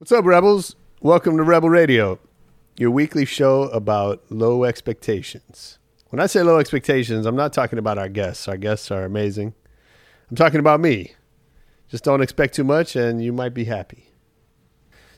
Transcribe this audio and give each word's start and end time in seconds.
What's 0.00 0.12
up, 0.12 0.24
Rebels? 0.24 0.76
Welcome 1.02 1.36
to 1.36 1.42
Rebel 1.42 1.68
Radio, 1.68 2.18
your 2.78 2.90
weekly 2.90 3.26
show 3.26 3.64
about 3.64 4.22
low 4.30 4.64
expectations. 4.64 5.78
When 6.08 6.20
I 6.20 6.24
say 6.24 6.42
low 6.42 6.58
expectations, 6.58 7.26
I'm 7.26 7.36
not 7.36 7.52
talking 7.52 7.78
about 7.78 7.98
our 7.98 8.08
guests. 8.08 8.48
Our 8.48 8.56
guests 8.56 8.90
are 8.90 9.04
amazing. 9.04 9.52
I'm 10.30 10.36
talking 10.36 10.58
about 10.58 10.80
me. 10.80 11.12
Just 11.90 12.02
don't 12.02 12.22
expect 12.22 12.54
too 12.54 12.64
much, 12.64 12.96
and 12.96 13.22
you 13.22 13.30
might 13.30 13.52
be 13.52 13.64
happy. 13.64 14.06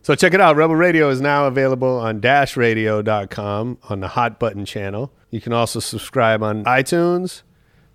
So 0.02 0.16
check 0.16 0.34
it 0.34 0.40
out. 0.40 0.56
Rebel 0.56 0.74
Radio 0.74 1.10
is 1.10 1.20
now 1.20 1.46
available 1.46 2.00
on 2.00 2.20
dashradio.com 2.20 3.78
on 3.88 4.00
the 4.00 4.08
Hot 4.08 4.40
Button 4.40 4.64
channel. 4.64 5.12
You 5.30 5.40
can 5.40 5.52
also 5.52 5.78
subscribe 5.78 6.42
on 6.42 6.64
iTunes, 6.64 7.42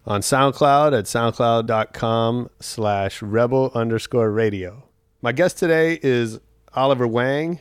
on 0.06 0.22
SoundCloud 0.22 0.98
at 0.98 1.04
soundcloud.com 1.04 2.50
slash 2.62 3.22
rebel 3.22 3.72
underscore 3.76 4.32
radio. 4.32 4.88
My 5.22 5.34
guest 5.34 5.58
today 5.58 6.00
is 6.02 6.40
Oliver 6.78 7.08
Wang. 7.08 7.60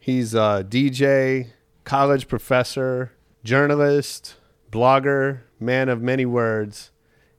He's 0.00 0.32
a 0.32 0.66
DJ, 0.66 1.48
college 1.84 2.28
professor, 2.28 3.12
journalist, 3.44 4.36
blogger, 4.70 5.40
man 5.60 5.90
of 5.90 6.00
many 6.00 6.24
words, 6.24 6.92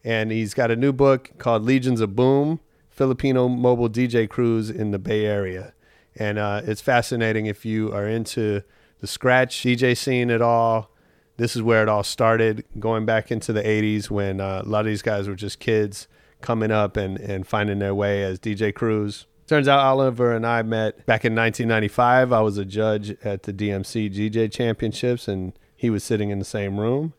and 0.04 0.32
he's 0.32 0.54
got 0.54 0.70
a 0.70 0.76
new 0.76 0.94
book 0.94 1.32
called 1.40 1.64
Legions 1.64 2.00
of 2.00 2.16
Boom 2.16 2.60
Filipino 2.92 3.50
Mobile 3.50 3.90
DJ 3.90 4.30
Crews 4.30 4.70
in 4.70 4.92
the 4.92 5.00
Bay 5.00 5.26
Area. 5.26 5.74
And 6.16 6.38
uh, 6.38 6.62
it's 6.64 6.80
fascinating 6.80 7.48
if 7.48 7.66
you 7.66 7.92
are 7.92 8.08
into 8.08 8.62
the 9.00 9.08
scratch 9.08 9.64
DJ 9.64 9.98
scene 9.98 10.30
at 10.30 10.44
all. 10.44 10.92
This 11.38 11.56
is 11.56 11.64
where 11.64 11.82
it 11.82 11.90
all 11.90 12.04
started, 12.04 12.66
going 12.80 13.08
back 13.08 13.32
into 13.32 13.52
the 13.52 13.64
80s 13.64 14.12
when 14.12 14.40
uh, 14.40 14.62
a 14.64 14.70
lot 14.70 14.82
of 14.82 14.86
these 14.86 15.02
guys 15.02 15.28
were 15.28 15.34
just 15.34 15.58
kids 15.58 16.08
coming 16.42 16.70
up 16.70 16.96
and, 16.98 17.20
and 17.20 17.48
finding 17.48 17.80
their 17.80 17.96
way 17.96 18.22
as 18.22 18.38
DJ 18.38 18.72
crews. 18.72 19.26
Turns 19.46 19.68
out 19.68 19.80
Oliver 19.80 20.34
and 20.34 20.48
I 20.48 20.62
met 20.62 21.06
back 21.06 21.26
in 21.26 21.36
1995. 21.36 22.32
I 22.32 22.42
was 22.42 22.58
a 22.58 22.64
judge 22.64 23.18
at 23.24 23.44
the 23.44 23.52
DMC 23.52 24.14
DJ 24.14 24.50
Championships, 24.50 25.28
and 25.28 25.54
he 25.76 25.90
was 25.90 26.04
sitting 26.04 26.30
in 26.30 26.40
the 26.40 26.46
same 26.46 26.80
room. 26.80 27.14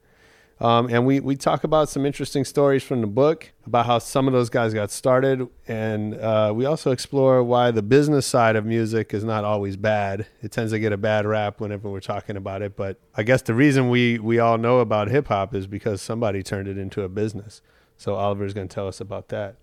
Um, 0.61 0.89
and 0.89 1.05
we, 1.05 1.21
we 1.21 1.37
talk 1.37 1.65
about 1.65 1.89
some 1.89 2.07
interesting 2.07 2.45
stories 2.45 2.83
from 2.83 3.01
the 3.03 3.07
book 3.07 3.53
about 3.67 3.87
how 3.87 3.99
some 3.99 4.27
of 4.27 4.33
those 4.33 4.49
guys 4.49 4.73
got 4.73 4.91
started. 4.91 5.47
And 5.67 6.15
uh, 6.15 6.53
we 6.55 6.65
also 6.65 6.93
explore 6.93 7.43
why 7.43 7.71
the 7.73 7.83
business 7.83 8.27
side 8.27 8.57
of 8.57 8.65
music 8.65 9.13
is 9.13 9.25
not 9.25 9.45
always 9.45 9.77
bad. 9.77 10.27
It 10.43 10.53
tends 10.53 10.73
to 10.73 10.79
get 10.79 10.93
a 10.93 10.97
bad 10.97 11.27
rap 11.27 11.61
whenever 11.61 11.91
we're 11.91 12.01
talking 12.01 12.37
about 12.37 12.63
it. 12.63 12.77
But 12.77 12.99
I 13.15 13.25
guess 13.25 13.43
the 13.43 13.55
reason 13.55 13.91
we, 13.91 14.19
we 14.19 14.39
all 14.39 14.57
know 14.57 14.79
about 14.79 15.09
hip 15.09 15.27
hop 15.27 15.55
is 15.55 15.67
because 15.67 16.01
somebody 16.01 16.43
turned 16.43 16.69
it 16.69 16.79
into 16.79 17.03
a 17.03 17.09
business. 17.09 17.61
So 17.99 18.15
Oliver's 18.15 18.55
going 18.55 18.69
to 18.69 18.75
tell 18.75 18.89
us 18.89 19.01
about 19.01 19.29
that. 19.29 19.57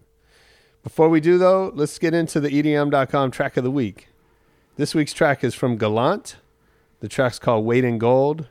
Before 0.83 1.09
we 1.09 1.21
do, 1.21 1.37
though, 1.37 1.71
let's 1.75 1.99
get 1.99 2.13
into 2.13 2.39
the 2.39 2.49
EDM.com 2.49 3.31
track 3.31 3.55
of 3.55 3.63
the 3.63 3.71
week. 3.71 4.07
This 4.77 4.95
week's 4.95 5.13
track 5.13 5.43
is 5.43 5.53
from 5.53 5.77
Gallant. 5.77 6.37
The 7.01 7.07
track's 7.07 7.37
called 7.37 7.65
Weight 7.65 7.83
in 7.83 7.99
Gold, 7.99 8.47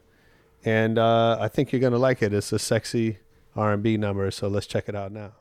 and 0.64 0.98
uh, 0.98 1.39
I 1.41 1.48
think 1.48 1.72
you're 1.72 1.81
gonna 1.81 1.98
like 1.98 2.22
it. 2.22 2.33
It's 2.33 2.53
a 2.53 2.59
sexy 2.59 3.19
R&B 3.56 3.97
number, 3.97 4.31
so 4.31 4.47
let's 4.47 4.67
check 4.67 4.89
it 4.89 4.95
out 4.95 5.11
now. 5.11 5.33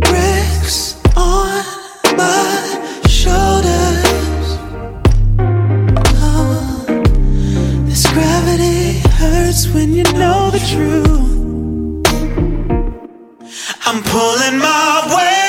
Bricks 0.00 0.94
on 1.16 1.64
my 2.16 3.02
shoulders. 3.08 4.46
Oh, 6.22 6.84
this 7.86 8.06
gravity 8.12 9.00
hurts 9.18 9.66
when 9.74 9.92
you 9.92 10.04
know 10.14 10.50
the 10.50 10.60
truth. 10.72 11.32
I'm 13.84 14.00
pulling 14.04 14.58
my 14.58 15.14
way 15.14 15.41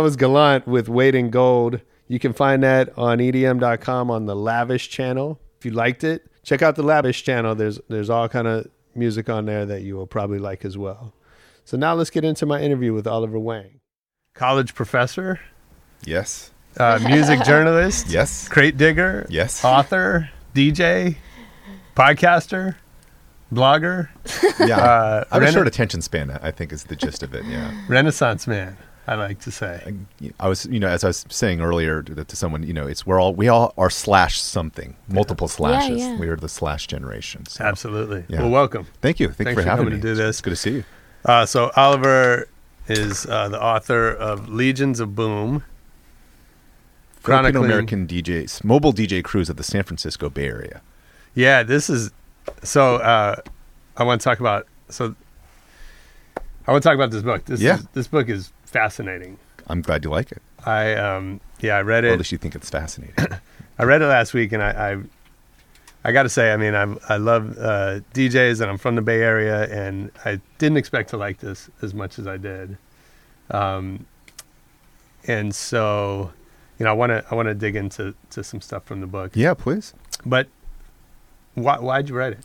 was 0.00 0.16
Gallant 0.16 0.66
with 0.66 0.88
Weight 0.88 1.14
in 1.14 1.30
Gold. 1.30 1.80
You 2.08 2.18
can 2.18 2.32
find 2.32 2.62
that 2.62 2.96
on 2.98 3.18
EDM.com 3.18 4.10
on 4.10 4.26
the 4.26 4.34
Lavish 4.34 4.88
channel. 4.90 5.38
If 5.58 5.64
you 5.64 5.70
liked 5.70 6.02
it, 6.04 6.26
check 6.42 6.62
out 6.62 6.74
the 6.76 6.82
Lavish 6.82 7.22
channel. 7.22 7.54
There's 7.54 7.80
there's 7.88 8.10
all 8.10 8.28
kind 8.28 8.48
of 8.48 8.66
music 8.94 9.28
on 9.30 9.46
there 9.46 9.64
that 9.66 9.82
you 9.82 9.94
will 9.96 10.06
probably 10.06 10.38
like 10.38 10.64
as 10.64 10.76
well. 10.76 11.14
So 11.64 11.76
now 11.76 11.94
let's 11.94 12.10
get 12.10 12.24
into 12.24 12.46
my 12.46 12.60
interview 12.60 12.92
with 12.92 13.06
Oliver 13.06 13.38
Wang, 13.38 13.78
college 14.34 14.74
professor, 14.74 15.38
Yes. 16.04 16.50
uh, 16.78 16.98
music 17.06 17.42
journalist, 17.44 18.08
Yes. 18.08 18.48
crate 18.48 18.76
digger, 18.76 19.26
Yes. 19.30 19.64
author, 19.64 20.30
DJ, 20.54 21.16
podcaster, 21.94 22.74
blogger, 23.52 24.08
Yeah. 24.58 24.78
Uh, 24.78 25.24
I 25.30 25.34
have 25.34 25.42
a 25.48 25.52
short 25.52 25.66
attention 25.68 26.02
span. 26.02 26.30
I 26.42 26.50
think 26.50 26.72
is 26.72 26.84
the 26.84 26.96
gist 26.96 27.22
of 27.22 27.34
it. 27.34 27.44
Yeah. 27.44 27.70
Renaissance 27.88 28.46
man. 28.46 28.76
I 29.10 29.16
like 29.16 29.40
to 29.40 29.50
say. 29.50 29.92
I 30.38 30.48
was, 30.48 30.66
you 30.66 30.78
know, 30.78 30.86
as 30.86 31.02
I 31.02 31.08
was 31.08 31.26
saying 31.28 31.60
earlier 31.60 32.00
to, 32.00 32.24
to 32.24 32.36
someone, 32.36 32.62
you 32.62 32.72
know, 32.72 32.86
it's 32.86 33.04
we're 33.04 33.18
all 33.20 33.34
we 33.34 33.48
all 33.48 33.74
are 33.76 33.90
slash 33.90 34.40
something, 34.40 34.94
multiple 35.08 35.48
slashes. 35.48 35.98
yeah. 36.00 36.16
We 36.16 36.28
are 36.28 36.36
the 36.36 36.48
slash 36.48 36.86
generation. 36.86 37.44
So. 37.46 37.64
Absolutely. 37.64 38.24
Yeah. 38.28 38.42
Well, 38.42 38.50
welcome. 38.50 38.86
Thank 39.02 39.18
you. 39.18 39.26
Thank 39.26 39.38
Thanks 39.38 39.50
you 39.50 39.54
for, 39.56 39.62
for 39.62 39.68
having 39.68 39.86
me. 39.86 39.90
to 39.92 39.98
do 40.00 40.14
this. 40.14 40.28
It's 40.36 40.40
good 40.40 40.50
to 40.50 40.56
see 40.56 40.70
you. 40.70 40.84
Uh, 41.24 41.44
so 41.44 41.72
Oliver 41.74 42.48
is 42.86 43.26
uh, 43.26 43.48
the 43.48 43.60
author 43.60 44.10
of 44.10 44.48
Legions 44.48 45.00
of 45.00 45.16
Boom, 45.16 45.64
Filipino. 47.16 47.64
American 47.64 48.06
DJs, 48.06 48.62
mobile 48.62 48.92
DJ 48.92 49.24
crews 49.24 49.50
of 49.50 49.56
the 49.56 49.64
San 49.64 49.82
Francisco 49.82 50.30
Bay 50.30 50.46
Area. 50.46 50.82
Yeah, 51.34 51.64
this 51.64 51.90
is 51.90 52.12
so. 52.62 52.96
Uh, 52.96 53.36
I 53.96 54.04
want 54.04 54.20
to 54.20 54.24
talk 54.24 54.38
about 54.38 54.68
so. 54.88 55.16
I 56.66 56.72
want 56.72 56.82
to 56.84 56.88
talk 56.88 56.94
about 56.94 57.10
this 57.10 57.22
book. 57.22 57.44
This 57.46 57.60
Yeah. 57.60 57.76
is, 57.76 57.86
this 57.94 58.06
book 58.06 58.28
is 58.28 58.52
fascinating. 58.70 59.38
I'm 59.66 59.82
glad 59.82 60.04
you 60.04 60.10
like 60.10 60.32
it. 60.32 60.42
I 60.64 60.94
um 60.94 61.40
yeah 61.60 61.76
I 61.76 61.82
read 61.82 62.04
Or 62.04 62.08
at 62.08 62.14
it. 62.14 62.18
least 62.18 62.32
you 62.32 62.38
think 62.38 62.54
it's 62.54 62.70
fascinating. 62.70 63.14
I 63.78 63.84
read 63.84 64.02
it 64.02 64.06
last 64.06 64.34
week, 64.34 64.52
and 64.52 64.62
I 64.62 64.92
I, 64.92 64.96
I 66.04 66.12
got 66.12 66.22
to 66.24 66.28
say, 66.28 66.52
I 66.52 66.56
mean, 66.56 66.74
I 66.74 66.94
I 67.08 67.16
love 67.18 67.56
uh, 67.58 68.00
DJs, 68.14 68.60
and 68.60 68.70
I'm 68.70 68.78
from 68.78 68.94
the 68.94 69.02
Bay 69.02 69.20
Area, 69.22 69.64
and 69.70 70.10
I 70.24 70.40
didn't 70.58 70.76
expect 70.78 71.10
to 71.10 71.16
like 71.16 71.38
this 71.38 71.68
as 71.82 71.92
much 71.94 72.18
as 72.18 72.26
I 72.26 72.36
did. 72.36 72.76
Um, 73.50 74.06
and 75.26 75.54
so, 75.54 76.32
you 76.78 76.84
know, 76.84 76.90
I 76.90 76.94
want 76.94 77.10
to 77.10 77.24
I 77.30 77.34
want 77.34 77.48
to 77.48 77.54
dig 77.54 77.76
into 77.76 78.14
to 78.30 78.42
some 78.44 78.60
stuff 78.60 78.84
from 78.84 79.00
the 79.00 79.06
book. 79.06 79.32
yeah, 79.34 79.54
please. 79.54 79.92
But 80.26 80.48
why 81.54 81.78
why'd 81.78 82.08
you 82.08 82.14
write 82.16 82.32
it? 82.34 82.44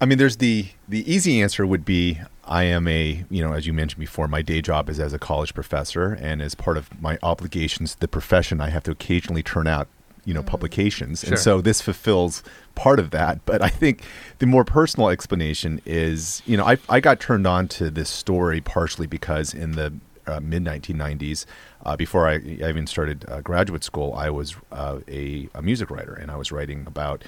I 0.00 0.06
mean, 0.06 0.18
there's 0.18 0.36
the 0.38 0.68
the 0.88 1.10
easy 1.10 1.40
answer 1.42 1.66
would 1.66 1.84
be 1.84 2.20
I 2.46 2.64
am 2.64 2.86
a 2.88 3.24
you 3.30 3.42
know 3.42 3.52
as 3.52 3.66
you 3.66 3.72
mentioned 3.72 4.00
before, 4.00 4.28
my 4.28 4.42
day 4.42 4.60
job 4.60 4.88
is 4.88 5.00
as 5.00 5.12
a 5.12 5.18
college 5.18 5.54
professor, 5.54 6.12
and 6.12 6.42
as 6.42 6.54
part 6.54 6.76
of 6.76 7.00
my 7.00 7.18
obligations 7.22 7.94
to 7.94 8.00
the 8.00 8.08
profession, 8.08 8.60
I 8.60 8.70
have 8.70 8.82
to 8.84 8.90
occasionally 8.90 9.42
turn 9.42 9.66
out 9.66 9.88
you 10.24 10.32
know 10.34 10.42
publications, 10.42 11.20
Sure. 11.20 11.30
and 11.30 11.38
so 11.38 11.60
this 11.60 11.80
fulfills 11.80 12.42
part 12.74 12.98
of 12.98 13.10
that. 13.10 13.44
But 13.44 13.62
I 13.62 13.68
think 13.68 14.02
the 14.38 14.46
more 14.46 14.64
personal 14.64 15.08
explanation 15.10 15.80
is 15.86 16.42
you 16.46 16.56
know 16.56 16.64
I 16.64 16.78
I 16.88 17.00
got 17.00 17.20
turned 17.20 17.46
on 17.46 17.68
to 17.68 17.90
this 17.90 18.10
story 18.10 18.60
partially 18.60 19.06
because 19.06 19.54
in 19.54 19.72
the 19.72 19.92
uh, 20.26 20.40
mid 20.40 20.64
1990s, 20.64 21.44
uh, 21.84 21.96
before 21.96 22.26
I, 22.28 22.34
I 22.34 22.68
even 22.70 22.86
started 22.86 23.26
uh, 23.28 23.42
graduate 23.42 23.84
school, 23.84 24.14
I 24.14 24.30
was 24.30 24.56
uh, 24.72 25.00
a, 25.06 25.48
a 25.54 25.60
music 25.60 25.90
writer, 25.90 26.14
and 26.14 26.30
I 26.30 26.36
was 26.36 26.50
writing 26.50 26.84
about 26.86 27.22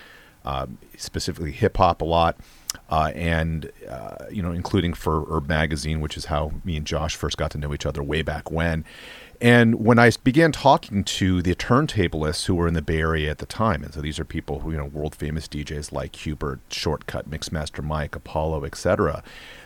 uh, 0.46 0.66
specifically 0.96 1.52
hip 1.52 1.76
hop 1.76 2.00
a 2.00 2.04
lot, 2.04 2.36
uh, 2.88 3.10
and 3.14 3.70
uh, 3.88 4.26
you 4.30 4.42
know, 4.42 4.52
including 4.52 4.94
for 4.94 5.22
URB 5.26 5.48
Magazine, 5.48 6.00
which 6.00 6.16
is 6.16 6.26
how 6.26 6.52
me 6.64 6.76
and 6.76 6.86
Josh 6.86 7.16
first 7.16 7.36
got 7.36 7.50
to 7.50 7.58
know 7.58 7.74
each 7.74 7.84
other 7.84 8.02
way 8.02 8.22
back 8.22 8.50
when. 8.50 8.84
And 9.40 9.84
when 9.84 9.98
I 9.98 10.12
began 10.24 10.50
talking 10.50 11.04
to 11.04 11.42
the 11.42 11.54
turntablists 11.54 12.46
who 12.46 12.54
were 12.54 12.66
in 12.66 12.74
the 12.74 12.80
Bay 12.80 13.00
Area 13.00 13.30
at 13.30 13.38
the 13.38 13.46
time, 13.46 13.82
and 13.82 13.92
so 13.92 14.00
these 14.00 14.18
are 14.18 14.24
people 14.24 14.60
who, 14.60 14.70
you 14.70 14.78
know, 14.78 14.86
world 14.86 15.14
famous 15.14 15.46
DJs 15.46 15.92
like 15.92 16.12
Q-Bert, 16.12 16.60
Shortkut, 16.70 17.24
Mixmaster 17.24 17.84
Mike, 17.84 18.16
Apollo, 18.16 18.64
etc. 18.64 19.22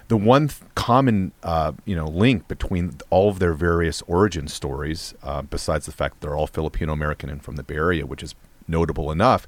The 0.08 0.16
one 0.16 0.48
th- 0.48 0.60
common, 0.74 1.32
uh, 1.44 1.72
you 1.84 1.94
know, 1.94 2.08
link 2.08 2.48
between 2.48 2.94
all 3.10 3.28
of 3.28 3.38
their 3.38 3.54
various 3.54 4.02
origin 4.02 4.48
stories, 4.48 5.14
uh, 5.22 5.42
besides 5.42 5.86
the 5.86 5.92
fact 5.92 6.14
that 6.14 6.26
they're 6.26 6.36
all 6.36 6.48
Filipino 6.48 6.92
American 6.92 7.30
and 7.30 7.42
from 7.42 7.54
the 7.54 7.62
Bay 7.62 7.76
Area, 7.76 8.06
which 8.06 8.24
is 8.24 8.34
notable 8.66 9.12
enough, 9.12 9.46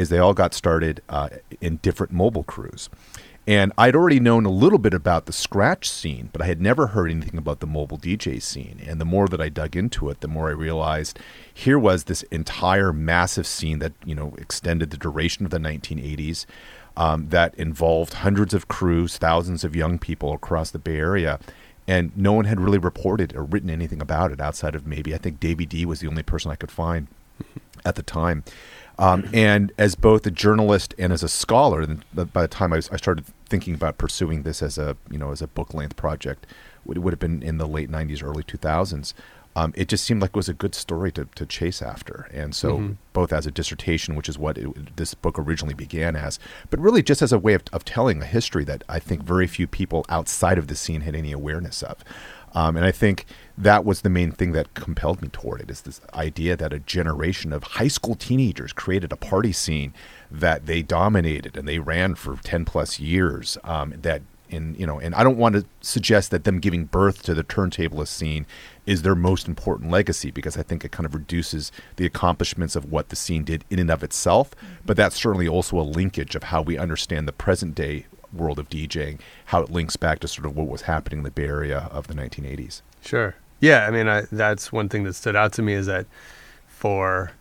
is 0.00 0.08
they 0.08 0.18
all 0.18 0.32
got 0.32 0.54
started 0.54 1.02
uh, 1.10 1.28
in 1.60 1.76
different 1.76 2.10
mobile 2.10 2.42
crews. 2.42 2.88
And 3.46 3.70
I'd 3.76 3.94
already 3.94 4.20
known 4.20 4.46
a 4.46 4.50
little 4.50 4.78
bit 4.78 4.94
about 4.94 5.26
the 5.26 5.32
scratch 5.32 5.90
scene, 5.90 6.30
but 6.32 6.40
I 6.40 6.46
had 6.46 6.60
never 6.60 6.88
heard 6.88 7.10
anything 7.10 7.36
about 7.36 7.60
the 7.60 7.66
mobile 7.66 7.98
DJ 7.98 8.40
scene. 8.40 8.80
And 8.86 8.98
the 8.98 9.04
more 9.04 9.28
that 9.28 9.42
I 9.42 9.50
dug 9.50 9.76
into 9.76 10.08
it, 10.08 10.20
the 10.20 10.28
more 10.28 10.48
I 10.48 10.52
realized 10.52 11.18
here 11.52 11.78
was 11.78 12.04
this 12.04 12.22
entire 12.24 12.94
massive 12.94 13.46
scene 13.46 13.78
that, 13.80 13.92
you 14.04 14.14
know, 14.14 14.34
extended 14.38 14.90
the 14.90 14.96
duration 14.96 15.44
of 15.44 15.50
the 15.50 15.58
1980s, 15.58 16.46
um, 16.96 17.28
that 17.28 17.54
involved 17.56 18.14
hundreds 18.14 18.54
of 18.54 18.68
crews, 18.68 19.18
thousands 19.18 19.64
of 19.64 19.76
young 19.76 19.98
people 19.98 20.32
across 20.32 20.70
the 20.70 20.78
Bay 20.78 20.96
Area. 20.96 21.38
And 21.86 22.16
no 22.16 22.32
one 22.32 22.46
had 22.46 22.60
really 22.60 22.78
reported 22.78 23.34
or 23.36 23.44
written 23.44 23.68
anything 23.68 24.00
about 24.00 24.32
it 24.32 24.40
outside 24.40 24.74
of 24.74 24.86
maybe, 24.86 25.14
I 25.14 25.18
think 25.18 25.40
Davey 25.40 25.66
D 25.66 25.84
was 25.84 26.00
the 26.00 26.08
only 26.08 26.22
person 26.22 26.50
I 26.50 26.56
could 26.56 26.70
find 26.70 27.08
at 27.84 27.96
the 27.96 28.02
time. 28.02 28.44
Um, 29.00 29.26
and 29.32 29.72
as 29.78 29.94
both 29.94 30.26
a 30.26 30.30
journalist 30.30 30.94
and 30.98 31.10
as 31.10 31.22
a 31.22 31.28
scholar, 31.28 31.86
by 32.14 32.42
the 32.42 32.48
time 32.48 32.72
I, 32.72 32.76
was, 32.76 32.90
I 32.90 32.96
started 32.96 33.24
thinking 33.48 33.74
about 33.74 33.96
pursuing 33.96 34.42
this 34.42 34.62
as 34.62 34.76
a 34.76 34.96
you 35.10 35.18
know 35.18 35.32
as 35.32 35.40
a 35.40 35.48
book 35.48 35.72
length 35.72 35.96
project, 35.96 36.46
it 36.88 36.98
would 36.98 37.12
have 37.12 37.18
been 37.18 37.42
in 37.42 37.56
the 37.56 37.66
late 37.66 37.90
'90s, 37.90 38.22
early 38.22 38.44
2000s. 38.44 39.14
Um, 39.56 39.72
it 39.74 39.88
just 39.88 40.04
seemed 40.04 40.22
like 40.22 40.30
it 40.30 40.36
was 40.36 40.48
a 40.48 40.54
good 40.54 40.76
story 40.76 41.10
to, 41.12 41.24
to 41.34 41.44
chase 41.44 41.82
after, 41.82 42.28
and 42.32 42.54
so 42.54 42.94
both 43.12 43.32
as 43.32 43.46
a 43.46 43.50
dissertation, 43.50 44.14
which 44.14 44.28
is 44.28 44.38
what 44.38 44.56
it, 44.56 44.96
this 44.96 45.14
book 45.14 45.38
originally 45.38 45.74
began 45.74 46.14
as, 46.14 46.38
but 46.68 46.78
really 46.78 47.02
just 47.02 47.20
as 47.20 47.32
a 47.32 47.38
way 47.38 47.54
of, 47.54 47.62
of 47.72 47.84
telling 47.84 48.22
a 48.22 48.26
history 48.26 48.64
that 48.64 48.84
I 48.88 49.00
think 49.00 49.24
very 49.24 49.48
few 49.48 49.66
people 49.66 50.06
outside 50.08 50.56
of 50.56 50.68
the 50.68 50.76
scene 50.76 51.00
had 51.00 51.16
any 51.16 51.32
awareness 51.32 51.82
of. 51.82 52.04
Um, 52.54 52.76
and 52.76 52.84
I 52.84 52.90
think 52.90 53.26
that 53.56 53.84
was 53.84 54.00
the 54.00 54.10
main 54.10 54.32
thing 54.32 54.52
that 54.52 54.74
compelled 54.74 55.22
me 55.22 55.28
toward 55.28 55.60
it 55.60 55.70
is 55.70 55.82
this 55.82 56.00
idea 56.14 56.56
that 56.56 56.72
a 56.72 56.80
generation 56.80 57.52
of 57.52 57.62
high 57.62 57.88
school 57.88 58.14
teenagers 58.14 58.72
created 58.72 59.12
a 59.12 59.16
party 59.16 59.52
scene 59.52 59.94
that 60.30 60.66
they 60.66 60.82
dominated 60.82 61.56
and 61.56 61.68
they 61.68 61.78
ran 61.78 62.14
for 62.14 62.36
10 62.36 62.64
plus 62.64 62.98
years 62.98 63.58
um, 63.64 63.94
that 64.02 64.22
in 64.48 64.74
you 64.74 64.84
know 64.84 64.98
and 64.98 65.14
i 65.14 65.22
don't 65.22 65.36
want 65.36 65.54
to 65.54 65.64
suggest 65.80 66.32
that 66.32 66.42
them 66.42 66.58
giving 66.58 66.84
birth 66.84 67.22
to 67.22 67.34
the 67.34 67.44
turntablist 67.44 68.08
scene 68.08 68.44
is 68.84 69.02
their 69.02 69.14
most 69.14 69.46
important 69.46 69.92
legacy 69.92 70.32
because 70.32 70.56
i 70.56 70.62
think 70.62 70.84
it 70.84 70.90
kind 70.90 71.06
of 71.06 71.14
reduces 71.14 71.70
the 71.96 72.06
accomplishments 72.06 72.74
of 72.74 72.90
what 72.90 73.10
the 73.10 73.16
scene 73.16 73.44
did 73.44 73.64
in 73.70 73.78
and 73.78 73.90
of 73.90 74.02
itself. 74.02 74.50
But 74.84 74.96
that's 74.96 75.16
certainly 75.16 75.48
also 75.48 75.78
a 75.78 75.82
linkage 75.82 76.34
of 76.34 76.44
how 76.44 76.62
we 76.62 76.78
understand 76.78 77.28
the 77.28 77.32
present 77.32 77.74
day 77.74 78.06
world 78.32 78.58
of 78.58 78.68
djing 78.68 79.18
how 79.46 79.62
it 79.62 79.70
links 79.70 79.96
back 79.96 80.20
to 80.20 80.28
sort 80.28 80.46
of 80.46 80.56
what 80.56 80.68
was 80.68 80.82
happening 80.82 81.18
in 81.18 81.24
the 81.24 81.30
bay 81.30 81.46
area 81.46 81.88
of 81.90 82.06
the 82.06 82.14
1980s 82.14 82.82
Sure. 83.02 83.34
Yeah, 83.60 83.86
I 83.86 83.90
mean, 83.90 84.08
I, 84.08 84.22
that's 84.32 84.72
one 84.72 84.88
thing 84.88 85.04
that 85.04 85.14
stood 85.14 85.36
out 85.36 85.52
to 85.54 85.62
me 85.62 85.74
is 85.74 85.86
that 85.86 86.06
for 86.66 87.32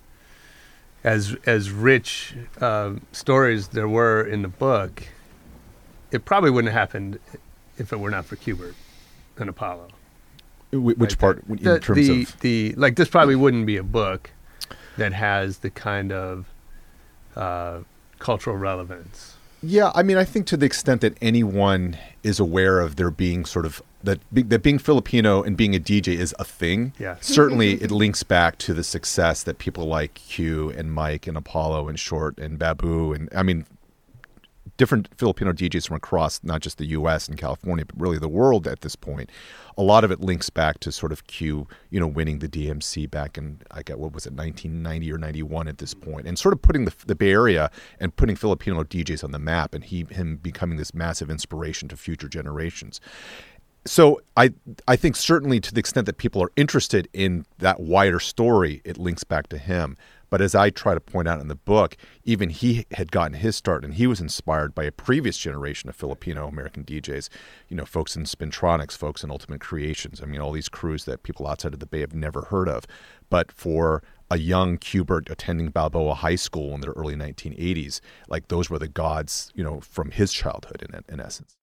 as 1.03 1.35
as 1.45 1.71
rich 1.71 2.35
uh, 2.59 2.95
stories 3.11 3.69
there 3.69 3.87
were 3.87 4.21
in 4.21 4.41
the 4.41 4.49
book, 4.49 5.03
it 6.11 6.25
probably 6.25 6.49
wouldn't 6.49 6.73
have 6.73 6.79
happened 6.79 7.19
if 7.77 7.93
it 7.93 7.99
were 7.99 8.09
not 8.09 8.25
for 8.25 8.35
Q-Bert 8.35 8.75
and 9.37 9.49
Apollo. 9.49 9.89
Which 10.71 10.99
Like 10.99 11.19
part 11.19 11.43
in 11.47 11.63
the, 11.63 11.79
terms 11.79 12.07
the, 12.07 12.21
of 12.21 12.39
the 12.41 12.73
like 12.73 12.95
this 12.95 13.07
probably 13.07 13.35
wouldn't 13.35 13.65
be 13.65 13.77
a 13.77 13.83
book 13.83 14.31
that 14.97 15.13
has 15.13 15.59
the 15.59 15.69
kind 15.69 16.11
of 16.11 16.45
uh, 17.35 17.79
cultural 18.19 18.57
relevance. 18.57 19.28
Yeah, 19.61 19.91
I 19.93 20.03
mean, 20.03 20.17
I 20.17 20.23
think 20.23 20.45
to 20.47 20.57
the 20.57 20.65
extent 20.65 21.01
that 21.01 21.17
anyone 21.21 21.97
is 22.23 22.39
aware 22.39 22.79
of 22.79 22.95
there 22.95 23.11
being 23.11 23.45
sort 23.45 23.65
of 23.65 23.81
that 24.03 24.19
be, 24.33 24.41
that 24.43 24.63
being 24.63 24.79
Filipino 24.79 25.43
and 25.43 25.57
being 25.57 25.75
a 25.75 25.79
DJ 25.79 26.09
is 26.09 26.33
a 26.39 26.45
thing. 26.45 26.93
Yeah. 26.97 27.17
certainly 27.21 27.73
it 27.73 27.91
links 27.91 28.23
back 28.23 28.57
to 28.59 28.73
the 28.73 28.83
success 28.83 29.43
that 29.43 29.57
people 29.57 29.85
like 29.85 30.13
Q 30.13 30.69
and 30.69 30.93
Mike 30.93 31.27
and 31.27 31.35
Apollo 31.35 31.89
and 31.89 31.99
Short 31.99 32.37
and 32.37 32.57
Babu 32.57 33.13
and 33.13 33.29
I 33.35 33.43
mean 33.43 33.65
different 34.79 35.09
Filipino 35.17 35.51
DJs 35.51 35.87
from 35.87 35.97
across 35.97 36.39
not 36.41 36.61
just 36.61 36.77
the 36.77 36.85
U.S. 36.87 37.27
and 37.27 37.37
California, 37.37 37.85
but 37.85 37.99
really 37.99 38.17
the 38.17 38.29
world 38.29 38.65
at 38.65 38.79
this 38.79 38.95
point. 38.95 39.29
A 39.77 39.83
lot 39.83 40.05
of 40.05 40.09
it 40.09 40.21
links 40.21 40.49
back 40.49 40.79
to 40.79 40.91
sort 40.91 41.11
of 41.11 41.27
Q, 41.27 41.67
you 41.89 41.99
know, 41.99 42.07
winning 42.07 42.39
the 42.39 42.47
DMC 42.47 43.11
back 43.11 43.37
in 43.37 43.59
I 43.71 43.83
get 43.83 43.99
what 43.99 44.13
was 44.13 44.25
it, 44.25 44.33
1990 44.33 45.11
or 45.11 45.17
91 45.17 45.67
at 45.67 45.77
this 45.79 45.93
point, 45.93 46.25
and 46.25 46.39
sort 46.39 46.53
of 46.53 46.61
putting 46.61 46.85
the, 46.85 46.93
the 47.05 47.13
Bay 47.13 47.31
Area 47.31 47.69
and 47.99 48.15
putting 48.15 48.37
Filipino 48.37 48.83
DJs 48.83 49.23
on 49.23 49.31
the 49.31 49.39
map, 49.39 49.75
and 49.75 49.83
he 49.83 50.05
him 50.09 50.37
becoming 50.37 50.77
this 50.77 50.93
massive 50.93 51.29
inspiration 51.29 51.89
to 51.89 51.97
future 51.97 52.29
generations. 52.29 53.01
So 53.85 54.21
I 54.37 54.53
I 54.87 54.95
think 54.95 55.17
certainly 55.17 55.59
to 55.59 55.73
the 55.73 55.79
extent 55.79 56.05
that 56.05 56.17
people 56.17 56.41
are 56.41 56.51
interested 56.55 57.09
in 57.11 57.45
that 57.57 57.81
wider 57.81 58.21
story, 58.21 58.81
it 58.85 58.97
links 58.97 59.25
back 59.25 59.47
to 59.49 59.57
him. 59.57 59.97
But 60.29 60.41
as 60.41 60.55
I 60.55 60.69
try 60.69 60.93
to 60.93 60.99
point 60.99 61.27
out 61.27 61.39
in 61.39 61.47
the 61.47 61.55
book, 61.55 61.95
even 62.23 62.49
he 62.49 62.85
had 62.91 63.11
gotten 63.11 63.33
his 63.33 63.55
start 63.55 63.83
and 63.83 63.95
he 63.95 64.07
was 64.07 64.21
inspired 64.21 64.75
by 64.75 64.83
a 64.83 64.91
previous 64.91 65.37
generation 65.37 65.89
of 65.89 65.95
Filipino 65.95 66.47
American 66.47 66.83
DJs, 66.83 67.29
you 67.67 67.75
know, 67.75 67.85
folks 67.85 68.15
in 68.15 68.23
Spintronics, 68.23 68.97
folks 68.97 69.23
in 69.23 69.31
Ultimate 69.31 69.61
Creations. 69.61 70.21
I 70.21 70.25
mean, 70.25 70.41
all 70.41 70.51
these 70.51 70.69
crews 70.69 71.05
that 71.05 71.23
people 71.23 71.47
outside 71.47 71.73
of 71.73 71.79
the 71.79 71.85
Bay 71.85 72.01
have 72.01 72.13
never 72.13 72.43
heard 72.43 72.69
of. 72.69 72.85
But 73.29 73.51
for 73.51 74.03
a 74.31 74.37
young 74.37 74.77
Q-Bert 74.77 75.29
attending 75.29 75.69
Balboa 75.69 76.15
High 76.15 76.35
School 76.35 76.73
in 76.75 76.81
the 76.81 76.89
early 76.89 77.15
1980s, 77.15 77.99
like 78.27 78.47
those 78.47 78.69
were 78.69 78.79
the 78.79 78.87
gods, 78.87 79.51
you 79.55 79.63
know, 79.63 79.79
from 79.79 80.11
his 80.11 80.31
childhood 80.31 80.87
in, 80.87 81.03
in 81.11 81.19
essence. 81.19 81.58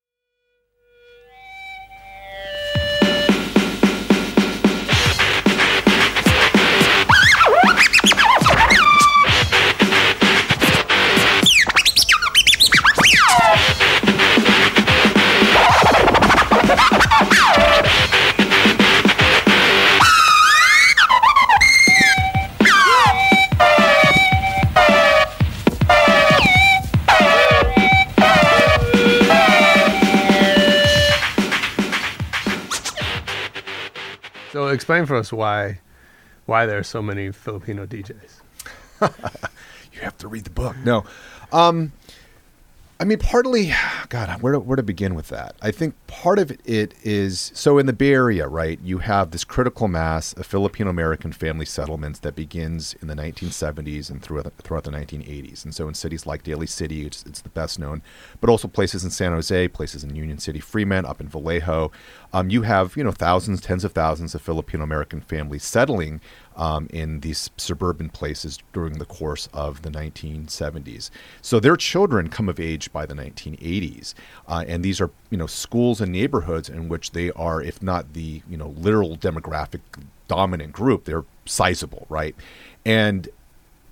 So 34.57 34.69
explain 34.69 35.05
for 35.05 35.17
us 35.17 35.35
why 35.35 35.81
why 36.47 36.65
there 36.65 36.79
are 36.79 36.83
so 36.83 37.03
many 37.03 37.31
Filipino 37.31 37.85
DJs. 37.85 38.41
you 39.93 40.01
have 40.01 40.17
to 40.17 40.29
read 40.29 40.45
the 40.45 40.51
book. 40.51 40.75
No, 40.83 41.05
um, 41.53 41.93
I 42.99 43.05
mean, 43.05 43.19
partly, 43.19 43.73
God, 44.09 44.41
where 44.41 44.55
to, 44.55 44.61
where 44.61 44.77
to 44.77 44.83
begin 44.83 45.15
with 45.15 45.29
that? 45.29 45.55
I 45.61 45.71
think 45.71 45.95
part 46.07 46.39
of 46.39 46.51
it 46.65 46.95
is 47.03 47.53
so 47.55 47.79
in 47.79 47.87
the 47.87 47.93
Bay 47.93 48.13
Area, 48.13 48.49
right? 48.49 48.79
You 48.83 48.99
have 48.99 49.31
this 49.31 49.45
critical 49.45 49.87
mass 49.87 50.33
of 50.33 50.47
Filipino 50.47 50.89
American 50.89 51.33
family 51.33 51.67
settlements 51.67 52.21
that 52.21 52.35
begins 52.35 52.95
in 53.03 53.09
the 53.09 53.15
1970s 53.15 54.11
and 54.11 54.23
throughout 54.23 54.45
the, 54.45 54.63
throughout 54.63 54.85
the 54.85 54.91
1980s. 54.91 55.65
And 55.65 55.75
so 55.75 55.89
in 55.89 55.95
cities 55.95 56.27
like 56.27 56.43
Daly 56.43 56.67
City, 56.67 57.05
it's, 57.05 57.23
it's 57.27 57.43
the 57.43 57.51
best 57.51 57.79
known, 57.79 58.03
but 58.41 58.49
also 58.49 58.67
places 58.67 59.05
in 59.05 59.11
San 59.11 59.33
Jose, 59.33 59.69
places 59.69 60.03
in 60.03 60.17
Union 60.17 60.39
City, 60.39 60.61
Fremont, 60.61 61.07
up 61.07 61.21
in 61.21 61.29
Vallejo. 61.29 61.93
Um, 62.33 62.51
you 62.51 62.63
have 62.63 62.97
you 62.97 63.05
know 63.05 63.13
thousands, 63.13 63.61
tens 63.61 63.85
of 63.85 63.93
thousands 63.93 64.35
of 64.35 64.41
Filipino 64.41 64.83
American 64.85 65.21
families 65.21 65.65
settling 65.65 66.21
um, 66.57 66.89
in 66.93 67.21
these 67.21 67.51
suburban 67.57 68.09
places 68.09 68.59
during 68.73 68.95
the 68.95 69.05
course 69.05 69.49
of 69.53 69.83
the 69.83 69.91
1970s. 69.91 71.11
So 71.43 71.61
their 71.61 71.77
children 71.77 72.29
come 72.29 72.49
of 72.49 72.59
age 72.59 72.93
by 72.93 73.07
the 73.07 73.15
1980s, 73.15 74.15
uh, 74.49 74.65
and 74.67 74.85
these 74.85 75.01
are 75.01 75.11
you 75.31 75.39
know 75.39 75.47
schools 75.47 76.01
and 76.01 76.11
neighborhoods 76.13 76.69
in 76.69 76.89
which 76.89 77.13
they 77.13 77.31
are, 77.33 77.63
if 77.63 77.83
not 77.83 78.15
the 78.15 78.43
you 78.49 78.57
know 78.57 78.69
literal 78.77 79.17
demographic 79.17 79.81
dominant 80.29 80.73
group, 80.73 81.05
they're 81.05 81.25
sizable, 81.45 82.07
right? 82.09 82.35
And 82.85 83.29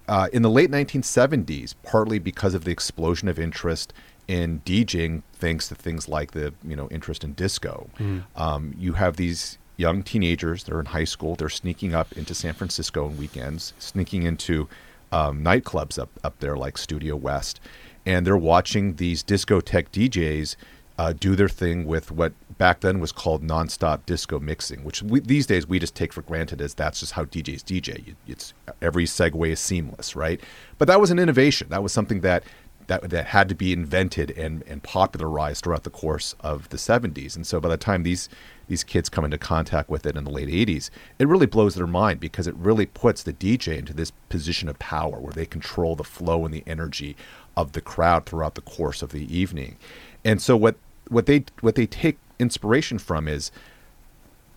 uh, 0.08 0.28
in 0.32 0.42
the 0.42 0.50
late 0.50 0.70
1970s, 0.70 1.74
partly 1.82 2.18
because 2.18 2.54
of 2.54 2.64
the 2.64 2.70
explosion 2.70 3.28
of 3.28 3.38
interest 3.38 3.92
in 4.28 4.60
DJing, 4.64 5.22
thanks 5.34 5.68
to 5.68 5.74
things 5.74 6.08
like 6.08 6.32
the 6.32 6.54
you 6.66 6.76
know 6.76 6.88
interest 6.90 7.24
in 7.24 7.34
disco, 7.34 7.88
um, 8.36 8.74
you 8.78 8.94
have 8.94 9.16
these 9.16 9.58
young 9.76 10.02
teenagers. 10.02 10.64
They're 10.64 10.80
in 10.80 10.86
high 10.86 11.04
school. 11.04 11.34
They're 11.34 11.48
sneaking 11.48 11.94
up 11.94 12.12
into 12.12 12.34
San 12.34 12.54
Francisco 12.54 13.06
on 13.06 13.16
weekends, 13.16 13.72
sneaking 13.78 14.22
into 14.22 14.68
um, 15.12 15.44
nightclubs 15.44 15.98
up 15.98 16.10
up 16.22 16.38
there 16.40 16.56
like 16.56 16.78
Studio 16.78 17.16
West, 17.16 17.60
and 18.04 18.26
they're 18.26 18.36
watching 18.36 18.96
these 18.96 19.22
discotheque 19.22 19.90
DJs 19.90 20.56
uh, 20.98 21.12
do 21.12 21.34
their 21.34 21.48
thing 21.48 21.86
with 21.86 22.10
what 22.10 22.32
back 22.56 22.80
then 22.80 23.00
was 23.00 23.10
called 23.12 23.42
nonstop 23.42 24.06
disco 24.06 24.38
mixing, 24.38 24.84
which 24.84 25.02
we, 25.02 25.20
these 25.20 25.46
days 25.46 25.66
we 25.66 25.78
just 25.78 25.94
take 25.94 26.12
for 26.12 26.22
granted 26.22 26.60
as 26.60 26.74
that's 26.74 27.00
just 27.00 27.12
how 27.12 27.24
DJs 27.24 27.62
DJ. 27.62 28.14
It's 28.26 28.54
every 28.80 29.04
segue 29.04 29.48
is 29.48 29.60
seamless, 29.60 30.14
right? 30.14 30.40
But 30.78 30.88
that 30.88 31.00
was 31.00 31.10
an 31.10 31.18
innovation. 31.18 31.68
That 31.70 31.82
was 31.82 31.92
something 31.92 32.20
that 32.20 32.44
that 32.86 33.10
that 33.10 33.26
had 33.26 33.48
to 33.48 33.54
be 33.54 33.72
invented 33.72 34.30
and 34.32 34.62
and 34.66 34.82
popularized 34.82 35.64
throughout 35.64 35.84
the 35.84 35.90
course 35.90 36.34
of 36.40 36.68
the 36.68 36.76
70s. 36.76 37.34
And 37.34 37.46
so 37.46 37.60
by 37.60 37.68
the 37.68 37.76
time 37.76 38.02
these 38.02 38.28
these 38.66 38.84
kids 38.84 39.08
come 39.08 39.24
into 39.24 39.38
contact 39.38 39.88
with 39.88 40.06
it 40.06 40.16
in 40.16 40.24
the 40.24 40.30
late 40.30 40.48
80s, 40.48 40.90
it 41.18 41.28
really 41.28 41.46
blows 41.46 41.74
their 41.74 41.86
mind 41.86 42.20
because 42.20 42.46
it 42.46 42.54
really 42.56 42.86
puts 42.86 43.22
the 43.22 43.32
DJ 43.32 43.78
into 43.78 43.92
this 43.92 44.12
position 44.28 44.68
of 44.68 44.78
power 44.78 45.18
where 45.18 45.32
they 45.32 45.46
control 45.46 45.96
the 45.96 46.04
flow 46.04 46.44
and 46.44 46.54
the 46.54 46.64
energy 46.66 47.16
of 47.56 47.72
the 47.72 47.80
crowd 47.80 48.26
throughout 48.26 48.54
the 48.54 48.60
course 48.60 49.02
of 49.02 49.10
the 49.10 49.36
evening. 49.36 49.76
And 50.24 50.40
so 50.40 50.56
what 50.56 50.76
what 51.08 51.26
they 51.26 51.44
what 51.60 51.74
they 51.74 51.86
take 51.86 52.18
inspiration 52.38 52.98
from 52.98 53.28
is 53.28 53.50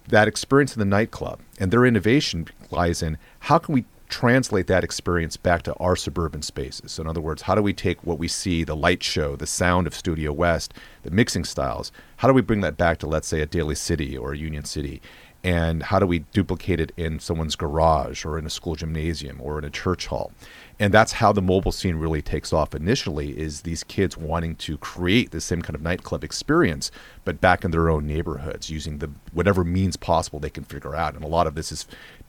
that 0.07 0.27
experience 0.27 0.75
in 0.75 0.79
the 0.79 0.85
nightclub 0.85 1.39
and 1.59 1.71
their 1.71 1.85
innovation 1.85 2.47
lies 2.71 3.01
in 3.01 3.17
how 3.41 3.57
can 3.57 3.73
we 3.73 3.85
translate 4.09 4.67
that 4.67 4.83
experience 4.83 5.37
back 5.37 5.63
to 5.63 5.73
our 5.75 5.95
suburban 5.95 6.41
spaces. 6.41 6.91
So 6.93 7.01
in 7.01 7.07
other 7.07 7.21
words 7.21 7.43
how 7.43 7.55
do 7.55 7.61
we 7.61 7.73
take 7.73 8.05
what 8.05 8.19
we 8.19 8.27
see 8.27 8.63
the 8.63 8.75
light 8.75 9.03
show 9.03 9.35
the 9.35 9.47
sound 9.47 9.87
of 9.87 9.95
studio 9.95 10.31
west 10.31 10.73
the 11.03 11.11
mixing 11.11 11.43
styles 11.43 11.91
how 12.17 12.27
do 12.27 12.33
we 12.33 12.41
bring 12.41 12.61
that 12.61 12.77
back 12.77 12.97
to 12.99 13.07
let's 13.07 13.27
say 13.27 13.41
a 13.41 13.45
daly 13.45 13.75
city 13.75 14.17
or 14.17 14.33
a 14.33 14.37
union 14.37 14.65
city? 14.65 15.01
And 15.43 15.83
how 15.83 15.99
do 15.99 16.07
we 16.07 16.19
duplicate 16.19 16.79
it 16.79 16.91
in 16.97 17.19
someone's 17.19 17.55
garage 17.55 18.25
or 18.25 18.39
in 18.39 18.45
a 18.45 18.49
school 18.49 18.75
gymnasium 18.75 19.39
or 19.39 19.59
in 19.59 19.63
a 19.63 19.69
church 19.69 20.07
hall? 20.07 20.31
And 20.79 20.93
that's 20.93 21.13
how 21.13 21.31
the 21.31 21.41
mobile 21.41 21.71
scene 21.71 21.95
really 21.95 22.21
takes 22.21 22.51
off. 22.51 22.75
Initially 22.75 23.37
is 23.37 23.61
these 23.61 23.83
kids 23.83 24.17
wanting 24.17 24.55
to 24.57 24.77
create 24.79 25.31
the 25.31 25.39
same 25.39 25.61
kind 25.61 25.75
of 25.75 25.81
nightclub 25.81 26.23
experience 26.23 26.91
but 27.23 27.39
back 27.39 27.63
in 27.63 27.71
their 27.71 27.89
own 27.89 28.07
neighborhoods 28.07 28.69
using 28.69 28.97
the 28.97 29.11
whatever 29.31 29.63
means 29.63 29.95
possible 29.95 30.39
they 30.39 30.49
can 30.49 30.63
figure 30.63 30.95
out. 30.95 31.13
And 31.13 31.23
a 31.23 31.27
lot 31.27 31.47
of 31.47 31.55
this 31.55 31.71
is 31.71 31.87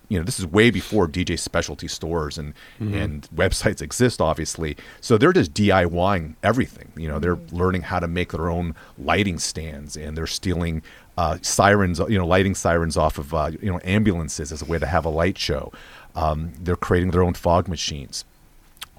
you 0.09 0.19
know 0.19 0.25
this 0.25 0.39
is 0.39 0.47
way 0.47 0.71
before 0.71 1.07
DJ 1.07 1.39
specialty 1.39 1.89
stores 1.89 2.39
and 2.39 2.55
and 2.81 3.29
websites 3.35 3.83
exist 3.83 4.21
obviously 4.21 4.77
so 5.01 5.19
they're 5.19 5.33
just 5.33 5.53
DIYing 5.55 6.35
everything 6.43 6.93
you 6.97 7.09
know 7.09 7.19
they're 7.19 7.39
learning 7.53 7.83
how 7.83 7.99
to 7.99 8.09
make 8.09 8.33
their 8.33 8.49
own 8.51 8.75
lighting 8.99 9.39
stands 9.39 9.97
and 9.97 10.17
they're 10.17 10.27
stealing 10.27 10.83
uh, 11.19 11.37
sirens 11.43 11.99
you 12.09 12.17
know 12.19 12.27
lighting 12.27 12.55
sirens 12.55 12.97
off 12.97 13.19
of 13.19 13.35
uh, 13.35 13.51
you 13.61 13.71
know 13.71 13.81
ambulances 13.85 14.53
as 14.53 14.63
a 14.63 14.65
way 14.65 14.79
to 14.79 14.87
have 14.87 15.05
a 15.05 15.11
light 15.11 15.37
show 15.37 15.73
um, 16.15 16.53
they're 16.61 16.77
creating 16.77 17.11
their 17.11 17.23
own 17.23 17.35
fog 17.35 17.69
machines 17.69 18.25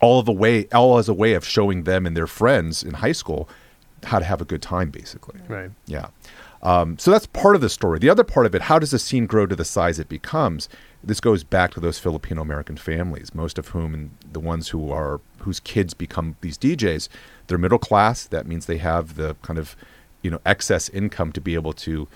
all 0.01 0.19
of 0.19 0.27
a 0.27 0.31
way 0.31 0.67
all 0.73 0.97
as 0.97 1.09
a 1.09 1.13
way 1.13 1.33
of 1.33 1.43
showing 1.45 1.83
them 1.83 2.05
and 2.05 2.15
their 2.15 2.27
friends 2.27 2.83
in 2.83 2.95
high 2.95 3.11
school 3.11 3.49
how 4.03 4.19
to 4.19 4.25
have 4.25 4.41
a 4.41 4.45
good 4.45 4.61
time 4.61 4.89
basically 4.89 5.39
Right. 5.47 5.71
yeah. 5.87 6.07
Um, 6.61 6.97
so 6.99 7.09
that's 7.11 7.25
part 7.25 7.55
of 7.55 7.61
the 7.61 7.69
story. 7.69 7.99
The 7.99 8.09
other 8.09 8.25
part 8.25 8.45
of 8.45 8.53
it, 8.53 8.63
how 8.63 8.79
does 8.79 8.91
the 8.91 8.99
scene 8.99 9.27
grow 9.27 9.45
to 9.45 9.55
the 9.55 9.63
size 9.63 9.97
it 9.97 10.09
becomes? 10.09 10.67
This 11.03 11.19
goes 11.19 11.43
back 11.43 11.71
to 11.73 11.79
those 11.79 11.97
Filipino 11.97 12.41
American 12.41 12.75
families, 12.77 13.33
most 13.33 13.57
of 13.57 13.69
whom, 13.69 13.93
and 13.93 14.11
the 14.31 14.39
ones 14.39 14.69
who 14.69 14.91
are 14.91 15.21
whose 15.39 15.59
kids 15.59 15.93
become 15.93 16.35
these 16.41 16.57
DJs, 16.57 17.07
they're 17.47 17.57
middle 17.57 17.79
class. 17.79 18.25
That 18.25 18.45
means 18.45 18.65
they 18.65 18.77
have 18.77 19.15
the 19.15 19.35
kind 19.41 19.57
of 19.57 19.75
you 20.21 20.29
know 20.31 20.41
excess 20.45 20.89
income 20.89 21.31
to 21.33 21.41
be 21.41 21.55
able 21.55 21.73
to 21.73 22.07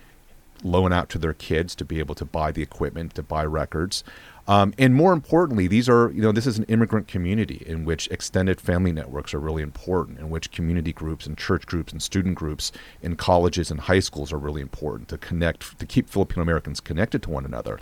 loan 0.64 0.94
out 0.94 1.10
to 1.10 1.18
their 1.18 1.34
kids 1.34 1.76
to 1.76 1.84
be 1.86 2.00
able 2.00 2.16
to 2.16 2.26
buy 2.26 2.52
the 2.52 2.62
equipment 2.62 3.14
to 3.16 3.24
buy 3.24 3.44
records 3.44 4.04
um, 4.48 4.74
and 4.78 4.96
more 4.96 5.12
importantly 5.12 5.68
these 5.68 5.90
are 5.90 6.10
you 6.12 6.22
know 6.22 6.32
this 6.32 6.48
is 6.48 6.58
an 6.58 6.64
immigrant 6.66 7.08
community 7.08 7.62
in 7.66 7.84
which 7.84 8.08
extended 8.10 8.62
family 8.62 8.94
networks 8.94 9.34
are 9.34 9.40
really 9.40 9.62
important 9.62 10.20
in 10.20 10.30
which 10.30 10.52
community 10.52 10.94
groups 10.94 11.26
and 11.26 11.38
church 11.38 11.66
groups 11.66 11.92
and 11.92 12.02
student 12.02 12.36
groups 12.36 12.72
in 13.02 13.16
colleges 13.16 13.72
and 13.72 13.82
high 13.82 14.00
schools 14.00 14.32
are 14.32 14.38
really 14.38 14.62
important 14.62 15.10
to 15.10 15.18
connect 15.18 15.78
to 15.80 15.86
keep 15.86 16.10
filipino 16.10 16.42
americans 16.42 16.80
connected 16.80 17.22
to 17.22 17.30
one 17.30 17.46
another 17.46 17.78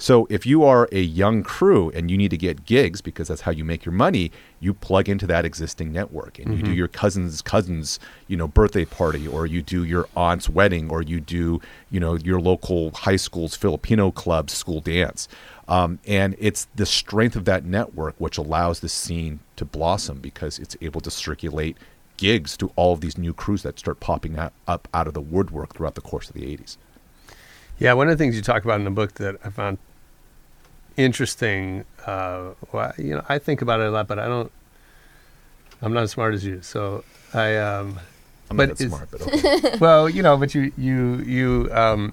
so 0.00 0.26
if 0.30 0.46
you 0.46 0.64
are 0.64 0.88
a 0.92 1.00
young 1.02 1.42
crew 1.42 1.90
and 1.90 2.10
you 2.10 2.16
need 2.16 2.30
to 2.30 2.38
get 2.38 2.64
gigs 2.64 3.02
because 3.02 3.28
that's 3.28 3.42
how 3.42 3.50
you 3.50 3.66
make 3.66 3.84
your 3.84 3.92
money, 3.92 4.32
you 4.58 4.72
plug 4.72 5.10
into 5.10 5.26
that 5.26 5.44
existing 5.44 5.92
network 5.92 6.38
and 6.38 6.56
you 6.56 6.62
do 6.62 6.72
your 6.72 6.88
cousin's 6.88 7.42
cousin's, 7.42 8.00
you 8.26 8.34
know, 8.34 8.48
birthday 8.48 8.86
party 8.86 9.28
or 9.28 9.44
you 9.44 9.60
do 9.60 9.84
your 9.84 10.08
aunt's 10.16 10.48
wedding 10.48 10.90
or 10.90 11.02
you 11.02 11.20
do, 11.20 11.60
you 11.90 12.00
know, 12.00 12.14
your 12.14 12.40
local 12.40 12.92
high 12.92 13.16
school's 13.16 13.54
Filipino 13.54 14.10
club 14.10 14.48
school 14.48 14.80
dance. 14.80 15.28
Um, 15.68 15.98
and 16.06 16.34
it's 16.38 16.66
the 16.74 16.86
strength 16.86 17.36
of 17.36 17.44
that 17.44 17.66
network 17.66 18.14
which 18.16 18.38
allows 18.38 18.80
the 18.80 18.88
scene 18.88 19.40
to 19.56 19.66
blossom 19.66 20.18
because 20.18 20.58
it's 20.58 20.78
able 20.80 21.02
to 21.02 21.10
circulate 21.10 21.76
gigs 22.16 22.56
to 22.56 22.72
all 22.74 22.94
of 22.94 23.02
these 23.02 23.18
new 23.18 23.34
crews 23.34 23.64
that 23.64 23.78
start 23.78 24.00
popping 24.00 24.38
out, 24.38 24.54
up 24.66 24.88
out 24.94 25.06
of 25.06 25.12
the 25.12 25.20
woodwork 25.20 25.74
throughout 25.74 25.94
the 25.94 26.00
course 26.00 26.30
of 26.30 26.34
the 26.34 26.56
80s. 26.56 26.78
Yeah, 27.78 27.92
one 27.94 28.08
of 28.08 28.16
the 28.16 28.22
things 28.22 28.34
you 28.36 28.42
talk 28.42 28.64
about 28.64 28.78
in 28.78 28.84
the 28.84 28.90
book 28.90 29.14
that 29.14 29.36
I 29.42 29.50
found 29.50 29.78
interesting, 31.04 31.84
uh, 32.06 32.50
well, 32.72 32.92
you 32.98 33.14
know, 33.14 33.24
I 33.28 33.38
think 33.38 33.62
about 33.62 33.80
it 33.80 33.86
a 33.86 33.90
lot, 33.90 34.06
but 34.08 34.18
I 34.18 34.26
don't. 34.26 34.50
I'm 35.82 35.92
not 35.92 36.02
as 36.02 36.10
smart 36.12 36.34
as 36.34 36.44
you, 36.44 36.60
so 36.62 37.04
I. 37.34 37.56
Um, 37.56 37.98
I'm 38.50 38.56
But 38.56 38.68
not 38.70 38.78
smart, 38.78 39.08
but 39.10 39.22
okay. 39.22 39.76
well, 39.78 40.08
you 40.08 40.22
know, 40.22 40.36
but 40.36 40.54
you 40.54 40.72
you 40.76 41.16
you. 41.18 41.68
Um, 41.72 42.12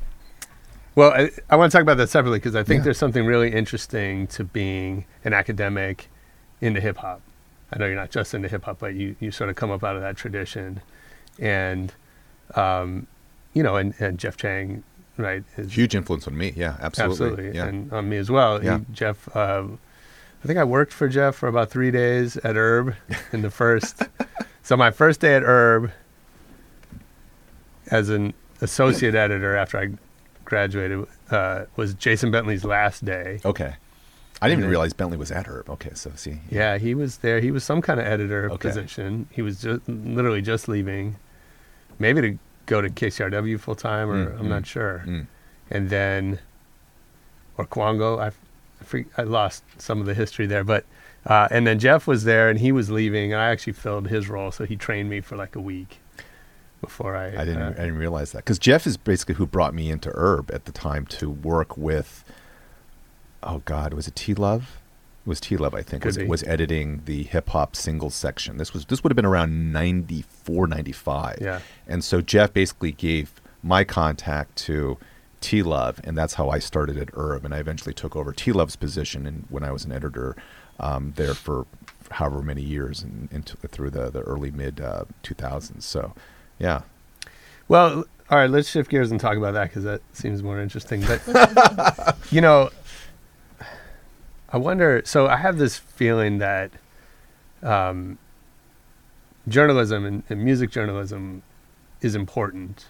well, 0.96 1.12
I, 1.12 1.30
I 1.50 1.56
want 1.56 1.72
to 1.72 1.76
talk 1.78 1.84
about 1.84 1.98
that 1.98 2.10
separately 2.10 2.40
because 2.40 2.56
I 2.56 2.64
think 2.64 2.80
Yeah. 2.80 2.86
there's 2.86 2.98
something 2.98 3.26
really 3.26 3.52
interesting 3.52 4.26
to 4.28 4.44
being 4.44 5.06
an 5.24 5.34
academic 5.34 6.10
into 6.62 6.80
hip 6.82 6.98
hop. 6.98 7.22
I 7.72 7.78
know 7.80 7.86
you're 7.86 7.96
not 7.96 8.10
just 8.12 8.34
into 8.34 8.48
hip 8.48 8.64
hop, 8.64 8.80
but 8.80 8.96
you, 8.96 9.16
you 9.20 9.30
sort 9.32 9.50
of 9.50 9.56
come 9.56 9.70
up 9.72 9.84
out 9.84 9.96
of 9.96 10.02
that 10.02 10.16
tradition, 10.18 10.82
and 11.40 11.92
um, 12.56 13.08
you 13.54 13.62
know, 13.64 13.76
and, 13.76 13.94
and 14.00 14.18
Jeff 14.18 14.38
Chang, 14.38 14.84
right? 15.18 15.44
Is, 15.58 15.74
Huge 15.74 15.96
influence 15.96 16.28
on 16.28 16.38
me. 16.38 16.54
Yeah, 16.56 16.78
absolutely. 16.82 17.14
absolutely, 17.48 17.56
Yeah. 17.58 17.66
and 17.66 17.92
on 17.94 18.10
me 18.10 18.18
as 18.18 18.30
well. 18.30 18.60
He- 18.60 18.66
Yeah. 18.68 18.80
Jeff, 18.92 19.36
um, 19.36 19.80
I 20.44 20.48
think 20.48 20.60
I 20.60 20.64
worked 20.64 20.94
for 20.94 21.08
Jeff 21.10 21.36
for 21.36 21.48
about 21.50 21.70
three 21.70 21.92
days 21.92 22.38
at 22.38 22.56
URB 22.56 22.96
in 23.34 23.42
the 23.42 23.50
first. 23.52 24.04
so 24.64 24.78
my 24.78 24.92
first 24.92 25.20
day 25.20 25.36
at 25.36 25.44
URB, 25.44 25.92
as 27.90 28.10
an 28.10 28.34
associate 28.62 29.16
editor 29.16 29.56
after 29.56 29.78
I 29.80 29.90
graduated, 30.46 31.06
uh, 31.32 31.66
was 31.76 31.94
Jason 31.94 32.32
Bentley's 32.32 32.64
last 32.66 33.04
day. 33.06 33.40
Okay. 33.46 33.76
I 34.42 34.48
didn't 34.48 34.60
even 34.60 34.66
Yeah. 34.66 34.72
realize 34.72 34.94
Bentley 34.94 35.18
was 35.18 35.32
at 35.32 35.48
URB. 35.48 35.70
Okay, 35.70 35.92
so 35.94 36.12
see. 36.16 36.42
Yeah, 36.50 36.78
he 36.78 36.94
was 36.94 37.18
there. 37.18 37.40
He 37.40 37.50
was 37.52 37.64
some 37.64 37.82
kind 37.82 38.00
of 38.00 38.06
editor 38.06 38.52
Okay. 38.52 38.70
position. 38.70 39.28
He 39.32 39.42
was 39.42 39.62
just 39.62 39.88
literally 39.88 40.42
just 40.42 40.68
leaving, 40.68 41.16
maybe 41.98 42.22
to 42.22 42.38
go 42.68 42.82
to 42.82 42.90
KCRW 42.90 43.60
full 43.60 43.76
time, 43.76 44.10
or 44.12 44.28
Mm, 44.28 44.40
I'm 44.40 44.46
mm, 44.46 44.50
not 44.50 44.68
sure. 44.68 45.04
Mm. 45.08 45.26
and 45.72 45.90
then 45.90 46.40
or 47.58 47.66
Kwango. 47.66 48.20
I, 48.22 48.32
I, 48.96 49.06
I 49.18 49.24
lost 49.24 49.64
some 49.80 50.00
of 50.00 50.06
the 50.06 50.14
history 50.14 50.46
there, 50.46 50.64
but 50.64 50.86
uh, 51.26 51.48
and 51.50 51.66
then 51.66 51.80
Jeff 51.80 52.06
was 52.06 52.24
there 52.24 52.50
and 52.50 52.60
he 52.60 52.72
was 52.72 52.92
leaving, 52.92 53.34
and 53.34 53.42
I 53.42 53.50
actually 53.50 53.74
filled 53.74 54.08
his 54.10 54.30
role, 54.30 54.52
so 54.52 54.66
he 54.66 54.76
trained 54.76 55.10
me 55.10 55.20
for 55.22 55.36
like 55.36 55.56
a 55.56 55.60
week 55.60 56.00
before 56.80 57.16
I. 57.18 57.30
I 57.30 57.46
didn't. 57.46 57.62
uh, 57.64 57.70
I 57.70 57.82
didn't 57.86 57.98
realize 57.98 58.32
that 58.34 58.40
because 58.46 58.60
Jeff 58.60 58.86
is 58.86 58.96
basically 58.98 59.36
who 59.36 59.48
brought 59.48 59.74
me 59.74 59.90
into 59.90 60.10
URB 60.12 60.54
at 60.54 60.66
the 60.66 60.72
time 60.72 61.06
to 61.08 61.30
work 61.30 61.76
with. 61.76 62.24
Oh 63.42 63.62
God, 63.66 63.94
was 63.94 64.08
it 64.08 64.16
T 64.16 64.34
Love? 64.36 64.78
Was 65.28 65.40
T 65.40 65.58
Love, 65.58 65.74
I 65.76 65.82
think. 65.82 66.04
Could 66.04 66.10
Was 66.10 66.18
be. 66.18 66.26
was 66.26 66.44
editing 66.44 67.02
the 67.06 67.24
hip 67.24 67.50
hop 67.50 67.76
singles 67.76 68.16
section. 68.16 68.58
This 68.58 68.74
was 68.74 68.86
this 68.86 69.04
would 69.04 69.12
have 69.12 69.16
been 69.16 69.26
around 69.26 69.72
94, 69.74 70.68
95. 70.68 71.38
Yeah. 71.42 71.60
And 71.88 72.04
so 72.04 72.22
Jeff 72.22 72.54
basically 72.54 72.94
gave 72.94 73.42
my 73.62 73.84
contact 73.84 74.56
to 74.60 74.98
T 75.42 75.62
Love, 75.62 76.00
and 76.04 76.18
that's 76.18 76.36
how 76.36 76.50
I 76.50 76.60
started 76.60 76.98
at 76.98 77.10
URB. 77.10 77.46
And 77.46 77.54
I 77.54 77.58
eventually 77.60 77.94
took 77.94 78.16
over 78.16 78.32
T 78.34 78.52
Love's 78.52 78.76
position, 78.76 79.28
and 79.28 79.46
when 79.50 79.64
I 79.64 79.72
was 79.72 79.86
an 79.86 79.92
editor 79.92 80.36
um, 80.80 81.14
there 81.16 81.34
for 81.34 81.66
however 82.12 82.42
many 82.42 82.62
years, 82.62 83.04
and 83.04 83.28
into 83.32 83.58
through 83.68 83.90
the 83.92 84.10
the 84.10 84.22
early 84.22 84.52
mid 84.52 84.80
uh, 84.80 85.04
2000s. 85.24 85.84
So, 85.84 86.14
yeah. 86.58 86.82
Well, 87.68 88.06
all 88.30 88.38
right, 88.38 88.50
let's 88.50 88.70
shift 88.70 88.90
gears 88.90 89.12
and 89.12 89.20
talk 89.20 89.38
about 89.38 89.54
that 89.54 89.70
because 89.70 89.84
that 89.84 90.02
seems 90.14 90.44
more 90.44 90.60
interesting. 90.60 91.02
But 91.02 92.18
you 92.32 92.42
know, 92.42 92.70
I 94.50 94.58
wonder. 94.58 95.02
So 95.06 95.28
I 95.28 95.38
have 95.38 95.58
this 95.58 95.78
feeling 95.78 96.38
that 96.40 96.72
um, 97.64 98.18
journalism 99.48 100.06
and, 100.06 100.24
and 100.30 100.44
music 100.44 100.72
journalism 100.72 101.42
is 102.02 102.16
important 102.16 102.86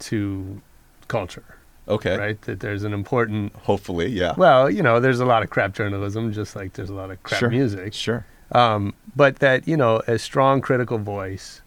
to 0.00 0.60
culture, 1.08 1.44
Okay. 1.88 2.16
right? 2.16 2.40
That 2.42 2.60
there's 2.60 2.84
an 2.84 2.92
important. 2.92 3.52
Hopefully, 3.54 4.08
yeah. 4.08 4.34
Well, 4.36 4.70
you 4.70 4.82
know, 4.82 5.00
there's 5.00 5.20
a 5.20 5.26
lot 5.26 5.42
of 5.42 5.50
crap 5.50 5.74
journalism, 5.74 6.32
just 6.32 6.56
like 6.56 6.72
there's 6.74 6.90
a 6.90 6.94
lot 6.94 7.10
of 7.10 7.22
crap 7.22 7.38
Sure. 7.40 7.50
music 7.50 7.92
Sure. 7.94 8.24
um, 8.52 8.94
but 9.16 9.36
that 9.40 9.66
you 9.68 9.76
know 9.76 10.02
a 10.06 10.18
strong 10.18 10.60
critical 10.60 10.98
voice 10.98 11.60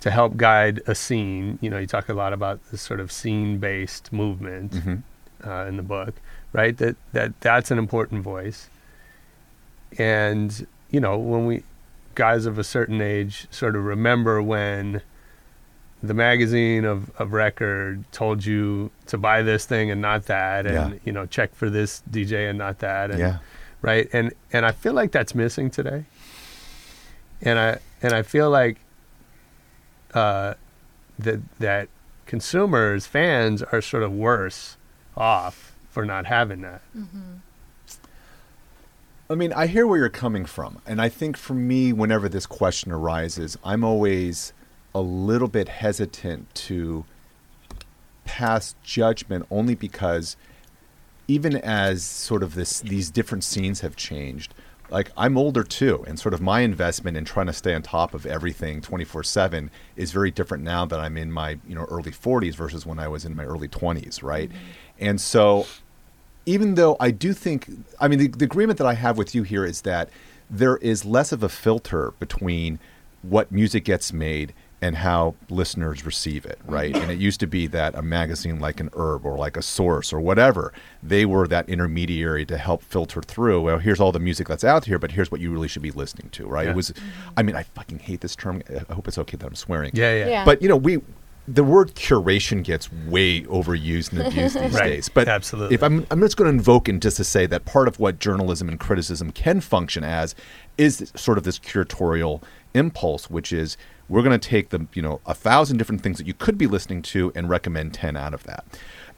to 0.00 0.10
help 0.10 0.36
guide 0.36 0.82
a 0.86 0.94
scene 0.94 1.58
you 1.62 1.70
know 1.70 1.78
you 1.78 1.86
talk 1.86 2.08
a 2.10 2.12
lot 2.14 2.32
about 2.34 2.60
this 2.70 2.82
sort 2.82 3.00
of 3.00 3.10
scene 3.10 3.56
based 3.58 4.12
movement 4.12 4.74
hmm 4.74 4.96
uh, 5.46 5.64
in 5.66 5.76
the 5.78 5.82
book 5.82 6.14
right 6.54 6.78
that 6.78 6.96
that 7.12 7.38
that's 7.40 7.70
an 7.70 7.78
important 7.78 8.22
voice 8.22 8.70
and 9.98 10.66
you 10.90 11.00
know 11.00 11.18
when 11.18 11.44
we 11.46 11.62
guys 12.14 12.46
of 12.46 12.58
a 12.58 12.64
certain 12.64 13.00
age 13.02 13.46
sort 13.50 13.74
of 13.76 13.84
remember 13.84 14.40
when 14.40 15.02
the 16.02 16.14
magazine 16.14 16.84
of, 16.84 17.10
of 17.18 17.32
record 17.32 18.04
told 18.12 18.44
you 18.44 18.90
to 19.06 19.16
buy 19.18 19.40
this 19.42 19.64
thing 19.64 19.90
and 19.90 20.02
not 20.02 20.26
that, 20.26 20.66
and 20.66 20.74
Yeah. 20.92 20.98
you 21.04 21.12
know 21.12 21.24
check 21.26 21.54
for 21.54 21.70
this 21.70 22.02
DJ 22.10 22.48
and 22.50 22.58
not 22.58 22.80
that, 22.80 23.10
and, 23.10 23.18
Yeah. 23.18 23.38
right? 23.80 24.06
And 24.12 24.32
and 24.52 24.66
I 24.66 24.72
feel 24.72 24.92
like 24.92 25.12
that's 25.12 25.34
missing 25.34 25.70
today. 25.70 26.04
And 27.40 27.58
I 27.58 27.78
and 28.02 28.12
I 28.12 28.20
feel 28.22 28.50
like 28.50 28.76
uh, 30.12 30.54
that 31.18 31.40
that 31.58 31.88
consumers, 32.26 33.06
fans, 33.06 33.62
are 33.62 33.80
sort 33.80 34.02
of 34.02 34.12
worse 34.12 34.76
off 35.16 35.73
for 35.94 36.04
not 36.04 36.26
having 36.26 36.60
that. 36.62 36.82
Mm-hmm. 36.94 37.36
I 39.30 39.34
mean, 39.36 39.52
I 39.52 39.68
hear 39.68 39.86
where 39.86 39.98
you're 39.98 40.08
coming 40.08 40.44
from. 40.44 40.82
And 40.84 41.00
I 41.00 41.08
think 41.08 41.36
for 41.36 41.54
me, 41.54 41.92
whenever 41.92 42.28
this 42.28 42.46
question 42.46 42.90
arises, 42.90 43.56
I'm 43.64 43.84
always 43.84 44.52
a 44.92 45.00
little 45.00 45.46
bit 45.48 45.68
hesitant 45.68 46.52
to 46.54 47.04
pass 48.24 48.74
judgment 48.82 49.46
only 49.50 49.76
because 49.76 50.36
even 51.28 51.56
as 51.56 52.02
sort 52.02 52.42
of 52.42 52.54
this 52.54 52.80
these 52.80 53.08
different 53.10 53.44
scenes 53.44 53.80
have 53.80 53.94
changed, 53.96 54.52
like 54.90 55.10
I'm 55.16 55.38
older 55.38 55.62
too, 55.62 56.04
and 56.06 56.18
sort 56.18 56.34
of 56.34 56.40
my 56.40 56.60
investment 56.60 57.16
in 57.16 57.24
trying 57.24 57.46
to 57.46 57.52
stay 57.52 57.72
on 57.74 57.82
top 57.82 58.14
of 58.14 58.26
everything 58.26 58.80
24/7 58.82 59.70
is 59.96 60.12
very 60.12 60.30
different 60.30 60.64
now 60.64 60.84
that 60.86 61.00
I'm 61.00 61.16
in 61.16 61.32
my, 61.32 61.58
you 61.66 61.74
know, 61.74 61.84
early 61.84 62.12
40s 62.12 62.54
versus 62.56 62.84
when 62.84 62.98
I 62.98 63.08
was 63.08 63.24
in 63.24 63.34
my 63.34 63.44
early 63.44 63.68
20s, 63.68 64.22
right? 64.22 64.50
Mm-hmm. 64.50 64.58
And 65.00 65.20
so 65.20 65.66
even 66.46 66.74
though 66.74 66.96
I 67.00 67.10
do 67.10 67.32
think, 67.32 67.68
I 68.00 68.08
mean, 68.08 68.18
the, 68.18 68.28
the 68.28 68.44
agreement 68.44 68.78
that 68.78 68.86
I 68.86 68.94
have 68.94 69.16
with 69.16 69.34
you 69.34 69.42
here 69.42 69.64
is 69.64 69.82
that 69.82 70.08
there 70.50 70.76
is 70.78 71.04
less 71.04 71.32
of 71.32 71.42
a 71.42 71.48
filter 71.48 72.12
between 72.18 72.78
what 73.22 73.50
music 73.50 73.84
gets 73.84 74.12
made 74.12 74.52
and 74.82 74.96
how 74.96 75.34
listeners 75.48 76.04
receive 76.04 76.44
it, 76.44 76.58
right? 76.66 76.94
And 76.94 77.10
it 77.10 77.18
used 77.18 77.40
to 77.40 77.46
be 77.46 77.66
that 77.68 77.94
a 77.94 78.02
magazine 78.02 78.60
like 78.60 78.80
an 78.80 78.90
URB 78.90 79.24
or 79.24 79.38
like 79.38 79.56
a 79.56 79.62
Source 79.62 80.12
or 80.12 80.20
whatever, 80.20 80.74
they 81.02 81.24
were 81.24 81.48
that 81.48 81.66
intermediary 81.70 82.44
to 82.44 82.58
help 82.58 82.82
filter 82.82 83.22
through. 83.22 83.62
Well, 83.62 83.78
here's 83.78 83.98
all 83.98 84.12
the 84.12 84.18
music 84.18 84.46
that's 84.46 84.64
out 84.64 84.84
here, 84.84 84.98
but 84.98 85.12
here's 85.12 85.30
what 85.30 85.40
you 85.40 85.50
really 85.50 85.68
should 85.68 85.80
be 85.80 85.90
listening 85.90 86.28
to, 86.32 86.46
right? 86.46 86.64
Yeah. 86.66 86.72
It 86.72 86.76
was, 86.76 86.92
I 87.34 87.42
mean, 87.42 87.56
I 87.56 87.62
fucking 87.62 88.00
hate 88.00 88.20
this 88.20 88.36
term. 88.36 88.62
I 88.90 88.92
hope 88.92 89.08
it's 89.08 89.16
okay 89.16 89.38
that 89.38 89.46
I'm 89.46 89.54
swearing. 89.54 89.92
Yeah, 89.94 90.14
yeah, 90.18 90.28
Yeah. 90.28 90.44
But 90.44 90.60
you 90.60 90.68
know, 90.68 90.76
we 90.76 91.00
the 91.46 91.62
word 91.64 91.94
curation 91.94 92.62
gets 92.64 92.90
way 92.92 93.42
overused 93.42 94.12
and 94.12 94.22
abused 94.26 94.58
these 94.58 94.72
Right. 94.74 94.84
days. 94.88 95.08
But 95.08 95.28
Absolutely. 95.28 95.74
if 95.74 95.82
I'm 95.82 96.06
I'm 96.10 96.20
just 96.20 96.36
going 96.36 96.50
to 96.50 96.56
invoke 96.56 96.88
and 96.88 97.02
just 97.02 97.18
to 97.18 97.24
say 97.24 97.46
that 97.46 97.64
part 97.66 97.86
of 97.88 97.98
what 98.00 98.18
journalism 98.18 98.68
and 98.68 98.80
criticism 98.80 99.30
can 99.30 99.60
function 99.60 100.04
as 100.04 100.34
is 100.78 101.12
sort 101.14 101.36
of 101.38 101.44
this 101.44 101.58
curatorial 101.58 102.42
impulse, 102.72 103.28
which 103.30 103.52
is 103.52 103.76
we're 104.08 104.22
going 104.22 104.38
to 104.38 104.48
take 104.48 104.70
the 104.70 104.86
you 104.94 105.02
know 105.02 105.20
a 105.26 105.34
thousand 105.34 105.76
different 105.76 106.02
things 106.02 106.16
that 106.18 106.26
you 106.26 106.34
could 106.34 106.56
be 106.56 106.66
listening 106.66 107.02
to 107.02 107.30
and 107.34 107.48
recommend 107.50 107.92
ten 107.94 108.16
out 108.16 108.32
of 108.34 108.44
that. 108.44 108.64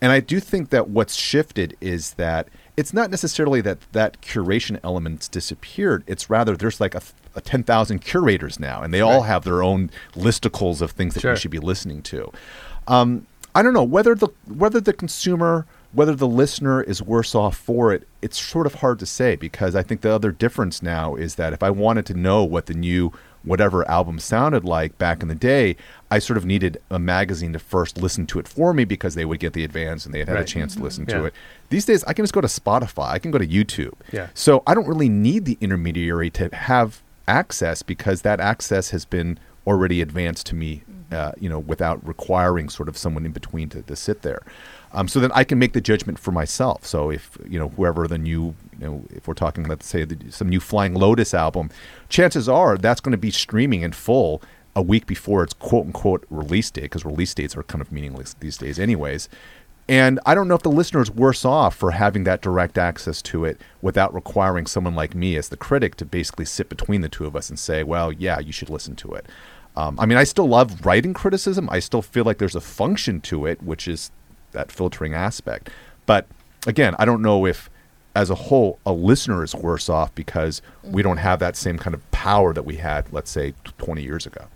And 0.00 0.12
I 0.12 0.20
do 0.20 0.40
think 0.40 0.70
that 0.70 0.88
what's 0.88 1.14
shifted 1.14 1.76
is 1.80 2.14
that 2.14 2.48
it's 2.76 2.92
not 2.92 3.10
necessarily 3.10 3.60
that 3.62 3.78
that 3.92 4.20
curation 4.20 4.78
element's 4.84 5.28
disappeared. 5.28 6.04
It's 6.06 6.28
rather 6.28 6.56
there's 6.56 6.80
like 6.80 6.94
a, 6.94 7.02
a 7.34 7.40
10,000 7.40 8.00
curators 8.00 8.60
now, 8.60 8.82
and 8.82 8.92
they 8.92 9.00
all 9.00 9.22
have 9.22 9.44
their 9.44 9.62
own 9.62 9.90
listicles 10.14 10.80
of 10.82 10.90
things 10.90 11.14
that 11.14 11.20
Sure. 11.20 11.30
you 11.32 11.36
should 11.36 11.50
be 11.50 11.58
listening 11.58 12.02
to. 12.02 12.30
Um, 12.86 13.26
I 13.54 13.62
don't 13.62 13.72
know 13.72 13.84
whether 13.84 14.14
the 14.14 14.28
whether 14.46 14.80
the 14.80 14.92
consumer, 14.92 15.64
whether 15.92 16.14
the 16.14 16.26
listener 16.28 16.82
is 16.82 17.02
worse 17.02 17.34
off 17.34 17.56
for 17.56 17.92
it. 17.94 18.06
It's 18.20 18.38
sort 18.38 18.66
of 18.66 18.74
hard 18.76 18.98
to 18.98 19.06
say 19.06 19.34
because 19.36 19.74
I 19.74 19.82
think 19.82 20.02
the 20.02 20.10
other 20.12 20.30
difference 20.30 20.82
now 20.82 21.14
is 21.14 21.36
that 21.36 21.54
if 21.54 21.62
I 21.62 21.70
wanted 21.70 22.04
to 22.06 22.14
know 22.14 22.44
what 22.44 22.66
the 22.66 22.74
new 22.74 23.12
whatever 23.46 23.88
album 23.90 24.18
sounded 24.18 24.64
like 24.64 24.98
back 24.98 25.22
in 25.22 25.28
the 25.28 25.34
day, 25.34 25.76
I 26.10 26.18
sort 26.18 26.36
of 26.36 26.44
needed 26.44 26.76
a 26.90 26.98
magazine 26.98 27.54
to 27.54 27.58
first 27.58 27.96
listen 27.96 28.26
to 28.26 28.38
it 28.38 28.46
for 28.46 28.74
me 28.74 28.84
because 28.84 29.14
they 29.14 29.24
would 29.24 29.40
get 29.40 29.54
the 29.54 29.64
advance 29.64 30.04
and 30.04 30.12
they 30.14 30.18
had 30.18 30.28
had 30.28 30.36
a 30.36 30.44
chance 30.44 30.74
to 30.74 30.82
listen 30.82 31.06
Yeah. 31.08 31.18
to 31.18 31.24
it. 31.26 31.34
These 31.70 31.86
days, 31.86 32.04
I 32.04 32.12
can 32.12 32.24
just 32.24 32.34
go 32.34 32.40
to 32.42 32.46
Spotify. 32.48 33.08
I 33.10 33.18
can 33.18 33.30
go 33.30 33.38
to 33.38 33.46
YouTube. 33.46 33.94
Yeah. 34.12 34.28
So 34.34 34.62
I 34.66 34.74
don't 34.74 34.86
really 34.86 35.08
need 35.08 35.46
the 35.46 35.56
intermediary 35.62 36.28
to 36.30 36.54
have 36.54 37.00
access 37.26 37.82
because 37.82 38.22
that 38.22 38.38
access 38.40 38.90
has 38.90 39.04
been 39.04 39.38
already 39.66 40.00
advanced 40.00 40.46
to 40.46 40.54
me, 40.54 40.82
uh, 41.10 41.32
you 41.40 41.48
know, 41.48 41.58
without 41.58 42.06
requiring 42.06 42.68
sort 42.68 42.88
of 42.88 42.96
someone 42.98 43.24
in 43.26 43.32
between 43.32 43.68
to, 43.70 43.82
to 43.82 43.96
sit 43.96 44.22
there. 44.22 44.42
Um, 44.96 45.08
so 45.08 45.20
then 45.20 45.30
I 45.34 45.44
can 45.44 45.58
make 45.58 45.74
the 45.74 45.80
judgment 45.80 46.18
for 46.18 46.32
myself. 46.32 46.86
So 46.86 47.10
if 47.10 47.36
you 47.46 47.58
know 47.58 47.68
whoever 47.68 48.08
the 48.08 48.16
new, 48.16 48.54
you 48.80 48.86
know, 48.86 49.04
if 49.10 49.28
we're 49.28 49.34
talking, 49.34 49.64
let's 49.64 49.86
say 49.86 50.04
the, 50.04 50.32
some 50.32 50.48
new 50.48 50.58
Flying 50.58 50.94
Lotus 50.94 51.34
album, 51.34 51.70
chances 52.08 52.48
are 52.48 52.78
that's 52.78 53.00
going 53.00 53.12
to 53.12 53.18
be 53.18 53.30
streaming 53.30 53.82
in 53.82 53.92
full 53.92 54.42
a 54.74 54.80
week 54.80 55.06
before 55.06 55.44
its 55.44 55.52
quote 55.52 55.84
unquote 55.84 56.24
release 56.30 56.70
date 56.70 56.82
because 56.82 57.04
release 57.04 57.34
dates 57.34 57.54
are 57.56 57.62
kind 57.64 57.82
of 57.82 57.92
meaningless 57.92 58.34
these 58.40 58.56
days, 58.56 58.78
anyways. 58.78 59.28
And 59.86 60.18
I 60.26 60.34
don't 60.34 60.48
know 60.48 60.54
if 60.54 60.62
the 60.62 60.70
listener 60.70 61.02
is 61.02 61.10
worse 61.10 61.44
off 61.44 61.76
for 61.76 61.92
having 61.92 62.24
that 62.24 62.40
direct 62.40 62.78
access 62.78 63.20
to 63.22 63.44
it 63.44 63.60
without 63.82 64.12
requiring 64.14 64.66
someone 64.66 64.94
like 64.94 65.14
me 65.14 65.36
as 65.36 65.50
the 65.50 65.56
critic 65.58 65.94
to 65.96 66.06
basically 66.06 66.46
sit 66.46 66.70
between 66.70 67.02
the 67.02 67.08
two 67.08 67.26
of 67.26 67.36
us 67.36 67.50
and 67.50 67.58
say, 67.58 67.84
well, 67.84 68.10
yeah, 68.10 68.40
you 68.40 68.50
should 68.50 68.70
listen 68.70 68.96
to 68.96 69.12
it. 69.12 69.26
Um, 69.76 70.00
I 70.00 70.06
mean, 70.06 70.16
I 70.16 70.24
still 70.24 70.48
love 70.48 70.84
writing 70.86 71.12
criticism. 71.12 71.68
I 71.70 71.80
still 71.80 72.02
feel 72.02 72.24
like 72.24 72.38
there's 72.38 72.56
a 72.56 72.60
function 72.62 73.20
to 73.22 73.46
it, 73.46 73.62
which 73.62 73.86
is 73.86 74.10
that 74.56 74.72
filtering 74.72 75.14
aspect. 75.14 75.70
But 76.06 76.26
again, 76.66 76.96
I 76.98 77.04
don't 77.04 77.22
know 77.22 77.46
if, 77.46 77.70
as 78.14 78.30
a 78.30 78.34
whole, 78.34 78.78
a 78.84 78.92
listener 78.92 79.44
is 79.44 79.54
worse 79.54 79.88
off 79.88 80.12
because 80.14 80.60
we 80.82 81.02
don't 81.02 81.18
have 81.18 81.38
that 81.38 81.56
same 81.56 81.78
kind 81.78 81.94
of 81.94 82.10
power 82.10 82.52
that 82.52 82.64
we 82.64 82.76
had, 82.76 83.12
let's 83.12 83.30
say, 83.30 83.52
t- 83.52 83.72
20 83.78 84.02
years 84.02 84.26
ago. 84.26 84.46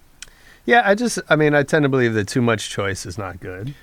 Yeah, 0.65 0.83
I 0.85 0.95
just, 0.95 1.19
I 1.29 1.37
mean, 1.37 1.55
I 1.55 1.63
tend 1.63 1.83
to 1.85 1.89
believe 1.89 2.15
that 2.15 2.27
too 2.29 2.43
much 2.43 2.71
choice 2.71 3.05
is 3.07 3.17
not 3.19 3.39
good. 3.41 3.75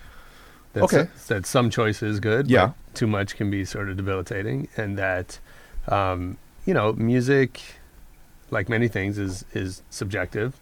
That 0.74 0.84
Okay. 0.86 1.00
s- 1.16 1.28
that 1.28 1.46
some 1.46 1.70
choice 1.70 2.02
is 2.04 2.20
good. 2.20 2.50
Yeah. 2.50 2.72
Too 2.94 3.08
much 3.08 3.36
can 3.36 3.50
be 3.50 3.64
sort 3.66 3.90
of 3.90 3.98
debilitating, 3.98 4.68
and 4.78 4.98
that, 4.98 5.40
um, 5.88 6.38
you 6.66 6.74
know, 6.74 6.94
music, 6.94 7.62
like 8.52 8.70
many 8.70 8.88
things, 8.88 9.18
is 9.18 9.44
is 9.54 9.82
subjective. 9.90 10.56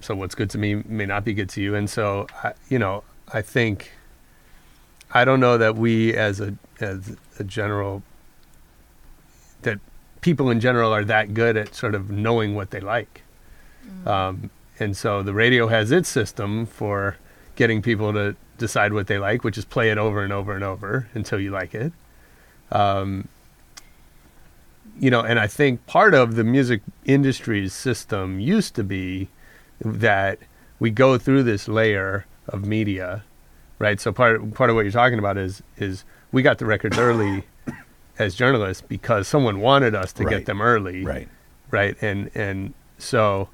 So 0.00 0.14
what's 0.14 0.34
good 0.34 0.50
to 0.50 0.58
me 0.58 0.76
may 0.86 1.04
not 1.06 1.24
be 1.24 1.34
good 1.34 1.48
to 1.50 1.60
you, 1.60 1.74
and 1.74 1.88
so 1.90 2.26
I, 2.42 2.52
you 2.68 2.78
know, 2.78 3.02
I 3.32 3.42
think. 3.42 3.92
I 5.12 5.24
don't 5.24 5.40
know 5.40 5.58
that 5.58 5.76
we, 5.76 6.14
as 6.14 6.40
a 6.40 6.54
as 6.80 7.16
a 7.38 7.44
general, 7.44 8.02
that 9.62 9.78
people 10.20 10.50
in 10.50 10.60
general 10.60 10.94
are 10.94 11.04
that 11.04 11.34
good 11.34 11.56
at 11.56 11.74
sort 11.74 11.94
of 11.94 12.10
knowing 12.10 12.54
what 12.54 12.70
they 12.70 12.80
like. 12.80 13.22
Um, 14.06 14.50
and 14.78 14.96
so 14.96 15.22
the 15.22 15.34
radio 15.34 15.68
has 15.68 15.90
its 15.90 16.08
system 16.08 16.66
for 16.66 17.16
getting 17.56 17.82
people 17.82 18.12
to 18.12 18.36
decide 18.58 18.92
what 18.92 19.06
they 19.06 19.18
like, 19.18 19.44
which 19.44 19.58
is 19.58 19.64
play 19.64 19.90
it 19.90 19.98
over 19.98 20.22
and 20.22 20.32
over 20.32 20.54
and 20.54 20.64
over 20.64 21.08
until 21.14 21.40
you 21.40 21.50
like 21.50 21.74
it. 21.74 21.92
Um, 22.70 23.28
you 24.98 25.10
know, 25.10 25.22
and 25.22 25.38
I 25.38 25.46
think 25.46 25.86
part 25.86 26.14
of 26.14 26.34
the 26.36 26.44
music 26.44 26.82
industry's 27.04 27.72
system 27.72 28.38
used 28.38 28.74
to 28.76 28.84
be 28.84 29.28
that 29.80 30.38
we 30.78 30.90
go 30.90 31.18
through 31.18 31.42
this 31.42 31.68
layer 31.68 32.26
of 32.48 32.66
media, 32.66 33.24
right? 33.80 34.00
So 34.00 34.12
part 34.12 34.54
part 34.54 34.70
of 34.70 34.76
what 34.76 34.82
you're 34.82 34.92
talking 34.92 35.18
about 35.18 35.36
is 35.36 35.60
is 35.76 36.04
we 36.30 36.42
got 36.42 36.58
the 36.58 36.66
records 36.66 36.96
early 36.98 37.42
as 38.20 38.36
journalists 38.36 38.84
because 38.86 39.26
someone 39.26 39.58
wanted 39.58 39.96
us 39.96 40.12
to 40.12 40.22
Right. 40.24 40.36
get 40.36 40.46
them 40.46 40.60
early 40.62 41.02
Right. 41.04 41.28
right 41.72 41.96
and 42.00 42.30
and 42.36 42.74
so 42.98 43.48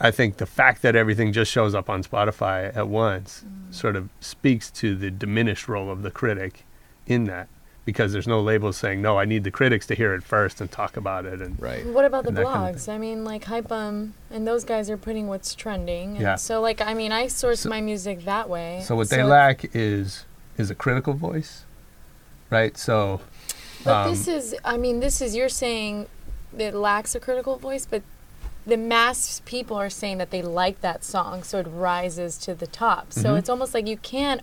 i 0.00 0.10
think 0.10 0.38
the 0.38 0.46
fact 0.46 0.80
that 0.82 0.96
everything 0.96 1.32
just 1.32 1.52
shows 1.52 1.74
up 1.74 1.90
on 1.90 2.02
spotify 2.02 2.74
at 2.74 2.88
once 2.88 3.44
mm. 3.46 3.72
sort 3.74 3.94
of 3.94 4.08
speaks 4.20 4.70
to 4.70 4.94
the 4.96 5.10
diminished 5.10 5.68
role 5.68 5.90
of 5.90 6.00
the 6.02 6.10
critic 6.10 6.64
in 7.06 7.24
that 7.24 7.46
because 7.84 8.12
there's 8.12 8.28
no 8.28 8.40
labels 8.40 8.76
saying 8.76 9.02
no 9.02 9.18
i 9.18 9.24
need 9.24 9.42
the 9.44 9.50
critics 9.50 9.86
to 9.86 9.94
hear 9.94 10.14
it 10.14 10.22
first 10.22 10.60
and 10.60 10.70
talk 10.70 10.96
about 10.96 11.24
it 11.24 11.40
and 11.40 11.60
Right. 11.60 11.84
What 11.86 12.04
about 12.04 12.22
the 12.22 12.28
And 12.28 12.36
that 12.38 12.44
kind 12.46 12.74
of 12.74 12.80
blogs? 12.80 12.88
I 12.92 12.96
mean, 12.98 13.24
like 13.24 13.44
Hypem 13.44 14.12
and 14.30 14.46
those 14.46 14.64
guys 14.64 14.88
are 14.90 14.96
putting 14.96 15.26
what's 15.26 15.54
trending. 15.54 16.10
And 16.12 16.20
Yeah. 16.20 16.34
So, 16.36 16.60
like, 16.60 16.80
I 16.80 16.94
mean, 16.94 17.10
I 17.12 17.26
source 17.26 17.60
So- 17.60 17.68
my 17.68 17.80
music 17.80 18.24
that 18.24 18.48
way. 18.48 18.82
so 18.84 18.94
what 18.96 19.10
they 19.10 19.22
lack 19.22 19.74
is 19.74 20.24
is 20.58 20.70
a 20.70 20.74
critical 20.74 21.14
voice 21.14 21.64
right 22.50 22.76
so 22.76 23.20
But 23.84 23.94
um, 24.06 24.10
this 24.10 24.28
is, 24.28 24.54
I 24.64 24.76
mean, 24.76 25.00
this 25.00 25.20
is 25.20 25.34
you're 25.34 25.48
saying 25.48 26.06
it 26.56 26.74
lacks 26.74 27.14
a 27.16 27.20
critical 27.20 27.56
voice, 27.56 27.84
but 27.86 28.02
the 28.64 28.76
mass 28.76 29.42
people 29.44 29.76
are 29.76 29.90
saying 29.90 30.18
that 30.18 30.30
they 30.30 30.40
like 30.42 30.80
that 30.82 31.02
song, 31.02 31.42
so 31.42 31.58
it 31.58 31.66
rises 31.68 32.38
to 32.38 32.54
the 32.54 32.66
top. 32.68 33.12
So 33.12 33.30
Mhm. 33.34 33.38
it's 33.38 33.48
almost 33.48 33.74
like 33.74 33.88
you 33.88 33.96
can't 33.96 34.40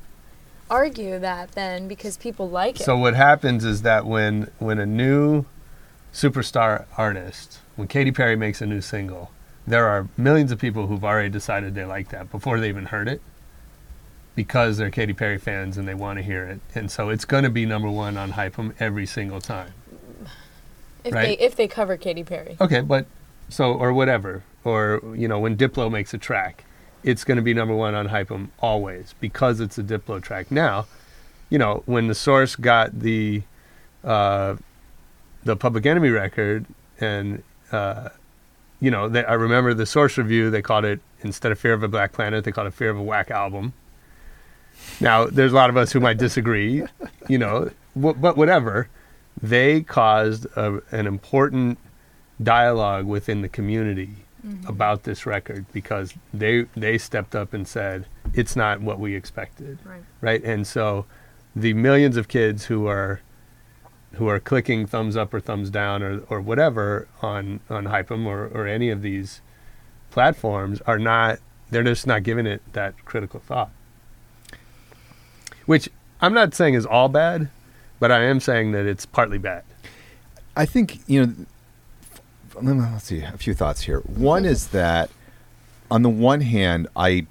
argue 0.69 1.19
that 1.19 1.51
then 1.51 1.88
because 1.88 2.17
people 2.17 2.49
like 2.49 2.79
it. 2.79 2.84
So 2.84 2.97
what 2.97 3.15
happens 3.15 3.65
is 3.65 3.82
that 3.82 4.05
when 4.05 4.49
when 4.60 4.79
a 4.79 4.86
new 4.86 5.45
superstar 6.13 6.86
artist, 6.97 7.60
when 7.75 7.88
Katy 7.88 8.12
Perry 8.12 8.36
makes 8.36 8.62
a 8.62 8.65
new 8.65 8.82
single, 8.82 9.32
there 9.67 9.88
are 9.88 10.08
millions 10.17 10.51
of 10.51 10.60
people 10.60 10.88
who've 10.88 11.03
already 11.03 11.29
decided 11.29 11.75
they 11.75 11.86
like 11.86 12.10
that 12.10 12.32
before 12.32 12.60
they 12.60 12.69
even 12.69 12.86
heard 12.86 13.08
it 13.08 13.21
because 14.36 14.77
they're 14.77 14.89
Katy 14.89 15.13
Perry 15.13 15.38
fans 15.38 15.77
and 15.77 15.88
they 15.88 15.93
want 15.93 16.17
to 16.17 16.23
hear 16.23 16.45
it. 16.45 16.60
And 16.73 16.89
so 16.89 17.10
it's 17.10 17.25
going 17.25 17.43
to 17.43 17.49
be 17.49 17.65
number 17.65 17.89
1 17.89 18.17
on 18.17 18.32
Hypem 18.32 18.73
every 18.79 19.05
single 19.05 19.41
time. 19.41 19.73
if 21.03 21.13
right. 21.13 21.38
they 21.38 21.45
if 21.45 21.55
they 21.55 21.67
cover 21.67 21.97
Katy 21.97 22.23
Perry. 22.23 22.58
Okay, 22.62 22.82
but 22.82 23.05
so 23.49 23.73
or 23.73 23.91
whatever 23.91 24.43
or 24.63 25.01
you 25.15 25.27
know 25.27 25.39
when 25.39 25.58
Diplo 25.58 25.91
makes 25.91 26.13
a 26.13 26.17
track 26.17 26.65
it's 27.04 27.24
going 27.24 27.38
to 27.38 27.42
be 27.42 27.54
number 27.54 27.76
one 27.76 27.96
on 27.96 28.10
Hypem 28.10 28.50
always 28.60 29.14
because 29.20 29.60
it's 29.60 29.78
a 29.78 29.84
Diplo 29.84 30.22
track. 30.22 30.52
Now, 30.52 30.86
you 31.50 31.58
know, 31.58 31.84
when 31.86 32.08
the 32.08 32.16
Source 32.16 32.56
got 32.56 33.00
the 33.00 33.44
uh, 34.04 34.56
the 35.44 35.56
Public 35.56 35.86
Enemy 35.86 36.10
record, 36.10 36.66
and 37.00 37.44
uh, 37.72 38.10
you 38.80 38.92
know, 38.92 39.10
they, 39.10 39.24
I 39.26 39.34
remember 39.34 39.74
the 39.74 39.86
Source 39.86 40.18
review. 40.18 40.50
They 40.50 40.62
called 40.62 40.86
it 40.86 41.00
instead 41.22 41.52
of 41.52 41.60
Fear 41.60 41.74
of 41.74 41.84
a 41.84 41.88
Black 41.88 42.12
Planet, 42.12 42.44
they 42.44 42.52
called 42.52 42.68
it 42.68 42.74
Fear 42.74 42.92
of 42.92 42.98
a 42.98 43.04
Whack 43.04 43.32
album. 43.32 43.74
Now, 45.02 45.26
there's 45.26 45.52
a 45.52 45.56
lot 45.56 45.70
of 45.70 45.78
us 45.78 45.92
who 45.92 46.00
might 46.00 46.18
disagree, 46.18 46.84
you 47.28 47.38
know, 47.38 47.72
w- 47.96 48.16
but 48.20 48.38
whatever. 48.38 48.90
They 49.42 49.82
caused 49.82 50.46
a, 50.56 50.82
an 50.92 51.08
important 51.08 51.78
dialogue 52.42 53.06
within 53.06 53.42
the 53.42 53.50
community 53.50 54.16
Mm-hmm. 54.45 54.67
about 54.67 55.04
this 55.04 55.25
record 55.25 55.65
because 55.73 56.13
they 56.34 56.62
they 56.73 56.97
stepped 56.97 57.36
up 57.36 57.52
and 57.54 57.67
said 57.67 58.06
it's 58.34 58.56
not 58.56 58.80
what 58.80 58.97
we 58.97 59.13
expected 59.13 59.80
Right. 59.84 60.02
right 60.21 60.41
and 60.45 60.65
so 60.65 61.06
the 61.54 61.73
millions 61.73 62.15
of 62.15 62.30
kids 62.30 62.63
who 62.67 62.88
are 62.88 63.19
who 64.13 64.30
are 64.30 64.39
clicking 64.39 64.88
thumbs 64.88 65.17
up 65.17 65.34
or 65.34 65.41
thumbs 65.41 65.69
down 65.69 66.02
or, 66.02 66.19
or 66.30 66.39
whatever 66.39 67.10
on 67.21 67.60
on 67.69 67.84
Hypem 67.84 68.25
or, 68.25 68.47
or 68.47 68.65
any 68.65 68.89
of 68.89 69.02
these 69.02 69.41
platforms 70.10 70.80
are 70.88 70.97
not 70.99 71.39
they're 71.69 71.84
just 71.84 72.08
not 72.08 72.23
giving 72.23 72.47
it 72.47 72.62
that 72.71 73.04
critical 73.04 73.41
thought 73.41 73.71
which 75.65 75.89
I'm 76.21 76.34
not 76.34 76.54
saying 76.54 76.75
is 76.75 76.86
all 76.86 77.10
bad 77.10 77.49
but 77.99 78.10
I 78.10 78.23
am 78.23 78.39
saying 78.39 78.71
that 78.71 78.86
it's 78.86 79.06
partly 79.06 79.38
bad 79.38 79.63
I 80.56 80.65
think 80.65 80.99
you 81.08 81.25
know. 81.25 81.34
Let's 82.56 83.06
see 83.06 83.22
a 83.22 83.38
few 83.38 83.54
thoughts 83.54 83.82
here. 83.82 84.00
One 84.00 84.46
is 84.46 84.68
that, 84.68 85.10
on 85.90 86.02
the 86.02 86.10
one 86.10 86.42
hand, 86.42 86.88
I 86.96 87.28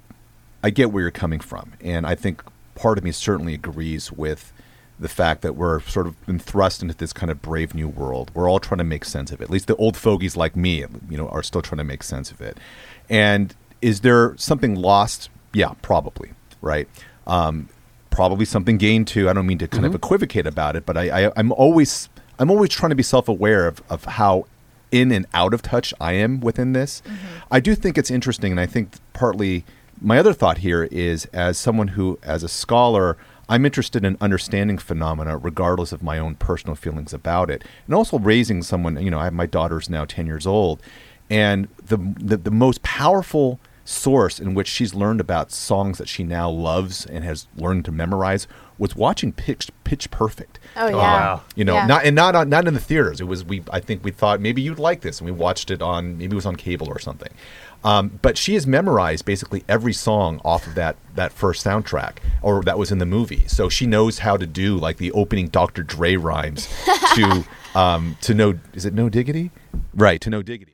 I 0.63 0.69
get 0.69 0.91
where 0.91 1.01
you're 1.01 1.11
coming 1.11 1.39
from, 1.39 1.73
and 1.81 2.05
I 2.05 2.15
think 2.15 2.43
part 2.75 2.97
of 2.97 3.03
me 3.03 3.11
certainly 3.11 3.53
agrees 3.53 4.11
with 4.11 4.51
the 4.99 5.07
fact 5.07 5.41
that 5.41 5.55
we're 5.55 5.79
sort 5.81 6.07
of 6.07 6.25
been 6.25 6.39
thrust 6.39 6.81
into 6.81 6.93
this 6.93 7.13
kind 7.13 7.31
of 7.31 7.41
brave 7.41 7.73
new 7.73 7.87
world. 7.87 8.31
We're 8.33 8.49
all 8.49 8.59
trying 8.59 8.79
to 8.79 8.83
make 8.83 9.05
sense 9.05 9.31
of 9.31 9.39
it. 9.39 9.45
At 9.45 9.49
least 9.49 9.67
the 9.67 9.75
old 9.77 9.95
fogies 9.95 10.35
like 10.35 10.55
me, 10.55 10.85
you 11.09 11.17
know, 11.17 11.29
are 11.29 11.41
still 11.41 11.61
trying 11.61 11.77
to 11.77 11.85
make 11.85 12.03
sense 12.03 12.31
of 12.31 12.41
it. 12.41 12.57
And 13.09 13.55
is 13.81 14.01
there 14.01 14.35
something 14.37 14.75
lost? 14.75 15.29
Yeah, 15.53 15.73
probably. 15.81 16.31
Right. 16.61 16.89
Um, 17.25 17.69
probably 18.09 18.43
something 18.43 18.77
gained 18.77 19.07
too. 19.07 19.29
I 19.29 19.33
don't 19.33 19.47
mean 19.47 19.59
to 19.59 19.67
kind 19.67 19.85
of 19.85 19.95
equivocate 19.95 20.45
about 20.45 20.75
it, 20.75 20.85
but 20.85 20.97
I, 20.97 21.27
I, 21.27 21.31
I'm 21.37 21.53
always 21.53 22.09
I'm 22.37 22.51
always 22.51 22.69
trying 22.69 22.89
to 22.89 22.95
be 22.95 23.03
self 23.03 23.29
aware 23.29 23.67
of, 23.67 23.81
of 23.89 24.03
how 24.03 24.45
in 24.91 25.11
and 25.11 25.25
out 25.33 25.53
of 25.53 25.61
touch 25.61 25.93
I 25.99 26.13
am 26.13 26.39
within 26.39 26.73
this. 26.73 27.01
Mm-hmm. 27.05 27.15
I 27.51 27.59
do 27.59 27.75
think 27.75 27.97
it's 27.97 28.11
interesting, 28.11 28.51
and 28.51 28.59
I 28.59 28.65
think 28.65 28.93
partly 29.13 29.65
my 30.01 30.17
other 30.17 30.33
thought 30.33 30.59
here 30.59 30.87
is 30.91 31.25
as 31.33 31.57
someone 31.57 31.89
who, 31.89 32.19
as 32.23 32.43
a 32.43 32.49
scholar, 32.49 33.17
I'm 33.49 33.65
interested 33.65 34.05
in 34.05 34.17
understanding 34.21 34.77
phenomena 34.77 35.37
regardless 35.37 35.91
of 35.91 36.03
my 36.03 36.19
own 36.19 36.35
personal 36.35 36.75
feelings 36.75 37.13
about 37.13 37.49
it, 37.49 37.63
and 37.85 37.95
also 37.95 38.19
raising 38.19 38.61
someone. 38.61 39.01
You 39.01 39.11
know, 39.11 39.19
I 39.19 39.25
have 39.25 39.33
my 39.33 39.45
daughter's 39.45 39.89
now 39.89 40.05
ten 40.05 40.27
years 40.27 40.45
old, 40.47 40.81
and 41.29 41.67
the 41.83 41.97
the, 41.97 42.37
the 42.37 42.51
most 42.51 42.83
powerful 42.83 43.59
source 43.83 44.39
in 44.39 44.53
which 44.53 44.67
she's 44.67 44.93
learned 44.93 45.19
about 45.19 45.51
songs 45.51 45.97
that 45.97 46.07
she 46.07 46.23
now 46.23 46.47
loves 46.47 47.07
and 47.07 47.23
has 47.23 47.47
learned 47.55 47.83
to 47.85 47.91
memorize 47.91 48.47
was 48.79 48.95
watching 48.95 49.31
Pitch 49.31 49.69
Pitch 49.83 50.09
Perfect. 50.09 50.57
Oh, 50.75 50.87
yeah. 50.87 50.95
wow. 50.95 51.41
You 51.55 51.65
know, 51.65 51.75
Yeah. 51.75 51.85
not 51.85 52.05
and 52.05 52.15
not 52.15 52.35
on, 52.35 52.49
not 52.49 52.67
in 52.67 52.73
the 52.73 52.79
theaters. 52.79 53.21
It 53.21 53.25
was 53.25 53.43
we. 53.43 53.63
I 53.71 53.79
think 53.79 54.03
we 54.03 54.09
thought 54.11 54.39
maybe 54.41 54.61
you'd 54.61 54.79
like 54.79 55.01
this, 55.01 55.19
and 55.19 55.25
we 55.25 55.31
watched 55.31 55.69
it 55.69 55.81
on 55.81 56.17
maybe 56.17 56.33
it 56.33 56.35
was 56.35 56.45
on 56.47 56.55
cable 56.55 56.87
or 56.87 56.97
something. 56.99 57.29
Um, 57.83 58.19
but 58.21 58.37
she 58.37 58.55
has 58.55 58.67
memorized 58.67 59.23
basically 59.23 59.63
every 59.69 59.93
song 59.93 60.41
off 60.43 60.67
of 60.67 60.75
that 60.75 60.95
that 61.15 61.31
first 61.31 61.65
soundtrack, 61.65 62.17
or 62.41 62.61
that 62.63 62.77
was 62.77 62.91
in 62.91 62.97
the 62.97 63.05
movie. 63.05 63.45
So 63.47 63.69
she 63.69 63.85
knows 63.85 64.19
how 64.19 64.37
to 64.37 64.47
do 64.47 64.77
like 64.77 64.97
the 64.97 65.11
opening 65.13 65.47
Dr. 65.47 65.83
Dre 65.83 66.15
rhymes 66.15 66.67
to 67.15 67.45
um, 67.75 68.17
to 68.21 68.33
no 68.33 68.59
is 68.73 68.85
it 68.85 68.93
no 68.93 69.09
diggity, 69.09 69.51
right? 69.93 70.19
To 70.21 70.29
no 70.29 70.41
diggity. 70.41 70.73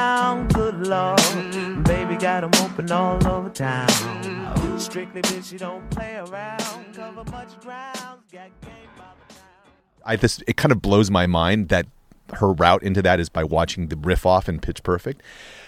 down, 0.31 0.47
good. 0.49 1.83
Baby 1.83 2.15
got 2.15 2.43
'em 2.43 2.51
open 2.63 2.91
all 2.91 3.25
over 3.27 3.49
town. 3.49 4.79
Strictly 4.79 5.21
bitch, 5.21 5.51
you 5.51 5.59
don't 5.59 5.87
play 5.91 6.15
around. 6.15 6.93
Cover 6.93 7.23
much 7.25 7.59
ground. 7.59 8.21
Got 8.31 8.49
game 8.61 8.89
by 8.97 9.03
the. 9.27 9.35
I 10.05 10.15
this 10.15 10.41
it 10.47 10.57
kind 10.57 10.71
of 10.71 10.81
blows 10.81 11.11
my 11.11 11.27
mind 11.27 11.69
that 11.69 11.87
her 12.33 12.53
route 12.53 12.81
into 12.81 13.01
that 13.01 13.19
is 13.19 13.29
by 13.29 13.43
watching 13.43 13.87
the 13.87 13.97
riff 13.97 14.25
off 14.25 14.47
in 14.47 14.59
Pitch 14.59 14.81
Perfect. 14.83 15.21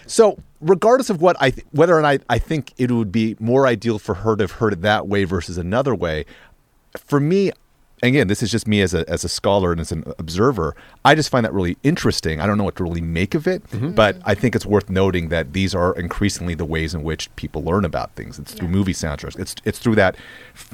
So, 0.06 0.38
regardless 0.60 1.10
of 1.10 1.20
what 1.20 1.36
I 1.38 1.50
th- 1.50 1.66
whether 1.72 1.96
or 1.96 2.00
not 2.02 2.20
I 2.28 2.38
think 2.38 2.72
it 2.78 2.90
would 2.90 3.12
be 3.12 3.36
more 3.38 3.66
ideal 3.66 3.98
for 3.98 4.14
her 4.14 4.34
to 4.36 4.44
have 4.44 4.52
heard 4.52 4.72
it 4.72 4.82
that 4.82 5.06
way 5.06 5.24
versus 5.24 5.58
another 5.58 5.94
way, 5.94 6.24
for 6.96 7.20
me, 7.20 7.52
again, 8.02 8.26
this 8.28 8.42
is 8.42 8.50
just 8.50 8.66
me 8.68 8.80
as 8.82 8.92
a 8.94 9.08
as 9.08 9.24
a 9.24 9.28
scholar 9.28 9.72
and 9.72 9.80
as 9.80 9.90
an 9.92 10.04
observer. 10.18 10.74
I 11.04 11.14
just 11.14 11.30
find 11.30 11.44
that 11.44 11.52
really 11.52 11.76
interesting. 11.82 12.40
I 12.40 12.46
don't 12.46 12.58
know 12.58 12.64
what 12.64 12.76
to 12.76 12.82
really 12.84 13.00
make 13.00 13.34
of 13.34 13.46
it, 13.46 13.62
mm-hmm. 13.70 13.92
but 13.92 14.16
I 14.24 14.34
think 14.34 14.54
it's 14.54 14.66
worth 14.66 14.90
noting 14.90 15.28
that 15.28 15.52
these 15.52 15.74
are 15.74 15.94
increasingly 15.96 16.54
the 16.54 16.64
ways 16.64 16.94
in 16.94 17.02
which 17.02 17.34
people 17.36 17.62
learn 17.64 17.84
about 17.84 18.12
things. 18.14 18.38
It's 18.38 18.52
through 18.54 18.68
Yeah. 18.68 18.74
movie 18.74 18.92
soundtracks. 18.92 19.38
It's 19.38 19.54
it's 19.64 19.78
through 19.78 19.94
that, 19.96 20.16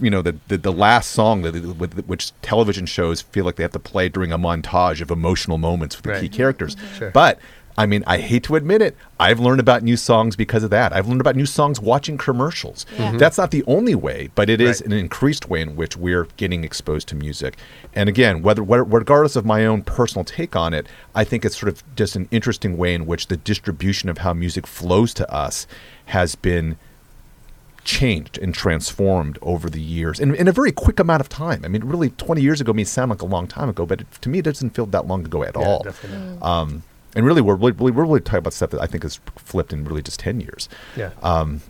you 0.00 0.11
know, 0.11 0.22
the 0.22 0.37
the, 0.48 0.56
the 0.59 0.72
last 0.72 1.11
song 1.11 1.42
that 1.42 1.54
with 1.78 1.94
which 2.06 2.33
television 2.42 2.87
shows 2.87 3.20
feel 3.20 3.44
like 3.44 3.56
they 3.56 3.64
have 3.64 3.72
to 3.72 3.78
play 3.78 4.09
during 4.09 4.33
a 4.33 4.38
montage 4.38 5.00
of 5.00 5.11
emotional 5.11 5.59
moments 5.59 5.96
with 5.96 6.04
the 6.04 6.11
Right. 6.11 6.22
key 6.22 6.28
characters. 6.28 6.76
Sure. 6.98 7.11
But 7.11 7.38
I 7.82 7.86
mean, 7.86 8.04
I 8.06 8.18
hate 8.18 8.42
to 8.44 8.56
admit 8.56 8.82
it. 8.82 8.94
I've 9.18 9.40
learned 9.40 9.58
about 9.60 9.82
new 9.82 9.96
songs 9.96 10.36
because 10.36 10.62
of 10.62 10.70
that. 10.70 10.92
I've 10.92 11.08
learned 11.08 11.20
about 11.22 11.34
new 11.34 11.46
songs 11.46 11.80
watching 11.80 12.18
commercials. 12.18 12.84
Yeah. 12.98 13.12
Mhm. 13.12 13.18
That's 13.18 13.38
not 13.38 13.50
the 13.52 13.64
only 13.66 13.94
way, 13.94 14.28
but 14.34 14.50
it 14.50 14.60
is 14.60 14.80
Right. 14.82 14.86
an 14.86 14.92
increased 14.92 15.48
way 15.48 15.62
in 15.62 15.76
which 15.76 15.96
we're 15.96 16.26
getting 16.36 16.62
exposed 16.62 17.08
to 17.08 17.14
music. 17.16 17.56
And 17.94 18.08
again, 18.08 18.42
whether 18.42 18.62
whether- 18.62 18.84
regardless 18.84 19.34
of 19.34 19.46
my 19.46 19.64
own 19.64 19.80
personal 19.82 20.24
take 20.24 20.54
on 20.54 20.74
it, 20.74 20.86
I 21.14 21.24
think 21.24 21.44
it's 21.46 21.58
sort 21.58 21.70
of 21.72 21.82
just 21.96 22.16
an 22.16 22.28
interesting 22.30 22.76
way 22.76 22.92
in 22.94 23.06
which 23.06 23.28
the 23.28 23.36
distribution 23.38 24.08
of 24.10 24.18
how 24.18 24.34
music 24.34 24.66
flows 24.66 25.14
to 25.14 25.32
us 25.32 25.66
has 26.06 26.34
been 26.34 26.76
changed 27.82 28.36
and 28.38 28.54
transformed 28.54 29.38
over 29.40 29.70
the 29.70 29.80
years 29.80 30.20
in, 30.20 30.34
in 30.34 30.46
a 30.46 30.52
very 30.52 30.70
quick 30.70 31.00
amount 31.00 31.20
of 31.22 31.28
time. 31.30 31.62
I 31.64 31.68
mean, 31.68 31.82
really, 31.82 32.10
20 32.10 32.42
years 32.42 32.60
ago 32.60 32.72
may 32.74 32.84
sound 32.84 33.08
like 33.10 33.22
a 33.22 33.26
long 33.26 33.46
time 33.46 33.70
ago, 33.70 33.86
but 33.86 34.02
it, 34.02 34.06
to 34.20 34.28
me, 34.28 34.40
it 34.40 34.44
doesn't 34.44 34.70
feel 34.70 34.84
that 34.86 35.06
long 35.06 35.24
ago 35.24 35.42
at 35.44 35.56
Yeah, 35.56 35.66
all. 35.66 35.82
definitely 35.82 36.36
not. 36.38 36.42
Um, 36.46 36.82
and 37.14 37.25
really, 37.27 37.40
we're 37.40 37.57
really, 37.57 37.73
we're 37.90 38.05
really 38.05 38.20
talking 38.20 38.38
about 38.38 38.53
stuff 38.53 38.70
that 38.70 38.81
I 38.81 38.87
think 38.87 39.03
has 39.03 39.20
flipped 39.37 39.73
in 39.73 39.85
really 39.85 40.03
just 40.03 40.20
10 40.20 40.40
years. 40.40 40.68
yeah 40.96 41.11
Um, 41.23 41.61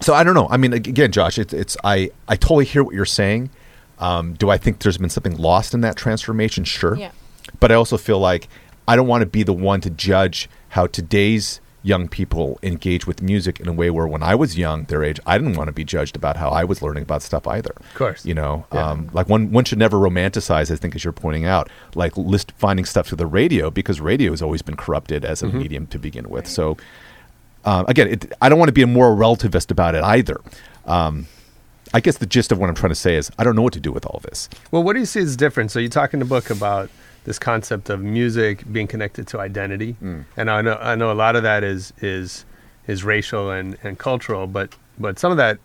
So 0.00 0.14
I 0.14 0.22
don't 0.24 0.34
know. 0.34 0.48
I 0.50 0.56
mean, 0.56 0.72
again, 0.72 1.10
Josh, 1.12 1.38
it's, 1.38 1.52
it's 1.52 1.76
I, 1.84 2.10
I 2.28 2.36
totally 2.36 2.64
hear 2.64 2.82
what 2.84 2.94
you're 2.94 3.04
saying. 3.04 3.50
Um, 3.98 4.34
do 4.34 4.48
I 4.48 4.56
think 4.56 4.78
there's 4.78 4.96
been 4.98 5.10
something 5.10 5.36
lost 5.36 5.74
in 5.74 5.80
that 5.80 5.96
transformation? 5.96 6.62
Sure. 6.64 6.96
Yeah. 6.96 7.10
But 7.58 7.72
I 7.72 7.74
also 7.74 7.96
feel 7.96 8.20
like 8.20 8.48
I 8.86 8.94
don't 8.96 9.08
want 9.08 9.22
to 9.22 9.26
be 9.26 9.42
the 9.42 9.52
one 9.52 9.80
to 9.80 9.90
judge 9.90 10.48
how 10.70 10.86
today's 10.86 11.60
young 11.88 12.06
people 12.08 12.58
engage 12.62 13.06
with 13.06 13.22
music 13.22 13.58
in 13.60 13.66
a 13.68 13.72
way 13.72 13.88
where 13.90 14.06
when 14.06 14.22
I 14.22 14.34
was 14.34 14.56
young, 14.58 14.84
their 14.84 15.02
age, 15.02 15.18
I 15.26 15.38
didn't 15.38 15.56
want 15.56 15.68
to 15.68 15.72
be 15.72 15.84
judged 15.84 16.14
about 16.16 16.36
how 16.36 16.50
I 16.50 16.62
was 16.64 16.82
learning 16.82 17.02
about 17.08 17.22
stuff 17.22 17.46
either. 17.46 17.72
Of 17.90 17.94
course. 17.94 18.24
You 18.26 18.34
know, 18.34 18.66
Yeah. 18.72 18.90
um, 18.90 19.08
like 19.12 19.28
one, 19.28 19.50
one 19.50 19.64
should 19.64 19.78
never 19.78 19.96
romanticize, 19.96 20.70
I 20.70 20.76
think, 20.76 20.94
as 20.96 21.02
you're 21.04 21.12
pointing 21.26 21.46
out, 21.46 21.68
like 21.94 22.16
list 22.16 22.52
finding 22.58 22.84
stuff 22.84 23.06
through 23.08 23.16
the 23.24 23.26
radio 23.40 23.70
because 23.70 24.00
radio 24.00 24.30
has 24.32 24.42
always 24.42 24.62
been 24.62 24.76
corrupted 24.76 25.24
as 25.24 25.42
a 25.42 25.46
Mm-hmm. 25.46 25.58
medium 25.58 25.86
to 25.88 25.98
begin 25.98 26.28
with. 26.28 26.46
So, 26.46 26.76
um, 27.64 27.84
again, 27.88 28.08
it, 28.08 28.32
I 28.40 28.48
don't 28.48 28.58
want 28.58 28.68
to 28.68 28.78
be 28.80 28.82
a 28.82 28.86
moral 28.86 29.16
relativist 29.16 29.70
about 29.70 29.94
it 29.94 30.04
either. 30.04 30.40
Um, 30.86 31.26
I 31.94 32.00
guess 32.00 32.18
the 32.18 32.26
gist 32.26 32.52
of 32.52 32.58
what 32.58 32.68
I'm 32.68 32.74
trying 32.74 32.90
to 32.90 33.02
say 33.06 33.16
is 33.16 33.30
I 33.38 33.44
don't 33.44 33.56
know 33.56 33.62
what 33.62 33.72
to 33.72 33.80
do 33.80 33.92
with 33.92 34.04
all 34.04 34.20
this. 34.28 34.48
Well, 34.70 34.82
what 34.82 34.92
do 34.92 34.98
you 35.00 35.06
see 35.06 35.20
as 35.20 35.36
different? 35.36 35.70
So 35.70 35.78
you 35.78 35.88
talk 35.88 36.12
in 36.12 36.18
the 36.20 36.26
book 36.26 36.50
about 36.50 36.90
this 37.28 37.38
concept 37.38 37.90
of 37.90 38.00
music 38.00 38.64
being 38.72 38.86
connected 38.86 39.26
to 39.28 39.38
identity, 39.38 39.94
mm. 40.02 40.24
and 40.38 40.50
I 40.50 40.62
know 40.62 40.78
I 40.80 40.94
know 40.94 41.12
a 41.12 41.18
lot 41.24 41.36
of 41.36 41.42
that 41.42 41.62
is 41.62 41.92
is 42.00 42.46
is 42.86 43.04
racial 43.04 43.50
and, 43.50 43.76
and 43.82 43.98
cultural, 43.98 44.46
but 44.46 44.74
but 44.98 45.18
some 45.18 45.30
of 45.30 45.36
that 45.36 45.58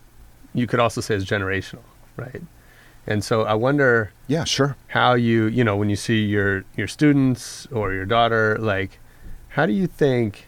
you 0.53 0.67
could 0.67 0.81
also 0.81 0.99
say 0.99 1.15
is 1.15 1.25
generational, 1.25 1.85
right? 2.17 2.41
And 3.07 3.23
so 3.23 3.43
I 3.43 3.53
wonder 3.53 4.11
Yeah, 4.27 4.43
sure. 4.43 4.75
how 4.87 5.13
you 5.13 5.45
you 5.45 5.63
know 5.63 5.77
when 5.77 5.89
you 5.89 5.95
see 5.95 6.25
your 6.25 6.65
your 6.75 6.89
students 6.89 7.65
or 7.71 7.93
your 7.93 8.05
daughter 8.05 8.57
like 8.59 8.99
how 9.55 9.65
do 9.65 9.71
you 9.71 9.87
think 9.87 10.47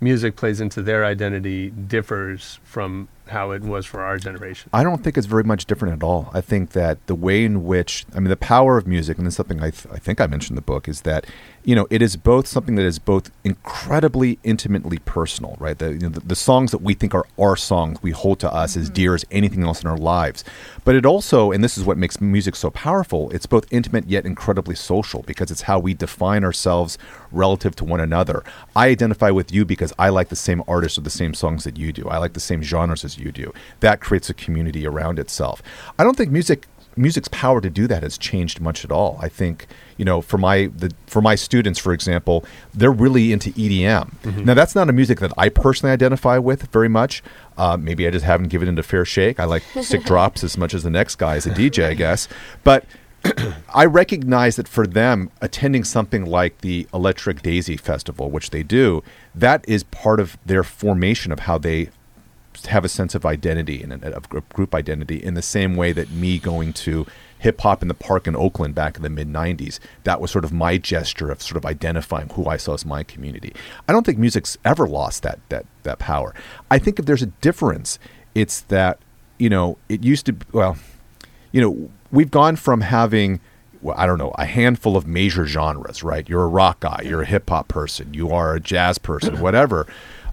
music 0.00 0.36
plays 0.36 0.60
into 0.60 0.82
their 0.82 1.04
identity 1.04 1.70
differs 1.70 2.60
from 2.62 3.08
how 3.28 3.50
it 3.52 3.62
was 3.62 3.86
for 3.86 4.00
our 4.00 4.18
generation. 4.18 4.68
I 4.72 4.82
don't 4.82 5.02
think 5.02 5.16
it's 5.16 5.26
very 5.26 5.44
much 5.44 5.64
different 5.66 5.94
at 5.94 6.02
all. 6.04 6.30
I 6.34 6.40
think 6.40 6.70
that 6.70 7.04
the 7.06 7.14
way 7.14 7.44
in 7.44 7.64
which, 7.64 8.04
I 8.14 8.20
mean, 8.20 8.28
the 8.28 8.36
power 8.36 8.76
of 8.76 8.86
music, 8.86 9.16
and 9.18 9.26
this 9.26 9.32
is 9.32 9.36
something 9.36 9.60
I, 9.60 9.70
th- 9.70 9.86
I 9.92 9.98
think 9.98 10.20
I 10.20 10.26
mentioned 10.26 10.50
in 10.52 10.56
the 10.56 10.62
book, 10.62 10.88
is 10.88 11.02
that, 11.02 11.26
you 11.64 11.74
know, 11.74 11.86
it 11.90 12.02
is 12.02 12.16
both 12.16 12.46
something 12.46 12.74
that 12.74 12.84
is 12.84 12.98
both 12.98 13.30
incredibly 13.42 14.38
intimately 14.44 14.98
personal, 14.98 15.56
right? 15.58 15.78
The, 15.78 15.92
you 15.94 15.98
know, 15.98 16.08
the, 16.10 16.20
the 16.20 16.36
songs 16.36 16.70
that 16.72 16.82
we 16.82 16.92
think 16.92 17.14
are 17.14 17.26
our 17.38 17.56
songs, 17.56 18.02
we 18.02 18.10
hold 18.10 18.38
to 18.40 18.52
us 18.52 18.76
as 18.76 18.86
mm-hmm. 18.86 18.94
dear 18.94 19.14
as 19.14 19.24
anything 19.30 19.64
else 19.64 19.82
in 19.82 19.88
our 19.88 19.96
lives. 19.96 20.44
But 20.84 20.94
it 20.94 21.06
also, 21.06 21.52
and 21.52 21.64
this 21.64 21.78
is 21.78 21.84
what 21.84 21.96
makes 21.96 22.20
music 22.20 22.54
so 22.54 22.70
powerful, 22.70 23.30
it's 23.30 23.46
both 23.46 23.66
intimate 23.70 24.06
yet 24.06 24.26
incredibly 24.26 24.74
social 24.74 25.22
because 25.22 25.50
it's 25.50 25.62
how 25.62 25.78
we 25.78 25.94
define 25.94 26.44
ourselves 26.44 26.98
relative 27.32 27.74
to 27.76 27.84
one 27.84 28.00
another. 28.00 28.44
I 28.76 28.88
identify 28.88 29.30
with 29.30 29.50
you 29.50 29.64
because 29.64 29.92
I 29.98 30.10
like 30.10 30.28
the 30.28 30.36
same 30.36 30.62
artists 30.68 30.98
or 30.98 31.00
the 31.00 31.10
same 31.10 31.32
songs 31.32 31.64
that 31.64 31.78
you 31.78 31.92
do. 31.92 32.08
I 32.08 32.18
like 32.18 32.34
the 32.34 32.40
same 32.40 32.62
genres 32.62 33.04
as 33.04 33.18
you 33.18 33.32
do. 33.32 33.54
That 33.80 34.00
creates 34.00 34.28
a 34.28 34.34
community 34.34 34.86
around 34.86 35.18
itself. 35.18 35.62
I 35.98 36.04
don't 36.04 36.16
think 36.16 36.30
music 36.30 36.66
music's 36.96 37.28
power 37.28 37.60
to 37.60 37.70
do 37.70 37.86
that 37.86 38.02
has 38.02 38.18
changed 38.18 38.60
much 38.60 38.84
at 38.84 38.90
all. 38.92 39.18
I 39.20 39.28
think 39.28 39.66
you 39.96 40.04
know 40.04 40.20
for 40.20 40.38
my 40.38 40.66
the 40.66 40.92
for 41.06 41.20
my 41.20 41.34
students, 41.34 41.78
for 41.78 41.92
example, 41.92 42.44
they're 42.72 42.92
really 42.92 43.32
into 43.32 43.50
EDM. 43.52 44.44
Now 44.44 44.54
that's 44.54 44.74
not 44.74 44.88
a 44.88 44.92
music 44.92 45.20
that 45.20 45.32
I 45.36 45.48
personally 45.48 45.92
identify 45.92 46.38
with 46.38 46.70
very 46.72 46.88
much. 46.88 47.22
Uh, 47.56 47.76
maybe 47.76 48.06
I 48.06 48.10
just 48.10 48.24
haven't 48.24 48.48
given 48.48 48.68
it 48.68 48.78
a 48.78 48.82
fair 48.82 49.04
shake. 49.04 49.38
I 49.38 49.44
like 49.44 49.62
sick 49.82 50.04
drops 50.10 50.42
as 50.44 50.56
much 50.56 50.74
as 50.74 50.82
the 50.82 50.90
next 50.90 51.16
guy 51.16 51.36
as 51.36 51.46
a 51.46 51.50
DJ, 51.50 51.84
I 51.84 51.94
guess. 51.94 52.28
But 52.64 52.84
I 53.74 53.86
recognize 53.86 54.56
that 54.56 54.68
for 54.68 54.86
them, 54.86 55.30
attending 55.40 55.84
something 55.84 56.24
like 56.24 56.58
the 56.58 56.86
Electric 56.92 57.42
Daisy 57.42 57.76
Festival, 57.76 58.30
which 58.30 58.50
they 58.50 58.62
do, 58.62 59.02
that 59.34 59.64
is 59.68 59.84
part 59.84 60.20
of 60.20 60.36
their 60.44 60.62
formation 60.62 61.32
of 61.32 61.40
how 61.40 61.58
they 61.58 61.90
have 62.66 62.84
a 62.84 62.88
sense 62.88 63.14
of 63.14 63.24
identity 63.24 63.82
and 63.82 63.92
of 64.04 64.28
group 64.28 64.74
identity 64.74 65.22
in 65.22 65.34
the 65.34 65.42
same 65.42 65.76
way 65.76 65.92
that 65.92 66.10
me 66.10 66.38
going 66.38 66.72
to 66.72 67.06
hip 67.38 67.60
hop 67.60 67.82
in 67.82 67.88
the 67.88 67.94
park 67.94 68.26
in 68.26 68.34
Oakland 68.34 68.74
back 68.74 68.96
in 68.96 69.02
the 69.02 69.10
mid 69.10 69.28
90s 69.28 69.78
that 70.04 70.20
was 70.20 70.30
sort 70.30 70.44
of 70.44 70.52
my 70.52 70.78
gesture 70.78 71.30
of 71.30 71.42
sort 71.42 71.56
of 71.56 71.66
identifying 71.66 72.28
who 72.30 72.46
I 72.46 72.56
saw 72.56 72.74
as 72.74 72.86
my 72.86 73.02
community. 73.02 73.52
I 73.88 73.92
don't 73.92 74.06
think 74.06 74.18
music's 74.18 74.56
ever 74.64 74.86
lost 74.86 75.22
that 75.22 75.40
that 75.50 75.66
that 75.82 75.98
power. 75.98 76.34
I 76.70 76.78
think 76.78 76.98
if 76.98 77.06
there's 77.06 77.22
a 77.22 77.26
difference 77.26 77.98
it's 78.34 78.62
that 78.62 78.98
you 79.38 79.50
know 79.50 79.78
it 79.88 80.02
used 80.02 80.26
to 80.26 80.36
well 80.52 80.76
you 81.54 81.60
know, 81.60 81.88
we've 82.10 82.32
gone 82.32 82.56
from 82.56 82.80
having, 82.80 83.38
well, 83.80 83.94
I 83.96 84.06
don't 84.06 84.18
know, 84.18 84.32
a 84.36 84.44
handful 84.44 84.96
of 84.96 85.06
major 85.06 85.46
genres, 85.46 86.02
right? 86.02 86.28
You're 86.28 86.42
a 86.42 86.48
rock 86.48 86.80
guy, 86.80 87.02
you're 87.04 87.22
a 87.22 87.26
hip 87.26 87.48
hop 87.48 87.68
person, 87.68 88.12
you 88.12 88.32
are 88.32 88.56
a 88.56 88.60
jazz 88.60 88.98
person, 88.98 89.38
whatever. 89.40 89.86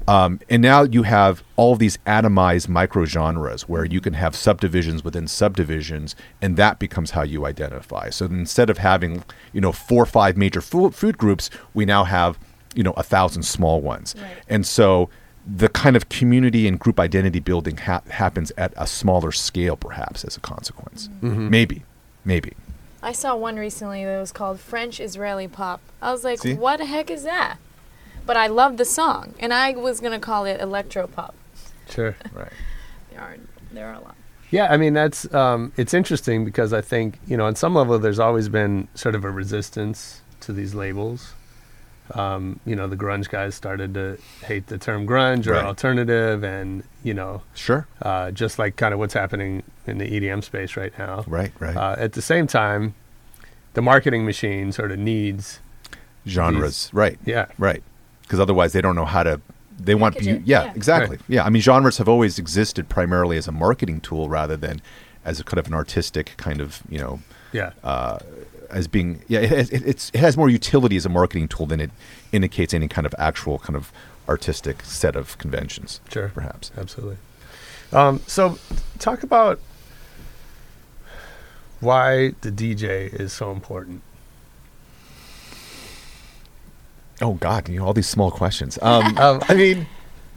Um, 0.08 0.40
and 0.50 0.62
now 0.62 0.84
you 0.84 1.04
have 1.04 1.44
all 1.56 1.76
these 1.76 1.98
atomized 2.08 2.68
micro 2.68 3.06
genres 3.06 3.70
where 3.70 3.86
you 3.86 4.02
can 4.02 4.14
have 4.14 4.36
subdivisions 4.36 5.04
within 5.04 5.28
subdivisions, 5.28 6.16
and 6.42 6.58
that 6.58 6.80
becomes 6.80 7.12
how 7.12 7.22
you 7.24 7.46
identify. 7.46 8.10
So 8.10 8.26
instead 8.26 8.70
of 8.70 8.80
having, 8.80 9.24
you 9.54 9.62
know, 9.62 9.72
four 9.72 10.04
or 10.04 10.08
five 10.08 10.38
major 10.38 10.62
food, 10.62 10.96
food 10.96 11.18
groups, 11.18 11.50
we 11.74 11.86
now 11.86 12.04
have, 12.04 12.40
you 12.76 12.84
know, 12.84 12.94
a 12.98 13.04
thousand 13.04 13.44
small 13.44 13.80
ones. 13.82 14.16
Right. 14.18 14.38
And 14.50 14.66
so 14.66 15.10
the 15.46 15.70
kind 15.70 15.96
of 15.96 16.10
community 16.10 16.68
and 16.68 16.80
group 16.80 17.00
identity 17.00 17.40
building 17.40 17.78
ha- 17.78 18.04
happens 18.10 18.52
at 18.58 18.74
a 18.78 18.88
smaller 18.88 19.32
scale, 19.32 19.76
perhaps, 19.76 20.24
as 20.24 20.38
a 20.38 20.40
consequence. 20.40 21.10
Maybe, 21.22 21.84
maybe. 22.26 22.54
I 23.04 23.12
saw 23.14 23.36
one 23.36 23.56
recently 23.56 24.06
that 24.06 24.20
was 24.20 24.32
called 24.32 24.60
French 24.60 25.00
Israeli 25.00 25.48
Pop. 25.48 25.82
I 26.02 26.12
was 26.12 26.24
like, 26.24 26.40
See? 26.40 26.54
what 26.54 26.78
the 26.78 26.86
heck 26.86 27.10
is 27.10 27.24
that? 27.24 27.58
But 28.26 28.38
I 28.38 28.48
love 28.48 28.78
the 28.78 28.86
song, 28.86 29.34
and 29.40 29.54
I 29.54 29.72
was 29.74 30.00
gonna 30.00 30.20
call 30.20 30.46
it 30.46 30.62
electro 30.62 31.08
pop. 31.08 31.36
Sure. 31.90 32.16
Right. 32.34 32.52
There 33.12 33.20
are 33.22 33.36
there 33.72 33.88
are 33.90 33.94
a 33.96 34.00
lot. 34.00 34.16
Yeah, 34.52 34.68
I 34.70 34.78
mean 34.78 34.94
that's 34.94 35.32
um, 35.34 35.72
it's 35.78 35.94
interesting 35.94 36.46
because 36.46 36.74
I 36.74 36.82
think 36.82 37.20
you 37.28 37.36
know 37.38 37.46
on 37.46 37.56
some 37.56 37.76
level 37.76 37.98
there's 38.00 38.20
always 38.20 38.50
been 38.50 38.88
sort 38.96 39.16
of 39.16 39.24
a 39.26 39.30
resistance 39.32 40.22
to 40.42 40.54
these 40.54 40.74
labels. 40.74 41.34
Um, 42.14 42.60
you 42.66 42.76
know, 42.76 42.88
the 42.90 42.98
grunge 42.98 43.30
guys 43.30 43.56
started 43.56 43.94
to 43.94 44.18
hate 44.46 44.68
the 44.68 44.78
term 44.78 45.08
grunge 45.08 45.48
or 45.48 45.54
Right. 45.54 45.64
alternative, 45.64 46.44
and 46.44 46.84
you 47.04 47.14
know, 47.14 47.42
Sure. 47.54 47.88
uh, 48.02 48.32
just 48.32 48.60
like 48.60 48.76
kind 48.76 48.94
of 48.94 49.00
what's 49.00 49.14
happening 49.14 49.64
in 49.88 49.98
the 49.98 50.06
EDM 50.06 50.44
space 50.44 50.76
right 50.76 50.92
now. 51.00 51.24
Right, 51.28 51.52
right. 51.60 51.76
Uh, 51.78 51.96
at 51.98 52.12
the 52.14 52.22
same 52.22 52.48
time, 52.48 52.96
the 53.76 53.82
marketing 53.82 54.26
machine 54.26 54.74
sort 54.74 54.92
of 54.92 55.00
needs, 55.00 55.60
Genres. 56.28 56.90
Right. 56.92 57.18
yeah, 57.26 57.46
Right. 57.58 57.82
Because 58.32 58.40
otherwise 58.40 58.72
they 58.72 58.80
don't 58.80 58.96
know 58.96 59.04
how 59.04 59.24
to. 59.24 59.42
They 59.78 59.94
want. 59.94 60.16
Package 60.16 60.28
You, 60.28 60.36
it, 60.36 60.42
yeah, 60.46 60.64
yeah. 60.64 60.74
exactly. 60.74 61.18
Right. 61.18 61.26
Yeah. 61.28 61.44
I 61.44 61.50
mean, 61.50 61.62
genres 61.62 61.98
have 61.98 62.08
always 62.08 62.40
existed 62.40 62.88
primarily 62.88 63.36
as 63.36 63.46
a 63.46 63.52
marketing 63.52 64.00
tool 64.00 64.30
rather 64.30 64.56
than 64.56 64.82
as 65.26 65.42
a 65.42 65.44
kind 65.44 65.60
of 65.60 65.68
an 65.68 65.74
artistic 65.74 66.36
kind 66.38 66.62
of, 66.62 66.82
you 66.90 66.98
know, 66.98 67.20
yeah, 67.52 67.72
uh, 67.84 68.20
as 68.70 68.88
being 68.88 69.22
yeah 69.28 69.40
it 69.40 69.50
has, 69.50 69.70
it, 69.70 69.86
it's, 69.86 70.10
it 70.14 70.20
has 70.20 70.38
more 70.38 70.50
utility 70.50 70.96
as 70.96 71.06
a 71.06 71.10
marketing 71.10 71.50
tool 71.50 71.66
than 71.66 71.82
it 71.82 71.92
indicates 72.32 72.74
any 72.74 72.88
kind 72.88 73.06
of 73.06 73.14
actual 73.18 73.60
kind 73.60 73.76
of 73.76 73.92
artistic 74.30 74.82
set 74.84 75.18
of 75.18 75.38
conventions 75.38 76.00
sure, 76.10 76.30
perhaps 76.30 76.72
absolutely. 76.78 77.18
Um, 77.92 78.22
so, 78.26 78.58
talk 79.00 79.24
about 79.24 79.60
why 81.82 82.30
the 82.40 82.50
DJ 82.50 83.14
is 83.14 83.34
so 83.34 83.52
important. 83.52 84.02
Oh 87.22 87.34
god 87.36 87.70
you 87.70 87.80
know 87.80 87.86
all 87.86 87.94
these 87.94 88.08
small 88.10 88.32
questions 88.32 88.78
um, 88.82 89.18
Um, 89.18 89.42
i 89.48 89.54
mean 89.56 89.88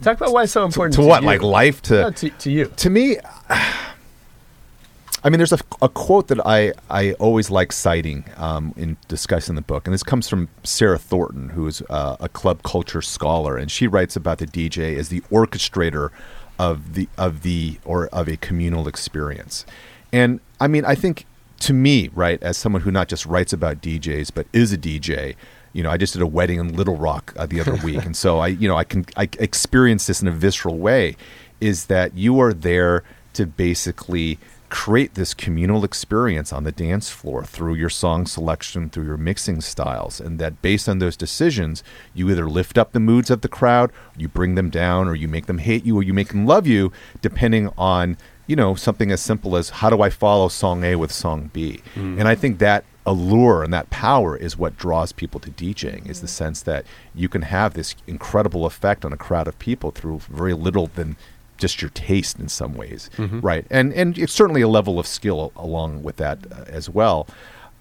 Talk 0.03 0.17
about 0.17 0.33
why 0.33 0.43
it's 0.43 0.53
so 0.53 0.65
important 0.65 0.95
to 0.97 1.03
to, 1.03 1.07
what 1.07 1.23
you. 1.23 1.27
like 1.27 1.43
life 1.43 1.81
to 1.83 1.95
No, 2.03 2.11
to, 2.11 2.31
to 2.31 2.51
you. 2.51 2.65
to 2.77 2.91
me 2.91 3.17
i 3.51 5.31
mean 5.31 5.39
there's 5.39 5.53
a, 5.53 5.59
a 5.81 5.89
quote 5.89 6.29
that 6.29 6.45
i 6.47 6.73
i 6.91 7.13
always 7.15 7.51
like 7.51 7.73
citing 7.73 8.25
um, 8.37 8.75
in 8.77 8.97
discussing 9.09 9.55
the 9.55 9.63
book 9.63 9.87
and 9.87 9.95
this 9.95 10.03
comes 10.03 10.29
from 10.29 10.49
sarah 10.65 10.99
thornton 10.99 11.51
who's 11.51 11.81
uh, 11.89 12.17
a 12.21 12.29
club 12.29 12.63
culture 12.63 13.01
scholar 13.03 13.57
and 13.57 13.71
she 13.71 13.87
writes 13.87 14.17
about 14.17 14.39
the 14.39 14.47
dj 14.47 14.97
as 14.97 15.09
the 15.09 15.21
orchestrator 15.23 16.11
of 16.59 16.95
the 16.95 17.09
of 17.17 17.43
the 17.43 17.79
or 17.85 18.07
of 18.09 18.29
a 18.29 18.37
communal 18.37 18.87
experience 18.89 19.65
and 20.13 20.41
i 20.61 20.67
mean 20.69 20.85
i 20.85 20.95
think 20.95 21.25
to 21.61 21.73
me 21.73 22.11
right 22.15 22.43
as 22.43 22.57
someone 22.59 22.83
who 22.83 22.91
not 22.91 23.09
just 23.09 23.25
writes 23.27 23.53
about 23.53 23.81
djs 23.81 24.31
but 24.35 24.47
is 24.53 24.73
a 24.73 24.79
dj 24.79 25.35
you 25.75 25.83
know, 25.83 25.91
I 25.91 25.99
just 25.99 26.15
did 26.15 26.23
a 26.23 26.27
wedding 26.27 26.61
in 26.61 26.75
Little 26.75 26.97
Rock 26.97 27.35
uh, 27.37 27.45
the 27.47 27.61
other 27.61 27.75
week, 27.85 28.07
and 28.07 28.17
so 28.17 28.39
I, 28.39 28.47
you 28.47 28.67
know, 28.67 28.77
I 28.77 28.85
can 28.85 29.05
I 29.17 29.29
experience 29.39 30.07
this 30.07 30.23
in 30.23 30.29
a 30.29 30.33
visceral 30.33 30.79
way. 30.79 31.17
Is 31.61 31.87
that 31.87 32.15
you 32.15 32.41
are 32.41 32.55
there 32.55 33.03
to 33.35 33.47
basically 33.47 34.39
create 34.69 35.15
this 35.15 35.35
communal 35.35 35.85
experience 35.85 36.53
on 36.53 36.65
the 36.65 36.73
dance 36.73 37.09
floor 37.11 37.45
through 37.45 37.75
your 37.75 37.91
song 37.91 38.27
selection, 38.27 38.91
through 38.91 39.05
your 39.05 39.17
mixing 39.17 39.61
styles, 39.61 40.21
and 40.21 40.39
that 40.39 40.63
based 40.63 40.89
on 40.89 40.99
those 40.99 41.17
decisions, 41.17 41.83
you 42.13 42.31
either 42.31 42.49
lift 42.49 42.79
up 42.79 42.93
the 42.93 43.01
moods 43.01 43.31
of 43.31 43.41
the 43.41 43.49
crowd, 43.49 43.93
you 44.17 44.29
bring 44.29 44.55
them 44.55 44.71
down, 44.71 45.09
or 45.09 45.15
you 45.15 45.29
make 45.29 45.47
them 45.47 45.59
hate 45.59 45.85
you, 45.85 45.97
or 45.97 46.03
you 46.03 46.15
make 46.15 46.29
them 46.29 46.47
love 46.47 46.67
you, 46.67 46.93
depending 47.21 47.69
on 47.77 48.17
you 48.47 48.55
know 48.55 48.75
something 48.77 49.11
as 49.11 49.21
simple 49.21 49.57
as 49.57 49.71
how 49.71 49.91
do 49.91 50.03
I 50.03 50.11
follow 50.11 50.49
song 50.49 50.85
A 50.85 50.95
with 50.97 51.11
song 51.11 51.51
B, 51.53 51.81
and 51.97 52.29
I 52.29 52.37
think 52.37 52.59
that 52.61 52.85
allure 53.07 53.63
and 53.63 53.73
that 53.73 53.91
power 53.91 54.37
is 54.37 54.57
what 54.57 54.77
draws 54.77 55.13
people 55.13 55.39
to 55.41 55.51
DJing 55.51 56.09
is 56.09 56.21
the 56.21 56.29
sense 56.29 56.63
that 56.63 56.87
you 57.15 57.29
can 57.29 57.43
have 57.43 57.75
this 57.75 57.95
incredible 58.07 58.65
effect 58.65 59.05
on 59.05 59.13
a 59.13 59.17
crowd 59.17 59.47
of 59.47 59.59
people 59.59 59.91
through 59.91 60.21
very 60.31 60.55
little 60.55 60.87
than 60.87 61.17
just 61.59 61.83
your 61.83 61.91
taste 61.91 62.39
in 62.39 62.49
some 62.49 62.75
ways 62.75 63.11
right? 63.43 63.67
And 63.71 63.93
and 63.93 64.19
it's 64.19 64.33
certainly 64.33 64.63
a 64.63 64.69
level 64.69 64.99
of 64.99 65.07
skill 65.07 65.53
along 65.57 66.03
with 66.03 66.17
that 66.17 66.39
uh, 66.51 66.65
as 66.67 66.89
well. 66.91 67.27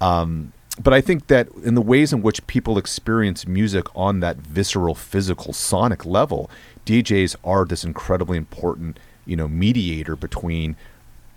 Um, 0.02 0.52
but 0.82 0.94
I 0.94 1.02
think 1.02 1.28
that 1.28 1.48
in 1.64 1.76
the 1.76 1.82
ways 1.82 2.12
in 2.12 2.22
which 2.22 2.46
people 2.48 2.78
experience 2.78 3.48
music 3.48 3.86
on 3.96 4.20
that 4.22 4.38
visceral, 4.38 4.96
physical, 4.96 5.54
sonic 5.54 6.06
level, 6.06 6.50
DJs 6.86 7.36
are 7.44 7.64
this 7.66 7.84
incredibly 7.84 8.38
important, 8.38 9.00
you 9.26 9.36
know, 9.36 9.48
mediator 9.48 10.16
between, 10.16 10.76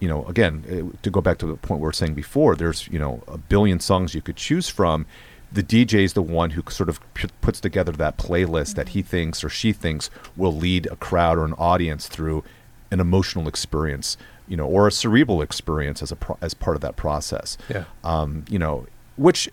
you 0.00 0.08
know, 0.08 0.24
again, 0.26 0.64
uh, 0.92 0.96
to 1.02 1.10
go 1.10 1.20
back 1.20 1.38
to 1.38 1.46
the 1.46 1.54
point 1.56 1.80
we 1.80 1.84
were 1.84 1.92
saying 1.92 2.14
before, 2.14 2.54
there's, 2.56 2.86
you 2.88 2.98
know, 2.98 3.22
a 3.28 3.38
billion 3.38 3.80
songs 3.80 4.14
you 4.14 4.20
could 4.22 4.36
choose 4.36 4.68
from. 4.68 5.06
The 5.52 5.62
DJ 5.62 6.04
is 6.04 6.12
the 6.12 6.22
one 6.22 6.50
who 6.50 6.62
sort 6.68 6.88
of 6.88 7.00
p- 7.14 7.28
puts 7.40 7.60
together 7.60 7.92
that 7.92 8.18
playlist 8.18 8.74
that 8.74 8.90
he 8.90 9.00
thinks 9.02 9.42
or 9.44 9.48
she 9.48 9.72
thinks 9.72 10.10
will 10.36 10.52
lead 10.54 10.86
a 10.90 10.96
crowd 10.96 11.38
or 11.38 11.44
an 11.44 11.54
audience 11.54 12.08
through 12.08 12.44
an 12.90 13.00
emotional 13.00 13.48
experience, 13.48 14.16
you 14.48 14.56
know, 14.56 14.66
or 14.66 14.86
a 14.86 14.92
cerebral 14.92 15.40
experience 15.40 16.02
as 16.02 16.12
a 16.12 16.16
pro- 16.16 16.36
as 16.42 16.52
part 16.52 16.76
of 16.76 16.82
that 16.82 16.96
process 16.96 17.56
Yeah. 17.70 17.84
um, 18.04 18.44
you 18.50 18.58
know, 18.58 18.86
which, 19.16 19.48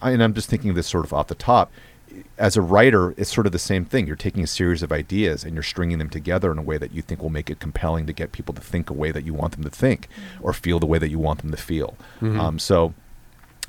and 0.00 0.22
I'm 0.22 0.34
just 0.34 0.48
thinking 0.48 0.70
of 0.70 0.76
this 0.76 0.86
sort 0.86 1.04
of 1.04 1.12
off 1.12 1.26
the 1.28 1.34
top. 1.34 1.70
As 2.38 2.56
a 2.56 2.62
writer, 2.62 3.14
it's 3.16 3.32
sort 3.32 3.46
of 3.46 3.52
the 3.52 3.58
same 3.58 3.84
thing. 3.84 4.06
You're 4.06 4.16
taking 4.16 4.42
a 4.42 4.46
series 4.46 4.82
of 4.82 4.92
ideas 4.92 5.44
and 5.44 5.54
you're 5.54 5.62
stringing 5.62 5.98
them 5.98 6.10
together 6.10 6.50
in 6.50 6.58
a 6.58 6.62
way 6.62 6.78
that 6.78 6.92
you 6.92 7.02
think 7.02 7.22
will 7.22 7.30
make 7.30 7.50
it 7.50 7.60
compelling 7.60 8.06
to 8.06 8.12
get 8.12 8.32
people 8.32 8.54
to 8.54 8.60
think 8.60 8.90
a 8.90 8.92
way 8.92 9.10
that 9.12 9.24
you 9.24 9.34
want 9.34 9.52
them 9.52 9.64
to 9.64 9.70
think, 9.70 10.08
or 10.40 10.52
feel 10.52 10.78
the 10.78 10.86
way 10.86 10.98
that 10.98 11.08
you 11.10 11.18
want 11.18 11.40
them 11.40 11.50
to 11.50 11.56
feel. 11.56 11.96
Um, 12.40 12.58
so, 12.58 12.94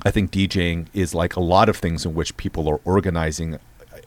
I 0.02 0.10
think 0.10 0.30
DJing 0.30 0.88
is 0.92 1.14
like 1.14 1.36
a 1.36 1.40
lot 1.40 1.68
of 1.68 1.76
things 1.76 2.04
in 2.04 2.14
which 2.14 2.36
people 2.36 2.68
are 2.68 2.80
organizing 2.84 3.58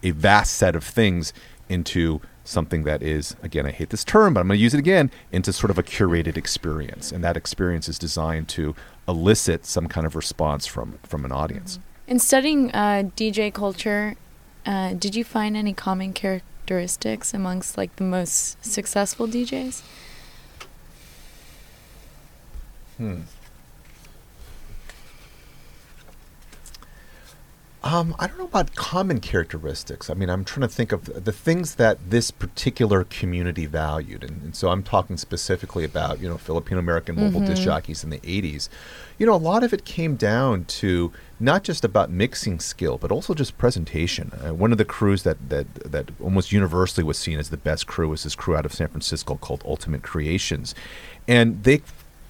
a 0.04 0.12
vast 0.12 0.54
set 0.54 0.76
of 0.76 0.84
things 0.84 1.34
into 1.69 2.21
something 2.43 2.84
that 2.84 3.04
is 3.04 3.36
again 3.43 3.65
I 3.65 3.71
hate 3.71 3.89
this 3.89 4.06
term 4.06 4.34
but 4.34 4.39
I'm 4.39 4.47
going 4.47 4.58
to 4.58 4.63
use 4.63 4.73
it 4.73 4.80
again 4.80 5.12
into 5.34 5.52
sort 5.52 5.69
of 5.69 5.78
a 5.78 5.84
curated 5.84 6.38
experience 6.38 7.12
and 7.12 7.21
that 7.23 7.36
experience 7.36 7.89
is 7.89 8.00
designed 8.00 8.47
to 8.50 8.73
elicit 9.06 9.65
some 9.65 9.88
kind 9.88 10.08
of 10.08 10.15
response 10.15 10.65
from 10.65 11.00
from 11.04 11.26
an 11.26 11.32
audience. 11.32 11.80
In 12.08 12.19
studying 12.19 12.71
uh, 12.71 13.10
DJ 13.17 13.54
culture, 13.54 14.15
uh, 14.67 14.93
did 14.93 15.15
you 15.15 15.23
find 15.23 15.56
any 15.56 15.73
common 15.73 16.12
characteristics 16.12 17.34
amongst 17.34 17.77
like 17.77 17.95
the 17.95 18.03
most 18.03 18.63
successful 18.63 19.25
DJs? 19.25 19.82
Hmm. 22.97 23.21
Um, 27.84 28.15
I 28.19 28.27
don't 28.27 28.38
know 28.38 28.43
about 28.43 28.75
common 28.75 29.21
characteristics. 29.21 30.10
I 30.10 30.13
mean, 30.13 30.30
I'm 30.30 30.43
trying 30.43 30.67
to 30.67 30.73
think 30.73 30.91
of 30.91 31.23
the 31.23 31.32
things 31.32 31.75
that 31.75 32.10
this 32.10 32.32
particular 32.32 33.06
community 33.06 33.65
valued, 33.65 34.25
and, 34.25 34.41
and 34.41 34.56
so 34.58 34.69
I'm 34.69 34.84
talking 34.84 35.15
specifically 35.15 35.86
about 35.86 36.19
you 36.19 36.27
know 36.27 36.38
Filipino 36.38 36.80
American 36.80 37.15
mobile 37.15 37.39
disc 37.39 37.62
jockeys 37.62 38.03
in 38.03 38.10
the 38.10 38.19
'80s. 38.19 38.67
You 39.17 39.25
know, 39.25 39.34
a 39.34 39.38
lot 39.38 39.63
of 39.63 39.71
it 39.71 39.86
came 39.86 40.17
down 40.17 40.65
to 40.65 41.13
not 41.39 41.63
just 41.63 41.86
about 41.86 42.10
mixing 42.10 42.60
skill, 42.60 42.97
but 42.97 43.12
also 43.12 43.34
just 43.34 43.58
presentation. 43.58 44.32
Uh, 44.43 44.54
one 44.54 44.71
of 44.71 44.78
the 44.78 44.86
crews 44.86 45.23
that 45.23 45.50
that 45.50 45.73
that 45.76 46.10
almost 46.21 46.52
universally 46.52 47.04
was 47.04 47.17
seen 47.17 47.39
as 47.39 47.50
the 47.50 47.58
best 47.58 47.88
crew 47.88 48.10
was 48.10 48.23
this 48.23 48.36
crew 48.36 48.56
out 48.56 48.65
of 48.65 48.73
San 48.73 48.88
Francisco 48.88 49.36
called 49.36 49.62
Ultimate 49.65 50.04
Creations, 50.04 50.73
and 51.28 51.63
they 51.63 51.82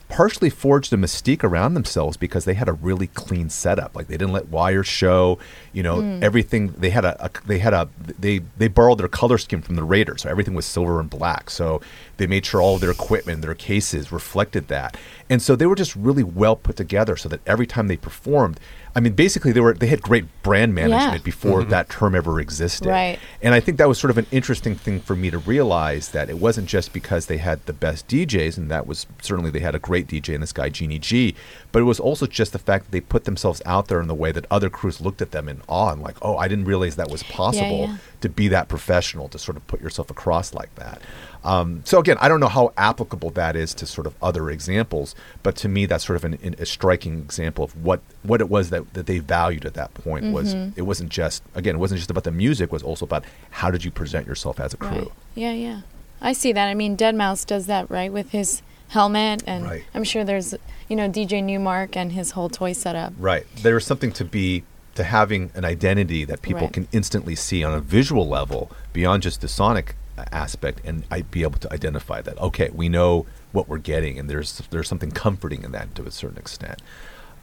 partially 0.10 0.50
forged 0.50 0.94
a 0.94 0.98
mystique 0.98 1.44
around 1.44 1.74
themselves 1.74 2.16
because 2.16 2.46
they 2.46 2.54
had 2.54 2.70
a 2.70 2.74
really 2.74 3.08
clean 3.08 3.50
setup. 3.50 3.96
Like 3.96 4.08
they 4.08 4.16
didn't 4.16 4.32
let 4.32 4.48
wires 4.48 4.88
show, 4.88 5.38
you 5.74 5.84
know, 5.84 6.00
everything. 6.22 6.68
They 6.70 6.92
had 6.92 7.04
a, 7.06 7.26
a 7.26 7.30
they 7.46 7.60
had 7.60 7.74
a 7.74 7.90
they 8.20 8.40
they 8.58 8.68
borrowed 8.68 9.00
their 9.00 9.08
color 9.08 9.38
scheme 9.38 9.62
from 9.62 9.76
the 9.76 9.84
Raiders, 9.84 10.22
so 10.24 10.30
everything 10.30 10.54
was 10.54 10.66
silver 10.66 11.00
and 11.00 11.10
black. 11.10 11.50
So 11.50 11.82
they 12.18 12.28
made 12.28 12.46
sure 12.46 12.62
all 12.62 12.76
of 12.76 12.82
their 12.82 12.92
equipment, 12.92 13.42
their 13.42 13.54
cases 13.54 14.12
reflected 14.12 14.68
that, 14.70 14.98
and 15.30 15.42
so 15.42 15.56
they 15.56 15.66
were 15.66 15.76
just 15.76 15.96
really 15.96 16.24
well 16.24 16.56
put 16.56 16.78
together. 16.78 17.18
So 17.18 17.28
that 17.30 17.42
every 17.46 17.68
time 17.68 17.88
they 17.88 17.98
performed, 17.98 18.60
I 18.98 19.00
mean, 19.00 19.14
basically 19.14 19.52
they 19.52 19.60
were 19.60 19.76
they 19.76 19.86
had 19.86 20.02
great 20.02 20.26
brand 20.42 20.74
management 20.74 21.14
Yeah. 21.14 21.24
before 21.24 21.62
mm-hmm. 21.62 21.70
that 21.70 21.88
term 21.88 22.16
ever 22.16 22.40
existed. 22.40 22.88
Right. 22.88 23.20
And 23.44 23.54
I 23.54 23.60
think 23.60 23.78
that 23.78 23.88
was 23.88 24.00
sort 24.00 24.10
of 24.10 24.18
an 24.18 24.26
interesting 24.32 24.74
thing 24.74 25.02
for 25.02 25.16
me 25.16 25.30
to 25.30 25.38
realize 25.38 26.10
that 26.10 26.32
it 26.32 26.40
wasn't 26.40 26.68
just 26.68 26.94
because 26.94 27.28
they 27.28 27.38
had 27.38 27.64
the 27.68 27.74
best 27.74 28.08
DJs, 28.08 28.58
and 28.58 28.72
that 28.72 28.88
was 28.88 29.06
certainly 29.22 29.52
they 29.52 29.60
had 29.60 29.76
a 29.76 29.80
great 29.80 30.08
DJ 30.08 30.34
in 30.34 30.42
this 30.42 30.52
guy, 30.52 30.70
Genie 30.70 30.98
G, 30.98 31.36
but 31.72 31.84
it 31.84 31.86
was 31.86 32.00
also 32.00 32.26
just 32.26 32.54
the 32.54 32.60
fact 32.60 32.86
that 32.86 32.92
they 32.92 33.02
put 33.02 33.26
themselves 33.26 33.62
out 33.68 33.88
there 33.88 34.02
in 34.02 34.08
the 34.08 34.16
way 34.16 34.32
that 34.32 34.48
other 34.50 34.72
crews 34.72 35.00
looked 35.00 35.22
at 35.22 35.30
them 35.30 35.48
in 35.48 35.62
awe 35.68 35.92
and 35.92 36.02
like, 36.02 36.18
oh, 36.24 36.36
I 36.36 36.48
didn't 36.48 36.66
realize 36.66 36.96
that 36.96 37.12
was 37.12 37.22
possible 37.22 37.82
yeah. 37.82 37.98
to 38.22 38.30
be 38.30 38.48
that 38.48 38.68
professional, 38.68 39.30
to 39.30 39.38
sort 39.38 39.58
of 39.58 39.68
put 39.68 39.80
yourself 39.80 40.10
across 40.10 40.56
like 40.56 40.74
that. 40.74 41.04
Um, 41.48 41.82
so 41.86 42.00
again, 42.00 42.18
I 42.20 42.28
don't 42.28 42.40
know 42.42 42.50
how 42.50 42.74
applicable 42.76 43.30
that 43.32 43.56
is 43.56 43.74
to 43.76 43.86
sort 43.86 44.06
of 44.06 44.14
other 44.22 44.50
examples, 44.50 45.16
but 45.44 45.56
to 45.58 45.70
me, 45.70 45.86
that's 45.86 46.06
sort 46.06 46.18
of 46.18 46.26
an, 46.26 46.38
an- 46.44 46.56
a 46.60 46.66
striking 46.66 47.20
example 47.20 47.64
of 47.64 47.84
what, 47.84 48.02
what 48.24 48.42
it 48.42 48.50
was 48.50 48.70
that, 48.72 48.94
that 48.96 49.06
they 49.06 49.20
valued 49.20 49.66
at 49.66 49.74
that 49.76 49.94
point. 49.94 50.26
Was 50.34 50.54
it 50.76 50.82
wasn't 50.82 51.10
just 51.10 51.44
again, 51.56 51.76
it 51.76 51.80
wasn't 51.80 52.00
just 52.00 52.12
about 52.12 52.26
the 52.26 52.32
music; 52.32 52.66
it 52.66 52.72
was 52.74 52.84
also 52.84 53.06
about 53.06 53.24
how 53.52 53.72
did 53.72 53.86
you 53.86 53.92
present 53.92 54.28
yourself 54.28 54.60
as 54.60 54.74
a 54.74 54.78
crew. 54.78 54.90
Right. 54.90 55.12
Yeah, 55.36 55.54
yeah. 55.54 55.82
I 56.20 56.34
see 56.34 56.52
that. 56.52 56.68
I 56.68 56.74
mean, 56.74 56.98
Deadmau5 56.98 57.46
does 57.46 57.68
that, 57.68 57.90
right, 57.90 58.12
with 58.12 58.32
his 58.32 58.62
helmet, 58.90 59.44
and 59.48 59.64
Right. 59.66 59.84
I'm 59.94 60.04
sure 60.04 60.24
there's, 60.24 60.54
you 60.90 60.96
know, 60.96 61.08
DJ 61.10 61.44
Nu-Mark 61.44 61.96
and 61.96 62.12
his 62.12 62.32
whole 62.32 62.50
toy 62.50 62.74
setup. 62.74 63.14
Right. 63.18 63.46
There's 63.62 63.86
something 63.86 64.12
to 64.14 64.26
be 64.26 64.64
to 64.96 65.04
having 65.04 65.52
an 65.54 65.64
identity 65.64 66.26
that 66.26 66.42
people 66.42 66.62
Right. 66.64 66.74
can 66.74 66.88
instantly 66.92 67.36
see 67.36 67.64
on 67.64 67.74
a 67.74 67.80
visual 67.80 68.28
level 68.28 68.72
beyond 68.94 69.24
just 69.24 69.42
the 69.42 69.48
sonic 69.48 69.96
aspect, 70.32 70.82
and 70.86 71.04
I'd 71.12 71.32
be 71.32 71.44
able 71.44 71.60
to 71.60 71.74
identify 71.74 72.22
that. 72.22 72.40
Okay, 72.40 72.70
we 72.74 72.90
know 72.90 73.26
what 73.52 73.68
we're 73.68 73.78
getting, 73.78 74.20
and 74.20 74.30
there's 74.30 74.62
there's 74.70 74.88
something 74.88 75.12
comforting 75.12 75.64
in 75.64 75.72
that 75.72 75.96
to 75.96 76.04
a 76.04 76.12
certain 76.12 76.38
extent. 76.38 76.82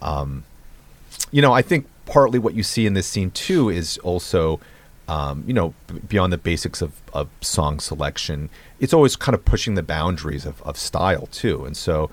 Um, 0.03 0.45
you 1.31 1.43
know, 1.43 1.53
I 1.53 1.63
think 1.63 1.87
partly 2.07 2.39
what 2.39 2.55
you 2.55 2.63
see 2.63 2.87
in 2.87 2.95
this 2.95 3.07
scene 3.07 3.31
too 3.31 3.69
is 3.69 3.99
also, 3.99 4.61
um, 5.09 5.45
you 5.47 5.55
know, 5.55 5.75
b- 5.87 6.01
beyond 6.09 6.33
the 6.33 6.39
basics 6.39 6.83
of, 6.83 7.01
of 7.13 7.29
song 7.41 7.81
selection, 7.81 8.51
it's 8.81 8.93
always 8.93 9.17
kind 9.17 9.35
of 9.35 9.45
pushing 9.45 9.75
the 9.75 9.83
boundaries 9.83 10.45
of, 10.45 10.61
of 10.63 10.77
style 10.77 11.27
too. 11.27 11.65
And 11.65 11.77
so 11.77 12.11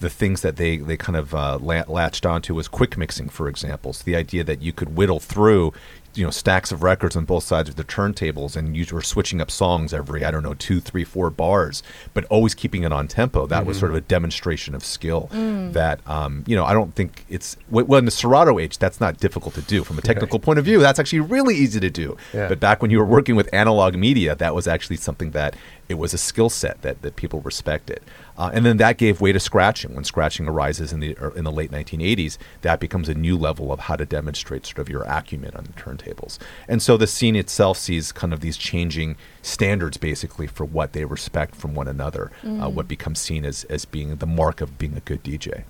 the 0.00 0.10
things 0.10 0.42
that 0.42 0.56
they, 0.56 0.78
they 0.78 0.96
kind 0.96 1.16
of 1.16 1.34
uh, 1.34 1.58
la- 1.60 1.84
latched 1.86 2.26
onto 2.26 2.54
was 2.54 2.68
quick 2.68 2.96
mixing, 2.96 3.28
for 3.28 3.48
example. 3.48 3.92
So 3.92 4.04
the 4.04 4.16
idea 4.16 4.44
that 4.44 4.62
you 4.62 4.72
could 4.72 4.96
whittle 4.96 5.20
through, 5.20 5.72
you 6.14 6.24
know, 6.24 6.30
stacks 6.30 6.72
of 6.72 6.82
records 6.82 7.14
on 7.14 7.24
both 7.24 7.44
sides 7.44 7.68
of 7.68 7.76
the 7.76 7.84
turntables 7.84 8.56
and 8.56 8.76
you 8.76 8.84
were 8.92 9.02
switching 9.02 9.40
up 9.40 9.50
songs 9.50 9.94
every, 9.94 10.24
I 10.24 10.30
don't 10.30 10.42
know, 10.42 10.54
two, 10.54 10.80
three, 10.80 11.04
four 11.04 11.30
bars, 11.30 11.82
but 12.14 12.24
always 12.24 12.54
keeping 12.54 12.82
it 12.82 12.92
on 12.92 13.06
tempo. 13.06 13.46
That 13.46 13.64
was 13.64 13.78
sort 13.78 13.92
of 13.92 13.96
a 13.96 14.00
demonstration 14.00 14.74
of 14.74 14.84
skill 14.84 15.28
that, 15.72 16.00
um, 16.08 16.44
you 16.46 16.56
know, 16.56 16.64
I 16.64 16.72
don't 16.72 16.94
think 16.94 17.24
it's, 17.28 17.56
w- 17.70 17.86
well, 17.86 17.98
in 17.98 18.06
the 18.06 18.10
Serato 18.10 18.58
age, 18.58 18.78
that's 18.78 19.00
not 19.00 19.18
difficult 19.18 19.54
to 19.54 19.62
do. 19.62 19.84
From 19.84 19.98
a 19.98 20.02
technical 20.02 20.38
point 20.38 20.58
of 20.58 20.64
view, 20.64 20.80
that's 20.80 20.98
actually 20.98 21.20
really 21.20 21.54
easy 21.54 21.78
to 21.80 21.90
do. 21.90 22.16
Yeah. 22.34 22.48
But 22.48 22.58
back 22.60 22.82
when 22.82 22.90
you 22.90 22.98
were 22.98 23.04
working 23.04 23.36
with 23.36 23.48
analog 23.52 23.94
media, 23.94 24.34
that 24.34 24.54
was 24.54 24.66
actually 24.66 24.96
something 24.96 25.30
that 25.30 25.54
it 25.90 25.98
was 25.98 26.14
a 26.14 26.18
skill 26.18 26.48
set 26.48 26.80
that, 26.82 27.02
that 27.02 27.16
people 27.16 27.40
respected. 27.40 28.00
Uh, 28.38 28.48
and 28.54 28.64
then 28.64 28.76
that 28.76 28.96
gave 28.96 29.20
way 29.20 29.32
to 29.32 29.40
scratching. 29.40 29.94
When 29.94 30.04
scratching 30.04 30.46
arises 30.46 30.92
in 30.92 31.00
the 31.00 31.16
er, 31.20 31.32
in 31.36 31.42
the 31.42 31.50
late 31.50 31.72
1980s, 31.72 32.38
that 32.62 32.78
becomes 32.78 33.08
a 33.08 33.14
new 33.14 33.36
level 33.36 33.72
of 33.72 33.80
how 33.80 33.96
to 33.96 34.06
demonstrate 34.06 34.64
sort 34.64 34.78
of 34.78 34.88
your 34.88 35.02
acumen 35.02 35.52
on 35.56 35.64
the 35.64 35.72
turntables. 35.72 36.38
And 36.68 36.80
so 36.80 36.96
the 36.96 37.08
scene 37.08 37.34
itself 37.34 37.76
sees 37.76 38.12
kind 38.12 38.32
of 38.32 38.40
these 38.40 38.56
changing 38.56 39.16
standards, 39.42 39.96
basically, 39.96 40.46
for 40.46 40.64
what 40.64 40.92
they 40.92 41.04
respect 41.04 41.56
from 41.56 41.74
one 41.74 41.88
another. 41.88 42.30
Uh, 42.62 42.70
what 42.70 42.86
becomes 42.86 43.18
seen 43.18 43.44
as 43.44 43.64
as 43.64 43.84
being 43.84 44.14
the 44.16 44.26
mark 44.26 44.60
of 44.60 44.78
being 44.78 44.96
a 44.96 45.00
good 45.00 45.24
DJ. 45.24 45.64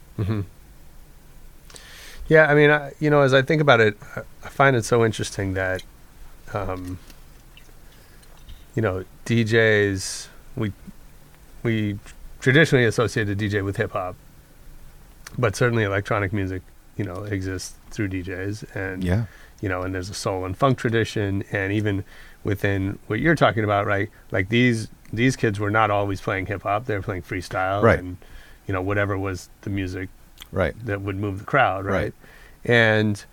Yeah, 2.28 2.46
I 2.46 2.54
mean, 2.54 2.70
I, 2.70 2.92
you 3.00 3.08
know, 3.10 3.22
as 3.22 3.32
I 3.34 3.42
think 3.42 3.60
about 3.60 3.80
it, 3.80 3.96
I, 4.14 4.20
I 4.44 4.48
find 4.48 4.76
it 4.76 4.84
so 4.84 5.04
interesting 5.04 5.54
that, 5.54 5.82
um, 6.54 6.98
you 8.74 8.82
know, 8.82 9.04
DJs 9.26 10.28
we 10.56 10.72
we 11.62 11.98
traditionally 12.40 12.84
associated 12.84 13.38
DJ 13.38 13.64
with 13.64 13.76
hip 13.76 13.92
hop, 13.92 14.16
but 15.38 15.54
certainly 15.56 15.84
electronic 15.84 16.32
music, 16.32 16.62
you 16.96 17.04
know, 17.04 17.24
exists 17.24 17.74
through 17.90 18.08
DJs, 18.08 18.74
and 18.74 19.04
Yeah. 19.04 19.24
you 19.60 19.68
know, 19.68 19.82
and 19.82 19.94
there's 19.94 20.08
a 20.10 20.14
soul 20.14 20.44
and 20.44 20.56
funk 20.56 20.78
tradition, 20.78 21.44
and 21.52 21.72
even 21.72 22.04
within 22.44 22.98
what 23.06 23.20
you're 23.20 23.34
talking 23.34 23.64
about, 23.64 23.86
right? 23.86 24.08
Like 24.30 24.48
these 24.48 24.88
these 25.12 25.36
kids 25.36 25.58
were 25.58 25.70
not 25.70 25.90
always 25.90 26.20
playing 26.20 26.46
hip 26.46 26.62
hop; 26.62 26.86
they 26.86 26.94
were 26.94 27.02
playing 27.02 27.22
freestyle, 27.22 27.82
Right. 27.82 27.98
And 27.98 28.16
you 28.66 28.72
know, 28.72 28.80
whatever 28.82 29.18
was 29.18 29.48
the 29.62 29.70
music 29.70 30.08
Right. 30.52 30.74
that 30.86 31.00
would 31.00 31.16
move 31.16 31.40
the 31.40 31.44
crowd, 31.44 31.84
right? 31.84 31.92
Right. 31.94 32.14
And 32.64 33.24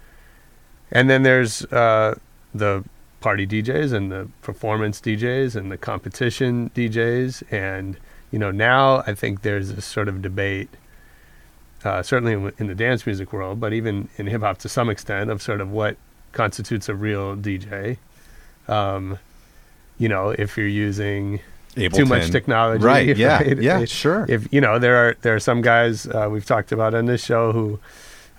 and 0.91 1.09
then 1.09 1.23
there's 1.23 1.63
uh, 1.65 2.15
the 2.55 2.83
party 3.19 3.47
DJs 3.47 3.93
and 3.93 4.11
the 4.11 4.27
performance 4.41 4.99
DJs 5.01 5.55
and 5.55 5.71
the 5.71 5.77
competition 5.77 6.69
DJs, 6.75 7.43
and 7.51 7.97
you 8.31 8.39
know 8.39 8.51
now 8.51 9.03
I 9.07 9.13
think 9.15 9.41
there's 9.41 9.73
this 9.73 9.85
sort 9.85 10.07
of 10.07 10.21
debate, 10.21 10.69
uh, 11.83 12.03
certainly 12.03 12.33
in, 12.33 12.51
in 12.57 12.67
the 12.67 12.75
dance 12.75 13.05
music 13.05 13.33
world, 13.33 13.59
but 13.59 13.73
even 13.73 14.09
in 14.17 14.27
hip 14.27 14.41
hop 14.41 14.57
to 14.59 14.69
some 14.69 14.89
extent, 14.89 15.29
of 15.29 15.41
sort 15.41 15.61
of 15.61 15.71
what 15.71 15.97
constitutes 16.31 16.89
a 16.89 16.95
real 16.95 17.35
DJ. 17.35 17.97
Um, 18.67 19.17
you 19.97 20.09
know, 20.09 20.29
if 20.29 20.57
you're 20.57 20.67
using 20.67 21.39
too 21.75 22.05
much 22.05 22.29
technology, 22.31 22.83
Right. 22.83 23.15
Yeah. 23.17 23.37
right? 23.37 23.57
Yeah. 23.59 23.79
If- 23.79 23.89
Sure. 23.89 24.25
if 24.29 24.51
you 24.53 24.61
know 24.61 24.77
there 24.79 24.95
are 24.97 25.15
there 25.21 25.33
are 25.35 25.39
some 25.39 25.61
guys 25.61 26.05
uh, 26.07 26.27
we've 26.31 26.45
talked 26.45 26.71
about 26.71 26.93
on 26.93 27.05
this 27.05 27.23
show 27.23 27.51
who 27.51 27.79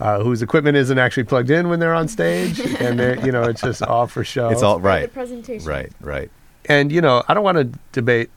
uh, 0.01 0.23
whose 0.23 0.43
equipment 0.43 0.77
isn't 0.77 0.99
actually 0.99 1.25
plugged 1.25 1.51
in 1.51 1.69
when 1.69 1.81
they're 1.81 1.95
on 1.95 2.09
stage 2.09 2.61
and 2.81 2.99
they're 2.99 3.19
you 3.25 3.33
know 3.33 3.43
it's 3.45 3.61
just 3.61 3.83
all 3.83 4.07
for 4.07 4.25
show 4.25 4.49
it's 4.51 4.63
all 4.63 4.81
right. 4.81 5.01
The 5.01 5.07
right. 5.07 5.13
presentation. 5.13 5.67
Right. 5.69 5.93
Right. 6.01 6.31
and 6.67 6.93
you 6.93 7.01
know 7.01 7.23
i 7.29 7.35
don't 7.35 7.45
want 7.45 7.59
to 7.59 7.79
debate 7.93 8.31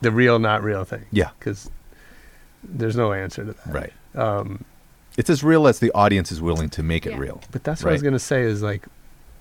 the 0.00 0.10
real 0.10 0.38
not 0.38 0.62
real 0.62 0.84
thing 0.84 1.04
Yeah. 1.12 1.30
because 1.38 1.70
there's 2.62 2.96
no 2.96 3.12
answer 3.12 3.44
to 3.44 3.52
that 3.52 3.66
Right. 3.66 3.92
um, 4.14 4.64
It's 5.16 5.30
as 5.30 5.42
real 5.42 5.66
as 5.66 5.78
the 5.78 5.90
audience 5.92 6.30
is 6.32 6.40
willing 6.42 6.68
to 6.70 6.82
make 6.82 7.06
it 7.06 7.16
real. 7.16 7.40
but 7.50 7.64
that's 7.64 7.82
what 7.82 7.90
i 7.90 7.92
was 7.92 8.02
going 8.02 8.12
to 8.14 8.18
say 8.18 8.42
is 8.42 8.62
like 8.62 8.86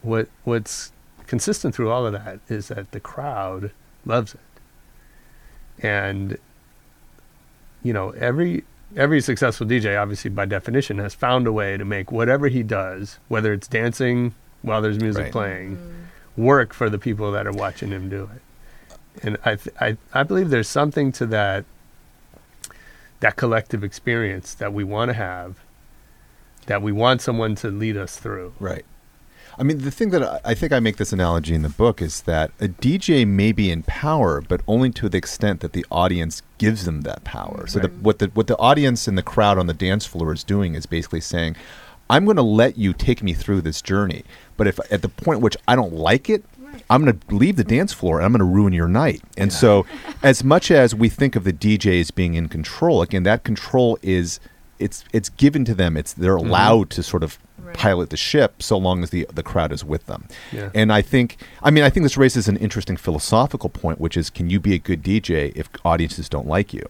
what 0.01 0.27
what's 0.45 0.91
consistent 1.27 1.75
through 1.75 1.89
all 1.91 2.05
of 2.05 2.13
that 2.13 2.39
is 2.47 2.69
that 2.69 2.91
the 2.91 2.99
crowd 2.99 3.71
loves 4.05 4.33
it 4.33 4.39
and 5.85 6.37
you 7.83 7.93
know 7.93 8.09
every 8.11 8.63
every 8.95 9.21
successful 9.21 9.67
DJ 9.67 9.99
obviously 10.01 10.29
by 10.29 10.45
definition 10.45 10.97
has 10.97 11.13
found 11.13 11.45
a 11.47 11.51
way 11.51 11.77
to 11.77 11.85
make 11.85 12.11
whatever 12.11 12.47
he 12.47 12.63
does 12.63 13.19
whether 13.27 13.53
it's 13.53 13.67
dancing 13.67 14.33
while 14.61 14.81
there's 14.81 14.99
music 14.99 15.23
Right. 15.25 15.31
playing 15.31 15.77
mm. 15.77 16.41
work 16.41 16.73
for 16.73 16.89
the 16.89 16.97
people 16.99 17.31
that 17.31 17.45
are 17.47 17.51
watching 17.51 17.89
him 17.91 18.09
do 18.09 18.29
it 18.35 18.41
and 19.23 19.37
I, 19.45 19.55
th- 19.55 19.75
I 19.79 19.97
I 20.13 20.23
believe 20.23 20.49
there's 20.49 20.67
something 20.67 21.11
to 21.13 21.25
that 21.27 21.65
that 23.19 23.35
collective 23.35 23.83
experience 23.83 24.53
that 24.55 24.73
we 24.73 24.83
want 24.83 25.09
to 25.09 25.13
have 25.13 25.59
that 26.67 26.81
we 26.81 26.91
want 26.91 27.21
someone 27.21 27.55
to 27.55 27.69
lead 27.69 27.97
us 27.97 28.17
through 28.17 28.53
Right. 28.59 28.85
I 29.59 29.63
mean, 29.63 29.79
the 29.79 29.91
thing 29.91 30.11
that 30.11 30.23
I, 30.23 30.39
I 30.45 30.53
think 30.53 30.71
I 30.71 30.79
make 30.79 30.95
this 30.95 31.11
analogy 31.11 31.53
in 31.53 31.63
the 31.63 31.69
book 31.69 32.01
is 32.01 32.21
that 32.21 32.51
a 32.61 32.69
DJ 32.69 33.27
may 33.27 33.51
be 33.51 33.69
in 33.69 33.83
power, 33.83 34.39
but 34.39 34.61
only 34.67 34.89
to 34.91 35.09
the 35.09 35.17
extent 35.17 35.59
that 35.59 35.73
the 35.73 35.85
audience 35.91 36.41
gives 36.57 36.85
them 36.85 37.01
that 37.01 37.25
power. 37.25 37.67
So 37.67 37.79
the, 37.79 37.89
what 37.89 38.19
the 38.19 38.27
what 38.27 38.47
the 38.47 38.57
audience 38.57 39.05
and 39.05 39.17
the 39.17 39.23
crowd 39.23 39.57
on 39.57 39.67
the 39.67 39.73
dance 39.73 40.05
floor 40.05 40.31
is 40.31 40.45
doing 40.45 40.75
is 40.75 40.85
basically 40.85 41.19
saying, 41.19 41.57
"I'm 42.09 42.23
going 42.23 42.37
to 42.37 42.41
let 42.41 42.77
you 42.77 42.93
take 42.93 43.21
me 43.21 43.33
through 43.33 43.61
this 43.61 43.81
journey, 43.81 44.23
but 44.55 44.65
if 44.65 44.79
at 44.91 45.01
the 45.01 45.09
point 45.09 45.41
which 45.41 45.57
I 45.67 45.75
don't 45.75 45.93
like 45.93 46.29
it." 46.29 46.43
I'm 46.87 47.03
going 47.03 47.19
to 47.19 47.35
leave 47.35 47.55
the 47.55 47.63
dance 47.63 47.91
floor 47.93 48.17
and 48.17 48.25
I'm 48.25 48.31
going 48.31 48.39
to 48.39 48.45
ruin 48.45 48.73
your 48.73 48.87
night. 48.87 49.21
And 49.37 49.51
so, 49.51 49.87
as 50.23 50.43
much 50.43 50.69
as 50.69 50.93
we 50.93 51.09
think 51.09 51.35
of 51.35 51.43
the 51.43 51.51
DJ 51.51 51.99
as 51.99 52.11
being 52.11 52.35
in 52.35 52.47
control, 52.47 53.01
again, 53.01 53.23
that 53.23 53.43
control 53.43 53.97
is 54.03 54.39
it's 54.77 55.03
it's 55.11 55.29
given 55.29 55.65
to 55.65 55.73
them. 55.73 55.97
It's 55.97 56.13
they're 56.13 56.37
mm-hmm. 56.37 56.47
allowed 56.47 56.89
to 56.91 57.03
sort 57.03 57.23
of 57.23 57.37
Right. 57.69 57.77
pilot 57.77 58.09
the 58.09 58.17
ship 58.17 58.61
so 58.61 58.77
long 58.77 59.03
as 59.03 59.09
the 59.11 59.27
the 59.33 59.43
crowd 59.43 59.71
is 59.71 59.83
with 59.83 60.05
them. 60.05 60.27
Yeah. 60.51 60.69
And 60.73 60.91
I 60.91 61.01
think 61.01 61.37
I 61.63 61.71
mean 61.71 61.83
I 61.83 61.89
think 61.89 62.03
this 62.03 62.17
raises 62.17 62.47
an 62.47 62.57
interesting 62.57 62.97
philosophical 62.97 63.69
point 63.69 63.99
which 63.99 64.17
is 64.17 64.29
can 64.29 64.49
you 64.49 64.59
be 64.59 64.73
a 64.73 64.79
good 64.79 65.01
DJ 65.03 65.51
if 65.55 65.69
audiences 65.85 66.29
don't 66.29 66.47
like 66.47 66.73
you? 66.73 66.83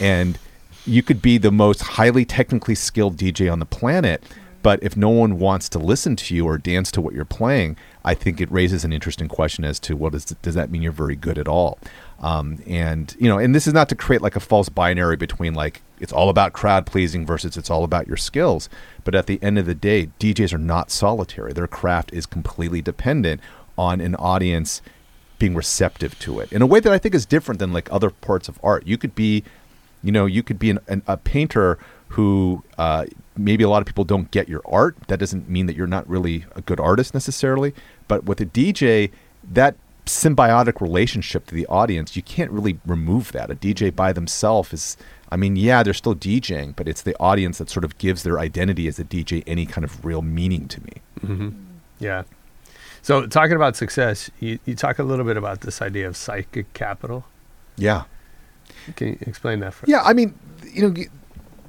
And 0.00 0.38
you 0.86 1.02
could 1.02 1.20
be 1.20 1.38
the 1.38 1.50
most 1.50 1.82
highly 1.82 2.24
technically 2.24 2.74
skilled 2.74 3.16
DJ 3.16 3.50
on 3.50 3.58
the 3.58 3.66
planet, 3.66 4.22
but 4.62 4.82
if 4.82 4.96
no 4.96 5.08
one 5.10 5.38
wants 5.38 5.68
to 5.70 5.78
listen 5.78 6.16
to 6.16 6.34
you 6.34 6.46
or 6.46 6.58
dance 6.58 6.90
to 6.92 7.00
what 7.00 7.14
you're 7.14 7.24
playing, 7.24 7.76
I 8.04 8.14
think 8.14 8.40
it 8.40 8.50
raises 8.50 8.84
an 8.84 8.92
interesting 8.92 9.28
question 9.28 9.64
as 9.64 9.78
to 9.80 9.96
what 9.96 10.14
is 10.14 10.24
does 10.24 10.54
that 10.54 10.70
mean 10.70 10.82
you're 10.82 10.92
very 10.92 11.16
good 11.16 11.38
at 11.38 11.48
all? 11.48 11.78
Um, 12.20 12.58
and 12.66 13.14
you 13.18 13.28
know, 13.28 13.38
and 13.38 13.54
this 13.54 13.66
is 13.66 13.74
not 13.74 13.88
to 13.90 13.94
create 13.94 14.22
like 14.22 14.36
a 14.36 14.40
false 14.40 14.68
binary 14.68 15.16
between 15.16 15.54
like 15.54 15.82
it's 16.00 16.12
all 16.12 16.28
about 16.28 16.52
crowd 16.52 16.86
pleasing 16.86 17.26
versus 17.26 17.56
it's 17.56 17.70
all 17.70 17.84
about 17.84 18.06
your 18.06 18.16
skills. 18.16 18.68
But 19.04 19.14
at 19.14 19.26
the 19.26 19.42
end 19.42 19.58
of 19.58 19.66
the 19.66 19.74
day, 19.74 20.10
DJs 20.20 20.52
are 20.52 20.58
not 20.58 20.90
solitary. 20.90 21.52
Their 21.52 21.66
craft 21.66 22.12
is 22.12 22.26
completely 22.26 22.82
dependent 22.82 23.40
on 23.78 24.00
an 24.00 24.14
audience 24.16 24.82
being 25.38 25.54
receptive 25.54 26.18
to 26.18 26.40
it 26.40 26.50
in 26.50 26.62
a 26.62 26.66
way 26.66 26.80
that 26.80 26.92
I 26.92 26.98
think 26.98 27.14
is 27.14 27.26
different 27.26 27.58
than 27.58 27.72
like 27.72 27.92
other 27.92 28.10
parts 28.10 28.48
of 28.48 28.58
art. 28.62 28.86
You 28.86 28.96
could 28.96 29.14
be, 29.14 29.44
you 30.02 30.10
know, 30.10 30.26
you 30.26 30.42
could 30.42 30.58
be 30.58 30.70
an, 30.70 30.78
an, 30.88 31.02
a 31.06 31.16
painter 31.16 31.78
who 32.08 32.62
uh, 32.78 33.04
maybe 33.36 33.64
a 33.64 33.68
lot 33.68 33.82
of 33.82 33.86
people 33.86 34.04
don't 34.04 34.30
get 34.30 34.48
your 34.48 34.62
art. 34.64 34.96
That 35.08 35.18
doesn't 35.18 35.48
mean 35.48 35.66
that 35.66 35.76
you're 35.76 35.86
not 35.86 36.08
really 36.08 36.46
a 36.54 36.62
good 36.62 36.80
artist 36.80 37.12
necessarily. 37.12 37.74
But 38.08 38.24
with 38.24 38.40
a 38.40 38.46
DJ, 38.46 39.10
that 39.52 39.76
symbiotic 40.06 40.80
relationship 40.80 41.46
to 41.46 41.54
the 41.54 41.66
audience, 41.66 42.16
you 42.16 42.22
can't 42.22 42.50
really 42.50 42.78
remove 42.86 43.32
that. 43.32 43.50
A 43.50 43.54
DJ 43.54 43.94
by 43.94 44.12
themselves 44.12 44.72
is, 44.72 44.96
I 45.30 45.36
mean, 45.36 45.56
yeah, 45.56 45.82
they're 45.82 45.94
still 45.94 46.14
DJing, 46.14 46.74
but 46.76 46.88
it's 46.88 47.02
the 47.02 47.16
audience 47.18 47.58
that 47.58 47.68
sort 47.68 47.84
of 47.84 47.98
gives 47.98 48.22
their 48.22 48.38
identity 48.38 48.88
as 48.88 48.98
a 48.98 49.04
DJ 49.04 49.42
any 49.46 49.66
kind 49.66 49.84
of 49.84 50.04
real 50.04 50.22
meaning 50.22 50.68
to 50.68 50.82
me. 50.82 50.92
Mm-hmm. 51.20 51.48
Yeah. 51.98 52.22
So 53.02 53.26
talking 53.26 53.56
about 53.56 53.76
success, 53.76 54.30
you, 54.40 54.58
you 54.64 54.74
talk 54.74 54.98
a 54.98 55.02
little 55.02 55.24
bit 55.24 55.36
about 55.36 55.60
this 55.60 55.82
idea 55.82 56.08
of 56.08 56.16
psychic 56.16 56.72
capital. 56.72 57.24
Yeah. 57.76 58.04
Can 58.94 59.08
you 59.08 59.18
explain 59.20 59.60
that 59.60 59.74
for 59.74 59.86
Yeah, 59.86 60.02
I 60.02 60.12
mean, 60.12 60.38
you 60.72 60.88
know, 60.88 60.94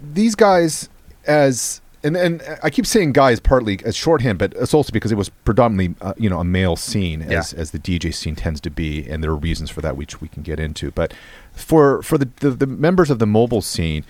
these 0.02 0.36
guys 0.36 0.90
as 1.26 1.82
and 2.08 2.42
and 2.42 2.58
I 2.64 2.70
keep 2.70 2.86
saying 2.86 3.14
guys 3.14 3.40
partly 3.40 3.80
as 3.86 3.96
shorthand, 3.96 4.40
but 4.40 4.54
it's 4.56 4.74
also 4.74 4.92
because 4.92 5.12
it 5.12 5.18
was 5.18 5.30
predominantly 5.30 5.96
uh, 6.02 6.14
you 6.18 6.30
know 6.30 6.40
a 6.40 6.44
male 6.46 6.76
scene 6.76 7.22
as 7.22 7.54
Yeah. 7.54 7.60
as 7.60 7.72
the 7.72 7.80
DJ 7.80 8.14
scene 8.14 8.36
tends 8.36 8.60
to 8.62 8.70
be, 8.70 9.08
and 9.08 9.22
there 9.24 9.32
are 9.32 9.36
reasons 9.36 9.70
for 9.70 9.82
that 9.82 9.96
which 9.98 10.22
we 10.22 10.28
can 10.28 10.44
get 10.44 10.60
into. 10.60 10.92
But 10.92 11.14
for 11.54 12.02
for 12.02 12.18
the 12.18 12.30
the, 12.40 12.52
the 12.52 12.68
members 12.68 13.10
of 13.10 13.20
the 13.20 13.28
mobile 13.28 13.62
scene. 13.62 14.04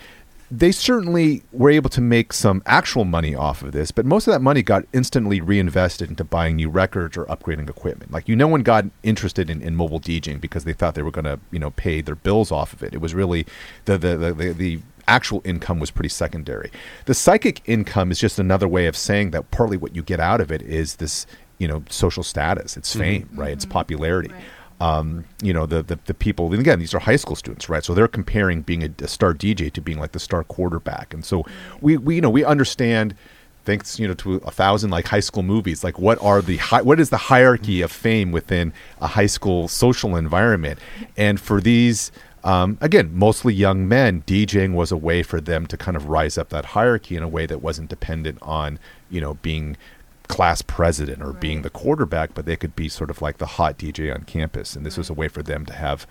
They 0.49 0.71
certainly 0.71 1.43
were 1.51 1.69
able 1.69 1.89
to 1.89 1.99
make 1.99 2.31
some 2.31 2.63
actual 2.65 3.03
money 3.03 3.35
off 3.35 3.61
of 3.63 3.73
this, 3.73 3.91
but 3.91 4.05
most 4.05 4.27
of 4.27 4.31
that 4.31 4.39
money 4.41 4.61
got 4.63 4.85
instantly 4.93 5.41
reinvested 5.41 6.09
into 6.09 6.23
buying 6.23 6.55
new 6.55 6.69
records 6.69 7.17
or 7.17 7.25
upgrading 7.25 7.69
equipment. 7.69 8.13
Like 8.13 8.29
you, 8.29 8.35
no 8.37 8.47
one 8.47 8.61
got 8.63 8.85
interested 9.03 9.49
in, 9.49 9.61
in 9.61 9.75
mobile 9.75 9.99
DJing 9.99 10.39
because 10.39 10.63
they 10.63 10.71
thought 10.71 10.95
they 10.95 11.01
were 11.01 11.11
going 11.11 11.25
to, 11.25 11.37
you 11.51 11.59
know, 11.59 11.71
pay 11.71 11.99
their 11.99 12.15
bills 12.15 12.49
off 12.49 12.71
of 12.71 12.81
it. 12.81 12.93
It 12.93 13.01
was 13.01 13.13
really 13.13 13.45
the 13.83 13.97
the, 13.97 14.15
the, 14.15 14.33
the 14.33 14.51
the 14.53 14.79
actual 15.07 15.41
income 15.45 15.79
was 15.79 15.91
pretty 15.91 16.09
secondary. 16.09 16.71
The 17.05 17.13
psychic 17.13 17.61
income 17.65 18.11
is 18.11 18.19
just 18.19 18.39
another 18.39 18.67
way 18.67 18.87
of 18.87 18.97
saying 18.97 19.31
that 19.31 19.49
partly 19.51 19.77
what 19.77 19.95
you 19.95 20.03
get 20.03 20.19
out 20.19 20.41
of 20.41 20.51
it 20.51 20.61
is 20.61 20.97
this, 20.97 21.25
you 21.57 21.67
know, 21.67 21.83
social 21.89 22.23
status. 22.23 22.77
It's 22.77 22.91
mm-hmm. 22.91 22.99
fame, 22.99 23.29
right? 23.33 23.51
It's 23.51 23.65
mm-hmm. 23.65 23.73
popularity 23.73 24.31
Right. 24.79 24.97
um, 24.99 25.25
you 25.41 25.53
know 25.53 25.65
the, 25.65 25.81
the 25.81 25.99
the 26.05 26.13
people 26.13 26.51
and 26.51 26.59
again 26.59 26.79
these 26.79 26.93
are 26.93 26.99
high 26.99 27.15
school 27.15 27.35
students 27.35 27.67
right 27.67 27.83
so 27.83 27.93
they're 27.93 28.07
comparing 28.07 28.61
being 28.61 28.83
a, 28.83 28.89
a 28.99 29.07
star 29.07 29.33
dj 29.33 29.71
to 29.73 29.81
being 29.81 29.99
like 29.99 30.11
the 30.11 30.19
star 30.19 30.43
quarterback 30.43 31.13
and 31.13 31.25
so 31.25 31.43
mm-hmm. 31.43 31.77
we, 31.81 31.97
we 31.97 32.15
you 32.15 32.21
know 32.21 32.29
we 32.29 32.45
understand 32.45 33.15
thanks 33.65 33.99
you 33.99 34.07
know 34.07 34.13
to 34.13 34.35
a 34.35 34.51
thousand 34.51 34.91
like 34.91 35.05
high 35.07 35.19
school 35.19 35.43
movies 35.43 35.83
like 35.83 35.97
what 35.99 36.21
are 36.21 36.41
the 36.41 36.57
hi- 36.57 36.81
what 36.81 36.99
is 36.99 37.09
the 37.09 37.17
hierarchy 37.17 37.81
of 37.81 37.91
fame 37.91 38.31
within 38.31 38.71
a 39.01 39.07
high 39.07 39.25
school 39.25 39.67
social 39.67 40.15
environment 40.15 40.79
and 41.17 41.39
for 41.39 41.59
these 41.59 42.11
um, 42.43 42.77
again 42.81 43.09
mostly 43.13 43.53
young 43.53 43.87
men 43.87 44.21
djing 44.23 44.73
was 44.73 44.91
a 44.91 44.97
way 44.97 45.23
for 45.23 45.41
them 45.41 45.65
to 45.65 45.77
kind 45.77 45.97
of 45.97 46.07
rise 46.07 46.37
up 46.37 46.49
that 46.49 46.65
hierarchy 46.65 47.15
in 47.15 47.23
a 47.23 47.27
way 47.27 47.45
that 47.45 47.61
wasn't 47.61 47.89
dependent 47.89 48.37
on 48.41 48.79
you 49.09 49.19
know 49.19 49.35
being 49.35 49.75
class 50.27 50.61
president 50.61 51.21
or 51.21 51.33
being 51.33 51.61
the 51.61 51.69
quarterback, 51.69 52.33
but 52.33 52.45
they 52.45 52.55
could 52.55 52.75
be 52.75 52.89
sort 52.89 53.09
of 53.09 53.21
like 53.21 53.37
the 53.37 53.45
hot 53.45 53.77
DJ 53.77 54.13
on 54.13 54.23
campus. 54.23 54.75
And 54.75 54.85
this 54.85 54.97
was 54.97 55.09
a 55.09 55.13
way 55.13 55.27
for 55.27 55.41
them 55.41 55.65
to 55.65 55.73
have 55.73 56.05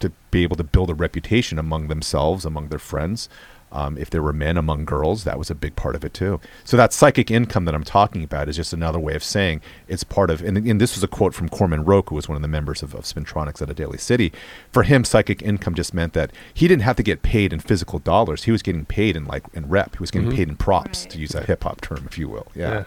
to 0.00 0.12
be 0.30 0.42
able 0.42 0.56
to 0.56 0.64
build 0.64 0.90
a 0.90 0.94
reputation 0.94 1.58
among 1.58 1.88
themselves, 1.88 2.44
among 2.44 2.68
their 2.68 2.78
friends. 2.78 3.28
Um, 3.70 3.98
if 3.98 4.08
there 4.08 4.22
were 4.22 4.32
men 4.32 4.56
among 4.56 4.86
girls, 4.86 5.24
that 5.24 5.38
was 5.38 5.50
a 5.50 5.54
big 5.54 5.76
part 5.76 5.94
of 5.94 6.04
it 6.04 6.14
too. 6.14 6.40
So 6.64 6.76
that 6.78 6.92
psychic 6.92 7.30
income 7.30 7.66
that 7.66 7.74
I'm 7.74 7.84
talking 7.84 8.24
about 8.24 8.48
is 8.48 8.56
just 8.56 8.72
another 8.72 8.98
way 8.98 9.14
of 9.14 9.22
saying 9.22 9.60
it's 9.88 10.04
part 10.04 10.30
of. 10.30 10.42
And, 10.42 10.56
and 10.56 10.80
this 10.80 10.94
was 10.94 11.04
a 11.04 11.08
quote 11.08 11.34
from 11.34 11.48
Corman 11.50 11.84
Roke, 11.84 12.08
who 12.08 12.14
was 12.14 12.28
one 12.28 12.36
of 12.36 12.42
the 12.42 12.48
members 12.48 12.82
of, 12.82 12.94
of 12.94 13.04
Spintronics 13.04 13.60
at 13.60 13.68
a 13.68 13.74
Daly 13.74 13.98
City. 13.98 14.32
For 14.72 14.84
him, 14.84 15.04
psychic 15.04 15.42
income 15.42 15.74
just 15.74 15.92
meant 15.92 16.14
that 16.14 16.30
he 16.54 16.66
didn't 16.66 16.82
have 16.82 16.96
to 16.96 17.02
get 17.02 17.22
paid 17.22 17.52
in 17.52 17.60
physical 17.60 17.98
dollars. 17.98 18.44
He 18.44 18.50
was 18.52 18.62
getting 18.62 18.86
paid 18.86 19.16
in 19.16 19.26
like 19.26 19.44
in 19.52 19.68
rep. 19.68 19.96
He 19.96 20.00
was 20.00 20.10
getting 20.10 20.32
paid 20.32 20.48
in 20.48 20.56
props, 20.56 21.02
Right. 21.04 21.10
to 21.10 21.18
use 21.18 21.34
a 21.34 21.42
hip 21.42 21.64
hop 21.64 21.80
term, 21.82 22.04
if 22.06 22.16
you 22.16 22.28
will. 22.28 22.46
Yeah. 22.54 22.84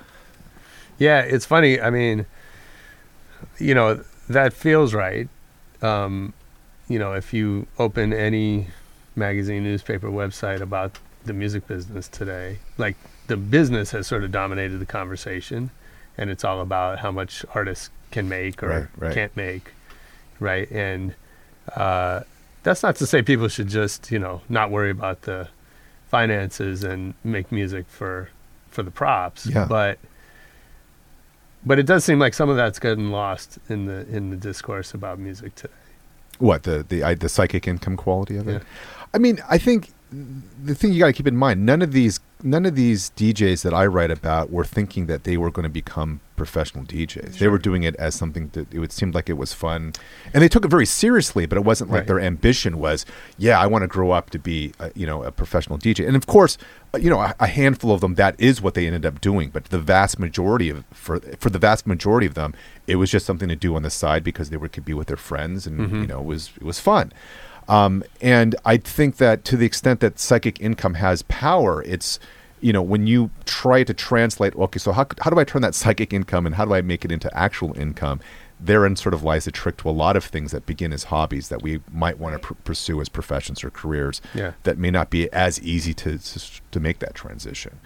Yeah, 0.97 1.21
it's 1.21 1.45
funny. 1.45 1.79
I 1.79 1.89
mean, 1.89 2.25
you 3.59 3.73
know, 3.75 4.03
that 4.29 4.53
feels 4.53 4.93
right. 4.93 5.27
Um, 5.81 6.33
you 6.87 6.99
know, 6.99 7.13
if 7.13 7.33
you 7.33 7.67
open 7.79 8.13
any 8.13 8.67
magazine, 9.15 9.63
newspaper, 9.63 10.09
website 10.09 10.61
about 10.61 10.97
the 11.25 11.33
music 11.33 11.67
business 11.67 12.07
today, 12.07 12.57
like 12.77 12.95
the 13.27 13.37
business 13.37 13.91
has 13.91 14.07
sort 14.07 14.23
of 14.23 14.31
dominated 14.31 14.77
the 14.79 14.85
conversation, 14.85 15.69
and 16.17 16.29
it's 16.29 16.43
all 16.43 16.61
about 16.61 16.99
how 16.99 17.11
much 17.11 17.45
artists 17.53 17.89
can 18.11 18.27
make 18.27 18.61
or 18.63 18.67
Right, 18.69 18.87
right. 18.97 19.13
can't 19.13 19.35
make, 19.37 19.71
right? 20.39 20.69
And 20.71 21.13
uh, 21.75 22.21
that's 22.63 22.83
not 22.83 22.95
to 22.97 23.05
say 23.05 23.21
people 23.21 23.47
should 23.47 23.67
just, 23.67 24.11
you 24.11 24.19
know, 24.19 24.41
not 24.49 24.71
worry 24.71 24.89
about 24.91 25.21
the 25.23 25.47
finances 26.09 26.83
and 26.83 27.13
make 27.23 27.51
music 27.51 27.85
for 27.87 28.29
for 28.69 28.83
the 28.83 28.91
props, 28.91 29.45
Yeah. 29.45 29.65
but 29.65 29.99
but 31.65 31.77
it 31.77 31.85
does 31.85 32.03
seem 32.03 32.17
like 32.19 32.33
some 32.33 32.49
of 32.49 32.55
that's 32.55 32.79
getting 32.79 33.11
lost 33.11 33.59
in 33.69 33.85
the 33.85 34.07
in 34.09 34.29
the 34.31 34.35
discourse 34.37 34.93
about 34.93 35.19
music 35.19 35.55
today. 35.55 35.73
What 36.39 36.63
the 36.63 36.83
the 36.87 37.03
I, 37.03 37.13
the 37.13 37.29
psychic 37.29 37.67
income 37.67 37.97
quality 37.97 38.37
of 38.37 38.47
it? 38.47 38.63
Yeah. 38.63 39.00
I 39.13 39.17
mean, 39.17 39.39
I 39.49 39.57
think 39.57 39.91
the 40.63 40.75
thing 40.75 40.91
you 40.91 40.99
got 40.99 41.07
to 41.07 41.13
keep 41.13 41.25
in 41.27 41.37
mind 41.37 41.65
none 41.65 41.81
of 41.81 41.93
these 41.93 42.19
none 42.43 42.65
of 42.65 42.75
these 42.75 43.11
DJs 43.15 43.61
that 43.63 43.73
I 43.73 43.85
write 43.85 44.11
about 44.11 44.49
were 44.51 44.65
thinking 44.65 45.05
that 45.05 45.23
they 45.23 45.37
were 45.37 45.51
going 45.51 45.63
to 45.63 45.69
become 45.69 46.19
professional 46.35 46.83
DJs. 46.83 47.37
They 47.37 47.47
were 47.47 47.59
doing 47.59 47.83
it 47.83 47.95
as 47.97 48.15
something 48.15 48.49
that 48.53 48.73
it 48.73 48.79
would 48.79 48.91
seem 48.91 49.11
like 49.11 49.29
it 49.29 49.37
was 49.37 49.53
fun, 49.53 49.93
and 50.33 50.41
they 50.43 50.49
took 50.49 50.65
it 50.65 50.69
very 50.69 50.87
seriously. 50.87 51.45
But 51.45 51.57
it 51.59 51.63
wasn't 51.63 51.91
like 51.91 51.99
Right. 51.99 52.07
their 52.07 52.19
ambition 52.19 52.79
was, 52.79 53.05
yeah, 53.37 53.59
I 53.59 53.67
want 53.67 53.83
to 53.83 53.87
grow 53.87 54.09
up 54.11 54.31
to 54.31 54.39
be, 54.39 54.73
a, 54.79 54.91
you 54.95 55.05
know, 55.05 55.23
a 55.23 55.31
professional 55.31 55.77
DJ. 55.77 56.05
And 56.07 56.15
of 56.15 56.25
course, 56.25 56.57
uh, 56.93 56.97
you 56.97 57.09
know, 57.11 57.21
a, 57.21 57.35
a 57.39 57.47
handful 57.47 57.93
of 57.93 58.01
them 58.01 58.15
that 58.15 58.35
is 58.39 58.59
what 58.61 58.73
they 58.73 58.87
ended 58.87 59.05
up 59.05 59.21
doing. 59.21 59.49
But 59.51 59.65
the 59.65 59.79
vast 59.79 60.17
majority 60.19 60.69
of 60.69 60.83
for 60.91 61.19
for 61.39 61.49
the 61.51 61.59
vast 61.59 61.85
majority 61.85 62.25
of 62.27 62.33
them, 62.33 62.53
it 62.87 62.95
was 62.95 63.11
just 63.11 63.25
something 63.25 63.47
to 63.49 63.55
do 63.55 63.75
on 63.75 63.83
the 63.83 63.91
side 63.91 64.23
because 64.23 64.49
they 64.49 64.57
were 64.57 64.67
could 64.67 64.83
be 64.83 64.95
with 64.95 65.07
their 65.07 65.15
friends, 65.17 65.67
and 65.67 65.79
you 66.01 66.07
know, 66.07 66.19
it 66.19 66.25
was 66.25 66.49
it 66.57 66.63
was 66.63 66.79
fun. 66.79 67.13
Um, 67.67 68.03
and 68.21 68.55
I 68.65 68.77
think 68.77 69.17
that 69.17 69.45
to 69.45 69.57
the 69.57 69.65
extent 69.65 69.99
that 70.01 70.19
psychic 70.19 70.59
income 70.59 70.95
has 70.95 71.21
power, 71.23 71.81
it's 71.83 72.19
you 72.59 72.71
know 72.73 72.81
when 72.81 73.07
you 73.07 73.31
try 73.45 73.83
to 73.83 73.93
translate, 73.93 74.55
okay, 74.55 74.79
so 74.79 74.91
how 74.91 75.05
how 75.21 75.31
do 75.31 75.39
I 75.39 75.43
turn 75.43 75.61
that 75.61 75.75
psychic 75.75 76.13
income 76.13 76.45
and 76.45 76.55
how 76.55 76.65
do 76.65 76.73
I 76.73 76.81
make 76.81 77.05
it 77.05 77.11
into 77.11 77.35
actual 77.37 77.77
income? 77.77 78.19
Therein 78.59 78.95
sort 78.95 79.15
of 79.15 79.23
lies 79.23 79.45
the 79.45 79.51
trick 79.51 79.77
to 79.77 79.89
a 79.89 79.91
lot 79.91 80.15
of 80.15 80.23
things 80.23 80.51
that 80.51 80.67
begin 80.67 80.93
as 80.93 81.05
hobbies 81.05 81.49
that 81.49 81.63
we 81.63 81.81
might 81.91 82.19
want 82.19 82.33
to 82.39 82.47
pr- 82.47 82.53
pursue 82.63 83.01
as 83.01 83.09
professions 83.09 83.63
or 83.63 83.71
careers 83.71 84.21
Yeah. 84.35 84.51
that 84.63 84.77
may 84.77 84.91
not 84.91 85.09
be 85.09 85.31
as 85.33 85.59
easy 85.61 85.95
to 85.95 86.19
to, 86.19 86.61
to 86.71 86.79
make 86.79 86.99
that 86.99 87.15
transition. 87.15 87.79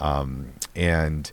Um, 0.00 0.52
and 0.74 1.30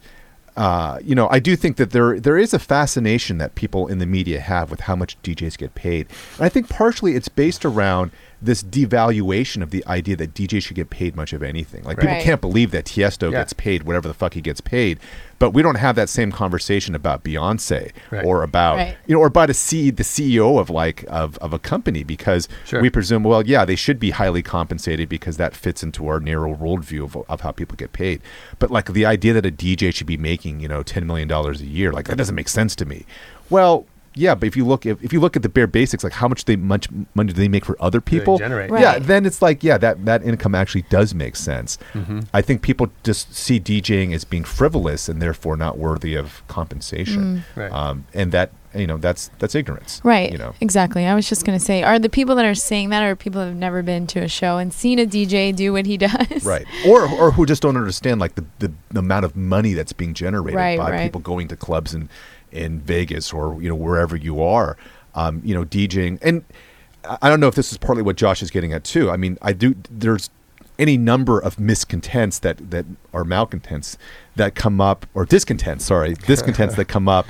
uh, 0.56 1.00
you 1.04 1.16
know, 1.16 1.28
I 1.32 1.40
do 1.40 1.56
think 1.56 1.78
that 1.78 1.92
there 1.92 2.20
there 2.20 2.38
is 2.38 2.54
a 2.54 2.60
fascination 2.60 3.40
that 3.40 3.56
people 3.56 3.88
in 3.88 3.98
the 3.98 4.06
media 4.06 4.40
have 4.40 4.70
with 4.70 4.82
how 4.82 4.96
much 4.96 5.20
DJs 5.24 5.58
get 5.58 5.74
paid, 5.74 6.08
and 6.38 6.46
I 6.46 6.50
think 6.50 6.70
partially 6.70 7.16
it's 7.16 7.28
based 7.28 7.66
around 7.66 8.12
this 8.46 8.62
devaluation 8.64 9.62
of 9.62 9.72
the 9.72 9.86
idea 9.88 10.16
that 10.18 10.34
DJ 10.34 10.62
should 10.62 10.76
get 10.76 10.90
paid 10.90 11.16
much 11.16 11.34
of 11.34 11.42
anything. 11.44 11.84
Like 11.84 12.00
people 12.00 12.20
can't 12.22 12.42
believe 12.42 12.72
that 12.72 12.86
Tiesto 12.86 13.32
Yeah. 13.32 13.40
gets 13.40 13.54
paid 13.54 13.84
whatever 13.84 14.08
the 14.08 14.14
fuck 14.14 14.34
he 14.34 14.42
gets 14.42 14.62
paid, 14.62 15.00
but 15.40 15.52
we 15.52 15.62
don't 15.62 15.76
have 15.76 15.96
that 15.96 16.10
same 16.10 16.32
conversation 16.32 16.96
about 16.96 17.24
Beyonce 17.24 17.92
Right. 18.12 18.26
or 18.26 18.44
about 18.44 18.78
Right. 18.78 18.98
you 19.08 19.16
know 19.16 19.22
or 19.22 19.28
about 19.28 19.50
a 19.50 19.54
C, 19.54 19.90
the 19.90 20.04
CEO 20.04 20.60
of 20.60 20.70
like 20.70 21.06
of, 21.08 21.38
of 21.40 21.54
a 21.54 21.60
company 21.60 22.04
because 22.04 22.48
Sure. 22.66 22.82
we 22.82 22.90
presume 22.90 23.24
well 23.24 23.46
yeah 23.46 23.66
they 23.66 23.76
should 23.76 24.00
be 24.00 24.12
highly 24.12 24.42
compensated 24.42 25.10
because 25.10 25.38
that 25.38 25.56
fits 25.56 25.84
into 25.84 26.08
our 26.08 26.20
narrow 26.20 26.54
worldview 26.56 27.04
of, 27.04 27.18
of 27.30 27.42
how 27.42 27.52
people 27.52 27.76
get 27.76 27.94
paid. 27.94 28.22
But 28.60 28.72
like 28.72 28.92
the 28.94 29.06
idea 29.06 29.34
that 29.34 29.46
a 29.46 29.52
DJ 29.52 29.94
should 29.94 30.08
be 30.08 30.18
making 30.18 30.60
you 30.60 30.68
know 30.68 30.84
ten 30.84 31.08
million 31.08 31.28
dollars 31.28 31.62
a 31.62 31.66
year 31.66 31.92
like 31.94 32.08
that 32.08 32.18
doesn't 32.18 32.36
make 32.36 32.50
sense 32.50 32.76
to 32.78 32.86
me. 32.86 33.06
Well. 33.50 33.86
Yeah, 34.16 34.36
but 34.36 34.48
if 34.48 34.56
you 34.56 34.66
look 34.66 34.86
if, 34.86 35.04
if 35.04 35.12
you 35.14 35.20
look 35.20 35.36
at 35.36 35.42
the 35.42 35.50
bare 35.50 35.68
basics, 35.68 36.04
like 36.04 36.14
how 36.14 36.28
much 36.28 36.46
they 36.46 36.56
much 36.56 36.88
money 37.16 37.34
do 37.34 37.40
they 37.40 37.48
make 37.48 37.66
for 37.66 37.76
other 37.82 38.00
they 38.00 38.12
people? 38.20 38.38
generate? 38.38 38.72
Yeah, 38.72 39.00
then 39.00 39.26
it's 39.26 39.42
like 39.42 39.64
yeah, 39.64 39.78
that 39.80 40.06
that 40.06 40.24
income 40.24 40.54
actually 40.56 40.84
does 40.84 41.14
make 41.16 41.36
sense. 41.36 41.78
Mm-hmm. 41.94 42.20
I 42.34 42.42
think 42.42 42.62
people 42.62 42.92
just 43.04 43.34
see 43.34 43.60
DJing 43.60 44.14
as 44.14 44.24
being 44.24 44.44
frivolous 44.44 45.10
and 45.10 45.22
therefore 45.22 45.58
not 45.58 45.78
worthy 45.78 46.16
of 46.16 46.42
compensation, 46.48 47.44
Right. 47.56 47.72
um, 47.72 48.06
and 48.14 48.32
that 48.32 48.52
you 48.76 48.88
know 48.88 48.98
that's 48.98 49.30
that's 49.40 49.54
ignorance, 49.56 50.02
Right. 50.04 50.32
You 50.32 50.38
know, 50.40 50.54
Exactly. 50.60 51.06
I 51.06 51.14
was 51.16 51.30
just 51.30 51.46
going 51.46 51.58
to 51.58 51.64
say, 51.64 51.84
are 51.84 52.00
the 52.00 52.10
people 52.10 52.34
that 52.36 52.46
are 52.46 52.56
saying 52.56 52.90
that 52.90 53.04
are 53.04 53.16
people 53.16 53.42
that 53.42 53.48
have 53.48 53.56
never 53.56 53.84
been 53.84 54.08
to 54.08 54.20
a 54.22 54.28
show 54.28 54.58
and 54.58 54.74
seen 54.74 54.98
a 55.00 55.06
DJ 55.06 55.56
do 55.56 55.74
what 55.74 55.86
he 55.86 55.98
does? 56.10 56.44
right? 56.44 56.66
Or 56.88 57.08
or 57.08 57.32
who 57.32 57.46
just 57.46 57.62
don't 57.62 57.78
understand 57.78 58.20
like 58.20 58.36
the, 58.36 58.46
the, 58.60 58.72
the 58.90 59.00
amount 59.00 59.26
of 59.26 59.36
money 59.36 59.74
that's 59.74 59.94
being 59.94 60.14
generated 60.14 60.56
Right, 60.58 60.78
by 60.80 60.92
right. 60.92 61.02
people 61.04 61.22
going 61.22 61.48
to 61.50 61.56
clubs 61.56 61.94
in 61.94 62.10
in 62.54 62.80
Vegas 62.80 63.34
or 63.34 63.62
you 63.62 63.68
know 63.68 63.76
wherever 63.76 64.16
you 64.16 64.42
are, 64.42 64.78
um, 65.16 65.42
you 65.44 65.54
know, 65.54 65.66
DJing. 65.66 66.20
And 66.22 66.44
I 67.22 67.30
don't 67.30 67.40
know 67.40 67.48
if 67.48 67.56
this 67.56 67.72
is 67.72 67.78
partly 67.78 68.04
what 68.04 68.16
Josh 68.16 68.42
is 68.42 68.52
getting 68.52 68.74
at 68.74 68.84
too. 68.84 69.10
I 69.10 69.18
mean, 69.18 69.38
I 69.42 69.54
do. 69.54 69.76
There's 69.90 70.30
any 70.80 70.98
number 70.98 71.40
of 71.40 71.60
miscontents 71.60 72.40
that 72.40 72.72
that 72.72 72.86
are 73.14 73.24
malcontents 73.24 73.98
that 74.36 74.56
come 74.56 74.80
up 74.80 75.06
or 75.14 75.26
discontents. 75.26 75.86
Sorry, 75.86 76.14
discontents 76.28 76.76
that 76.76 76.86
come 76.86 77.10
up 77.10 77.26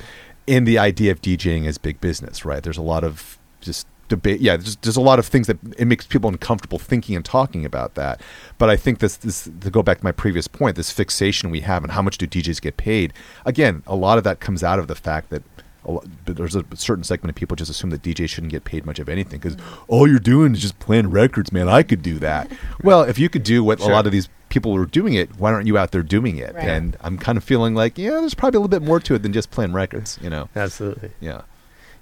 in 0.46 0.64
the 0.64 0.78
idea 0.78 1.10
of 1.10 1.20
DJing 1.20 1.66
as 1.66 1.78
big 1.78 2.00
business. 2.00 2.44
Right? 2.44 2.62
There's 2.62 2.78
a 2.78 2.82
lot 2.82 3.04
of 3.04 3.38
just 3.60 3.86
debate. 4.08 4.40
Yeah, 4.40 4.56
there's, 4.56 4.76
there's 4.76 4.96
a 4.96 5.00
lot 5.00 5.18
of 5.18 5.26
things 5.26 5.46
that 5.46 5.58
it 5.78 5.86
makes 5.86 6.06
people 6.06 6.28
uncomfortable 6.28 6.78
thinking 6.78 7.16
and 7.16 7.24
talking 7.24 7.64
about 7.64 7.94
that. 7.94 8.20
But 8.58 8.70
I 8.70 8.76
think 8.76 8.98
this 8.98 9.16
this 9.16 9.48
to 9.60 9.70
go 9.70 9.82
back 9.82 9.98
to 9.98 10.04
my 10.04 10.12
previous 10.12 10.48
point, 10.48 10.76
this 10.76 10.90
fixation 10.90 11.50
we 11.50 11.60
have 11.60 11.82
and 11.82 11.92
how 11.92 12.02
much 12.02 12.18
do 12.18 12.26
DJs 12.26 12.60
get 12.60 12.76
paid. 12.76 13.12
Again, 13.44 13.82
a 13.86 13.96
lot 13.96 14.18
of 14.18 14.24
that 14.24 14.40
comes 14.40 14.62
out 14.62 14.78
of 14.78 14.88
the 14.88 14.94
fact 14.94 15.30
that. 15.30 15.42
A 15.86 15.92
lot, 15.92 16.06
but 16.24 16.36
there's 16.38 16.54
a 16.56 16.64
certain 16.76 17.04
segment 17.04 17.28
of 17.28 17.34
people 17.34 17.56
just 17.56 17.70
assume 17.70 17.90
that 17.90 18.00
DJs 18.00 18.30
shouldn't 18.30 18.50
get 18.50 18.64
paid 18.64 18.86
much 18.86 18.98
of 18.98 19.06
anything 19.06 19.38
because 19.38 19.54
all 19.86 20.08
you're 20.08 20.18
doing 20.18 20.54
is 20.54 20.62
just 20.62 20.78
playing 20.78 21.10
records, 21.10 21.52
man. 21.52 21.68
I 21.68 21.82
could 21.82 22.00
do 22.00 22.18
that. 22.20 22.50
well, 22.82 23.02
if 23.02 23.18
you 23.18 23.28
could 23.28 23.42
do 23.42 23.62
what 23.62 23.80
a 23.80 23.88
lot 23.88 24.06
of 24.06 24.12
these 24.12 24.30
people 24.48 24.74
are 24.76 24.86
doing 24.86 25.12
it, 25.12 25.36
why 25.36 25.52
aren't 25.52 25.66
you 25.66 25.76
out 25.76 25.90
there 25.90 26.02
doing 26.02 26.38
it? 26.38 26.54
Right. 26.54 26.64
And 26.64 26.96
I'm 27.02 27.18
kind 27.18 27.36
of 27.36 27.44
feeling 27.44 27.74
like, 27.74 27.98
yeah, 27.98 28.12
there's 28.12 28.32
probably 28.32 28.56
a 28.56 28.60
little 28.60 28.80
bit 28.80 28.80
more 28.80 28.98
to 29.00 29.14
it 29.14 29.22
than 29.24 29.34
just 29.34 29.50
playing 29.50 29.74
records. 29.74 30.18
You 30.22 30.30
know? 30.30 30.48
Absolutely. 30.56 31.10
Yeah. 31.20 31.42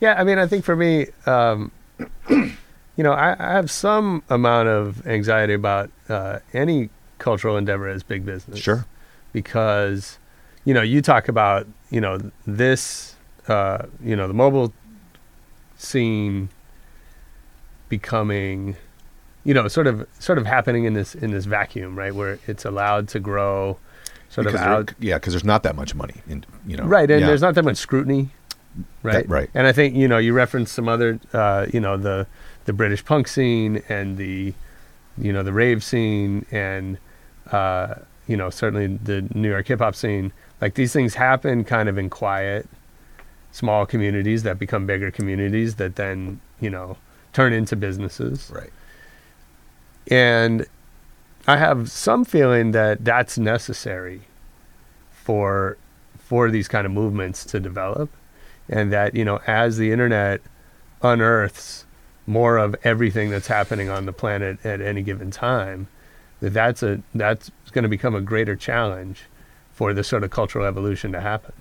Yeah, 0.02 0.14
I 0.20 0.24
mean, 0.24 0.38
I 0.38 0.46
think 0.48 0.64
for 0.64 0.76
me, 0.76 1.06
um, 1.26 1.70
you 2.28 3.04
know, 3.04 3.12
I, 3.12 3.36
I 3.38 3.52
have 3.52 3.70
some 3.70 4.22
amount 4.28 4.68
of 4.68 5.06
anxiety 5.06 5.54
about 5.54 5.90
uh, 6.08 6.38
any 6.52 6.90
cultural 7.18 7.56
endeavor 7.56 7.88
as 7.88 8.02
big 8.02 8.24
business. 8.24 8.58
Sure. 8.58 8.84
Because, 9.32 10.18
you 10.64 10.74
know, 10.74 10.82
you 10.82 11.00
talk 11.00 11.28
about, 11.28 11.66
you 11.90 12.00
know, 12.00 12.18
this, 12.46 13.14
uh, 13.48 13.86
you 14.02 14.14
know, 14.16 14.28
the 14.28 14.34
mobile 14.34 14.72
scene 15.76 16.48
becoming, 17.88 18.76
you 19.44 19.54
know, 19.54 19.68
sort 19.68 19.86
of, 19.86 20.06
sort 20.18 20.38
of 20.38 20.46
happening 20.46 20.84
in 20.84 20.94
this 20.94 21.14
in 21.14 21.30
this 21.30 21.44
vacuum, 21.44 21.96
right, 21.96 22.14
where 22.14 22.38
it's 22.46 22.64
allowed 22.64 23.08
to 23.08 23.20
grow, 23.20 23.78
sort 24.28 24.46
because 24.46 24.60
of 24.60 24.66
out, 24.66 24.92
yeah, 24.98 25.16
because 25.16 25.32
there's 25.32 25.44
not 25.44 25.62
that 25.62 25.76
much 25.76 25.94
money, 25.94 26.22
in, 26.28 26.44
you 26.66 26.76
know. 26.76 26.84
right 26.84 27.10
and 27.10 27.20
Yeah. 27.20 27.26
there's 27.26 27.42
not 27.42 27.54
that 27.54 27.64
much 27.64 27.76
scrutiny 27.76 28.30
right 29.02 29.28
right. 29.28 29.50
and 29.54 29.66
i 29.66 29.72
think 29.72 29.94
you 29.94 30.08
know 30.08 30.18
you 30.18 30.32
referenced 30.32 30.74
some 30.74 30.88
other 30.88 31.18
uh, 31.32 31.66
you 31.72 31.80
know 31.80 31.96
the 31.96 32.26
the 32.64 32.72
british 32.72 33.04
punk 33.04 33.28
scene 33.28 33.82
and 33.88 34.16
the 34.16 34.54
you 35.18 35.32
know 35.32 35.42
the 35.42 35.52
rave 35.52 35.82
scene 35.84 36.46
and 36.50 36.98
uh, 37.50 37.94
you 38.26 38.36
know 38.36 38.48
certainly 38.50 38.86
the 38.86 39.22
new 39.34 39.50
york 39.50 39.66
hip-hop 39.66 39.94
scene 39.94 40.32
like 40.60 40.74
these 40.74 40.92
things 40.92 41.14
happen 41.14 41.64
kind 41.64 41.88
of 41.88 41.98
in 41.98 42.08
quiet 42.08 42.66
small 43.50 43.84
communities 43.84 44.42
that 44.44 44.58
become 44.58 44.86
bigger 44.86 45.10
communities 45.10 45.74
that 45.76 45.96
then 45.96 46.40
you 46.60 46.70
know 46.70 46.96
turn 47.32 47.52
into 47.52 47.76
businesses 47.76 48.50
right. 48.54 48.72
and 50.10 50.66
I 51.46 51.56
have 51.56 51.90
some 51.90 52.24
feeling 52.24 52.70
that 52.72 53.04
that's 53.04 53.36
necessary 53.36 54.22
for 55.10 55.76
for 56.18 56.50
these 56.50 56.68
kind 56.68 56.86
of 56.86 56.92
movements 56.92 57.44
to 57.46 57.60
develop 57.60 58.10
and 58.72 58.92
that 58.92 59.14
you 59.14 59.24
know 59.24 59.38
as 59.46 59.76
the 59.76 59.92
internet 59.92 60.40
unearths 61.02 61.84
more 62.26 62.56
of 62.56 62.74
everything 62.84 63.30
that's 63.30 63.46
happening 63.48 63.88
on 63.88 64.06
the 64.06 64.12
planet 64.12 64.58
at 64.64 64.80
any 64.80 65.02
given 65.02 65.30
time 65.30 65.86
that 66.40 66.50
that's 66.54 66.82
a 66.82 67.00
that's 67.14 67.50
going 67.72 67.82
to 67.84 67.88
become 67.88 68.14
a 68.14 68.20
greater 68.20 68.56
challenge 68.56 69.24
for 69.72 69.92
this 69.92 70.08
sort 70.08 70.24
of 70.24 70.30
cultural 70.30 70.64
evolution 70.64 71.12
to 71.12 71.20
happen 71.20 71.52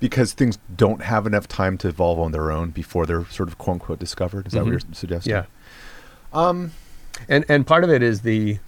Because 0.00 0.32
things 0.34 0.58
don't 0.76 1.02
have 1.02 1.26
enough 1.26 1.48
time 1.48 1.78
to 1.78 1.88
evolve 1.88 2.18
on 2.18 2.32
their 2.32 2.50
own 2.50 2.70
before 2.70 3.06
they're 3.06 3.24
sort 3.26 3.48
of 3.48 3.56
quote 3.58 3.74
unquote 3.74 3.98
discovered. 3.98 4.46
Is 4.46 4.52
that 4.52 4.64
what 4.64 4.68
Mhm. 4.68 4.84
you're 4.84 4.94
suggesting? 4.94 5.32
yeah 5.32 5.44
Um. 6.32 6.72
and 7.28 7.44
and 7.48 7.66
part 7.66 7.82
of 7.84 7.90
it 7.90 8.02
is 8.02 8.20
the 8.20 8.58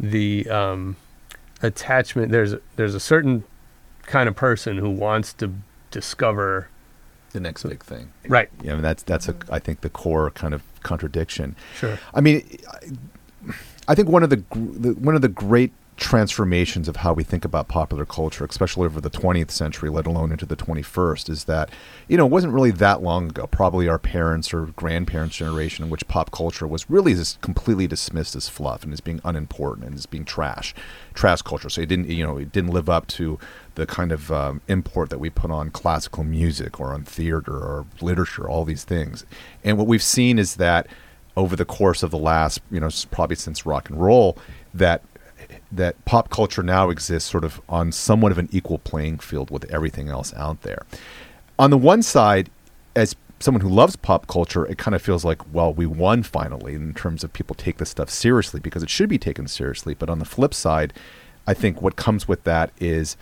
the 0.00 0.48
um, 0.48 0.96
attachment. 1.62 2.32
There's 2.32 2.54
there's 2.76 2.94
a 2.94 3.00
certain 3.00 3.44
kind 4.10 4.28
of 4.28 4.36
person 4.36 4.76
who 4.76 4.90
wants 4.90 5.32
to 5.34 5.54
discover. 5.90 6.68
The 7.32 7.40
next 7.40 7.62
big 7.62 7.82
thing. 7.84 8.12
Right. 8.28 8.50
Yeah, 8.62 8.72
I 8.72 8.74
mean 8.74 8.82
that's 8.82 9.04
that's 9.04 9.28
a 9.28 9.36
I 9.50 9.60
think 9.60 9.80
the 9.80 9.88
core 9.88 10.30
kind 10.32 10.52
of 10.52 10.62
contradiction. 10.82 11.54
Sure. 11.76 11.98
I 12.12 12.20
mean, 12.20 12.58
I, 12.68 13.52
I 13.88 13.94
think 13.94 14.08
one 14.08 14.22
of 14.22 14.30
the, 14.30 14.42
the 14.54 14.94
one 14.94 15.14
of 15.14 15.22
the 15.22 15.28
great 15.28 15.72
transformations 16.00 16.88
of 16.88 16.96
how 16.96 17.12
we 17.12 17.22
think 17.22 17.44
about 17.44 17.68
popular 17.68 18.06
culture, 18.06 18.44
especially 18.44 18.86
over 18.86 19.02
the 19.02 19.10
20th 19.10 19.50
century, 19.50 19.90
let 19.90 20.06
alone 20.06 20.32
into 20.32 20.46
the 20.46 20.56
21st, 20.56 21.28
is 21.28 21.44
that 21.44 21.68
you 22.08 22.16
know 22.16 22.24
it 22.24 22.30
wasn't 22.30 22.52
really 22.52 22.70
that 22.70 23.02
long 23.02 23.28
ago. 23.28 23.46
Probably 23.46 23.86
our 23.86 23.98
parents 23.98 24.52
or 24.52 24.66
grandparents' 24.66 25.36
generation, 25.36 25.84
in 25.84 25.90
which 25.90 26.08
pop 26.08 26.30
culture 26.32 26.66
was 26.66 26.88
really 26.88 27.14
just 27.14 27.40
completely 27.42 27.86
dismissed 27.86 28.34
as 28.34 28.48
fluff 28.48 28.82
and 28.82 28.94
as 28.94 29.00
being 29.00 29.20
unimportant 29.24 29.86
and 29.86 29.94
as 29.94 30.06
being 30.06 30.24
trash, 30.24 30.74
trash 31.12 31.42
culture. 31.42 31.68
So 31.68 31.82
it 31.82 31.88
didn't 31.90 32.08
you 32.08 32.24
know 32.24 32.38
it 32.38 32.50
didn't 32.50 32.70
live 32.70 32.88
up 32.88 33.06
to 33.08 33.38
the 33.74 33.86
kind 33.86 34.10
of 34.10 34.32
um, 34.32 34.62
import 34.68 35.10
that 35.10 35.20
we 35.20 35.28
put 35.28 35.50
on 35.50 35.70
classical 35.70 36.24
music 36.24 36.80
or 36.80 36.94
on 36.94 37.04
theater 37.04 37.52
or 37.52 37.84
literature, 38.00 38.48
all 38.48 38.64
these 38.64 38.84
things. 38.84 39.26
And 39.62 39.76
what 39.76 39.86
we've 39.86 40.02
seen 40.02 40.38
is 40.38 40.56
that 40.56 40.86
over 41.36 41.56
the 41.56 41.64
course 41.64 42.02
of 42.02 42.10
the 42.10 42.18
last, 42.18 42.60
you 42.70 42.80
know, 42.80 42.88
probably 43.10 43.36
since 43.36 43.64
rock 43.64 43.88
and 43.88 44.00
roll, 44.00 44.36
that 44.74 45.02
that 45.72 46.04
pop 46.04 46.30
culture 46.30 46.62
now 46.62 46.90
exists 46.90 47.30
sort 47.30 47.44
of 47.44 47.60
on 47.68 47.92
somewhat 47.92 48.32
of 48.32 48.38
an 48.38 48.48
equal 48.50 48.78
playing 48.78 49.18
field 49.18 49.50
with 49.50 49.64
everything 49.70 50.08
else 50.08 50.34
out 50.34 50.62
there. 50.62 50.84
On 51.58 51.70
the 51.70 51.78
one 51.78 52.02
side, 52.02 52.50
as 52.96 53.14
someone 53.38 53.62
who 53.62 53.68
loves 53.68 53.96
pop 53.96 54.26
culture, 54.26 54.66
it 54.66 54.78
kind 54.78 54.94
of 54.94 55.02
feels 55.02 55.24
like, 55.24 55.40
well, 55.52 55.72
we 55.72 55.86
won 55.86 56.22
finally 56.22 56.74
in 56.74 56.94
terms 56.94 57.24
of 57.24 57.32
people 57.32 57.54
take 57.54 57.78
this 57.78 57.90
stuff 57.90 58.10
seriously 58.10 58.60
because 58.60 58.82
it 58.82 58.90
should 58.90 59.08
be 59.08 59.18
taken 59.18 59.48
seriously. 59.48 59.94
But 59.94 60.10
on 60.10 60.18
the 60.18 60.24
flip 60.24 60.54
side, 60.54 60.92
I 61.46 61.54
think 61.54 61.80
what 61.80 61.96
comes 61.96 62.28
with 62.28 62.44
that 62.44 62.70
is 62.78 63.16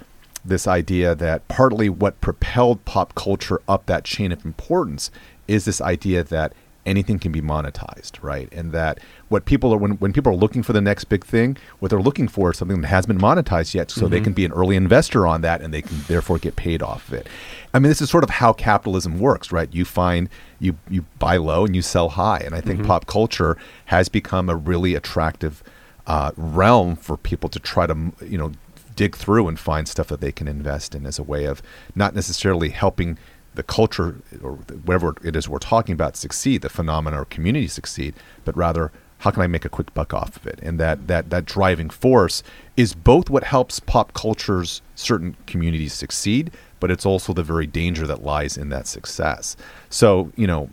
this 0.45 0.67
idea 0.67 1.15
that 1.15 1.47
partly 1.49 1.89
what 1.89 2.21
propelled 2.21 2.85
pop 2.85 3.15
culture 3.15 3.61
up 3.69 3.87
that 3.87 4.05
chain 4.05 4.33
of 4.33 4.45
importance 4.45 5.11
is 5.47 5.65
this 5.65 5.81
idea 5.81 6.23
that 6.25 6.53
anything 6.89 7.19
can 7.19 7.31
be 7.31 7.41
monetized, 7.41 8.23
right? 8.23 8.49
And 8.53 8.73
that 8.73 8.99
what 9.29 9.45
people 9.45 9.73
are 9.73 9.77
when, 9.77 9.93
when 9.93 10.13
people 10.13 10.33
are 10.33 10.37
looking 10.37 10.63
for 10.63 10.73
the 10.73 10.81
next 10.81 11.05
big 11.05 11.25
thing, 11.25 11.57
what 11.79 11.91
they're 11.91 12.01
looking 12.01 12.29
for 12.29 12.51
is 12.51 12.59
something 12.59 12.81
that 12.81 12.89
hasn't 12.89 13.09
been 13.09 13.23
monetized 13.23 13.75
yet, 13.75 13.91
so 13.91 14.09
they 14.09 14.21
can 14.21 14.33
be 14.33 14.45
an 14.45 14.53
early 14.53 14.77
investor 14.77 15.27
on 15.27 15.43
that 15.43 15.61
and 15.61 15.73
they 15.73 15.83
can 15.83 15.99
therefore 16.09 16.39
get 16.39 16.57
paid 16.57 16.83
off 16.83 17.09
of 17.09 17.15
it. 17.15 17.27
I 17.75 17.79
mean, 17.79 17.91
this 17.91 18.01
is 18.01 18.11
sort 18.11 18.25
of 18.25 18.31
how 18.31 18.53
capitalism 18.53 19.21
works, 19.21 19.53
right? 19.53 19.73
You 19.73 19.85
find 19.85 20.29
you 20.59 20.77
you 20.89 21.05
buy 21.19 21.37
low 21.37 21.65
and 21.65 21.77
you 21.77 21.83
sell 21.83 22.11
high, 22.11 22.39
and 22.39 22.55
I 22.55 22.61
think 22.61 22.85
pop 22.87 23.07
culture 23.07 23.57
has 23.87 24.09
become 24.09 24.49
a 24.49 24.57
really 24.57 24.95
attractive 24.95 25.63
uh, 26.07 26.33
realm 26.37 26.97
for 26.97 27.17
people 27.17 27.49
to 27.51 27.61
try 27.61 27.87
to 27.87 28.13
you 28.25 28.39
know 28.39 28.53
dig 28.97 29.15
through 29.15 29.47
and 29.47 29.61
find 29.61 29.87
stuff 29.87 30.09
that 30.09 30.21
they 30.21 30.33
can 30.33 30.49
invest 30.49 30.93
in 30.93 31.07
as 31.07 31.21
a 31.21 31.23
way 31.23 31.45
of 31.45 31.63
not 31.95 32.17
necessarily 32.17 32.71
helping 32.71 33.17
the 33.59 33.65
culture 33.65 34.21
or 34.41 34.53
whatever 34.53 35.17
it 35.25 35.35
is 35.35 35.49
we're 35.49 35.59
talking 35.59 35.93
about 35.93 36.17
succeed, 36.17 36.63
the 36.63 36.69
phenomena 36.69 37.21
or 37.21 37.25
community 37.25 37.67
succeed, 37.67 38.15
but 38.45 38.57
rather 38.57 38.93
how 39.19 39.33
can 39.33 39.43
I 39.43 39.49
make 39.49 39.65
a 39.65 39.69
quick 39.69 39.93
buck 39.95 40.15
off 40.15 40.37
of 40.37 40.47
it? 40.47 40.61
And 40.63 40.79
that 40.79 41.09
that 41.09 41.31
that 41.31 41.45
driving 41.45 41.91
force 41.91 42.45
is 42.77 42.95
both 42.95 43.29
what 43.29 43.43
helps 43.43 43.81
pop 43.81 44.15
culture's 44.15 44.81
certain 44.95 45.37
communities 45.47 45.93
succeed, 45.93 46.53
but 46.79 46.93
it's 46.93 47.05
also 47.05 47.33
the 47.33 47.43
very 47.43 47.67
danger 47.67 48.07
that 48.07 48.23
lies 48.23 48.57
in 48.57 48.69
that 48.69 48.87
success. 48.87 49.57
So 49.91 50.31
you 50.37 50.47
know, 50.47 50.71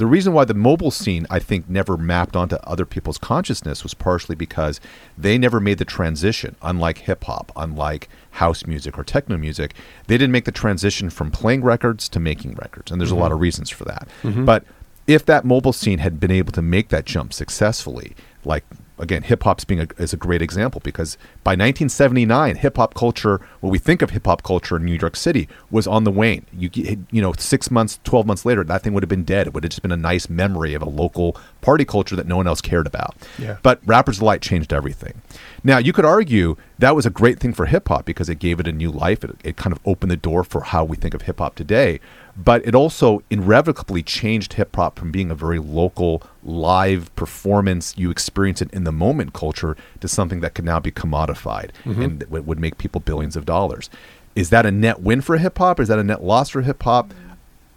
the 0.00 0.06
reason 0.06 0.32
why 0.32 0.46
the 0.46 0.54
mobile 0.54 0.90
scene, 0.90 1.26
I 1.28 1.38
think, 1.40 1.68
never 1.68 1.98
mapped 1.98 2.34
onto 2.34 2.56
other 2.64 2.86
people's 2.86 3.18
consciousness 3.18 3.82
was 3.82 3.92
partially 3.92 4.34
because 4.34 4.80
they 5.18 5.36
never 5.36 5.60
made 5.60 5.76
the 5.76 5.84
transition. 5.84 6.56
Unlike 6.62 6.98
hip 7.00 7.24
hop, 7.24 7.52
unlike 7.54 8.08
house 8.30 8.64
music 8.64 8.98
or 8.98 9.04
techno 9.04 9.36
music, 9.36 9.74
they 10.06 10.16
didn't 10.16 10.32
make 10.32 10.46
the 10.46 10.52
transition 10.52 11.10
from 11.10 11.30
playing 11.30 11.62
records 11.62 12.08
to 12.08 12.18
making 12.18 12.54
records, 12.54 12.90
and 12.90 12.98
there's 12.98 13.10
a 13.10 13.14
lot 13.14 13.26
of 13.30 13.36
mm-hmm. 13.36 13.42
reasons 13.42 13.68
for 13.68 13.84
that. 13.84 14.08
Mm-hmm. 14.22 14.46
But 14.46 14.64
if 15.06 15.26
that 15.26 15.44
mobile 15.44 15.74
scene 15.74 15.98
had 15.98 16.18
been 16.18 16.30
able 16.30 16.52
to 16.52 16.62
make 16.62 16.88
that 16.88 17.04
jump 17.04 17.34
successfully, 17.34 18.16
like 18.42 18.64
again, 19.00 19.22
hip 19.22 19.42
hop's 19.42 19.64
being 19.64 19.80
a, 19.80 19.86
is 19.98 20.12
a 20.12 20.16
great 20.16 20.42
example 20.42 20.80
because 20.84 21.16
by 21.42 21.52
1979, 21.52 22.56
hip 22.56 22.76
hop 22.76 22.94
culture, 22.94 23.40
what 23.60 23.70
we 23.70 23.78
think 23.78 24.02
of 24.02 24.10
hip 24.10 24.26
hop 24.26 24.42
culture 24.42 24.76
in 24.76 24.84
New 24.84 24.96
York 24.96 25.16
City, 25.16 25.48
was 25.70 25.86
on 25.86 26.04
the 26.04 26.10
wane. 26.10 26.46
You 26.52 26.70
you 27.10 27.20
know, 27.22 27.32
six 27.38 27.70
months, 27.70 27.98
twelve 28.04 28.26
months 28.26 28.44
later, 28.44 28.62
that 28.64 28.82
thing 28.82 28.92
would 28.94 29.02
have 29.02 29.08
been 29.08 29.24
dead. 29.24 29.46
It 29.46 29.54
would 29.54 29.64
have 29.64 29.70
just 29.70 29.82
been 29.82 29.92
a 29.92 29.96
nice 29.96 30.28
memory 30.28 30.74
of 30.74 30.82
a 30.82 30.88
local 30.88 31.36
party 31.60 31.84
culture 31.84 32.16
that 32.16 32.26
no 32.26 32.36
one 32.36 32.46
else 32.46 32.60
cared 32.60 32.86
about. 32.86 33.16
Yeah. 33.38 33.58
But 33.62 33.80
Rappers 33.84 34.18
Delight 34.18 34.42
changed 34.42 34.72
everything. 34.72 35.22
Now 35.62 35.78
you 35.78 35.92
could 35.92 36.04
argue 36.04 36.56
that 36.78 36.96
was 36.96 37.06
a 37.06 37.10
great 37.10 37.38
thing 37.38 37.52
for 37.52 37.66
hip 37.66 37.88
hop 37.88 38.04
because 38.04 38.28
it 38.28 38.38
gave 38.38 38.60
it 38.60 38.66
a 38.66 38.72
new 38.72 38.90
life. 38.90 39.22
It, 39.24 39.36
it 39.44 39.56
kind 39.56 39.72
of 39.72 39.80
opened 39.84 40.10
the 40.10 40.16
door 40.16 40.44
for 40.44 40.62
how 40.62 40.84
we 40.84 40.96
think 40.96 41.14
of 41.14 41.22
hip 41.22 41.38
hop 41.38 41.54
today. 41.54 42.00
But 42.36 42.66
it 42.66 42.74
also 42.74 43.22
irrevocably 43.28 44.02
changed 44.02 44.54
hip 44.54 44.74
hop 44.74 44.98
from 44.98 45.10
being 45.10 45.30
a 45.30 45.34
very 45.34 45.58
local, 45.58 46.22
live 46.42 47.14
performance, 47.16 47.94
you 47.98 48.10
experience 48.10 48.62
it 48.62 48.72
in 48.72 48.84
the 48.84 48.92
moment 48.92 49.34
culture, 49.34 49.76
to 50.00 50.08
something 50.08 50.40
that 50.40 50.54
can 50.54 50.64
now 50.64 50.80
be 50.80 50.90
commodified 50.90 51.70
mm-hmm. 51.84 52.02
and 52.02 52.20
that 52.20 52.30
would 52.30 52.58
make 52.58 52.78
people 52.78 53.00
billions 53.00 53.36
of 53.36 53.44
dollars. 53.44 53.90
Is 54.34 54.50
that 54.50 54.64
a 54.64 54.70
net 54.70 55.00
win 55.00 55.20
for 55.20 55.36
hip 55.36 55.58
hop? 55.58 55.80
Is 55.80 55.88
that 55.88 55.98
a 55.98 56.04
net 56.04 56.22
loss 56.22 56.50
for 56.50 56.62
hip 56.62 56.82
hop? 56.82 57.12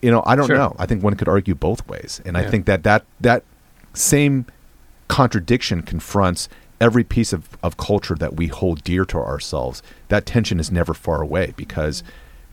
You 0.02 0.12
know, 0.12 0.24
I 0.26 0.36
don't 0.36 0.48
Sure. 0.48 0.58
know. 0.58 0.76
I 0.78 0.86
think 0.86 1.04
one 1.04 1.16
could 1.16 1.28
argue 1.28 1.56
both 1.56 1.88
ways, 1.88 2.22
and 2.26 2.38
I 2.38 2.44
think 2.50 2.66
that 2.66 2.84
that 2.84 3.06
that 3.22 3.44
same 3.94 4.46
contradiction 5.08 5.82
confronts 5.82 6.50
every 6.80 7.04
piece 7.04 7.34
of, 7.34 7.50
of 7.62 7.78
culture 7.78 8.16
that 8.16 8.36
we 8.36 8.48
hold 8.48 8.84
dear 8.84 9.06
to 9.06 9.18
ourselves. 9.18 9.82
That 10.10 10.26
tension 10.26 10.60
is 10.60 10.72
never 10.72 10.94
far 10.94 11.22
away 11.22 11.54
because 11.56 12.04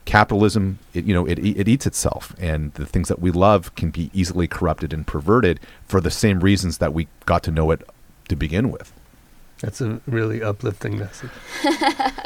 capitalism, 0.04 0.78
it, 0.94 1.04
you 1.04 1.14
know, 1.14 1.26
it, 1.26 1.38
it 1.38 1.68
eats 1.68 1.86
itself, 1.86 2.34
and 2.38 2.72
the 2.74 2.86
things 2.86 3.08
that 3.08 3.20
we 3.20 3.30
love 3.30 3.74
can 3.74 3.90
be 3.90 4.10
easily 4.12 4.46
corrupted 4.46 4.92
and 4.92 5.06
perverted 5.06 5.60
for 5.86 6.00
the 6.00 6.10
same 6.10 6.40
reasons 6.40 6.78
that 6.78 6.94
we 6.94 7.08
got 7.26 7.42
to 7.44 7.50
know 7.50 7.70
it 7.70 7.82
to 8.28 8.36
begin 8.36 8.70
with. 8.70 8.92
That's 9.60 9.80
a 9.80 10.00
really 10.06 10.42
uplifting 10.42 10.98
message. 10.98 11.30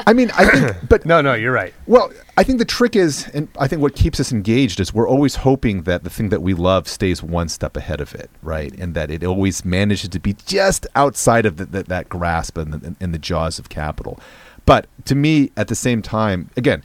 I 0.07 0.13
mean, 0.13 0.31
I 0.31 0.45
think, 0.45 0.77
but 0.89 1.05
No, 1.05 1.21
no, 1.21 1.33
you're 1.33 1.51
right. 1.51 1.73
Well, 1.85 2.11
I 2.37 2.43
think 2.43 2.59
the 2.59 2.65
trick 2.65 2.95
is, 2.95 3.27
and 3.33 3.47
I 3.59 3.67
think 3.67 3.81
what 3.81 3.93
keeps 3.95 4.19
us 4.19 4.31
engaged 4.31 4.79
is 4.79 4.93
we're 4.93 5.07
always 5.09 5.35
hoping 5.35 5.83
that 5.83 6.03
the 6.03 6.09
thing 6.09 6.29
that 6.29 6.41
we 6.41 6.53
love 6.53 6.87
stays 6.87 7.21
one 7.21 7.49
step 7.49 7.75
ahead 7.75 7.99
of 8.01 8.15
it, 8.15 8.29
right? 8.41 8.73
And 8.77 8.93
that 8.93 9.11
it 9.11 9.23
always 9.23 9.65
manages 9.65 10.09
to 10.09 10.19
be 10.19 10.33
just 10.45 10.87
outside 10.95 11.45
of 11.45 11.57
the, 11.57 11.65
the, 11.65 11.83
that 11.83 12.07
grasp 12.09 12.57
and 12.57 12.73
the, 12.73 12.95
in 13.01 13.11
the 13.11 13.19
jaws 13.19 13.59
of 13.59 13.67
capital. 13.69 14.19
But 14.65 14.87
to 15.05 15.15
me, 15.15 15.51
at 15.57 15.67
the 15.67 15.75
same 15.75 16.01
time, 16.01 16.49
again, 16.57 16.83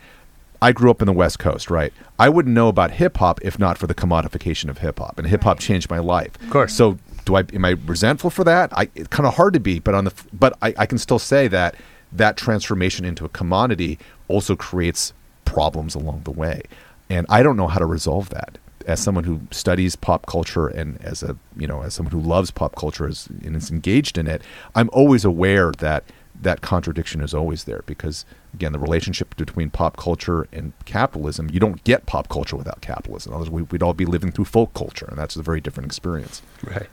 I 0.63 0.73
grew 0.73 0.91
up 0.91 1.01
in 1.01 1.07
the 1.07 1.13
West 1.15 1.39
Coast, 1.39 1.71
right? 1.71 1.91
I 2.19 2.29
wouldn't 2.29 2.55
know 2.55 2.69
about 2.69 2.91
hip 2.91 3.17
hop 3.17 3.41
if 3.43 3.59
not 3.59 3.79
for 3.79 3.87
the 3.87 3.95
commodification 3.95 4.69
of 4.69 4.79
hip 4.79 4.99
hop, 4.99 5.19
and 5.19 5.27
hip 5.27 5.45
hop 5.45 5.57
Right. 5.57 5.63
changed 5.67 5.89
my 5.89 6.01
life. 6.01 6.33
Of 6.43 6.51
course. 6.51 6.75
So, 6.75 6.99
do 7.31 7.37
I 7.37 7.45
am 7.55 7.65
I 7.65 7.71
resentful 7.71 8.31
for 8.31 8.45
that? 8.45 8.77
I 8.77 8.89
it's 8.95 9.09
kind 9.09 9.27
of 9.27 9.35
hard 9.35 9.55
to 9.55 9.61
be, 9.61 9.79
but 9.79 9.95
on 9.95 10.05
the 10.05 10.13
but 10.33 10.57
I, 10.61 10.75
I 10.77 10.87
can 10.87 10.99
still 10.99 11.19
say 11.19 11.49
that 11.49 11.77
that 12.13 12.37
transformation 12.37 13.05
into 13.05 13.25
a 13.25 13.29
commodity 13.29 13.99
also 14.29 14.57
creates 14.57 15.13
problems 15.45 15.95
along 15.95 16.23
the 16.25 16.33
way, 16.33 16.63
and 17.09 17.27
I 17.29 17.43
don't 17.43 17.57
know 17.57 17.69
how 17.69 17.79
to 17.79 17.87
resolve 17.87 18.31
that. 18.31 18.59
As 18.87 18.99
someone 18.99 19.25
who 19.25 19.43
studies 19.51 19.95
pop 19.95 20.27
culture 20.27 20.67
and 20.67 21.01
as 21.03 21.23
a 21.23 21.37
you 21.57 21.67
know 21.67 21.83
as 21.83 21.95
someone 21.95 22.13
who 22.13 22.21
loves 22.21 22.51
pop 22.51 22.75
culture 22.75 23.07
and 23.07 23.57
is 23.57 23.71
engaged 23.71 24.19
in 24.19 24.27
it, 24.27 24.43
I'm 24.75 24.91
always 24.93 25.25
aware 25.25 25.71
that 25.79 26.05
that 26.43 26.63
contradiction 26.63 27.21
is 27.21 27.35
always 27.35 27.65
there 27.65 27.83
because 27.87 28.25
again 28.55 28.73
the 28.73 28.79
relationship 28.79 29.37
between 29.37 29.69
pop 29.69 29.99
culture 29.99 30.49
and 30.53 30.73
capitalism 30.87 31.51
you 31.53 31.61
don't 31.61 31.85
get 31.85 32.07
pop 32.07 32.31
culture 32.31 32.57
without 32.57 32.81
capitalism 32.81 33.35
otherwise 33.35 33.51
we, 33.51 33.63
we'd 33.63 33.83
all 33.83 33.93
be 33.93 34.07
living 34.07 34.33
through 34.33 34.47
folk 34.47 34.73
culture 34.73 35.05
and 35.11 35.19
that's 35.19 35.37
a 35.37 35.43
very 35.43 35.61
different 35.61 35.87
experience 35.87 36.41
Right. 36.65 36.89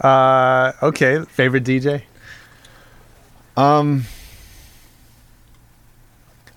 Uh, 0.00 0.72
okay. 0.82 1.22
Favorite 1.24 1.64
DJ? 1.64 2.02
um 3.58 4.04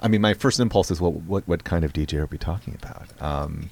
i 0.01 0.07
mean 0.09 0.19
my 0.19 0.33
first 0.33 0.59
impulse 0.59 0.91
is 0.91 0.99
what 0.99 1.13
what, 1.13 1.47
what 1.47 1.63
kind 1.63 1.85
of 1.85 1.93
dj 1.93 2.13
are 2.15 2.25
we 2.25 2.37
talking 2.37 2.77
about 2.81 3.07
um 3.21 3.69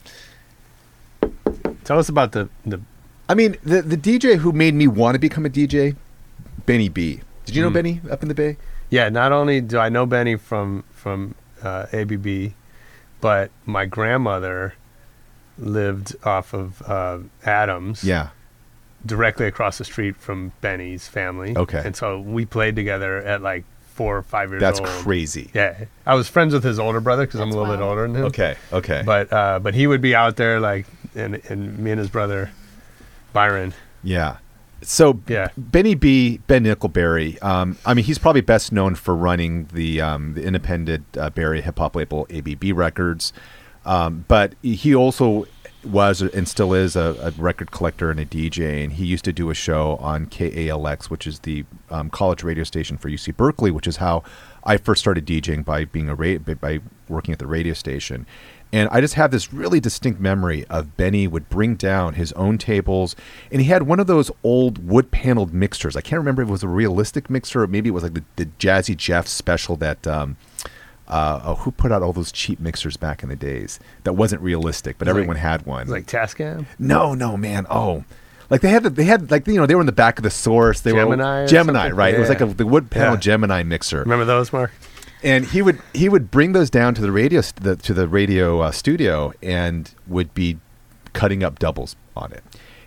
Tell 1.83 1.99
us 1.99 2.07
about 2.07 2.31
the 2.31 2.47
the. 2.65 2.79
i 3.27 3.33
mean 3.33 3.57
the 3.63 3.81
the 3.81 3.97
dj 3.97 4.37
who 4.37 4.53
made 4.53 4.73
me 4.73 4.87
want 4.87 5.15
to 5.15 5.19
become 5.19 5.45
a 5.45 5.49
dj 5.49 5.97
beni 6.65 6.87
b 6.87 7.19
did 7.45 7.53
you 7.55 7.61
know 7.61 7.69
Mm. 7.69 7.73
beni 7.73 8.01
up 8.09 8.21
in 8.23 8.29
the 8.29 8.35
bay 8.35 8.55
Yeah. 8.89 9.09
Not 9.09 9.33
only 9.33 9.59
do 9.59 9.77
I 9.77 9.89
know 9.89 10.05
Beni 10.05 10.37
from 10.37 10.85
from 10.93 11.35
uh, 11.61 11.87
ABB, 11.91 12.53
but 13.19 13.51
my 13.65 13.83
grandmother 13.85 14.75
lived 15.57 16.15
off 16.23 16.53
of 16.53 16.81
uh, 16.87 17.19
Adams. 17.43 18.05
yeah 18.05 18.29
directly 19.05 19.45
across 19.47 19.77
the 19.77 19.85
street 19.85 20.15
from 20.17 20.51
Beni's 20.61 21.07
family. 21.07 21.55
Okay. 21.55 21.81
And 21.85 21.95
so 21.95 22.19
we 22.19 22.45
played 22.45 22.75
together 22.75 23.17
at 23.17 23.41
like 23.41 23.63
four 23.93 24.17
or 24.17 24.21
five 24.21 24.49
years 24.51 24.61
old. 24.61 24.73
that's 24.75 24.79
old. 24.79 24.89
crazy 25.03 25.49
Yeah. 25.53 25.85
I 26.05 26.13
was 26.15 26.27
friends 26.27 26.53
with 26.53 26.63
his 26.63 26.77
older 26.79 26.99
brother 26.99 27.25
because 27.25 27.39
I'm 27.39 27.47
a 27.49 27.51
That's 27.51 27.57
little 27.57 27.75
bit 27.77 27.83
older 27.83 28.01
than 28.03 28.15
him. 28.15 28.23
okay 28.25 28.55
okay 28.71 29.01
But 29.05 29.31
uh, 29.33 29.59
but 29.59 29.73
he 29.73 29.87
would 29.87 30.01
be 30.01 30.13
out 30.15 30.35
there 30.35 30.59
like 30.59 30.85
and 31.15 31.41
and 31.49 31.79
me 31.79 31.91
and 31.91 31.99
his 31.99 32.09
brother 32.09 32.51
Byron. 33.33 33.73
Yeah. 34.03 34.37
So 34.83 35.19
Yeah. 35.27 35.49
Beni 35.57 35.95
B, 35.95 36.37
Ben 36.47 36.63
Nickelberry. 36.63 37.41
Um, 37.43 37.77
I 37.85 37.93
mean, 37.95 38.05
he's 38.05 38.19
probably 38.19 38.41
best 38.41 38.71
known 38.71 38.93
for 38.95 39.15
running 39.15 39.67
the 39.73 39.99
um, 40.01 40.33
the 40.35 40.43
independent 40.43 41.05
uh, 41.17 41.29
Barry 41.31 41.61
hip 41.61 41.79
hop 41.79 41.95
label 41.95 42.27
ABB 42.31 42.75
Records, 42.77 43.33
um, 43.85 44.25
but 44.27 44.53
he 44.61 44.93
also 44.93 45.45
was 45.89 46.21
and 46.21 46.47
still 46.47 46.73
is 46.73 46.95
a, 46.95 47.15
a 47.21 47.31
record 47.41 47.71
collector 47.71 48.09
and 48.11 48.19
a 48.19 48.25
DJ. 48.25 48.83
And 48.83 48.93
he 48.93 49.05
used 49.05 49.25
to 49.25 49.33
do 49.33 49.49
a 49.49 49.53
show 49.53 49.97
on 49.97 50.27
KALX, 50.27 51.05
which 51.05 51.27
is 51.27 51.39
the 51.39 51.65
um, 51.89 52.09
college 52.09 52.43
radio 52.43 52.63
station 52.63 52.97
for 52.97 53.09
UC 53.09 53.35
Berkeley, 53.37 53.71
which 53.71 53.87
is 53.87 53.97
how 53.97 54.23
I 54.63 54.77
first 54.77 55.01
started 55.01 55.25
DJing 55.25 55.63
by 55.63 55.85
being 55.85 56.09
a 56.09 56.15
ra- 56.15 56.37
by- 56.37 56.81
working 57.07 57.31
at 57.31 57.39
the 57.39 57.47
radio 57.47 57.73
station. 57.73 58.25
And 58.73 58.89
I 58.91 58.99
just 58.99 59.13
have 59.13 59.31
this 59.31 59.53
really 59.53 59.79
distinct 59.79 60.19
memory 60.19 60.65
of 60.65 60.97
Beni 60.97 61.25
would 61.27 61.47
bring 61.47 61.75
down 61.75 62.15
his 62.15 62.33
own 62.33 62.57
tables, 62.57 63.15
and 63.49 63.61
he 63.61 63.67
had 63.67 63.83
one 63.83 64.01
of 64.01 64.07
those 64.07 64.29
old 64.43 64.85
wood 64.85 65.09
paneled 65.09 65.53
mixers. 65.53 65.95
I 65.95 66.01
can't 66.01 66.19
remember 66.19 66.41
if 66.41 66.49
it 66.49 66.51
was 66.51 66.63
a 66.63 66.67
realistic 66.67 67.29
mixer 67.29 67.63
or 67.63 67.67
maybe 67.67 67.87
it 67.87 67.93
was 67.93 68.03
like 68.03 68.13
the, 68.13 68.23
the 68.35 68.45
Jazzy 68.45 68.95
Jeff 68.95 69.27
special 69.27 69.75
that. 69.77 70.05
Um, 70.05 70.37
uh, 71.07 71.41
oh, 71.43 71.55
who 71.55 71.71
put 71.71 71.91
out 71.91 72.01
all 72.03 72.13
those 72.13 72.31
cheap 72.31 72.59
mixers 72.59 72.97
back 72.97 73.23
in 73.23 73.29
the 73.29 73.35
days? 73.35 73.79
That 74.03 74.13
wasn't 74.13 74.41
realistic, 74.41 74.97
but 74.97 75.07
Like- 75.07 75.11
everyone 75.11 75.35
had 75.37 75.65
one. 75.65 75.87
Like 75.87 76.05
Tascam. 76.05 76.65
No, 76.79 77.13
no, 77.13 77.37
man. 77.37 77.65
Oh, 77.69 78.03
like 78.49 78.61
they 78.61 78.69
had 78.69 78.83
the, 78.83 78.89
they 78.89 79.03
had 79.05 79.29
like 79.31 79.45
you 79.47 79.55
know 79.55 79.65
they 79.65 79.75
were 79.75 79.81
in 79.81 79.87
the 79.87 79.91
back 79.91 80.17
of 80.19 80.23
the 80.23 80.29
source. 80.29 80.81
They 80.81 80.91
Gemini 80.91 81.41
were 81.41 81.47
Gemini, 81.47 81.79
something? 81.83 81.97
right? 81.97 82.13
It 82.13 82.19
was 82.19 82.29
like 82.29 82.41
a 82.41 82.45
the 82.45 82.65
wood 82.65 82.89
panel 82.89 83.13
Yeah. 83.15 83.19
Gemini 83.19 83.63
mixer 83.63 83.99
Remember 83.99 84.25
those, 84.25 84.51
Mark? 84.53 84.71
and 85.23 85.45
he 85.45 85.61
would 85.61 85.79
he 85.93 86.07
would 86.09 86.29
bring 86.31 86.53
those 86.53 86.69
down 86.69 86.93
to 86.95 87.01
the 87.01 87.11
radio 87.11 87.41
st- 87.41 87.63
the, 87.63 87.75
to 87.75 87.93
the 87.93 88.07
radio 88.07 88.61
uh, 88.61 88.71
studio 88.71 89.33
and 89.41 89.91
would 90.07 90.33
be 90.33 90.57
cutting 91.13 91.43
up 91.43 91.57
doubles 91.57 91.95
on 92.15 92.31
it 92.31 92.43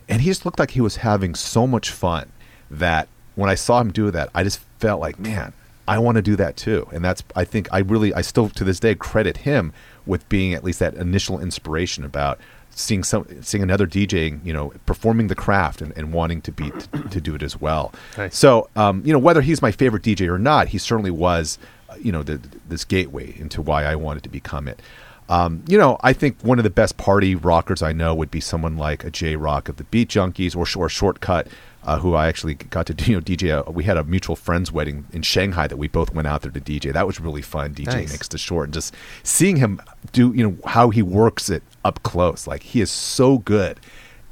and 0.09 0.23
he 0.23 0.29
just 0.31 0.45
looked 0.45 0.59
like 0.61 0.71
he 0.71 0.81
was 0.81 0.97
having 0.99 1.35
so 1.35 1.66
much 1.66 1.91
fun 1.91 2.31
that 2.71 3.09
when 3.35 3.51
i 3.51 3.57
saw 3.57 3.81
him 3.81 3.91
do 3.91 4.11
that 4.12 4.31
i 4.33 4.45
just 4.45 4.61
felt 4.79 5.01
like 5.01 5.18
man 5.18 5.53
i 5.89 5.99
want 5.99 6.16
to 6.16 6.22
do 6.22 6.37
that 6.37 6.57
too 6.57 6.87
and 6.93 7.05
that's 7.05 7.22
i 7.37 7.45
think 7.45 7.68
i 7.72 7.78
really 7.78 8.12
i 8.14 8.20
still 8.20 8.49
to 8.49 8.64
this 8.64 8.81
day 8.81 8.95
credit 8.95 9.39
him 9.39 9.72
with 10.07 10.28
being 10.28 10.55
at 10.55 10.64
least 10.64 10.78
that 10.78 10.95
initial 10.95 11.39
inspiration 11.41 12.05
about 12.05 12.39
seeing 12.72 13.03
some 13.03 13.26
seeing 13.43 13.62
another 13.62 13.87
dj 13.87 14.39
you 14.45 14.53
know 14.53 14.72
performing 14.87 15.26
the 15.26 15.35
craft 15.35 15.83
and, 15.83 15.93
and 15.97 16.12
wanting 16.12 16.41
to 16.41 16.53
be 16.53 16.70
to, 16.70 17.03
to 17.11 17.20
do 17.20 17.35
it 17.35 17.43
as 17.43 17.61
well 17.61 17.93
Nice. 18.16 18.37
so, 18.37 18.68
um, 18.76 19.03
you 19.05 19.12
know, 19.12 19.18
whether 19.18 19.41
he's 19.41 19.61
my 19.61 19.72
favorite 19.72 20.03
DJ 20.05 20.28
or 20.28 20.39
not, 20.39 20.68
he 20.68 20.78
certainly 20.78 21.11
was, 21.11 21.59
uh, 21.89 21.97
you 22.01 22.12
know, 22.12 22.22
the, 22.22 22.41
this 22.68 22.85
gateway 22.85 23.35
into 23.39 23.61
why 23.61 23.85
I 23.85 23.97
wanted 23.97 24.22
to 24.22 24.28
become 24.28 24.68
it. 24.68 24.81
Um, 25.28 25.62
you 25.68 25.78
know, 25.78 25.99
I 26.03 26.12
think 26.12 26.41
one 26.43 26.59
of 26.59 26.64
the 26.64 26.70
best 26.70 26.97
party 26.97 27.35
rockers 27.35 27.83
I 27.83 27.93
know 27.93 28.14
would 28.14 28.31
be 28.31 28.41
someone 28.41 28.76
like 28.76 29.05
a 29.05 29.11
J.Rocc 29.11 29.68
of 29.68 29.76
the 29.76 29.85
Beat 29.85 30.09
Junkies 30.09 30.55
or, 30.57 30.61
or 30.81 30.89
Shortkut, 30.89 31.49
uh, 31.85 31.99
who 31.99 32.14
I 32.14 32.28
actually 32.28 32.55
got 32.55 32.87
to 32.87 33.05
you 33.11 33.16
know 33.16 33.20
DJ. 33.20 33.66
A, 33.66 33.70
we 33.70 33.85
had 33.85 33.97
a 33.97 34.05
mutual 34.05 34.37
friend's 34.37 34.70
wedding 34.70 35.07
in 35.12 35.22
Shanghai 35.22 35.66
that 35.66 35.76
we 35.76 35.89
both 35.89 36.14
went 36.14 36.28
out 36.28 36.43
there 36.43 36.51
to 36.51 36.61
DJ. 36.61 36.93
That 36.93 37.07
was 37.07 37.20
really 37.20 37.43
fun 37.43 37.74
DJing 37.74 37.87
Nice. 37.87 38.11
next 38.11 38.28
to 38.28 38.39
Short 38.39 38.66
and 38.66 38.74
just 38.74 38.95
seeing 39.22 39.57
him 39.57 39.81
do 40.12 40.33
you 40.35 40.49
know 40.49 40.57
how 40.66 40.91
he 40.91 41.03
works 41.03 41.49
it 41.51 41.62
up 41.85 42.03
close. 42.03 42.47
Like 42.47 42.62
he 42.62 42.81
is 42.81 42.91
so 42.91 43.39
good. 43.39 43.81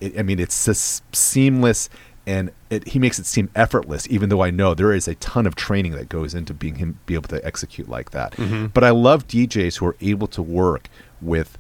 It, 0.01 0.19
I 0.19 0.23
mean, 0.23 0.39
it's 0.39 0.65
just 0.65 1.03
seamless 1.15 1.89
and 2.27 2.51
it, 2.69 2.87
he 2.89 2.99
makes 2.99 3.19
it 3.19 3.25
seem 3.25 3.49
effortless 3.57 4.07
even 4.11 4.29
though 4.29 4.43
i 4.43 4.51
know 4.51 4.75
there 4.75 4.93
is 4.93 5.09
a 5.09 5.15
ton 5.15 5.47
of 5.47 5.55
training 5.57 5.93
that 5.93 6.11
goes 6.11 6.35
into 6.35 6.53
being 6.53 6.75
him 6.75 6.99
be 7.07 7.15
able 7.15 7.27
to 7.29 7.43
execute 7.45 7.89
like 7.89 8.11
that 8.11 8.35
but 8.75 8.85
i 8.85 8.91
love 8.91 9.27
djs 9.27 9.79
who 9.79 9.87
are 9.87 9.97
able 10.03 10.27
to 10.27 10.43
work 10.43 10.89
with 11.23 11.57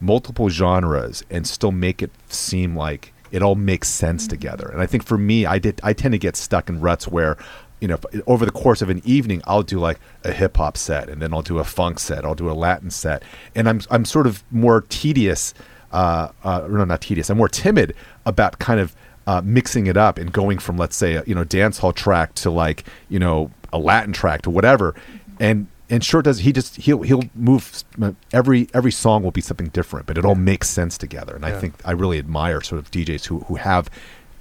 multiple 0.00 0.48
genres 0.48 1.22
and 1.30 1.46
still 1.46 1.70
make 1.72 2.02
it 2.02 2.10
seem 2.28 2.74
like 2.74 3.12
it 3.30 3.42
all 3.42 3.54
makes 3.54 3.88
sense 3.88 4.26
together. 4.26 4.68
And 4.68 4.80
I 4.80 4.86
think 4.86 5.04
for 5.04 5.18
me, 5.18 5.46
I 5.46 5.58
did 5.58 5.80
I 5.82 5.92
tend 5.92 6.12
to 6.12 6.18
get 6.18 6.36
stuck 6.36 6.68
in 6.68 6.80
ruts 6.80 7.08
where 7.08 7.36
you 7.80 7.88
know, 7.88 7.98
over 8.26 8.46
the 8.46 8.52
course 8.52 8.80
of 8.80 8.88
an 8.88 9.02
evening, 9.04 9.42
I'll 9.46 9.62
do 9.62 9.78
like 9.78 10.00
a 10.24 10.32
hip 10.32 10.56
hop 10.56 10.76
set, 10.76 11.08
and 11.08 11.20
then 11.20 11.34
I'll 11.34 11.42
do 11.42 11.58
a 11.58 11.64
funk 11.64 11.98
set, 11.98 12.24
I'll 12.24 12.34
do 12.34 12.50
a 12.50 12.54
Latin 12.54 12.90
set, 12.90 13.22
and 13.54 13.68
I'm 13.68 13.80
I'm 13.90 14.04
sort 14.04 14.26
of 14.26 14.42
more 14.50 14.82
tedious, 14.88 15.52
uh, 15.92 16.28
uh, 16.42 16.66
no, 16.70 16.84
not 16.84 17.02
tedious. 17.02 17.28
I'm 17.28 17.36
more 17.36 17.48
timid 17.48 17.94
about 18.24 18.58
kind 18.58 18.80
of 18.80 18.96
uh, 19.26 19.42
mixing 19.44 19.88
it 19.88 19.96
up 19.96 20.18
and 20.18 20.32
going 20.32 20.58
from 20.58 20.76
let's 20.76 20.96
say 20.96 21.14
a, 21.14 21.24
you 21.26 21.34
know 21.34 21.44
dance 21.44 21.78
hall 21.78 21.92
track 21.92 22.34
to 22.36 22.50
like 22.50 22.84
you 23.08 23.18
know 23.18 23.50
a 23.72 23.78
Latin 23.78 24.12
track 24.12 24.42
to 24.42 24.50
whatever, 24.50 24.94
and 25.38 25.66
and 25.88 26.04
short 26.04 26.24
does 26.24 26.40
he 26.40 26.52
just 26.52 26.76
he'll 26.76 27.02
he'll 27.02 27.24
move 27.34 27.84
every 28.32 28.68
every 28.74 28.92
song 28.92 29.22
will 29.22 29.30
be 29.30 29.40
something 29.40 29.68
different, 29.68 30.06
but 30.06 30.18
it 30.18 30.24
all 30.24 30.34
makes 30.34 30.68
sense 30.68 30.98
together, 30.98 31.34
and 31.34 31.44
I 31.44 31.52
think 31.58 31.74
I 31.84 31.92
really 31.92 32.18
admire 32.18 32.60
sort 32.60 32.78
of 32.78 32.90
DJs 32.90 33.26
who 33.26 33.40
who 33.40 33.56
have 33.56 33.88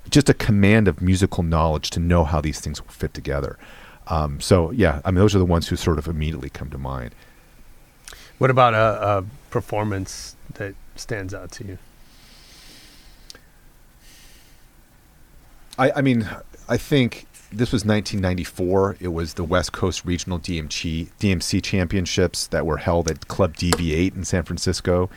just 0.09 0.29
a 0.29 0.33
command 0.33 0.87
of 0.87 1.01
musical 1.01 1.43
knowledge 1.43 1.89
to 1.91 1.99
know 1.99 2.23
how 2.23 2.41
these 2.41 2.59
things 2.59 2.81
will 2.81 2.91
fit 2.91 3.13
together. 3.13 3.57
Um, 4.07 4.39
so 4.39 4.71
yeah, 4.71 5.01
I 5.05 5.11
mean 5.11 5.19
those 5.19 5.35
are 5.35 5.39
the 5.39 5.45
ones 5.45 5.67
who 5.67 5.75
sort 5.75 5.99
of 5.99 6.07
immediately 6.07 6.49
come 6.49 6.69
to 6.71 6.77
mind. 6.77 7.13
What 8.37 8.49
about 8.49 8.73
a, 8.73 9.17
a 9.19 9.25
performance 9.49 10.35
that 10.55 10.75
stands 10.95 11.33
out 11.33 11.51
to 11.53 11.65
you? 11.65 11.77
I, 15.77 15.91
I 15.97 16.01
mean, 16.01 16.27
I 16.67 16.77
think 16.77 17.27
this 17.51 17.71
was 17.71 17.85
1994. 17.85 18.97
It 18.99 19.09
was 19.09 19.35
the 19.35 19.43
West 19.43 19.71
Coast 19.71 20.05
Regional 20.05 20.39
DMC 20.39 21.09
DMC 21.19 21.63
Championships 21.63 22.47
that 22.47 22.65
were 22.65 22.77
held 22.77 23.09
at 23.09 23.27
Club 23.27 23.55
DV8 23.55 24.15
in 24.15 24.23
San 24.23 24.43
Francisco, 24.43 25.09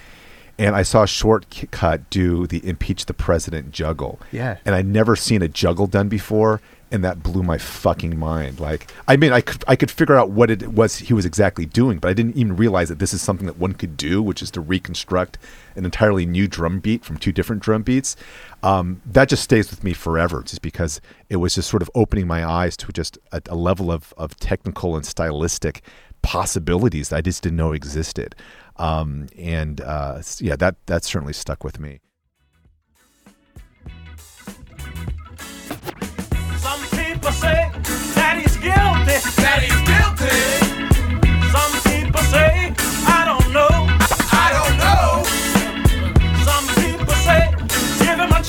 and 0.59 0.75
I 0.75 0.83
saw 0.83 1.05
Shortkut 1.05 2.05
do 2.11 2.47
the 2.47 2.67
impeach 2.67 3.07
the 3.07 3.15
president 3.15 3.73
juggle. 3.73 4.21
Yeah. 4.33 4.59
and 4.65 4.75
I'd 4.75 4.87
never 4.87 5.17
seen 5.17 5.43
a 5.43 5.49
juggle 5.49 5.87
done 5.87 6.09
before, 6.09 6.61
and 6.91 7.05
that 7.05 7.23
blew 7.23 7.43
my 7.43 7.59
fucking 7.59 8.19
mind. 8.19 8.61
Like, 8.61 8.91
I 9.07 9.17
mean, 9.17 9.33
I 9.33 9.41
could 9.41 9.65
I 9.69 9.77
could 9.77 9.91
figure 9.91 10.17
out 10.17 10.31
what 10.31 10.51
it 10.51 10.69
was 10.69 10.99
he 10.99 11.15
was 11.15 11.27
exactly 11.27 11.67
doing, 11.67 11.99
but 11.99 12.09
I 12.09 12.15
didn't 12.15 12.37
even 12.37 12.57
realize 12.57 12.89
that 12.89 12.99
this 12.99 13.13
is 13.13 13.21
something 13.21 13.47
that 13.47 13.59
one 13.59 13.75
could 13.75 13.97
do, 13.97 14.23
which 14.23 14.43
is 14.43 14.51
to 14.53 14.61
reconstruct 14.61 15.39
an 15.77 15.85
entirely 15.85 16.27
new 16.27 16.49
drum 16.49 16.81
beat 16.81 17.05
from 17.05 17.19
two 17.19 17.33
different 17.33 17.63
drum 17.63 17.83
beats. 17.83 18.17
Um, 18.63 19.03
that 19.07 19.29
just 19.29 19.45
stays 19.45 19.71
with 19.71 19.85
me 19.85 19.93
forever, 19.93 20.43
just 20.43 20.63
because 20.63 21.01
it 21.29 21.37
was 21.37 21.55
just 21.55 21.69
sort 21.69 21.83
of 21.83 21.91
opening 21.95 22.27
my 22.27 22.45
eyes 22.45 22.77
to 22.79 22.93
just 22.93 23.19
a, 23.33 23.43
a 23.49 23.55
level 23.57 23.93
of 23.93 24.15
of 24.17 24.37
technical 24.37 24.97
and 24.97 25.05
stylistic 25.05 25.83
possibilities 26.23 27.11
that 27.11 27.17
I 27.17 27.21
just 27.21 27.43
didn't 27.43 27.57
know 27.57 27.73
existed. 27.73 28.35
Um, 28.77 29.29
and 29.37 29.81
uh, 29.81 30.23
yeah, 30.39 30.57
that 30.57 30.77
that 30.87 31.05
certainly 31.05 31.33
stuck 31.33 31.65
with 31.65 31.79
me. 31.79 32.01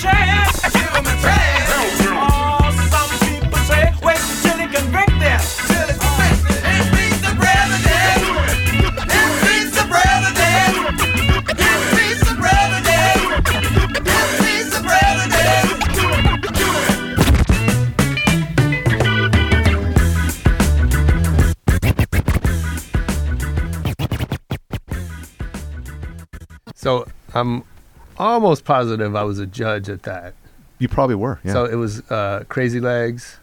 Chance. 0.02 0.49
So 26.90 27.08
I'm 27.36 27.64
almost 28.18 28.66
positive 28.66 29.16
I 29.16 29.22
was 29.24 29.38
a 29.38 29.46
judge 29.46 29.90
at 29.90 30.04
that. 30.04 30.34
You 30.80 30.88
probably 30.88 31.16
were. 31.16 31.40
Yeah. 31.44 31.54
So 31.54 31.66
it 31.66 31.76
was 31.76 32.00
uh, 32.10 32.46
Crazy 32.50 32.80
Legs. 32.80 33.38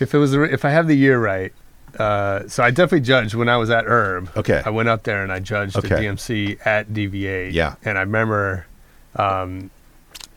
If 0.00 0.14
it 0.14 0.18
was, 0.18 0.32
if 0.32 0.64
I 0.64 0.70
have 0.70 0.88
the 0.88 0.96
year 0.96 1.18
right, 1.18 1.52
uh, 1.98 2.48
so 2.48 2.62
I 2.62 2.70
definitely 2.70 3.02
judged 3.02 3.34
when 3.34 3.50
I 3.50 3.58
was 3.58 3.68
at 3.68 3.84
URB. 3.84 4.34
Okay. 4.38 4.62
I 4.64 4.70
went 4.70 4.88
up 4.88 5.02
there 5.02 5.22
and 5.22 5.30
I 5.30 5.38
judged 5.38 5.74
the 5.74 5.82
DMC 5.86 6.64
at 6.66 6.88
DV8. 6.88 7.52
Yeah. 7.52 7.74
And 7.84 7.98
I 7.98 8.00
remember, 8.00 8.66
um, 9.16 9.70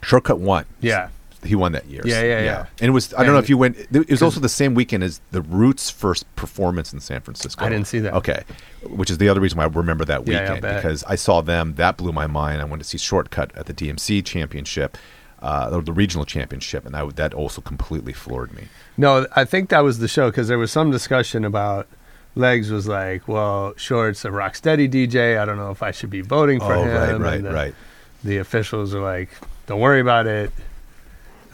Shortkut 0.01 0.39
one. 0.39 0.65
yeah, 0.81 1.09
he 1.45 1.55
won 1.55 1.71
that 1.73 1.87
year. 1.87 2.01
Yeah, 2.05 2.21
yeah, 2.23 2.41
yeah. 2.41 2.65
And 2.79 2.89
it 2.89 2.91
was 2.91 3.13
I 3.13 3.23
don't 3.23 3.33
know 3.33 3.39
if 3.39 3.49
you 3.49 3.57
went. 3.57 3.77
It 3.77 4.09
was 4.09 4.21
also 4.21 4.39
the 4.39 4.49
same 4.49 4.73
weekend 4.73 5.03
as 5.03 5.21
the 5.31 5.41
Roots' 5.41 5.89
first 5.89 6.33
performance 6.35 6.93
in 6.93 6.99
San 6.99 7.21
Francisco. 7.21 7.65
I 7.65 7.69
didn't 7.69 7.87
see 7.87 7.99
that. 7.99 8.13
Okay, 8.13 8.43
which 8.83 9.09
is 9.09 9.17
the 9.17 9.29
other 9.29 9.41
reason 9.41 9.57
why 9.57 9.65
I 9.65 9.67
remember 9.67 10.05
that 10.05 10.27
Yeah, 10.27 10.33
yeah, 10.33 10.51
I 10.51 10.53
weekend 10.55 10.75
because 10.75 11.03
I 11.05 11.15
saw 11.15 11.41
them. 11.41 11.75
That 11.75 11.97
blew 11.97 12.11
my 12.11 12.27
mind. 12.27 12.61
I 12.61 12.65
went 12.65 12.81
to 12.81 12.87
see 12.87 12.97
Shortkut 12.97 13.51
at 13.55 13.65
the 13.65 13.73
DMC 13.73 14.25
Championship, 14.25 14.97
uh, 15.41 15.79
the 15.79 15.93
regional 15.93 16.25
championship, 16.25 16.85
and 16.85 16.95
that 16.95 17.15
that 17.15 17.33
also 17.33 17.61
completely 17.61 18.13
floored 18.13 18.53
me. 18.53 18.67
No, 18.97 19.27
I 19.35 19.45
think 19.45 19.69
that 19.69 19.83
was 19.83 19.99
the 19.99 20.07
show 20.07 20.29
because 20.29 20.47
there 20.47 20.59
was 20.59 20.71
some 20.71 20.91
discussion 20.91 21.45
about 21.45 21.87
Legs 22.35 22.69
was 22.69 22.87
like, 22.87 23.27
well, 23.27 23.73
Short's 23.77 24.25
a 24.25 24.31
rock 24.31 24.55
steady 24.55 24.89
DJ. 24.89 25.39
I 25.39 25.45
don't 25.45 25.57
know 25.57 25.71
if 25.71 25.81
I 25.81 25.91
should 25.91 26.09
be 26.09 26.21
voting 26.21 26.59
for 26.59 26.73
oh, 26.73 26.83
him. 26.83 26.93
right, 26.93 27.09
And 27.09 27.23
right, 27.23 27.43
the, 27.43 27.51
right. 27.51 27.75
The 28.23 28.37
officials 28.37 28.93
are 28.93 29.01
like, 29.01 29.29
don't 29.67 29.79
worry 29.79 30.01
about 30.01 30.27
it. 30.27 30.51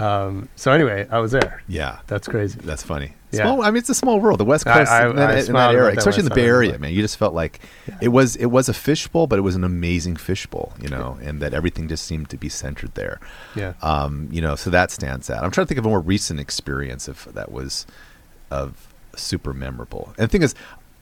Um, 0.02 0.50
so 0.56 0.72
anyway, 0.72 1.08
I 1.10 1.20
was 1.20 1.32
there. 1.32 1.62
Yeah, 1.68 2.00
That's 2.08 2.28
crazy. 2.28 2.60
That's 2.64 2.84
funny. 2.84 3.14
Yeah. 3.32 3.44
Small, 3.44 3.62
I 3.62 3.68
mean, 3.72 3.78
it's 3.78 3.90
a 3.90 3.96
small 3.96 4.20
world. 4.20 4.40
The 4.40 4.46
West 4.46 4.66
Coast 4.66 4.92
I- 4.92 5.08
in 5.10 5.16
that, 5.16 5.30
I 5.30 5.40
in 5.40 5.54
that 5.54 5.74
era, 5.74 5.92
that 5.92 5.98
especially 6.00 6.24
in 6.24 6.30
the 6.30 6.36
Bay. 6.36 6.46
Area, 6.48 6.78
man. 6.78 6.92
You 6.92 7.02
just 7.02 7.16
felt 7.18 7.34
like 7.34 7.62
it 8.02 8.10
was 8.10 8.36
it 8.36 8.48
was 8.48 8.68
a 8.68 8.74
fishbowl, 8.74 9.28
but 9.28 9.40
it 9.40 9.44
was 9.44 9.56
an 9.56 9.64
amazing 9.64 10.18
fishbowl, 10.18 10.74
you 10.82 10.90
know, 10.90 11.18
and 11.22 11.42
that 11.42 11.54
everything 11.54 11.88
just 11.88 12.06
seemed 12.06 12.30
to 12.32 12.38
be 12.38 12.50
centered 12.50 12.94
there. 12.96 13.22
Yeah. 13.56 13.74
Um, 13.82 14.28
you 14.32 14.42
know, 14.42 14.56
so 14.56 14.70
that 14.72 14.92
stands 14.92 15.30
out. 15.30 15.44
I'm 15.46 15.52
trying 15.52 15.66
to 15.66 15.70
think 15.70 15.78
of 15.80 15.86
a 15.86 15.90
more 15.90 16.02
recent 16.02 16.40
experience 16.42 17.08
if 17.08 17.24
that 17.26 17.52
was 17.52 17.86
of 18.50 18.94
super 19.16 19.54
memorable. 19.54 20.14
And 20.18 20.28
the 20.28 20.32
thing 20.32 20.42
is, 20.42 20.54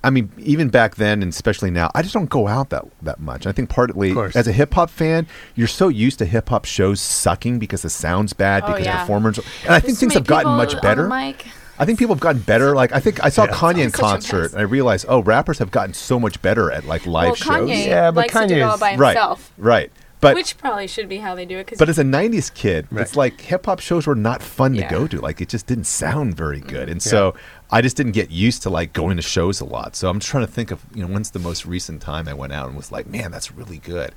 I 0.04 0.10
mean, 0.12 0.32
even 0.38 0.70
back 0.70 0.95
then 0.95 1.22
and 1.22 1.30
especially 1.32 1.72
now, 1.72 1.91
I 1.93 2.02
just 2.02 2.14
don't 2.14 2.30
go 2.30 2.47
out 2.47 2.70
that 2.70 2.86
that 3.02 3.20
much. 3.20 3.45
I 3.45 3.52
think 3.52 3.70
partly 3.70 4.16
as 4.36 4.47
a 4.47 4.52
hip 4.54 4.74
hop 4.74 4.89
fan, 4.89 5.28
you're 5.56 5.68
so 5.68 5.89
used 5.89 6.20
to 6.20 6.26
hip 6.26 6.50
hop 6.50 6.66
shows 6.66 7.02
sucking 7.02 7.60
because 7.60 7.82
the 7.82 7.89
sound's 7.89 8.32
bad, 8.34 8.64
Oh, 8.64 8.68
because 8.68 8.86
yeah. 8.86 9.02
performers, 9.02 9.39
and 9.66 9.74
I 9.74 9.80
think 9.80 9.97
things 9.97 10.14
have 10.14 10.26
gotten 10.26 10.52
much 10.54 10.80
better. 10.82 11.08
mic. 11.08 11.45
I 11.78 11.86
think 11.86 11.97
people 12.00 12.14
have 12.16 12.22
gotten 12.22 12.41
better. 12.41 12.76
Like 12.76 12.91
I 12.93 13.00
think 13.00 13.24
I 13.24 13.30
saw 13.30 13.45
Yeah. 13.45 13.52
Kanye 13.52 13.80
in 13.80 13.88
It's 13.88 13.95
such 13.95 14.00
a 14.00 14.02
concert, 14.12 14.52
and 14.52 14.60
I 14.60 14.64
realized, 14.64 15.06
oh, 15.10 15.22
rappers 15.22 15.60
have 15.60 15.72
gotten 15.72 15.93
so 15.93 16.20
much 16.20 16.41
better 16.41 16.72
at 16.72 16.86
like 16.86 17.06
live 17.06 17.28
well, 17.28 17.36
shows. 17.36 17.70
Kanye 17.70 17.88
Yeah, 17.88 18.12
but 18.12 18.34
likes 18.34 18.34
to 18.52 18.62
all 18.62 18.78
by 18.78 18.95
right, 18.95 19.16
himself, 19.16 19.52
right. 19.58 19.91
But 20.22 20.36
which 20.36 20.58
probably 20.58 20.86
should 20.88 21.08
be 21.08 21.20
how 21.20 21.34
they 21.34 21.45
do 21.45 21.58
it. 21.60 21.68
Cause 21.68 21.78
but 21.78 21.88
as 21.88 21.97
a 21.97 22.04
'90s 22.04 22.54
kid, 22.54 22.88
Right. 22.91 23.04
it's 23.04 23.16
like 23.16 23.39
hip 23.39 23.66
hop 23.66 23.80
shows 23.80 24.06
were 24.06 24.16
not 24.16 24.43
fun 24.43 24.76
Yeah. 24.76 24.89
to 24.89 24.93
go 24.93 25.08
to. 25.08 25.22
Like 25.22 25.39
it 25.39 25.47
just 25.47 25.66
didn't 25.68 25.86
sound 25.86 26.36
very 26.36 26.60
good, 26.60 26.89
and 26.89 27.02
so 27.02 27.36
I 27.72 27.82
just 27.82 27.95
didn't 27.97 28.13
get 28.13 28.32
used 28.32 28.63
to 28.63 28.70
like 28.70 28.93
going 28.93 29.17
to 29.17 29.22
shows 29.22 29.61
a 29.61 29.65
lot. 29.65 29.95
So 29.95 30.09
I'm 30.09 30.20
trying 30.20 30.45
to 30.45 30.51
think 30.51 30.72
of 30.72 30.84
you 30.93 31.05
know 31.05 31.13
when's 31.13 31.32
the 31.32 31.39
most 31.39 31.65
recent 31.65 32.01
time 32.01 32.28
I 32.28 32.34
went 32.34 32.53
out 32.53 32.67
and 32.67 32.76
was 32.78 32.91
like, 32.91 33.07
man, 33.07 33.32
that's 33.32 33.51
really 33.51 33.78
good. 33.78 34.13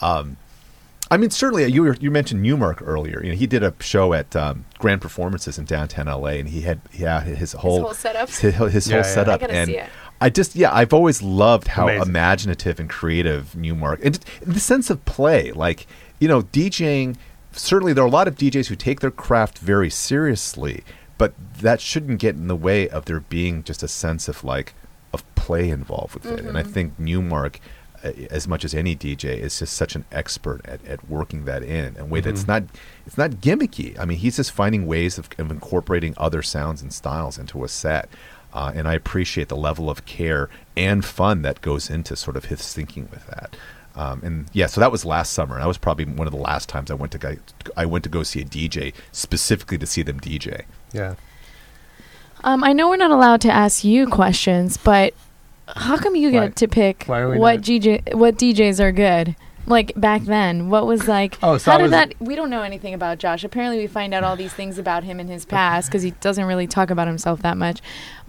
Um, 0.00 0.36
I 1.10 1.16
mean, 1.16 1.30
certainly 1.30 1.64
you 1.72 1.84
were, 1.84 1.94
you 2.00 2.10
mentioned 2.10 2.42
Nu-Mark 2.42 2.82
earlier. 2.82 3.22
You 3.24 3.30
know, 3.30 3.36
he 3.36 3.46
did 3.46 3.62
a 3.62 3.72
show 3.80 4.12
at 4.12 4.36
um, 4.36 4.66
Grand 4.78 5.00
Performances 5.00 5.58
in 5.58 5.64
downtown 5.64 6.06
LA, 6.06 6.30
and 6.32 6.48
he 6.50 6.62
had 6.62 6.80
yeah 6.92 7.22
his 7.22 7.52
whole 7.52 7.80
whole 7.82 7.94
setup? 7.94 8.28
his, 8.28 8.38
his 8.40 8.88
Yeah, 8.88 8.96
whole 8.96 9.06
yeah. 9.06 9.14
setup, 9.14 9.42
I 9.42 9.46
and 9.46 9.68
see 9.68 9.76
it. 9.76 9.88
I 10.20 10.28
just 10.30 10.54
yeah, 10.56 10.74
I've 10.74 10.92
always 10.92 11.22
loved 11.22 11.68
how 11.68 11.84
Amazing. 11.88 12.08
imaginative 12.08 12.80
and 12.80 12.90
creative 12.90 13.56
Nu-Mark 13.56 14.04
and 14.04 14.14
just 14.14 14.26
the 14.42 14.60
sense 14.60 14.90
of 14.90 15.04
play. 15.04 15.52
Like 15.52 15.86
you 16.18 16.28
know, 16.28 16.42
DJing. 16.42 17.16
Certainly, 17.52 17.94
there 17.94 18.04
are 18.04 18.06
a 18.06 18.10
lot 18.10 18.28
of 18.28 18.36
DJs 18.36 18.66
who 18.66 18.76
take 18.76 19.00
their 19.00 19.10
craft 19.10 19.58
very 19.58 19.88
seriously, 19.90 20.84
but 21.18 21.34
that 21.60 21.80
shouldn't 21.80 22.20
get 22.20 22.36
in 22.36 22.46
the 22.46 22.56
way 22.56 22.88
of 22.88 23.04
there 23.04 23.20
being 23.20 23.64
just 23.64 23.82
a 23.82 23.88
sense 23.88 24.28
of 24.28 24.44
like 24.44 24.74
of 25.12 25.34
play 25.34 25.68
involved 25.68 26.14
with 26.14 26.26
it. 26.26 26.44
And 26.44 26.56
I 26.56 26.62
think 26.62 26.98
Nu-Mark, 26.98 27.58
uh, 28.04 28.12
as 28.30 28.46
much 28.46 28.64
as 28.64 28.74
any 28.74 28.94
DJ, 28.94 29.36
is 29.38 29.58
just 29.58 29.74
such 29.74 29.96
an 29.96 30.04
expert 30.12 30.60
at, 30.64 30.84
at 30.86 31.08
working 31.08 31.44
that 31.46 31.62
in 31.62 31.96
a 31.98 32.04
way 32.04 32.20
that's 32.20 32.46
not 32.46 32.62
it's 33.06 33.18
not 33.18 33.32
gimmicky. 33.32 33.98
I 33.98 34.04
mean, 34.04 34.18
he's 34.18 34.36
just 34.36 34.52
finding 34.52 34.86
ways 34.86 35.18
of, 35.18 35.28
of 35.38 35.50
incorporating 35.50 36.14
other 36.16 36.42
sounds 36.42 36.82
and 36.82 36.92
styles 36.92 37.38
into 37.38 37.64
a 37.64 37.68
set. 37.68 38.08
Uh, 38.52 38.72
and 38.74 38.88
I 38.88 38.94
appreciate 38.94 39.48
the 39.48 39.56
level 39.56 39.90
of 39.90 40.06
care 40.06 40.48
and 40.74 41.04
fun 41.04 41.42
that 41.42 41.60
goes 41.60 41.90
into 41.90 42.16
sort 42.16 42.36
of 42.36 42.46
his 42.46 42.72
thinking 42.72 43.08
with 43.10 43.26
that. 43.26 43.56
Um, 43.94 44.20
and 44.22 44.46
yeah, 44.52 44.66
so 44.66 44.80
that 44.80 44.92
was 44.92 45.04
last 45.04 45.32
summer. 45.32 45.58
That 45.58 45.66
was 45.66 45.76
probably 45.76 46.04
one 46.04 46.26
of 46.26 46.32
the 46.32 46.38
last 46.38 46.68
times 46.68 46.90
I 46.90 46.94
went 46.94 47.12
to 47.12 47.18
go, 47.18 47.36
I 47.76 47.84
went 47.84 48.04
to 48.04 48.10
go 48.10 48.22
see 48.22 48.40
a 48.40 48.44
DJ 48.44 48.94
specifically 49.10 49.76
to 49.78 49.86
see 49.86 50.02
them 50.02 50.20
DJ. 50.20 50.64
Yeah. 50.92 51.14
Um, 52.44 52.62
I 52.62 52.72
know 52.72 52.88
we're 52.88 52.96
not 52.96 53.10
allowed 53.10 53.40
to 53.42 53.50
ask 53.50 53.84
you 53.84 54.06
questions, 54.06 54.76
but 54.76 55.14
how 55.66 55.96
come 55.96 56.14
you 56.16 56.30
Why- 56.32 56.46
get 56.46 56.56
to 56.56 56.68
pick 56.68 57.04
why 57.06 57.20
are 57.20 57.28
we 57.30 57.38
what 57.38 57.56
not? 57.56 57.64
DJ 57.64 58.14
what 58.14 58.36
DJs 58.36 58.80
are 58.80 58.92
good? 58.92 59.36
like 59.66 59.92
back 60.00 60.22
then? 60.22 60.70
What 60.70 60.86
was 60.86 61.06
like? 61.08 61.36
Oh, 61.42 61.58
so 61.58 61.70
how 61.70 61.74
I 61.76 61.78
did 61.78 61.82
was- 61.84 61.90
that? 61.90 62.14
We 62.20 62.34
don't 62.34 62.48
know 62.48 62.62
anything 62.62 62.94
about 62.94 63.18
Josh. 63.18 63.44
Apparently, 63.44 63.76
we 63.78 63.86
find 63.86 64.14
out 64.14 64.24
all 64.24 64.34
these 64.34 64.54
things 64.54 64.78
about 64.78 65.04
him 65.04 65.20
in 65.20 65.28
his 65.28 65.44
past 65.44 65.88
because 65.88 66.02
he 66.02 66.12
doesn't 66.22 66.44
really 66.46 66.66
talk 66.66 66.88
about 66.90 67.06
himself 67.06 67.42
that 67.42 67.58
much. 67.58 67.80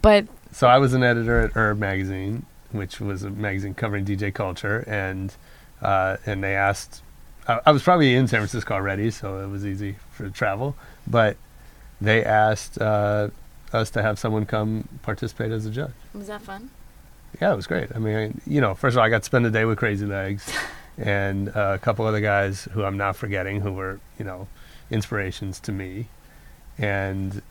But 0.01 0.25
So 0.51 0.67
I 0.67 0.79
was 0.79 0.93
an 0.93 1.01
editor 1.03 1.39
at 1.39 1.53
URB 1.53 1.77
magazine, 1.77 2.45
which 2.73 2.99
was 2.99 3.23
a 3.23 3.29
magazine 3.29 3.73
covering 3.73 4.03
DJ 4.03 4.33
culture, 4.33 4.83
and 4.85 5.33
uh, 5.81 6.17
and 6.25 6.43
they 6.43 6.55
asked. 6.55 7.03
I, 7.47 7.61
I 7.67 7.71
was 7.71 7.83
probably 7.83 8.15
in 8.15 8.27
San 8.27 8.39
Francisco 8.41 8.73
already, 8.73 9.09
so 9.09 9.39
it 9.39 9.47
was 9.47 9.65
easy 9.65 9.95
for 10.11 10.29
travel. 10.29 10.75
But 11.07 11.37
they 12.01 12.23
asked 12.23 12.79
uh, 12.81 13.29
us 13.73 13.89
to 13.91 14.01
have 14.01 14.17
someone 14.19 14.45
come 14.45 14.87
participate 15.03 15.51
as 15.51 15.65
a 15.65 15.69
judge. 15.71 15.91
was 16.13 16.27
that 16.27 16.41
fun? 16.41 16.69
Yeah, 17.41 17.53
it 17.53 17.55
was 17.55 17.67
great. 17.67 17.89
I 17.95 17.99
mean, 17.99 18.41
you 18.47 18.59
know, 18.61 18.73
first 18.73 18.95
of 18.95 18.99
all, 18.99 19.05
I 19.05 19.09
got 19.09 19.19
to 19.19 19.25
spend 19.25 19.45
the 19.45 19.51
day 19.51 19.65
with 19.65 19.77
Crazy 19.77 20.05
Legs 20.05 20.51
and 20.97 21.49
uh, 21.55 21.73
a 21.75 21.79
couple 21.79 22.05
other 22.05 22.21
guys 22.21 22.63
who 22.73 22.83
I'm 22.83 22.97
not 22.97 23.15
forgetting 23.15 23.61
who 23.61 23.71
were, 23.73 23.99
you 24.17 24.25
know, 24.25 24.47
inspirations 24.89 25.59
to 25.61 25.71
me. 25.71 26.07
And, 26.77 27.41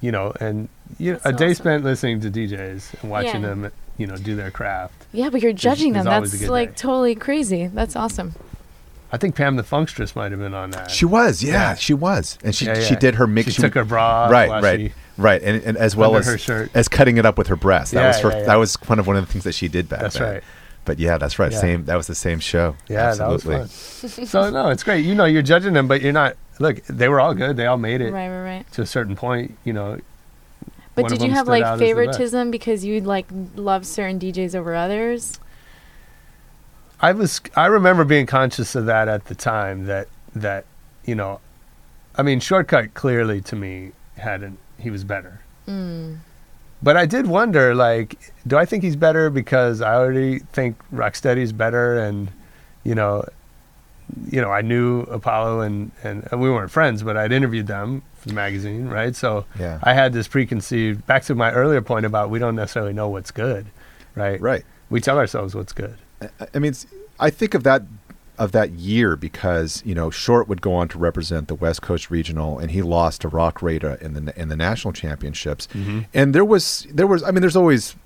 you 0.00 0.10
know, 0.10 0.32
and 0.40 0.68
you 0.98 1.12
That's 1.14 1.26
a 1.26 1.32
day 1.32 1.44
awesome. 1.50 1.54
spent 1.54 1.84
listening 1.84 2.20
to 2.22 2.30
DJs 2.30 3.02
and 3.02 3.10
watching 3.10 3.42
Yeah. 3.42 3.48
them, 3.48 3.72
you 3.98 4.06
know, 4.06 4.16
do 4.16 4.34
their 4.34 4.50
craft. 4.50 5.06
Yeah, 5.12 5.28
but 5.30 5.42
you're 5.42 5.52
judging 5.52 5.94
is 5.94 6.04
them. 6.04 6.12
a 6.24 6.26
That's 6.26 6.48
like 6.48 6.70
day. 6.70 6.74
totally 6.76 7.14
crazy. 7.14 7.66
That's 7.68 7.94
awesome. 7.96 8.34
I 9.12 9.16
think 9.16 9.34
Pam 9.34 9.56
the 9.56 9.62
Funkstress 9.64 10.14
might 10.14 10.30
have 10.30 10.40
been 10.40 10.54
on 10.54 10.70
that. 10.70 10.90
She 10.90 11.04
was, 11.04 11.42
yeah, 11.42 11.52
Yeah. 11.52 11.74
she 11.74 11.94
was, 11.94 12.38
and 12.44 12.54
she 12.54 12.66
Yeah, 12.66 12.80
she 12.80 12.94
did 12.96 13.16
her 13.16 13.26
mix. 13.26 13.52
She 13.52 13.60
took 13.62 13.74
her 13.74 13.84
bra 13.84 14.28
right, 14.28 14.48
right, 14.62 14.78
she- 14.80 14.92
right, 15.18 15.42
and, 15.42 15.62
and 15.64 15.76
as 15.76 15.96
well 15.96 16.16
as 16.16 16.26
her 16.26 16.38
shirt. 16.38 16.70
as 16.74 16.88
cutting 16.88 17.16
it 17.16 17.26
up 17.26 17.36
with 17.36 17.48
her 17.48 17.56
breast. 17.56 17.92
That 17.92 18.00
Yeah, 18.02 18.06
was 18.08 18.20
her. 18.20 18.30
yeah, 18.30 18.38
yeah. 18.38 18.46
That 18.46 18.56
was 18.56 18.76
kind 18.76 19.00
of 19.00 19.06
one 19.06 19.16
of 19.16 19.26
the 19.26 19.32
things 19.32 19.44
that 19.44 19.54
she 19.54 19.66
did 19.68 19.88
back 19.88 20.00
That's 20.00 20.18
then. 20.18 20.34
right. 20.34 20.42
But 20.84 20.98
yeah, 20.98 21.18
that's 21.18 21.38
right. 21.38 21.52
Yeah. 21.52 21.58
Same. 21.60 21.84
That 21.84 21.96
was 21.96 22.06
the 22.06 22.14
same 22.14 22.38
show. 22.40 22.74
Yeah, 22.88 23.08
Absolutely. 23.10 23.54
that 23.56 23.60
was 23.62 24.14
fun. 24.14 24.26
so 24.26 24.50
no, 24.50 24.68
it's 24.70 24.82
great. 24.82 25.04
You 25.04 25.14
know, 25.14 25.24
you're 25.26 25.42
judging 25.42 25.72
them, 25.74 25.86
but 25.88 26.00
you're 26.02 26.12
not. 26.12 26.36
Look, 26.58 26.82
they 26.86 27.08
were 27.08 27.20
all 27.20 27.34
good. 27.34 27.56
They 27.56 27.66
all 27.66 27.76
made 27.78 28.00
it 28.00 28.12
Right, 28.12 28.28
right, 28.28 28.42
right. 28.42 28.72
to 28.72 28.82
a 28.82 28.86
certain 28.86 29.14
point. 29.16 29.56
You 29.64 29.72
know, 29.72 29.98
But 30.94 31.02
One 31.04 31.12
of 31.12 31.18
did 31.18 31.24
you 31.24 31.28
them 31.30 31.36
have 31.36 31.48
like 31.48 31.62
out 31.64 31.74
as 31.74 31.78
the 31.80 31.84
best. 31.84 31.88
favoritism 31.90 32.50
because 32.50 32.84
you 32.84 33.00
like 33.00 33.26
love 33.56 33.86
certain 33.86 34.18
DJs 34.18 34.54
over 34.54 34.74
others? 34.74 35.38
I 37.02 37.12
was 37.12 37.40
I 37.56 37.66
remember 37.66 38.04
being 38.04 38.26
conscious 38.26 38.74
of 38.74 38.86
that 38.86 39.08
at 39.08 39.26
the 39.26 39.34
time 39.34 39.86
that 39.86 40.08
that 40.34 40.64
you 41.04 41.14
know 41.14 41.40
I 42.16 42.22
mean 42.22 42.40
shortkut 42.40 42.94
clearly 42.94 43.40
to 43.42 43.56
me 43.56 43.92
hadn't 44.16 44.58
he 44.78 44.90
was 44.90 45.04
better. 45.04 45.40
Mm. 45.66 46.18
But 46.82 46.96
I 46.96 47.06
did 47.06 47.26
wonder 47.26 47.74
like 47.74 48.32
do 48.46 48.56
I 48.58 48.64
think 48.66 48.82
he's 48.82 48.96
better 48.96 49.30
because 49.30 49.80
I 49.80 49.94
already 49.94 50.40
think 50.40 50.76
Rock 50.90 51.14
Steady's 51.14 51.52
better 51.52 51.98
and 51.98 52.30
you 52.84 52.94
know 52.94 53.24
you 54.30 54.40
know 54.40 54.50
I 54.50 54.60
knew 54.60 55.02
Apollo 55.02 55.60
and 55.60 55.92
and 56.02 56.26
we 56.32 56.50
weren't 56.50 56.70
friends 56.70 57.02
but 57.02 57.16
I'd 57.16 57.32
interviewed 57.32 57.66
them 57.66 58.02
for 58.16 58.28
the 58.28 58.34
magazine, 58.34 58.88
right? 58.88 59.16
So 59.16 59.46
Yeah. 59.58 59.78
I 59.82 59.94
had 59.94 60.12
this 60.12 60.28
preconceived 60.28 61.06
back 61.06 61.24
to 61.24 61.34
my 61.34 61.50
earlier 61.52 61.80
point 61.80 62.04
about 62.04 62.28
we 62.28 62.38
don't 62.38 62.56
necessarily 62.56 62.92
know 62.92 63.08
what's 63.08 63.30
good, 63.30 63.66
right? 64.14 64.38
Right. 64.38 64.64
We 64.90 65.00
tell 65.00 65.16
ourselves 65.16 65.54
what's 65.54 65.72
good. 65.72 65.96
I- 66.20 66.28
I 66.54 66.58
mean, 66.58 66.74
I 67.18 67.30
think 67.30 67.54
of 67.54 67.62
that 67.64 67.82
of 68.38 68.52
that 68.52 68.70
year 68.70 69.16
because 69.16 69.82
you 69.84 69.94
know 69.94 70.10
Short 70.10 70.48
would 70.48 70.62
go 70.62 70.74
on 70.74 70.88
to 70.88 70.98
represent 70.98 71.48
the 71.48 71.54
West 71.54 71.82
Coast 71.82 72.10
Regional, 72.10 72.58
and 72.58 72.70
he 72.70 72.80
lost 72.82 73.20
to 73.22 73.28
Roc 73.28 73.60
Raida 73.60 74.00
in 74.00 74.14
the 74.14 74.40
in 74.40 74.48
the 74.48 74.56
national 74.56 74.92
championships. 74.92 75.66
Mm-hmm. 75.74 76.00
And 76.14 76.34
there 76.34 76.44
was 76.44 76.86
there 76.90 77.06
was 77.06 77.22
I 77.22 77.30
mean, 77.32 77.40
there's 77.42 77.56
always 77.56 77.96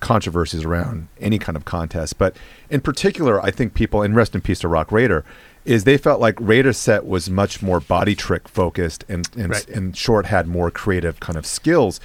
controversies 0.00 0.64
around 0.64 1.08
any 1.20 1.38
kind 1.38 1.56
of 1.56 1.64
contest, 1.64 2.18
but 2.18 2.36
in 2.68 2.80
particular, 2.80 3.40
I 3.42 3.50
think 3.50 3.72
people 3.74 4.02
and 4.02 4.14
rest 4.14 4.34
in 4.34 4.40
peace 4.40 4.58
to 4.60 4.68
Roc 4.68 4.88
Raida. 4.90 5.22
Is 5.64 5.84
they 5.84 5.96
felt 5.96 6.20
like 6.20 6.34
Raida's 6.36 6.76
set 6.76 7.06
was 7.06 7.30
much 7.30 7.62
more 7.62 7.80
body 7.80 8.14
trick 8.14 8.48
focused, 8.48 9.02
and 9.08 9.26
and, 9.34 9.50
Right. 9.52 9.68
and 9.70 9.96
Short 9.96 10.26
had 10.26 10.46
more 10.46 10.70
creative 10.70 11.20
kind 11.20 11.38
of 11.38 11.46
skills. 11.46 12.00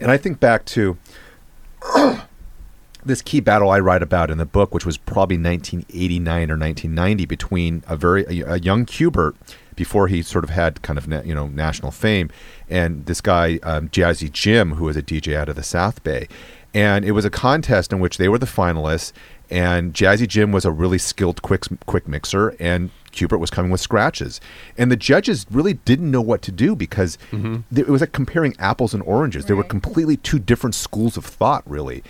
And 0.00 0.10
I 0.10 0.16
think 0.16 0.40
back 0.40 0.64
to 0.66 0.96
this 3.04 3.22
key 3.22 3.40
battle 3.40 3.70
I 3.70 3.80
write 3.80 4.02
about 4.02 4.30
in 4.30 4.38
the 4.38 4.46
book, 4.46 4.72
which 4.74 4.86
was 4.86 4.96
probably 4.96 5.36
1989 5.36 6.50
or 6.50 6.56
1990, 6.56 7.26
between 7.26 7.82
a 7.86 7.96
very 7.96 8.24
a, 8.40 8.54
a 8.54 8.58
young 8.58 8.84
Q-Bert 8.84 9.34
before 9.74 10.08
he 10.08 10.22
sort 10.22 10.44
of 10.44 10.50
had 10.50 10.82
kind 10.82 10.98
of 10.98 11.08
na- 11.08 11.22
you 11.22 11.34
know 11.34 11.48
national 11.48 11.90
fame, 11.90 12.30
and 12.68 13.06
this 13.06 13.20
guy 13.20 13.58
um, 13.62 13.88
Jazzy 13.88 14.30
Jim, 14.30 14.72
who 14.74 14.84
was 14.84 14.96
a 14.96 15.02
DJ 15.02 15.34
out 15.34 15.48
of 15.48 15.56
the 15.56 15.62
South 15.62 16.02
Bay, 16.04 16.28
and 16.74 17.04
it 17.04 17.12
was 17.12 17.24
a 17.24 17.30
contest 17.30 17.92
in 17.92 18.00
which 18.00 18.18
they 18.18 18.28
were 18.28 18.38
the 18.38 18.46
finalists, 18.46 19.12
and 19.50 19.94
Jazzy 19.94 20.28
Jim 20.28 20.52
was 20.52 20.64
a 20.64 20.70
really 20.70 20.98
skilled 20.98 21.42
quick 21.42 21.64
quick 21.86 22.06
mixer, 22.06 22.54
and 22.60 22.90
Q-Bert 23.12 23.40
was 23.40 23.50
coming 23.50 23.70
with 23.70 23.80
scratches, 23.80 24.40
and 24.78 24.90
the 24.90 24.96
judges 24.96 25.44
really 25.50 25.74
didn't 25.74 26.10
know 26.10 26.22
what 26.22 26.40
to 26.42 26.52
do 26.52 26.74
because 26.76 27.18
th- 27.74 27.86
it 27.86 27.90
was 27.90 28.00
like 28.00 28.12
comparing 28.12 28.54
apples 28.58 28.94
and 28.94 29.02
oranges. 29.02 29.46
They 29.46 29.54
were 29.54 29.64
completely 29.64 30.16
two 30.16 30.38
different 30.38 30.74
schools 30.74 31.16
of 31.16 31.24
thought, 31.24 31.62
really. 31.68 32.02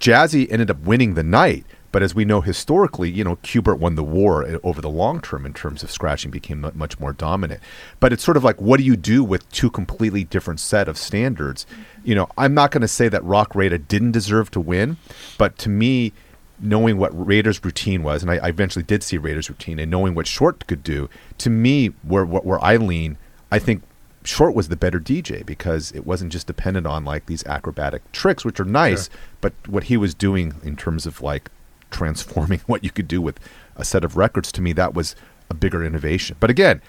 Jazzy 0.00 0.50
ended 0.50 0.70
up 0.70 0.80
winning 0.80 1.14
the 1.14 1.22
night, 1.22 1.64
but 1.92 2.02
as 2.02 2.14
we 2.14 2.24
know 2.24 2.42
historically, 2.42 3.10
you 3.10 3.24
know, 3.24 3.36
Q-Bert 3.36 3.78
won 3.78 3.94
the 3.94 4.04
war 4.04 4.46
uh, 4.46 4.58
over 4.62 4.82
the 4.82 4.90
long 4.90 5.20
term 5.20 5.46
in 5.46 5.54
terms 5.54 5.82
of 5.82 5.90
scratching 5.90 6.30
became 6.30 6.70
much 6.74 7.00
more 7.00 7.12
dominant. 7.12 7.60
But 8.00 8.12
it's 8.12 8.22
sort 8.22 8.36
of 8.36 8.44
like, 8.44 8.60
what 8.60 8.76
do 8.78 8.84
you 8.84 8.96
do 8.96 9.24
with 9.24 9.50
two 9.50 9.70
completely 9.70 10.24
different 10.24 10.60
set 10.60 10.88
of 10.88 10.98
standards? 10.98 11.64
You 12.04 12.14
know, 12.14 12.28
I'm 12.36 12.52
not 12.52 12.70
going 12.70 12.82
to 12.82 12.88
say 12.88 13.08
that 13.08 13.24
Roc 13.24 13.54
Raida 13.54 13.88
didn't 13.88 14.12
deserve 14.12 14.50
to 14.50 14.60
win, 14.60 14.98
but 15.38 15.56
to 15.58 15.70
me, 15.70 16.12
knowing 16.60 16.98
what 16.98 17.12
Raida's 17.12 17.64
routine 17.64 18.02
was, 18.02 18.22
and 18.22 18.30
I, 18.30 18.36
I 18.36 18.48
eventually 18.48 18.82
did 18.82 19.02
see 19.02 19.18
Raida's 19.18 19.48
routine, 19.48 19.78
and 19.78 19.90
knowing 19.90 20.14
what 20.14 20.26
Short 20.26 20.66
could 20.66 20.82
do, 20.82 21.08
to 21.38 21.50
me, 21.50 21.88
where 22.02 22.24
where 22.24 22.42
where 22.42 22.64
I 22.64 22.76
lean, 22.76 23.16
I 23.50 23.58
think 23.58 23.82
Short 24.26 24.54
was 24.54 24.68
the 24.68 24.76
better 24.76 24.98
DJ 25.00 25.46
because 25.46 25.92
it 25.92 26.04
wasn't 26.06 26.32
just 26.32 26.46
dependent 26.46 26.86
on 26.86 27.04
like 27.04 27.26
these 27.26 27.46
acrobatic 27.46 28.02
tricks, 28.12 28.44
which 28.44 28.58
are 28.60 28.64
nice, 28.64 29.08
but 29.40 29.52
what 29.66 29.84
he 29.84 29.96
was 29.96 30.14
doing 30.14 30.54
in 30.64 30.76
terms 30.76 31.06
of 31.06 31.22
like 31.22 31.50
transforming 31.90 32.58
what 32.66 32.82
you 32.84 32.90
could 32.90 33.06
do 33.08 33.22
with 33.22 33.38
a 33.76 33.84
set 33.84 34.04
of 34.04 34.16
records, 34.16 34.50
to 34.52 34.60
me, 34.60 34.72
that 34.72 34.94
was 34.94 35.14
a 35.48 35.54
bigger 35.54 35.84
innovation. 35.84 36.36
But 36.40 36.50
again, 36.50 36.82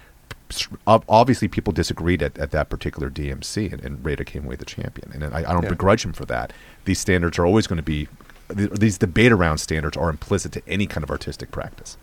obviously 0.88 1.48
people 1.48 1.74
disagreed 1.74 2.24
at, 2.24 2.38
at 2.38 2.52
that 2.52 2.70
particular 2.70 3.10
DMC, 3.10 3.72
and, 3.72 3.84
and 3.84 4.00
Raida 4.00 4.26
came 4.26 4.46
away 4.46 4.56
the 4.56 4.66
champion. 4.66 5.12
And 5.14 5.24
I, 5.24 5.40
I 5.40 5.54
don't 5.54 5.64
Yeah. 5.64 5.70
begrudge 5.70 6.04
him 6.06 6.14
for 6.14 6.26
that. 6.26 6.54
These 6.86 7.00
standards 7.00 7.38
are 7.38 7.46
always 7.46 7.68
going 7.68 7.78
to 7.78 7.84
be, 7.84 8.08
these 8.50 8.98
debate 8.98 9.32
around 9.32 9.58
standards 9.60 9.98
are 9.98 10.10
implicit 10.10 10.54
to 10.54 10.62
any 10.68 10.88
kind 10.88 11.04
of 11.04 11.12
artistic 11.12 11.52
practice. 11.52 11.98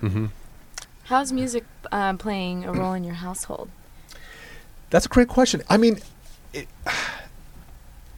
How's 1.04 1.32
music 1.32 1.64
uh, 1.90 2.14
playing 2.14 2.64
a 2.64 2.72
role 2.72 2.92
in 2.92 3.02
your 3.04 3.14
household? 3.14 3.68
That's 4.90 5.06
a 5.06 5.08
great 5.08 5.28
question. 5.28 5.62
I 5.68 5.76
mean, 5.76 5.98
it, 6.52 6.68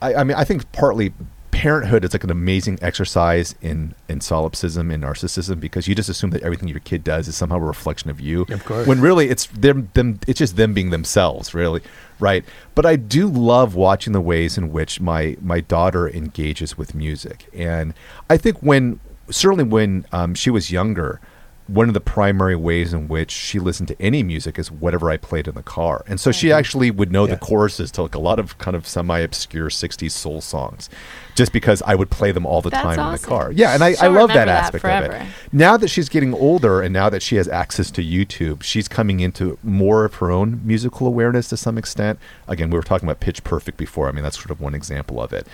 I, 0.03 0.15
I 0.15 0.25
mean, 0.25 0.37
I 0.37 0.45
think 0.45 0.71
partly 0.73 1.13
parenthood 1.57 2.05
is 2.05 2.13
like 2.13 2.23
an 2.23 2.31
amazing 2.31 2.79
exercise 2.83 3.55
in 3.63 3.95
in 4.11 4.21
solipsism 4.21 4.91
and 4.91 5.03
narcissism 5.03 5.59
because 5.59 5.89
you 5.89 5.95
just 5.95 6.11
assume 6.11 6.29
that 6.29 6.43
everything 6.43 6.69
your 6.69 6.81
kid 6.81 7.03
does 7.03 7.27
is 7.29 7.35
somehow 7.35 7.57
a 7.57 7.61
reflection 7.61 8.11
of 8.11 8.21
you. 8.21 8.43
Of 8.51 8.63
course. 8.67 8.87
When 8.87 9.01
really 9.01 9.31
it's 9.31 9.47
them 9.47 9.91
them 9.95 10.21
it's 10.27 10.39
just 10.39 10.57
them 10.57 10.75
being 10.75 10.91
themselves, 10.91 11.55
really, 11.55 11.81
right? 12.21 12.45
But 12.75 12.85
I 12.85 12.97
do 12.97 13.27
love 13.27 13.75
watching 13.75 14.13
the 14.13 14.21
ways 14.21 14.59
in 14.59 14.71
which 14.71 15.01
my 15.01 15.39
my 15.41 15.61
daughter 15.61 16.09
engages 16.09 16.77
with 16.77 16.95
music, 16.95 17.49
and 17.55 17.95
I 18.29 18.37
think 18.37 18.59
when 18.59 19.01
certainly 19.31 19.65
when 19.65 20.05
um, 20.13 20.35
she 20.35 20.51
was 20.51 20.71
younger 20.71 21.21
one 21.69 21.89
of 21.89 21.95
the 21.95 22.01
primary 22.01 22.55
ways 22.55 22.93
in 22.93 23.09
which 23.09 23.33
she 23.33 23.59
listened 23.59 23.89
to 23.89 24.01
any 24.01 24.23
music 24.23 24.57
is 24.57 24.71
whatever 24.71 25.11
I 25.11 25.17
played 25.17 25.49
in 25.49 25.57
the 25.57 25.65
car. 25.65 26.05
And 26.07 26.21
so 26.21 26.31
she 26.31 26.53
actually 26.53 26.93
would 26.93 27.11
know 27.11 27.25
Yeah. 27.27 27.35
the 27.35 27.41
choruses 27.41 27.91
to 27.93 28.03
like 28.03 28.15
a 28.15 28.21
lot 28.21 28.39
of 28.39 28.57
kind 28.59 28.77
of 28.77 28.87
semi 28.87 29.19
obscure 29.19 29.69
60s 29.69 30.13
soul 30.13 30.41
songs 30.41 30.89
just 31.35 31.53
because 31.53 31.83
I 31.83 31.97
would 31.97 32.09
play 32.09 32.31
them 32.31 32.47
all 32.47 32.63
the 32.63 32.71
That's 32.71 32.83
time 32.83 33.01
in 33.01 33.13
the 33.21 33.27
car. 33.27 33.51
Yeah, 33.53 33.75
and 33.75 33.83
I, 33.83 33.95
I 34.01 34.07
love 34.07 34.29
that 34.29 34.35
remember 34.35 34.35
that 34.35 34.49
aspect 34.49 34.85
of 34.85 35.11
it. 35.13 35.27
Now 35.53 35.77
that 35.77 35.89
she's 35.89 36.09
getting 36.09 36.33
older 36.33 36.81
and 36.81 36.93
now 36.93 37.11
that 37.11 37.21
she 37.23 37.35
has 37.37 37.49
access 37.49 37.91
to 37.93 38.03
YouTube, 38.03 38.63
she's 38.63 38.87
coming 38.87 39.19
into 39.21 39.59
more 39.65 40.05
of 40.05 40.15
her 40.15 40.31
own 40.31 40.61
musical 40.65 41.07
awareness 41.07 41.49
to 41.49 41.57
some 41.57 41.77
extent. 41.77 42.19
Again, 42.47 42.71
we 42.71 42.77
were 42.79 42.83
talking 42.85 43.09
about 43.09 43.19
Pitch 43.21 43.43
Perfect 43.45 43.77
before. 43.77 44.09
I 44.09 44.13
mean, 44.13 44.23
that's 44.23 44.37
sort 44.39 44.51
of 44.51 44.61
one 44.61 44.75
example 44.75 45.21
of 45.21 45.33
it. 45.33 45.47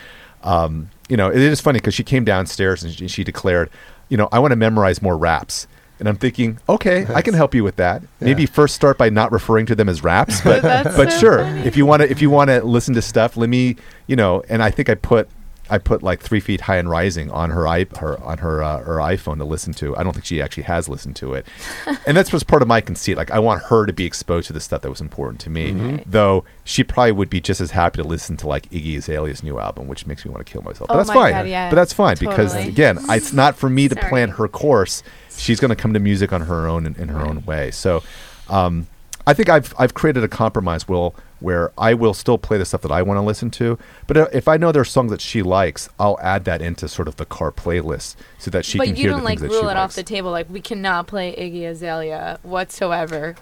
Um, 0.45 0.91
you 1.09 1.17
know, 1.17 1.29
it 1.31 1.39
is 1.39 1.61
funny 1.61 1.79
because 1.79 1.95
she 1.95 2.05
came 2.05 2.25
downstairs 2.25 2.83
and 2.83 2.93
she, 2.93 3.09
she 3.09 3.25
declared, 3.25 3.71
you 4.09 4.17
know, 4.17 4.29
I 4.31 4.39
want 4.41 4.53
to 4.53 4.57
memorize 4.57 5.01
more 5.01 5.17
raps. 5.17 5.67
And 6.03 6.09
I'm 6.09 6.17
thinking, 6.17 6.59
okay, 6.69 7.07
I 7.15 7.23
can 7.23 7.33
help 7.33 7.55
you 7.55 7.63
with 7.63 7.77
that. 7.77 8.03
Maybe 8.19 8.45
first 8.45 8.75
start 8.75 8.99
by 8.99 9.09
not 9.09 9.31
referring 9.31 9.67
to 9.67 9.77
them 9.77 9.89
as 9.89 10.03
raps, 10.03 10.41
but 10.41 10.61
That's 10.63 10.97
but 10.97 11.13
so 11.13 11.19
sure, 11.21 11.39
funny. 11.45 11.61
if 11.61 11.77
you 11.77 11.87
want 11.87 12.03
to 12.03 12.11
if 12.11 12.21
you 12.21 12.29
want 12.29 12.49
to 12.51 12.61
listen 12.65 12.93
to 12.95 13.03
stuff, 13.03 13.37
let 13.37 13.49
me, 13.49 13.77
you 14.09 14.17
know. 14.17 14.43
And 14.49 14.65
I 14.65 14.73
think 14.73 14.89
I 14.91 14.97
put 14.97 15.29
I 15.71 15.79
put 15.79 16.03
like 16.03 16.21
Three 16.21 16.41
Feet 16.41 16.63
High 16.63 16.77
and 16.77 16.91
Rising 16.91 17.31
on 17.31 17.51
her 17.51 17.67
i 17.69 17.87
her 18.01 18.21
on 18.21 18.39
her 18.39 18.63
uh, 18.65 18.81
her 18.83 18.97
iPhone 18.97 19.39
to 19.39 19.45
listen 19.45 19.73
to. 19.75 19.97
I 19.97 20.03
don't 20.03 20.13
think 20.13 20.25
she 20.25 20.43
actually 20.43 20.65
has 20.65 20.89
listened 20.89 21.15
to 21.17 21.35
it, 21.35 21.47
and 22.07 22.17
that's 22.17 22.33
was 22.33 22.43
part 22.43 22.63
of 22.63 22.69
my 22.69 22.81
conceit. 22.81 23.17
Like 23.17 23.31
I 23.31 23.39
want 23.39 23.63
her 23.65 23.87
to 23.87 23.93
be 23.93 24.05
exposed 24.05 24.49
to 24.49 24.53
the 24.53 24.61
stuff 24.61 24.83
that 24.83 24.91
was 24.91 25.01
important 25.01 25.41
to 25.43 25.51
me. 25.51 25.71
Right. 25.71 26.03
Though 26.05 26.45
she 26.65 26.83
probably 26.83 27.13
would 27.13 27.31
be 27.31 27.41
just 27.41 27.61
as 27.61 27.71
happy 27.71 28.03
to 28.03 28.07
listen 28.09 28.37
to 28.39 28.49
like 28.49 28.69
Iggy 28.71 28.97
Azalea's 28.99 29.43
new 29.45 29.59
album, 29.61 29.87
which 29.87 30.05
makes 30.05 30.25
me 30.25 30.33
want 30.33 30.45
to 30.45 30.53
kill 30.53 30.63
myself. 30.63 30.89
But 30.89 30.95
Oh 30.95 30.97
that's 30.99 31.09
my 31.09 31.15
fine. 31.15 31.33
God, 31.33 31.47
yeah. 31.47 31.71
But 31.71 31.77
that's 31.77 31.93
fine 31.93 32.17
because 32.19 32.55
again, 32.57 32.99
I- 33.09 33.17
it's 33.17 33.33
not 33.33 33.57
for 33.57 33.71
me 33.71 33.89
to 33.89 33.95
plan 33.97 34.31
her 34.31 34.49
course. 34.49 35.03
She's 35.39 35.61
going 35.61 35.71
to 35.71 35.77
come 35.77 35.93
to 35.95 36.01
music 36.01 36.33
on 36.33 36.43
her 36.43 36.67
own 36.67 36.87
in, 36.87 36.95
in 36.97 37.09
her 37.09 37.21
own 37.21 37.45
way. 37.45 37.71
So, 37.71 38.03
um, 38.49 38.87
I 39.27 39.35
think 39.35 39.49
I've 39.49 39.73
I've 39.79 39.95
created 39.95 40.25
a 40.25 40.29
compromise, 40.29 40.89
Will, 40.89 41.15
where 41.41 41.71
I 41.79 41.95
will 41.95 42.15
still 42.15 42.39
play 42.39 42.59
the 42.59 42.65
stuff 42.65 42.83
that 42.83 42.91
I 42.91 43.03
want 43.03 43.19
to 43.19 43.23
listen 43.23 43.51
to. 43.53 43.79
But 44.07 44.17
uh, 44.17 44.29
if 44.33 44.49
I 44.49 44.57
know 44.57 44.73
there's 44.73 44.91
songs 44.91 45.11
that 45.11 45.21
she 45.21 45.43
likes, 45.43 45.89
I'll 45.99 46.19
add 46.21 46.45
that 46.47 46.61
into 46.61 46.89
sort 46.89 47.09
of 47.09 47.17
the 47.17 47.25
car 47.25 47.53
playlist 47.53 48.17
so 48.39 48.51
that 48.51 48.65
she 48.65 48.79
but 48.79 48.87
can 48.89 48.97
you 48.97 49.03
hear 49.03 49.11
don't 49.11 49.21
the 49.21 49.25
like 49.25 49.39
things 49.39 49.43
that 49.43 49.49
she 49.49 49.55
likes. 49.55 49.63
rule 49.63 49.71
it 49.71 49.77
off 49.77 49.95
the 49.95 50.03
table. 50.03 50.31
Like 50.31 50.51
we 50.51 50.61
cannot 50.61 51.07
play 51.07 51.35
Iggy 51.37 51.69
Azalea 51.69 52.41
whatsoever. 52.43 53.37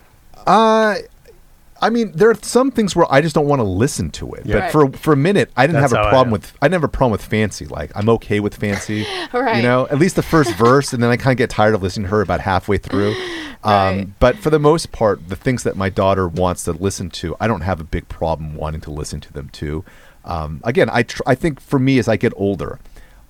Uh, 0.47 0.97
I 1.83 1.91
mean, 1.91 2.13
there 2.15 2.31
are 2.31 2.37
some 2.43 2.71
things 2.71 2.95
where 2.95 3.07
I 3.11 3.21
just 3.21 3.35
don't 3.35 3.47
want 3.47 3.61
to 3.61 3.65
listen 3.65 4.11
to 4.13 4.33
it. 4.35 4.45
Yeah. 4.47 4.55
But 4.55 4.61
Right. 4.63 4.73
for 4.73 4.99
for 4.99 5.13
a 5.13 5.17
minute, 5.17 5.51
I 5.57 5.67
didn't 5.67 5.81
That's 5.81 5.93
have 5.93 6.01
a 6.05 6.07
I 6.07 6.11
problem 6.11 6.29
am. 6.29 6.33
with. 6.33 6.53
I 6.61 6.67
didn't 6.67 6.75
have 6.83 6.85
a 6.85 6.89
problem 6.89 7.13
with 7.13 7.25
fancy. 7.25 7.67
Like 7.67 7.91
I'm 7.95 8.09
okay 8.11 8.41
with 8.41 8.55
fancy. 8.57 9.07
Right. 9.33 9.57
You 9.57 9.63
know, 9.63 9.87
at 9.91 9.99
least 9.99 10.17
the 10.17 10.23
first 10.23 10.55
verse, 10.67 10.93
and 10.93 11.03
then 11.03 11.11
I 11.11 11.17
kind 11.17 11.33
of 11.33 11.39
get 11.39 11.51
tired 11.51 11.75
of 11.75 11.83
listening 11.83 12.05
to 12.05 12.11
her 12.11 12.21
about 12.21 12.41
halfway 12.41 12.79
through. 12.79 13.15
Um, 13.63 14.15
But 14.21 14.37
for 14.37 14.51
the 14.51 14.59
most 14.59 14.91
part, 14.93 15.29
the 15.29 15.37
things 15.37 15.63
that 15.65 15.77
my 15.77 15.89
daughter 15.89 16.27
wants 16.29 16.65
to 16.65 16.73
listen 16.73 17.11
to, 17.11 17.37
I 17.41 17.47
don't 17.47 17.61
have 17.63 17.81
a 17.81 17.85
big 17.85 18.09
problem 18.09 18.55
wanting 18.57 18.81
to 18.83 18.91
listen 18.91 19.21
to 19.21 19.33
them 19.33 19.49
too. 19.51 19.85
Um, 20.25 20.61
again, 20.65 20.89
I 20.93 21.03
tr- 21.03 21.23
I 21.27 21.35
think 21.35 21.61
for 21.61 21.79
me 21.79 21.99
as 21.99 22.09
I 22.09 22.17
get 22.17 22.33
older, 22.37 22.79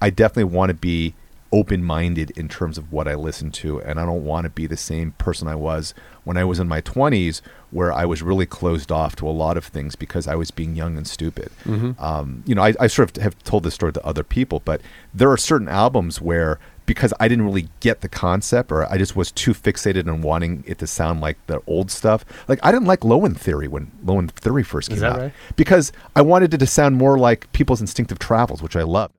I 0.00 0.10
definitely 0.10 0.52
want 0.56 0.70
to 0.70 0.74
be 0.74 1.14
open 1.52 1.82
minded 1.82 2.30
in 2.32 2.48
terms 2.48 2.78
of 2.78 2.92
what 2.92 3.08
I 3.08 3.14
listen 3.14 3.50
to, 3.52 3.80
and 3.82 3.98
I 3.98 4.04
don't 4.06 4.24
want 4.24 4.44
to 4.44 4.50
be 4.50 4.66
the 4.66 4.76
same 4.76 5.12
person 5.12 5.48
I 5.48 5.56
was 5.56 5.94
when 6.24 6.36
I 6.36 6.44
was 6.44 6.60
in 6.60 6.68
my 6.68 6.80
twenties, 6.80 7.42
where 7.70 7.92
I 7.92 8.04
was 8.04 8.22
really 8.22 8.46
closed 8.46 8.92
off 8.92 9.16
to 9.16 9.28
a 9.28 9.30
lot 9.30 9.56
of 9.56 9.64
things 9.64 9.96
because 9.96 10.26
I 10.28 10.34
was 10.34 10.50
being 10.50 10.76
young 10.76 10.96
and 10.96 11.06
stupid. 11.06 11.50
Um, 11.98 12.42
you 12.46 12.54
know, 12.54 12.62
I, 12.62 12.74
I 12.78 12.86
sort 12.86 13.16
of 13.16 13.22
have 13.22 13.38
told 13.44 13.64
this 13.64 13.74
story 13.74 13.92
to 13.92 14.06
other 14.06 14.22
people, 14.22 14.62
but 14.64 14.80
there 15.12 15.30
are 15.30 15.36
certain 15.36 15.68
albums 15.68 16.20
where 16.20 16.58
because 16.86 17.14
I 17.20 17.28
didn't 17.28 17.44
really 17.44 17.68
get 17.78 18.00
the 18.00 18.08
concept, 18.08 18.72
or 18.72 18.84
I 18.90 18.98
just 18.98 19.14
was 19.14 19.30
too 19.30 19.52
fixated 19.52 20.08
on 20.08 20.22
wanting 20.22 20.64
it 20.66 20.78
to 20.78 20.88
sound 20.88 21.20
like 21.20 21.38
the 21.46 21.62
old 21.68 21.88
stuff. 21.88 22.24
Like 22.48 22.58
I 22.64 22.72
didn't 22.72 22.88
like 22.88 23.04
Low 23.04 23.24
End 23.24 23.40
Theory 23.40 23.68
when 23.68 23.92
Low 24.04 24.18
End 24.18 24.32
Theory 24.32 24.64
first 24.64 24.88
came 24.88 25.04
out 25.04 25.18
right? 25.18 25.32
because 25.54 25.92
I 26.16 26.22
wanted 26.22 26.52
it 26.52 26.58
to 26.58 26.66
sound 26.66 26.96
more 26.96 27.16
like 27.16 27.50
People's 27.52 27.80
Instinctive 27.80 28.18
Travels, 28.18 28.60
which 28.60 28.74
I 28.74 28.82
loved. 28.82 29.14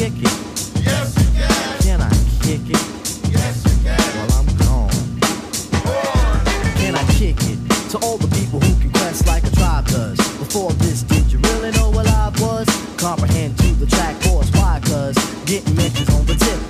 Kick 0.00 0.12
it? 0.16 0.32
Yes, 0.82 1.14
you 1.20 1.28
can. 1.36 1.82
Can 1.82 2.00
I 2.00 2.08
kick 2.40 2.64
it? 2.70 2.82
Yes, 3.30 3.60
you 3.68 3.76
can. 3.84 4.00
Well, 4.16 4.32
I'm 4.38 4.48
gone. 4.56 4.88
Can 6.80 6.94
I 6.94 7.04
kick 7.18 7.36
it? 7.42 7.58
To 7.90 7.98
all 7.98 8.16
the 8.16 8.28
people 8.28 8.60
who 8.60 8.80
can 8.80 8.90
quest 8.92 9.26
like 9.26 9.44
a 9.44 9.50
tribe 9.50 9.86
does. 9.88 10.16
Before 10.38 10.72
this, 10.84 11.02
did 11.02 11.30
you 11.30 11.38
really 11.40 11.70
know 11.72 11.90
what 11.90 12.06
I 12.06 12.32
was? 12.40 12.66
Comprehend 12.96 13.58
to 13.58 13.74
the 13.74 13.84
track 13.84 14.16
force. 14.22 14.50
Why? 14.52 14.80
Cause 14.84 15.16
getting 15.44 15.76
mentions 15.76 16.08
on 16.08 16.24
the 16.24 16.34
tip 16.34 16.69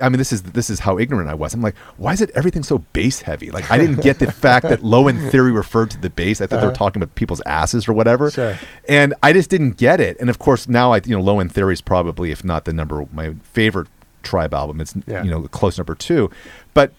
I 0.00 0.08
mean, 0.08 0.18
this 0.18 0.32
is 0.32 0.42
this 0.42 0.70
is 0.70 0.80
how 0.80 0.98
ignorant 0.98 1.28
I 1.28 1.34
was. 1.34 1.54
I'm 1.54 1.62
like, 1.62 1.76
why 1.96 2.12
is 2.12 2.20
it 2.20 2.30
everything 2.34 2.62
so 2.62 2.78
bass 2.92 3.20
heavy? 3.22 3.50
Like, 3.50 3.70
I 3.70 3.78
didn't 3.78 4.02
get 4.02 4.18
the 4.18 4.30
fact 4.46 4.68
that 4.68 4.82
Low 4.82 5.08
End 5.08 5.30
Theory 5.30 5.52
referred 5.52 5.90
to 5.92 5.98
the 6.00 6.10
bass. 6.10 6.40
I 6.40 6.46
thought 6.46 6.60
they 6.60 6.66
were 6.66 6.72
talking 6.72 7.02
about 7.02 7.14
people's 7.14 7.40
asses 7.46 7.88
or 7.88 7.92
whatever. 7.92 8.30
Sure. 8.30 8.58
And 8.88 9.14
I 9.22 9.32
just 9.32 9.50
didn't 9.50 9.72
get 9.78 10.00
it. 10.00 10.16
And 10.20 10.28
of 10.30 10.38
course, 10.38 10.68
now 10.68 10.92
I 10.92 11.00
you 11.04 11.16
know 11.16 11.22
Low 11.22 11.40
End 11.40 11.52
Theory 11.52 11.72
is 11.74 11.80
probably, 11.80 12.30
if 12.30 12.44
not 12.44 12.64
the 12.64 12.72
number 12.72 13.06
my 13.12 13.34
favorite 13.42 13.88
Tribe 14.22 14.52
album. 14.54 14.80
It's 14.80 14.94
Yeah. 15.06 15.22
you 15.24 15.30
know 15.30 15.42
close 15.48 15.78
number 15.78 15.94
two, 15.94 16.30
but. 16.74 16.92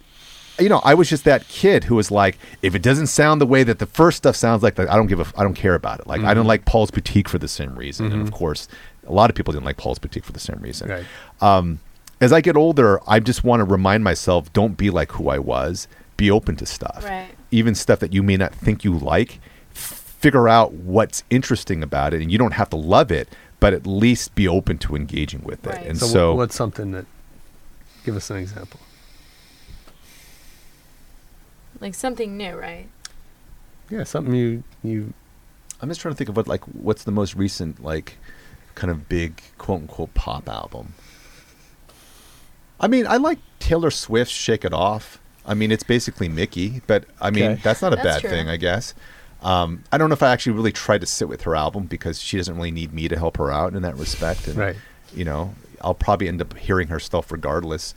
You 0.60 0.70
know, 0.70 0.82
I 0.84 0.94
was 0.94 1.10
just 1.10 1.24
that 1.24 1.48
kid 1.48 1.86
who 1.86 1.96
was 1.96 2.12
like, 2.12 2.38
if 2.62 2.76
it 2.76 2.84
doesn't 2.84 3.08
sound 3.08 3.42
the 3.42 3.48
way 3.48 3.64
that 3.64 3.80
the 3.80 3.88
first 3.88 4.18
stuff 4.18 4.36
sounds 4.36 4.62
like, 4.62 4.78
like 4.78 4.90
I 4.90 4.96
don't 4.96 5.08
give 5.08 5.20
a, 5.20 5.26
I 5.36 5.42
don't 5.44 5.56
care 5.56 5.74
about 5.74 6.02
it. 6.02 6.08
Like, 6.08 6.20
Mm-hmm. 6.20 6.28
I 6.30 6.34
don't 6.36 6.46
like 6.46 6.66
Paul's 6.66 6.92
Boutique 6.92 7.28
for 7.30 7.40
the 7.40 7.48
same 7.48 7.74
reason, 7.76 8.12
and 8.12 8.22
of 8.22 8.32
course, 8.32 8.68
a 9.08 9.12
lot 9.12 9.32
of 9.32 9.36
people 9.36 9.54
didn't 9.54 9.66
like 9.66 9.78
Paul's 9.78 9.98
Boutique 9.98 10.24
for 10.26 10.34
the 10.34 10.40
same 10.42 10.60
reason 10.60 10.90
Right. 10.90 11.06
um, 11.42 11.80
as 12.22 12.32
I 12.32 12.40
get 12.40 12.56
older, 12.56 13.00
I 13.08 13.20
just 13.20 13.44
want 13.44 13.60
to 13.60 13.66
remind 13.66 14.04
myself: 14.04 14.52
don't 14.54 14.78
be 14.78 14.90
like 14.90 15.12
who 15.14 15.28
I 15.30 15.40
was. 15.40 15.88
Be 16.18 16.30
open 16.32 16.56
to 16.58 16.66
stuff, 16.68 17.04
Right. 17.04 17.30
even 17.50 17.74
stuff 17.74 18.00
that 18.00 18.14
you 18.14 18.22
may 18.22 18.38
not 18.38 18.54
think 18.54 18.84
you 18.84 18.96
like. 18.98 19.40
Figure 19.74 20.48
out 20.48 20.72
what's 20.74 21.24
interesting 21.32 21.82
about 21.82 22.14
it, 22.14 22.22
and 22.22 22.32
you 22.32 22.38
don't 22.38 22.52
have 22.54 22.70
to 22.70 22.76
love 22.76 23.12
it, 23.12 23.28
but 23.60 23.74
at 23.74 23.88
least 23.88 24.36
be 24.36 24.48
open 24.48 24.78
to 24.80 24.96
engaging 24.96 25.42
with 25.44 25.66
it. 25.66 25.70
Right. 25.72 25.86
And 25.88 25.98
So, 25.98 26.06
so, 26.06 26.36
what's 26.36 26.56
something 26.56 26.92
that? 26.92 27.06
Give 28.06 28.16
us 28.16 28.30
an 28.30 28.38
example. 28.38 28.80
Like 31.80 31.96
something 31.96 32.38
new, 32.38 32.54
right? 32.56 32.88
Yeah, 33.90 34.04
something 34.04 34.36
you 34.36 34.64
you. 34.84 35.14
I'm 35.82 35.90
just 35.90 36.00
trying 36.02 36.14
to 36.14 36.18
think 36.18 36.30
of 36.30 36.38
what 36.38 36.48
like 36.48 36.64
what's 36.66 37.04
the 37.04 37.12
most 37.12 37.36
recent 37.36 37.84
like 37.84 38.18
kind 38.76 38.92
of 38.92 39.10
big 39.10 39.42
quote 39.58 39.82
unquote 39.82 40.14
pop 40.14 40.48
album. 40.48 40.94
I 42.82 42.88
mean, 42.88 43.08
I 43.08 43.16
like 43.18 43.40
Taylor 43.60 43.92
Swift's 43.92 44.34
"Shake 44.34 44.66
It 44.66 44.74
Off." 44.74 45.20
I 45.46 45.54
mean, 45.54 45.72
it's 45.72 45.84
basically 45.84 46.28
Mickey, 46.28 46.82
but 46.88 47.06
I 47.22 47.30
mean, 47.32 47.44
Okay. 47.52 47.62
that's 47.64 47.82
not 47.82 47.94
a 47.94 47.96
That's 47.96 48.08
bad 48.08 48.22
true. 48.22 48.30
thing, 48.30 48.50
I 48.50 48.58
guess. 48.58 48.94
Um, 49.42 49.84
I 49.92 49.98
don't 49.98 50.10
know 50.10 50.14
if 50.14 50.22
I 50.22 50.32
actually 50.32 50.54
really 50.54 50.72
tried 50.72 51.02
to 51.02 51.08
sit 51.08 51.28
with 51.28 51.42
her 51.44 51.56
album 51.56 51.86
because 51.86 52.22
she 52.22 52.38
doesn't 52.38 52.56
really 52.56 52.70
need 52.72 52.94
me 52.94 53.08
to 53.08 53.18
help 53.18 53.38
her 53.38 53.50
out 53.52 53.74
in 53.74 53.82
that 53.82 53.98
respect. 53.98 54.48
And, 54.48 54.56
Right. 54.58 54.76
You 55.16 55.26
know, 55.26 55.56
I'll 55.82 55.96
probably 55.96 56.28
end 56.28 56.42
up 56.42 56.56
hearing 56.58 56.90
her 56.90 57.00
stuff 57.00 57.32
regardless. 57.32 57.96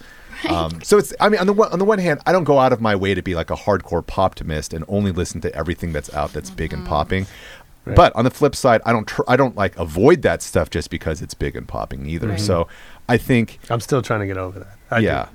Um, 0.49 0.80
so 0.82 0.97
it's, 0.99 1.12
I 1.20 1.28
mean, 1.28 1.39
on 1.41 1.47
the 1.47 1.53
one, 1.53 1.70
on 1.70 1.78
the 1.78 1.85
one 1.85 1.99
hand, 1.99 2.20
I 2.26 2.32
don't 2.32 2.45
go 2.45 2.59
out 2.59 2.72
of 2.72 2.80
my 2.80 2.97
way 2.97 3.14
to 3.14 3.22
be 3.22 3.35
like 3.35 3.51
a 3.51 3.55
hardcore 3.57 4.05
poptimist 4.05 4.72
and 4.74 4.85
only 4.89 5.12
listen 5.12 5.41
to 5.43 5.55
everything 5.55 5.93
that's 5.93 6.12
out 6.14 6.32
that's 6.32 6.51
big 6.51 6.72
and 6.72 6.85
popping. 6.87 7.26
Right. 7.85 7.95
But 7.95 8.16
on 8.16 8.24
the 8.24 8.30
flip 8.30 8.57
side, 8.57 8.80
I 8.87 8.93
don't, 8.93 9.07
tr- 9.07 9.22
I 9.28 9.37
don't 9.37 9.55
like 9.55 9.78
avoid 9.78 10.22
that 10.22 10.41
stuff 10.43 10.70
just 10.70 10.89
because 10.91 11.20
it's 11.20 11.35
big 11.35 11.55
and 11.55 11.68
popping 11.68 12.07
either. 12.07 12.28
Right. 12.28 12.41
So 12.41 12.66
I 13.09 13.17
think 13.17 13.59
I'm 13.71 13.81
still 13.81 14.03
trying 14.03 14.21
to 14.21 14.27
get 14.27 14.37
over 14.39 14.59
that. 14.61 14.77
I 14.91 15.01
do. 15.01 15.07
yeah. 15.07 15.29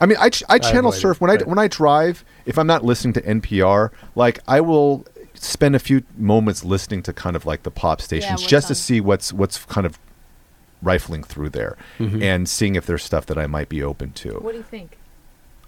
I 0.00 0.06
mean, 0.06 0.16
I, 0.18 0.30
ch- 0.30 0.42
I 0.48 0.58
channel 0.58 0.90
avoid 0.90 0.94
it, 0.96 1.00
surf 1.00 1.20
when 1.20 1.30
I 1.30 1.34
right. 1.34 1.46
when 1.46 1.58
I 1.58 1.68
drive. 1.68 2.24
If 2.46 2.58
I'm 2.58 2.66
not 2.66 2.84
listening 2.84 3.12
to 3.14 3.22
NPR, 3.22 3.90
like 4.14 4.38
I 4.48 4.60
will 4.60 5.04
spend 5.34 5.74
a 5.76 5.78
few 5.78 6.02
moments 6.16 6.64
listening 6.64 7.02
to 7.02 7.12
kind 7.12 7.36
of 7.36 7.44
like 7.46 7.62
the 7.64 7.70
pop 7.70 8.00
stations 8.00 8.40
what's 8.40 8.46
just 8.46 8.68
to 8.68 8.74
see 8.74 9.00
what's 9.00 9.32
what's 9.32 9.64
kind 9.66 9.86
of 9.86 9.98
rifling 10.82 11.22
through 11.22 11.50
there 11.50 11.76
Mm-hmm. 11.98 12.22
and 12.22 12.48
seeing 12.48 12.74
if 12.76 12.86
there's 12.86 13.02
stuff 13.02 13.26
that 13.26 13.36
I 13.36 13.46
might 13.46 13.68
be 13.68 13.82
open 13.82 14.12
to. 14.12 14.34
What 14.38 14.52
do 14.52 14.58
you 14.58 14.64
think? 14.64 14.96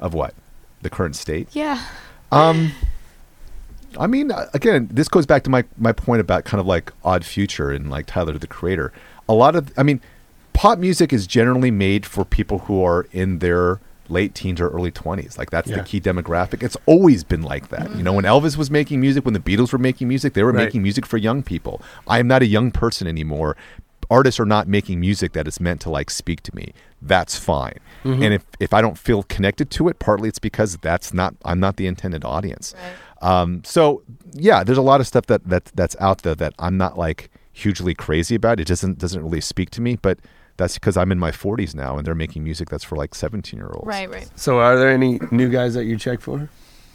Of 0.00 0.14
what? 0.14 0.34
The 0.80 0.88
current 0.90 1.14
state. 1.16 1.48
Yeah. 1.52 1.82
Um, 2.32 2.72
I 3.98 4.06
mean, 4.06 4.32
uh, 4.32 4.46
again, 4.54 4.88
this 4.90 5.08
goes 5.08 5.26
back 5.26 5.42
to 5.44 5.50
my 5.50 5.64
my 5.76 5.92
point 5.92 6.20
about 6.22 6.44
kind 6.44 6.60
of 6.60 6.66
like 6.66 6.90
Odd 7.04 7.24
Future 7.26 7.70
and 7.70 7.90
like 7.90 8.06
Tyler 8.06 8.32
the 8.38 8.46
Creator. 8.46 8.92
A 9.28 9.34
lot 9.34 9.54
of, 9.54 9.70
I 9.76 9.82
mean, 9.82 10.00
pop 10.62 10.78
music 10.78 11.12
is 11.12 11.26
generally 11.26 11.72
made 11.72 12.06
for 12.06 12.24
people 12.24 12.60
who 12.60 12.84
are 12.84 13.08
in 13.10 13.40
their 13.40 13.80
late 14.08 14.32
teens 14.32 14.60
or 14.60 14.68
early 14.68 14.92
20s. 14.92 15.36
Like 15.36 15.50
that's 15.50 15.68
Yeah. 15.68 15.78
the 15.78 15.82
key 15.82 16.00
demographic. 16.00 16.62
It's 16.62 16.76
always 16.86 17.24
been 17.24 17.42
like 17.42 17.68
that. 17.70 17.96
You 17.96 18.04
know, 18.04 18.12
when 18.12 18.24
Elvis 18.24 18.56
was 18.56 18.70
making 18.70 19.00
music, 19.00 19.24
when 19.24 19.34
the 19.34 19.40
Beatles 19.40 19.72
were 19.72 19.78
making 19.80 20.06
music, 20.06 20.34
they 20.34 20.44
were 20.44 20.52
Right. 20.52 20.66
making 20.66 20.80
music 20.84 21.04
for 21.04 21.16
young 21.16 21.42
people. 21.42 21.82
I 22.06 22.20
am 22.20 22.28
not 22.28 22.42
a 22.42 22.46
young 22.46 22.70
person 22.70 23.08
anymore. 23.08 23.56
Artists 24.08 24.38
are 24.38 24.44
not 24.44 24.68
making 24.68 25.00
music 25.00 25.32
that 25.32 25.48
is 25.48 25.58
meant 25.58 25.80
to 25.80 25.90
like 25.90 26.10
speak 26.10 26.42
to 26.44 26.54
me. 26.54 26.74
That's 27.00 27.36
fine. 27.36 27.78
Mm-hmm. 28.04 28.22
And 28.22 28.34
if 28.34 28.44
if 28.60 28.72
I 28.72 28.80
don't 28.82 28.96
feel 28.96 29.24
connected 29.24 29.68
to 29.72 29.88
it, 29.88 29.98
partly 29.98 30.28
it's 30.28 30.38
because 30.38 30.76
that's 30.76 31.12
not 31.12 31.34
I'm 31.44 31.58
not 31.58 31.76
the 31.76 31.88
intended 31.88 32.24
audience. 32.24 32.72
Right. 33.20 33.28
Um, 33.40 33.62
so 33.64 34.02
yeah, 34.32 34.62
there's 34.62 34.78
a 34.78 34.82
lot 34.92 35.00
of 35.00 35.08
stuff 35.08 35.26
that, 35.26 35.48
that 35.48 35.64
that's 35.74 35.96
out 35.98 36.22
there 36.22 36.36
that 36.36 36.52
I'm 36.60 36.76
not 36.76 36.96
like 36.96 37.30
hugely 37.52 37.94
crazy 37.94 38.36
about. 38.36 38.60
It 38.60 38.68
doesn't 38.68 38.98
doesn't 38.98 39.24
really 39.24 39.40
speak 39.40 39.70
to 39.70 39.80
me, 39.80 39.98
but 40.00 40.18
that's 40.56 40.74
because 40.74 40.96
I'm 40.96 41.10
in 41.12 41.18
my 41.18 41.30
40s 41.30 41.74
now 41.74 41.96
and 41.96 42.06
they're 42.06 42.14
making 42.14 42.44
music 42.44 42.68
that's 42.68 42.84
for 42.84 42.96
like 42.96 43.14
17 43.14 43.58
year 43.58 43.70
olds. 43.72 43.86
Right, 43.86 44.10
right. 44.10 44.28
So, 44.36 44.58
are 44.58 44.78
there 44.78 44.90
any 44.90 45.20
new 45.30 45.50
guys 45.50 45.74
that 45.74 45.84
you 45.84 45.96
check 45.96 46.20
for? 46.20 46.48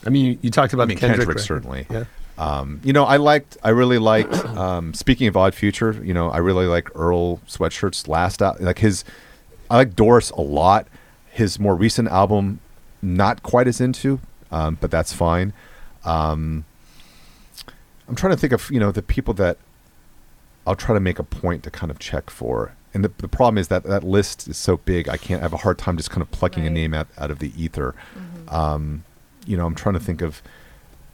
I 0.06 0.10
mean, 0.10 0.26
you, 0.26 0.40
you 0.42 0.52
talked 0.52 0.74
about 0.74 0.84
I 0.84 0.86
mean, 0.88 0.96
the 0.96 1.02
Kendrick, 1.02 1.28
Kendrick, 1.28 1.40
certainly. 1.40 1.88
Yeah. 1.90 2.06
Um, 2.38 2.80
you 2.84 2.94
know, 2.94 3.04
I 3.04 3.18
liked, 3.18 3.58
I 3.64 3.70
really 3.70 3.98
liked. 3.98 4.34
Um, 4.58 4.96
speaking 4.96 5.28
of 5.28 5.38
Odd 5.38 5.54
Future, 5.54 6.02
you 6.04 6.16
know, 6.16 6.32
I 6.32 6.38
really 6.38 6.66
like 6.66 6.90
Earl 6.96 7.38
Sweatshirt's 7.48 8.08
last 8.08 8.42
out. 8.42 8.60
Like 8.60 8.80
his, 8.80 9.06
I 9.70 9.76
like 9.76 9.96
Doris 9.96 10.32
a 10.32 10.42
lot. 10.42 10.88
His 11.30 11.60
more 11.60 11.76
recent 11.76 12.08
album, 12.08 12.60
not 13.04 13.44
quite 13.44 13.68
as 13.68 13.80
into, 13.80 14.20
um, 14.52 14.80
but 14.82 14.90
that's 14.90 15.14
fine. 15.14 15.54
Um, 16.04 16.66
I'm 18.08 18.16
trying 18.16 18.34
to 18.34 18.38
think 18.38 18.52
of 18.54 18.72
you 18.72 18.80
know 18.80 18.92
the 18.92 19.02
people 19.04 19.34
that 19.36 19.58
I'll 20.66 20.76
try 20.76 20.94
to 20.94 21.00
make 21.00 21.20
a 21.20 21.24
point 21.24 21.64
to 21.64 21.72
kind 21.72 21.92
of 21.92 22.00
check 22.00 22.30
for. 22.30 22.74
And 22.98 23.06
the, 23.06 23.12
the 23.20 23.28
problem 23.28 23.60
is 23.60 23.68
that 23.68 23.84
that 23.84 24.04
list 24.04 24.48
is 24.48 24.58
so 24.58 24.78
big, 24.78 25.08
I 25.08 25.18
can't 25.18 25.40
I 25.40 25.44
have 25.44 25.54
a 25.54 25.58
hard 25.58 25.78
time 25.78 25.98
just 25.98 26.10
kind 26.10 26.24
of 26.24 26.32
plucking 26.32 26.66
a 26.66 26.70
name 26.72 26.96
out, 26.96 27.08
out 27.20 27.30
of 27.30 27.38
the 27.38 27.52
ether. 27.56 27.94
Um, 28.48 29.04
you 29.46 29.56
know, 29.56 29.68
I'm 29.68 29.76
trying 29.76 29.94
to 29.94 30.00
think 30.00 30.24
of, 30.24 30.42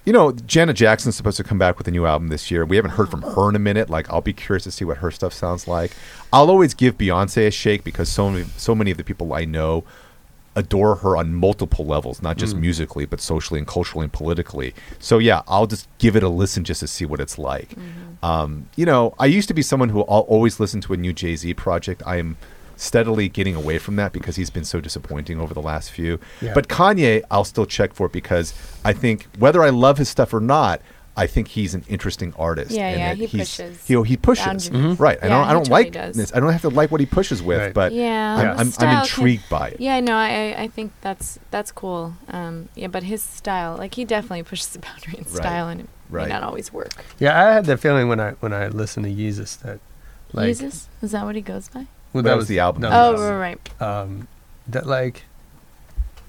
you 0.05 0.13
know, 0.13 0.31
Janet 0.31 0.77
Jackson's 0.77 1.17
supposed 1.17 1.35
to 1.35 1.43
come 1.43 1.59
back 1.59 1.77
with 1.77 1.85
a 1.89 1.91
new 1.91 2.05
album 2.05 2.29
this 2.29 2.49
year. 2.49 2.63
We 2.63 2.77
haven't 2.77 2.91
heard 2.91 3.11
from 3.11 3.21
her 3.21 3.49
in 3.49 3.57
a 3.57 3.59
minute. 3.59 3.89
Like, 3.89 4.09
I'll 4.09 4.21
be 4.21 4.31
curious 4.31 4.63
to 4.63 4.71
see 4.71 4.85
what 4.85 4.99
her 4.99 5.11
stuff 5.11 5.33
sounds 5.33 5.67
like. 5.67 5.91
I'll 6.31 6.49
always 6.49 6.73
give 6.73 6.97
Beyonce 6.97 7.47
a 7.47 7.51
shake 7.51 7.83
because 7.83 8.07
so 8.07 8.29
many, 8.29 8.45
so 8.55 8.73
many 8.73 8.89
of 8.89 8.95
the 8.95 9.03
people 9.03 9.33
I 9.33 9.43
know 9.43 9.83
adore 10.55 10.95
her 10.95 11.17
on 11.17 11.33
multiple 11.33 11.85
levels, 11.85 12.21
not 12.21 12.37
just 12.37 12.55
musically, 12.55 13.05
but 13.05 13.19
socially 13.19 13.57
and 13.57 13.67
culturally 13.67 14.03
and 14.03 14.13
politically. 14.13 14.73
So 14.99 15.17
yeah, 15.17 15.41
I'll 15.47 15.67
just 15.67 15.87
give 15.97 16.15
it 16.15 16.23
a 16.23 16.29
listen 16.29 16.63
just 16.63 16.81
to 16.81 16.87
see 16.87 17.05
what 17.05 17.19
it's 17.19 17.37
like. 17.37 17.71
Um, 18.21 18.69
you 18.75 18.85
know, 18.85 19.15
I 19.19 19.25
used 19.25 19.47
to 19.47 19.53
be 19.53 19.61
someone 19.61 19.89
who 19.89 20.01
al 20.01 20.21
always 20.29 20.59
listened 20.59 20.83
to 20.83 20.93
a 20.93 20.97
new 20.97 21.13
Jay 21.13 21.35
Z 21.35 21.53
project. 21.55 22.03
I 22.05 22.17
am 22.17 22.37
steadily 22.75 23.29
getting 23.29 23.55
away 23.55 23.77
from 23.77 23.95
that 23.95 24.13
because 24.13 24.35
he's 24.35 24.49
been 24.49 24.65
so 24.65 24.81
disappointing 24.81 25.39
over 25.39 25.53
the 25.53 25.61
last 25.61 25.91
few. 25.91 26.19
Yeah. 26.41 26.53
But 26.53 26.67
Kanye, 26.67 27.23
I'll 27.31 27.45
still 27.45 27.65
check 27.65 27.93
for 27.93 28.07
it 28.07 28.11
because 28.11 28.53
I 28.83 28.93
think 28.93 29.27
whether 29.39 29.63
I 29.63 29.69
love 29.69 29.97
his 29.97 30.09
stuff 30.09 30.33
or 30.33 30.39
not. 30.39 30.81
I 31.15 31.27
think 31.27 31.49
he's 31.49 31.75
an 31.75 31.83
interesting 31.87 32.33
artist. 32.39 32.71
Yeah, 32.71 32.87
and 32.87 32.99
yeah, 32.99 33.13
he 33.13 33.25
he's- 33.27 33.55
pushes 33.57 33.85
He, 33.87 34.01
he 34.03 34.17
pushes, 34.17 34.69
boundaries. 34.69 34.99
right? 34.99 35.19
I 35.21 35.27
don't. 35.27 35.45
I 35.45 35.53
don't 35.53 35.63
totally 35.65 35.83
like 35.83 35.93
does. 35.93 36.15
this. 36.15 36.33
I 36.35 36.39
don't 36.39 36.51
have 36.51 36.61
to 36.61 36.69
like 36.69 36.89
what 36.91 36.99
he 37.01 37.05
pushes 37.05 37.41
with, 37.43 37.59
Right. 37.59 37.73
but 37.73 37.91
Yeah, 37.91 38.35
I'm, 38.35 38.47
I'm, 38.49 38.59
I'm 38.61 38.71
style 38.71 38.89
can- 38.89 39.01
intrigued 39.03 39.47
by 39.49 39.67
it. 39.69 39.79
Yeah, 39.79 39.99
no, 39.99 40.15
I 40.15 40.55
I 40.57 40.67
think 40.69 40.91
that's 41.01 41.37
that's 41.51 41.71
cool. 41.71 42.15
Um, 42.29 42.69
yeah, 42.75 42.87
but 42.87 43.03
his 43.03 43.21
style, 43.21 43.77
like 43.77 43.93
he 43.93 44.05
definitely 44.05 44.41
pushes 44.43 44.69
the 44.69 44.79
boundary 44.87 45.13
in 45.19 45.23
Right. 45.25 45.33
style, 45.35 45.67
and 45.67 45.81
it 45.81 45.87
Right. 46.09 46.27
may 46.27 46.33
not 46.33 46.41
always 46.43 46.73
work. 46.73 47.03
Yeah, 47.19 47.39
I 47.39 47.53
had 47.53 47.65
that 47.65 47.77
feeling 47.77 48.07
when 48.07 48.19
I 48.19 48.31
when 48.39 48.51
I 48.53 48.67
listened 48.69 49.05
to 49.05 49.11
Yeezus 49.11 49.59
that 49.61 49.79
like 50.31 50.47
Jesus, 50.47 50.87
is 51.03 51.11
that 51.11 51.25
what 51.25 51.35
he 51.35 51.41
goes 51.41 51.67
by? 51.69 51.85
well, 52.11 52.23
That 52.23 52.37
was 52.37 52.47
the 52.47 52.57
album. 52.57 52.81
that 52.81 52.91
Oh, 52.91 53.11
was 53.11 53.21
right, 53.21 53.59
right. 53.79 53.81
um, 53.81 54.27
that 54.67 54.87
like 54.87 55.25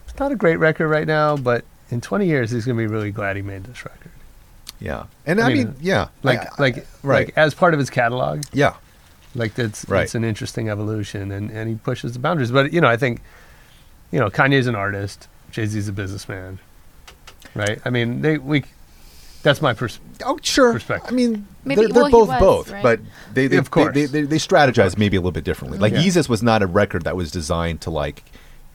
it's 0.07 0.19
not 0.19 0.31
a 0.31 0.37
great 0.37 0.57
record 0.57 0.89
right 0.89 1.07
now, 1.07 1.37
but 1.39 1.65
in 1.91 2.01
20 2.03 2.27
years 2.27 2.51
he's 2.51 2.67
gonna 2.67 2.77
be 2.77 2.87
really 2.87 3.11
glad 3.11 3.37
he 3.37 3.43
made 3.43 3.65
this 3.65 3.83
record. 3.85 4.11
Yeah, 4.81 5.05
and 5.27 5.41
I, 5.41 5.47
I 5.47 5.49
mean, 5.55 5.57
mean, 5.69 5.77
yeah, 5.81 6.09
Like 6.23 6.41
I- 6.41 6.63
like 6.63 6.87
right. 7.03 7.27
like 7.29 7.39
as 7.39 7.55
part 7.55 7.73
of 7.75 7.81
his 7.81 7.91
catalog, 7.91 8.43
yeah, 8.53 8.75
like 9.35 9.55
that's 9.55 9.89
Right. 9.89 10.03
it's 10.03 10.15
an 10.15 10.25
interesting 10.25 10.69
evolution, 10.69 11.31
and 11.33 11.51
and 11.51 11.69
he 11.69 11.77
pushes 11.77 12.13
the 12.13 12.19
boundaries. 12.19 12.51
But 12.51 12.73
you 12.73 12.81
know, 12.81 12.89
I 12.89 12.97
think 12.97 13.23
you 14.11 14.19
know 14.21 14.29
Kanye's 14.31 14.67
an 14.67 14.75
artist, 14.75 15.29
Jay 15.51 15.67
Z's 15.67 15.89
a 15.89 15.93
businessman, 15.93 16.59
right? 17.55 17.81
I 17.85 17.91
mean, 17.91 18.21
they 18.23 18.37
we 18.39 18.65
that's 19.43 19.63
my 19.63 19.75
pers- 19.75 20.01
oh 20.25 20.39
sure. 20.43 20.73
Perspective. 20.73 21.11
I 21.11 21.15
mean, 21.15 21.47
Maybe- 21.65 21.83
they're, 21.83 21.89
they're 21.89 22.03
well, 22.05 22.11
both 22.11 22.29
was, 22.29 22.41
both, 22.41 22.71
right? 22.71 22.83
but 22.83 23.01
they 23.33 23.47
they, 23.47 23.57
Of 23.59 23.71
course. 23.71 23.95
they, 23.95 24.07
they, 24.07 24.23
they 24.23 24.37
strategize 24.39 24.99
maybe 24.99 25.17
a 25.17 25.21
little 25.21 25.33
bit 25.33 25.45
differently. 25.45 25.79
Like 25.79 25.93
Yeah. 25.93 26.01
Yeezus 26.03 26.29
was 26.29 26.43
not 26.43 26.63
a 26.63 26.67
record 26.67 27.05
that 27.05 27.17
was 27.17 27.31
designed 27.31 27.81
to 27.83 27.91
like 27.91 28.23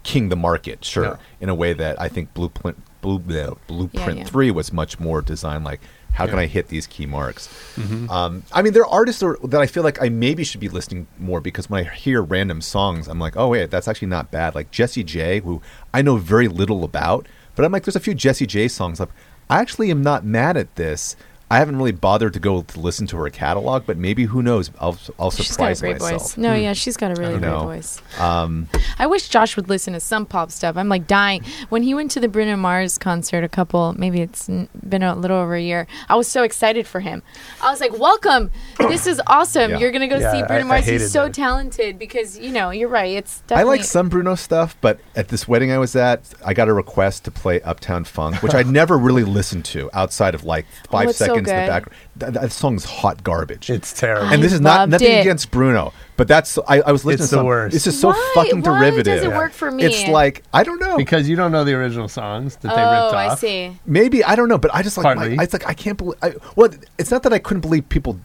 king 0.03 0.29
the 0.29 0.35
market, 0.35 0.85
sure, 0.85 1.03
No. 1.03 1.17
in 1.41 1.49
a 1.49 1.55
way 1.55 1.73
that 1.73 1.99
I 2.01 2.07
think 2.07 2.33
Blueprint 2.33 2.77
Blue, 3.01 3.19
Blueprint 3.19 4.17
yeah. 4.17 4.23
Three 4.25 4.51
was 4.51 4.73
much 4.73 4.99
more 4.99 5.21
designed 5.21 5.63
like. 5.63 5.81
How 6.11 6.25
can 6.25 6.39
I 6.39 6.47
hit 6.47 6.69
these 6.69 6.87
key 6.87 7.05
marks? 7.05 7.47
Mm-hmm. 7.75 8.09
Um, 8.09 8.43
I 8.51 8.63
mean, 8.63 8.73
there 8.73 8.81
are 8.81 8.89
artists 8.89 9.21
that 9.21 9.37
that 9.43 9.61
I 9.61 9.67
feel 9.67 9.83
like 9.83 10.01
I 10.01 10.09
maybe 10.09 10.43
should 10.43 10.59
be 10.59 10.67
listening 10.67 11.05
more 11.19 11.39
because 11.39 11.69
when 11.69 11.85
I 11.85 11.89
hear 11.89 12.23
random 12.23 12.61
songs, 12.61 13.07
I'm 13.07 13.19
like, 13.19 13.37
oh 13.37 13.49
wait, 13.49 13.69
that's 13.69 13.87
actually 13.87 14.07
not 14.07 14.31
bad. 14.31 14.55
Like 14.55 14.71
Jessie 14.71 15.03
J, 15.03 15.39
who 15.39 15.61
I 15.93 16.01
know 16.01 16.17
very 16.17 16.47
little 16.47 16.83
about, 16.83 17.27
but 17.55 17.63
I'm 17.63 17.71
like, 17.71 17.83
there's 17.83 17.95
a 17.95 18.01
few 18.01 18.15
Jessie 18.15 18.47
J 18.47 18.67
songs. 18.67 18.99
Like, 18.99 19.09
I 19.49 19.59
actually 19.59 19.91
am 19.91 20.01
not 20.01 20.25
mad 20.25 20.57
at 20.57 20.75
this. 20.75 21.15
I 21.51 21.57
haven't 21.57 21.77
really 21.77 21.91
bothered 21.91 22.33
to 22.33 22.39
go 22.39 22.61
to 22.61 22.79
listen 22.79 23.07
to 23.07 23.17
her 23.17 23.29
catalog, 23.29 23.85
but 23.87 23.97
maybe 23.97 24.25
who 24.25 24.43
knows? 24.43 24.69
I'll 24.79 24.97
I'll 25.17 25.31
She's 25.31 25.57
got 25.57 25.71
a 25.71 25.75
surprise 25.75 25.81
great 25.81 25.93
myself. 25.99 26.21
voice. 26.21 26.37
No, 26.37 26.53
yeah, 26.53 26.73
she's 26.73 26.95
got 26.95 27.11
a 27.11 27.15
really 27.19 27.33
You 27.33 27.39
great 27.39 27.49
know, 27.49 27.63
voice. 27.63 28.01
Um, 28.19 28.67
I 28.99 29.07
wish 29.07 29.29
Josh 29.29 29.55
would 29.55 29.67
listen 29.67 29.93
to 29.93 29.99
some 29.99 30.25
pop 30.27 30.51
stuff. 30.51 30.77
I'm 30.77 30.89
like 30.89 31.07
dying. 31.07 31.43
When 31.69 31.81
he 31.83 31.93
went 31.95 32.11
to 32.11 32.19
the 32.19 32.27
Bruno 32.27 32.55
Mars 32.55 32.97
concert, 32.99 33.43
a 33.43 33.49
couple, 33.49 33.93
maybe 33.97 34.21
it's 34.21 34.47
been 34.87 35.01
a 35.01 35.15
little 35.15 35.37
over 35.37 35.55
a 35.55 35.61
year. 35.61 35.87
I 36.07 36.15
was 36.15 36.27
so 36.27 36.43
excited 36.43 36.85
for 36.85 36.99
him. 36.99 37.23
I 37.63 37.71
was 37.71 37.79
like, 37.81 37.97
"Welcome! 37.97 38.51
This 38.77 39.07
is 39.07 39.19
awesome. 39.27 39.71
Yeah. 39.71 39.79
You're 39.79 39.91
gonna 39.91 40.07
go 40.07 40.17
Yeah, 40.19 40.31
see 40.33 40.43
Bruno 40.43 40.61
I 40.61 40.63
Mars. 40.63 40.85
hated 40.85 41.01
He's 41.01 41.11
so 41.11 41.23
that. 41.25 41.33
talented." 41.33 41.97
Because 41.97 42.37
you 42.37 42.51
know, 42.51 42.69
you're 42.69 42.89
right. 42.89 43.17
It's 43.17 43.41
I 43.49 43.63
like 43.63 43.83
some 43.83 44.07
Bruno 44.09 44.35
stuff, 44.35 44.75
but 44.81 44.99
at 45.15 45.29
this 45.29 45.47
wedding 45.47 45.71
I 45.71 45.79
was 45.79 45.95
at, 45.95 46.31
I 46.45 46.53
got 46.53 46.67
a 46.69 46.73
request 46.73 47.25
to 47.25 47.31
play 47.31 47.59
Uptown 47.61 48.03
Funk, 48.03 48.43
which 48.43 48.53
I'd 48.53 48.67
never 48.67 48.97
really 48.99 49.23
listened 49.23 49.65
to 49.65 49.89
outside 49.93 50.35
of 50.35 50.43
like 50.43 50.65
five 50.91 51.07
Oh, 51.09 51.11
seconds. 51.11 51.37
so 51.37 51.38
seconds 51.45 51.59
in 51.59 51.65
the 51.65 51.71
background. 51.71 51.99
That, 52.17 52.33
that 52.41 52.51
song's 52.51 52.85
hot 52.85 53.23
garbage. 53.23 53.69
it's 53.69 53.93
terrible. 53.93 54.27
and 54.33 54.43
this 54.43 54.51
I 54.51 54.55
is 54.55 54.61
not 54.61 54.79
loved 54.81 54.91
nothing 54.93 55.11
it. 55.11 55.19
against 55.21 55.51
Bruno, 55.51 55.93
but 56.17 56.27
that's 56.27 56.57
I, 56.67 56.81
I 56.81 56.91
was 56.91 57.05
listening 57.05 57.23
It's 57.23 57.29
to 57.29 57.35
the 57.35 57.39
some- 57.39 57.45
worst. 57.45 57.73
This 57.73 57.87
is 57.87 57.99
so 57.99 58.09
Why? 58.09 58.31
fucking 58.35 58.61
Why 58.61 58.79
derivative. 58.79 59.21
does 59.21 59.23
it 59.23 59.35
work 59.35 59.51
for 59.53 59.71
me? 59.71 59.83
It's 59.83 60.07
like 60.09 60.43
I 60.53 60.63
don't 60.63 60.79
know. 60.79 60.97
because 60.97 61.29
you 61.29 61.35
don't 61.35 61.51
know 61.51 61.63
the 61.63 61.73
original 61.73 62.07
songs 62.07 62.55
that 62.57 62.61
they 62.63 62.67
ripped 62.69 62.79
Oh, 62.79 63.03
ripped 63.05 63.15
I 63.15 63.27
off. 63.29 63.39
see. 63.39 63.77
Maybe 63.85 64.23
I 64.23 64.35
don't 64.35 64.49
know, 64.49 64.57
but 64.57 64.73
I 64.73 64.81
just 64.83 64.97
like 64.97 65.03
Partly. 65.03 65.35
my, 65.35 65.43
it's 65.43 65.53
like 65.53 65.67
I 65.67 65.73
can't 65.73 65.97
believe. 65.97 66.17
I, 66.21 66.33
well, 66.55 66.69
it's 66.97 67.11
not 67.11 67.23
that 67.23 67.33
I 67.33 67.39
couldn't 67.39 67.61
believe 67.61 67.87
people 67.89 68.19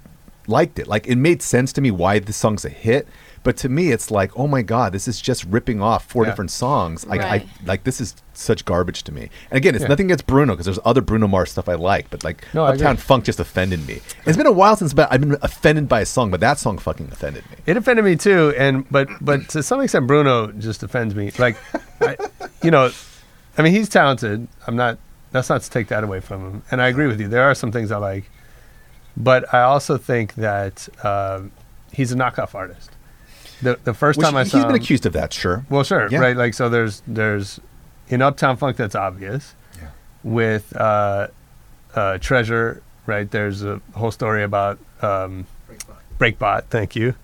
liked 0.47 0.79
it. 0.79 0.87
Like 0.87 1.07
it 1.07 1.17
made 1.17 1.41
sense 1.43 1.73
to 1.75 1.81
me 1.81 1.91
why 1.91 2.19
this 2.19 2.37
song's 2.37 2.65
a 2.65 2.69
hit. 2.69 3.07
But 3.45 3.57
to 3.59 3.69
me, 3.69 3.93
it's 3.93 4.11
like, 4.11 4.37
oh 4.37 4.49
my 4.49 4.63
god, 4.63 4.93
this 4.93 5.07
is 5.07 5.21
just 5.21 5.45
ripping 5.45 5.81
off 5.81 6.05
four 6.07 6.25
Yeah. 6.25 6.31
different 6.31 6.51
songs. 6.51 7.07
Like 7.07 7.21
Right. 7.21 7.43
I 7.43 7.67
like 7.67 7.85
this 7.85 8.01
is 8.01 8.17
such 8.33 8.65
garbage 8.65 9.05
to 9.05 9.13
me. 9.13 9.31
And 9.51 9.57
again, 9.59 9.75
it's 9.77 9.83
Yeah. 9.83 9.89
nothing 9.89 10.07
against 10.07 10.27
Bruno 10.27 10.55
because 10.55 10.65
there's 10.67 10.79
other 10.85 11.01
Bruno 11.01 11.29
Mars 11.29 11.53
stuff 11.53 11.69
I 11.69 11.75
like, 11.75 12.11
but 12.11 12.25
like 12.25 12.43
No, 12.55 12.65
Uptown. 12.65 12.97
Funk 12.97 13.25
just 13.27 13.39
offended 13.39 13.87
me. 13.87 14.01
It's 14.27 14.37
been 14.37 14.47
a 14.47 14.51
while 14.53 14.75
since 14.75 14.93
I've 14.99 15.21
been 15.21 15.37
offended 15.43 15.89
by 15.89 16.01
a 16.01 16.07
song, 16.07 16.31
but 16.31 16.41
that 16.41 16.59
song 16.59 16.79
fucking 16.79 17.11
offended 17.13 17.45
me. 17.51 17.59
It 17.67 17.77
offended 17.77 18.05
me 18.05 18.17
too, 18.17 18.53
and 18.59 18.85
but 18.91 19.09
but 19.21 19.49
to 19.51 19.63
some 19.63 19.81
extent, 19.83 20.07
Bruno 20.09 20.51
just 20.53 20.83
offends 20.83 21.15
me. 21.15 21.31
Like, 21.39 21.57
I, 22.01 22.17
you 22.63 22.71
know, 22.73 22.91
I 23.59 23.63
mean, 23.63 23.73
he's 23.75 23.89
talented. 23.89 24.49
I'm 24.67 24.75
not. 24.75 24.99
That's 25.33 25.49
not 25.51 25.61
to 25.63 25.71
take 25.71 25.89
that 25.89 26.03
away 26.03 26.21
from 26.21 26.41
him. 26.43 26.63
And 26.71 26.81
I 26.81 26.89
agree 26.89 27.07
with 27.09 27.21
you. 27.21 27.29
There 27.29 27.43
are 27.43 27.55
some 27.55 27.71
things 27.73 27.91
I 27.93 27.97
like, 27.99 28.31
but 29.17 29.53
I 29.53 29.63
also 29.63 29.97
think 29.99 30.35
that 30.37 30.89
um, 31.05 31.51
he's 31.93 32.11
a 32.13 32.15
knockoff 32.17 32.55
artist. 32.55 32.91
The 33.65 33.79
the 33.85 33.95
first 33.95 34.19
Which 34.19 34.27
time 34.27 34.37
I 34.37 34.45
saw 34.45 34.59
he's 34.59 34.65
been 34.67 34.75
him, 34.77 34.83
accused 34.83 35.07
of 35.07 35.13
that, 35.15 35.33
sure. 35.33 35.65
well, 35.71 35.83
sure, 35.85 36.09
Yeah. 36.11 36.19
right? 36.21 36.37
Like, 36.37 36.55
so 36.55 36.69
there's 36.69 37.03
there's 37.07 37.59
in 38.09 38.21
Uptown 38.23 38.57
Funk 38.57 38.77
that's 38.77 38.95
obvious. 38.95 39.55
Yeah. 39.81 39.89
With 40.23 40.77
uh, 40.77 41.29
uh, 41.95 42.19
Treasure, 42.19 42.83
right? 43.07 43.31
There's 43.31 43.65
a 43.65 43.81
whole 43.95 44.11
story 44.11 44.43
about 44.43 44.79
um, 45.03 45.47
Breakbot. 45.69 45.97
Breakbot. 46.19 46.63
Thank 46.71 46.95
you. 46.95 47.15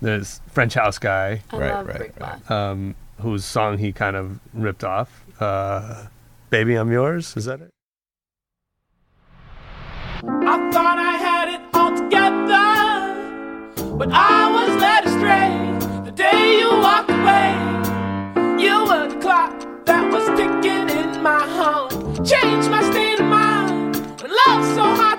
There's 0.00 0.40
French 0.48 0.74
House 0.74 0.98
Guy, 0.98 1.42
I 1.52 1.56
Right, 1.56 1.72
love 1.74 1.86
right, 1.86 2.12
Breakbot. 2.18 2.50
um, 2.50 2.94
whose 3.20 3.44
song 3.44 3.78
he 3.78 3.92
kind 3.92 4.16
of 4.16 4.40
ripped 4.52 4.82
off. 4.84 5.24
Uh, 5.40 6.06
Baby, 6.50 6.74
I'm 6.74 6.90
yours. 6.90 7.36
Is 7.36 7.44
that 7.44 7.60
it? 7.60 7.70
I 10.24 10.70
thought 10.72 10.98
I 10.98 11.16
had 11.16 11.48
it 11.54 11.60
all 11.74 11.96
together, 11.96 13.96
but 13.96 14.08
I 14.12 14.50
was 14.52 14.80
led 14.80 15.04
astray 15.04 15.11
the 16.16 16.22
day 16.22 16.58
you 16.58 16.68
walked 16.68 17.10
away. 17.10 17.52
You 18.62 18.84
were 18.84 19.08
the 19.08 19.18
clock 19.20 19.52
that 19.86 20.10
was 20.12 20.26
ticking 20.38 20.88
in 20.90 21.22
my 21.22 21.40
heart, 21.40 21.92
changed 22.24 22.70
my 22.70 22.82
state 22.90 23.20
of 23.20 23.26
mind. 23.26 23.96
And 23.96 24.32
love's 24.46 24.74
so 24.74 24.82
hard 24.82 25.11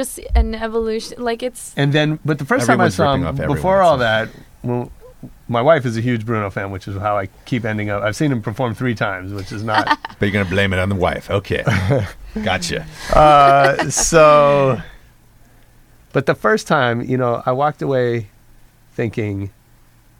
just 0.00 0.20
an 0.34 0.54
evolution? 0.54 1.22
Like 1.22 1.42
it's 1.42 1.74
And 1.76 1.92
then, 1.92 2.18
but 2.24 2.38
the 2.38 2.44
first 2.44 2.66
time 2.66 2.80
I 2.80 2.88
saw 2.88 3.14
him, 3.14 3.36
before 3.36 3.80
all 3.82 3.98
seems. 3.98 4.00
that, 4.00 4.28
well, 4.62 4.90
my 5.48 5.60
wife 5.60 5.84
is 5.84 5.96
a 5.96 6.00
huge 6.00 6.24
Bruno 6.24 6.48
fan, 6.48 6.70
which 6.70 6.88
is 6.88 6.96
how 6.96 7.18
I 7.18 7.28
keep 7.44 7.64
ending 7.64 7.90
up. 7.90 8.02
I've 8.02 8.16
seen 8.16 8.32
him 8.32 8.40
perform 8.40 8.74
three 8.74 8.94
times, 8.94 9.32
which 9.32 9.52
is 9.52 9.62
not. 9.62 9.98
But 10.18 10.26
you're 10.26 10.32
gonna 10.32 10.50
blame 10.50 10.74
it 10.74 10.78
on 10.78 10.90
the 10.90 11.00
wife. 11.08 11.30
Okay, 11.30 11.64
gotcha. 12.42 12.86
uh, 13.14 13.88
so, 13.88 14.78
but 16.12 16.26
the 16.26 16.34
first 16.34 16.66
time, 16.66 17.00
you 17.00 17.16
know, 17.16 17.42
I 17.46 17.52
walked 17.52 17.80
away 17.80 18.28
thinking, 18.92 19.50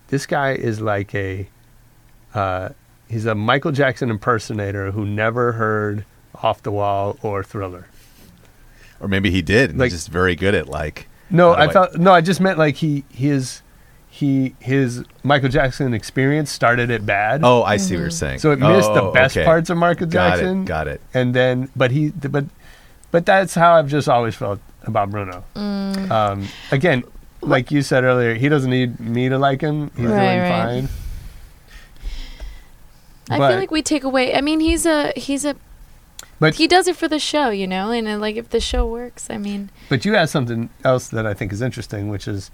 this 0.09 0.25
guy 0.25 0.53
is 0.53 0.81
like 0.81 1.15
a, 1.15 1.47
uh, 2.33 2.71
he's 3.11 3.27
a 3.27 3.35
Michael 3.35 3.73
Jackson 3.73 4.09
impersonator 4.09 4.91
who 4.93 5.05
never 5.05 5.53
heard 5.53 6.07
Off 6.43 6.63
the 6.63 6.73
Wall 6.73 7.19
or 7.23 7.45
Thriller. 7.45 7.90
Or 9.01 9.09
maybe 9.09 9.31
he 9.31 9.43
did. 9.43 9.71
And 9.71 9.79
Like- 9.79 9.91
he's 9.91 10.01
just 10.01 10.09
very 10.11 10.37
good 10.37 10.55
at 10.55 10.69
like. 10.69 11.09
No, 11.31 11.51
How 11.51 11.57
do 11.57 11.63
I 11.63 11.65
I- 11.67 11.73
felt 11.73 11.97
no. 11.97 12.13
I 12.13 12.21
just 12.21 12.41
meant 12.41 12.59
like 12.59 12.77
he 12.77 13.05
his 13.11 13.43
is 13.43 13.63
he 14.13 14.55
his 14.59 15.05
Michael 15.23 15.49
Jackson 15.49 15.95
experience 15.95 16.51
started 16.51 16.91
it 16.91 17.07
bad. 17.07 17.43
Oh, 17.45 17.63
I 17.63 17.77
see 17.77 17.95
what 17.95 18.01
you're 18.01 18.11
saying. 18.11 18.41
So 18.41 18.51
it 18.51 18.59
missed 18.59 18.93
the 18.93 19.03
Oh, 19.03 19.13
best 19.13 19.37
okay. 19.37 19.45
parts 19.47 19.71
of 19.71 19.77
Michael 19.79 20.09
Got 20.09 20.27
it, 20.27 20.31
Jackson. 20.43 20.65
got 20.65 20.89
it. 20.89 21.01
And 21.15 21.33
then, 21.33 21.69
but 21.77 21.93
he, 21.93 22.11
but, 22.11 22.45
but 23.13 23.25
that's 23.25 23.55
how 23.55 23.75
I've 23.75 23.87
just 23.89 24.09
always 24.09 24.35
felt 24.35 24.59
about 24.83 25.11
Bruno. 25.11 25.45
Mm. 25.55 26.11
Um, 26.11 26.49
again, 26.73 27.05
like 27.43 27.71
you 27.71 27.83
said 27.83 28.03
earlier, 28.03 28.35
he 28.35 28.49
doesn't 28.49 28.69
need 28.71 28.99
me 28.99 29.29
to 29.29 29.39
like 29.39 29.61
him. 29.61 29.93
He's 29.97 30.07
Right, 30.07 30.35
doing 30.37 30.41
right. 30.51 30.65
fine. 30.65 30.89
I 33.31 33.39
But- 33.39 33.49
feel 33.51 33.59
like 33.61 33.71
we 33.71 33.83
take 33.83 34.03
away. 34.05 34.35
I 34.35 34.41
mean, 34.41 34.59
he's 34.61 34.85
a 34.87 35.13
he's 35.17 35.45
a 35.45 35.55
But 36.41 36.55
he 36.57 36.67
does 36.67 36.89
it 36.89 36.97
for 36.97 37.07
the 37.07 37.19
show, 37.21 37.51
you 37.51 37.67
know. 37.69 37.91
And 37.93 38.09
uh, 38.09 38.19
like 38.19 38.37
if 38.37 38.49
the 38.51 38.61
show 38.61 38.87
works, 38.87 39.29
I 39.31 39.37
mean, 39.39 39.71
but 39.89 40.05
you 40.05 40.17
asked 40.17 40.33
something 40.33 40.71
else 40.85 41.09
that 41.09 41.27
I 41.27 41.35
think 41.35 41.53
is 41.53 41.61
interesting, 41.63 42.09
which 42.09 42.27
is, 42.27 42.51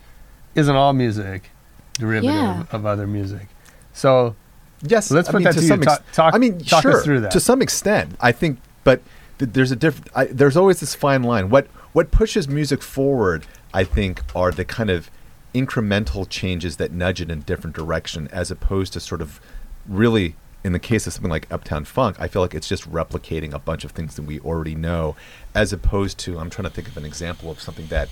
isn't 0.55 0.75
all 0.77 0.93
music 0.93 1.51
derivative 1.95 2.35
Yeah. 2.35 2.65
of 2.73 2.85
other 2.85 3.07
music? 3.07 3.47
So 3.93 4.37
Yes, 4.83 5.11
Let's 5.11 5.29
I 5.31 5.33
put 5.33 5.39
mean, 5.39 5.45
that 5.45 5.53
to 5.55 5.59
to 5.61 5.63
you. 5.63 5.69
some 5.69 5.81
Talk- 5.81 6.13
talk- 6.13 6.35
I 6.35 6.39
mean, 6.39 6.59
talk 6.59 6.85
us 6.85 6.93
sure, 6.93 7.03
through 7.03 7.21
that. 7.21 7.31
to 7.31 7.41
some 7.41 7.63
extent. 7.63 8.15
I 8.21 8.31
think, 8.31 8.59
but 8.85 9.01
th- 9.39 9.53
there's 9.55 9.71
a 9.71 9.77
different. 9.77 10.11
I, 10.15 10.27
there's 10.27 10.55
always 10.57 10.81
this 10.81 10.95
fine 10.95 11.23
line. 11.23 11.49
What 11.49 11.67
what 11.95 12.11
pushes 12.11 12.47
music 12.47 12.83
forward, 12.83 13.47
I 13.73 13.85
think, 13.85 14.21
are 14.35 14.53
the 14.53 14.67
kind 14.67 14.91
of 14.91 15.11
incremental 15.55 16.29
changes 16.29 16.77
that 16.77 16.93
nudge 16.93 17.23
it 17.23 17.31
in 17.31 17.39
a 17.39 17.43
different 17.43 17.75
direction, 17.75 18.29
as 18.33 18.51
opposed 18.51 18.93
to 18.93 19.01
sort 19.01 19.23
of 19.23 19.41
really. 19.89 20.37
In 20.67 20.73
the 20.73 20.81
case 20.81 21.07
of 21.07 21.13
something 21.13 21.31
like 21.31 21.47
Uptown 21.49 21.85
Funk, 21.85 22.17
I 22.19 22.27
feel 22.27 22.43
like 22.43 22.53
it's 22.53 22.69
just 22.69 22.91
replicating 22.91 23.53
a 23.53 23.59
bunch 23.61 23.85
of 23.85 23.93
things 23.93 24.17
that 24.17 24.23
we 24.23 24.41
already 24.41 24.75
know, 24.75 25.15
as 25.55 25.73
opposed 25.73 26.19
to 26.19 26.41
I'm 26.41 26.51
trying 26.51 26.65
to 26.65 26.75
think 26.75 26.89
of 26.89 26.97
an 26.97 27.05
example 27.05 27.53
of 27.53 27.61
something 27.61 27.87
that 27.87 28.09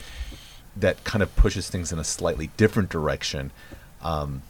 that 0.76 1.02
kind 1.02 1.20
of 1.20 1.34
pushes 1.34 1.68
things 1.68 1.90
in 1.90 1.98
a 1.98 2.04
slightly 2.04 2.50
different 2.56 2.90
direction. 2.90 3.50
Um, 4.02 4.42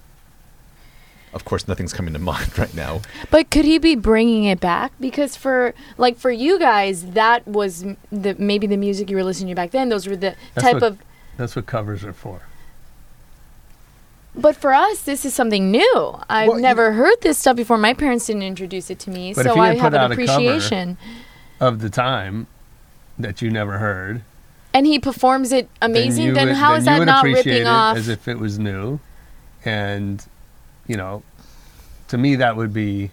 of 1.32 1.46
course, 1.46 1.66
nothing's 1.66 1.94
coming 1.94 2.12
to 2.12 2.18
mind 2.32 2.58
right 2.58 2.74
now. 2.74 3.00
but 3.30 3.48
could 3.50 3.64
he 3.64 3.78
be 3.78 3.94
bringing 3.94 4.44
it 4.44 4.60
back? 4.60 4.92
Because 5.00 5.34
for 5.34 5.72
like 5.96 6.18
for 6.18 6.30
you 6.30 6.58
guys, 6.58 7.06
that 7.12 7.48
was 7.48 7.86
the 8.12 8.36
maybe 8.38 8.66
the 8.66 8.76
music 8.76 9.08
you 9.08 9.16
were 9.16 9.24
listening 9.24 9.48
to 9.48 9.54
back 9.54 9.70
then. 9.70 9.88
Those 9.88 10.06
were 10.06 10.14
the 10.16 10.36
That's 10.52 10.62
type 10.62 10.74
what- 10.74 10.82
of. 10.82 10.98
that's 11.38 11.56
what 11.56 11.64
covers 11.64 12.04
are 12.04 12.12
for. 12.12 12.42
But 14.36 14.56
for 14.56 14.72
us, 14.74 15.02
this 15.02 15.24
is 15.24 15.32
something 15.34 15.70
new. 15.70 16.18
I've 16.28 16.48
Well, 16.48 16.56
you- 16.58 16.62
never 16.62 16.92
heard 16.92 17.20
this 17.22 17.38
stuff 17.38 17.56
before. 17.56 17.78
My 17.78 17.94
parents 17.94 18.26
didn't 18.26 18.42
introduce 18.42 18.90
it 18.90 18.98
to 19.00 19.10
me, 19.10 19.32
so 19.34 19.58
I 19.58 19.74
have 19.74 19.94
an 19.94 20.00
out 20.00 20.12
a 20.12 20.16
cover- 20.16 20.22
appreciation. 20.22 20.96
Of 21.60 21.78
the 21.80 21.88
time 21.90 22.48
that 23.18 23.40
you 23.40 23.50
never 23.50 23.78
heard, 23.78 24.22
And 24.74 24.86
he 24.86 24.98
performs 24.98 25.52
it 25.52 25.68
amazing. 25.80 26.26
you 26.26 26.34
Then, 26.34 26.48
would- 26.48 26.56
how 26.56 26.70
then 26.72 26.78
is 26.80 26.86
you 26.86 26.94
that 26.98 27.04
not 27.04 27.24
ripping 27.24 27.52
it 27.62 27.66
off? 27.66 27.96
as 27.96 28.08
if 28.08 28.26
it 28.26 28.40
was 28.40 28.58
new, 28.58 28.98
and 29.64 30.20
you 30.88 30.96
know, 30.96 31.22
to 32.08 32.18
me 32.18 32.34
that 32.36 32.56
would 32.56 32.72
be 32.74 33.10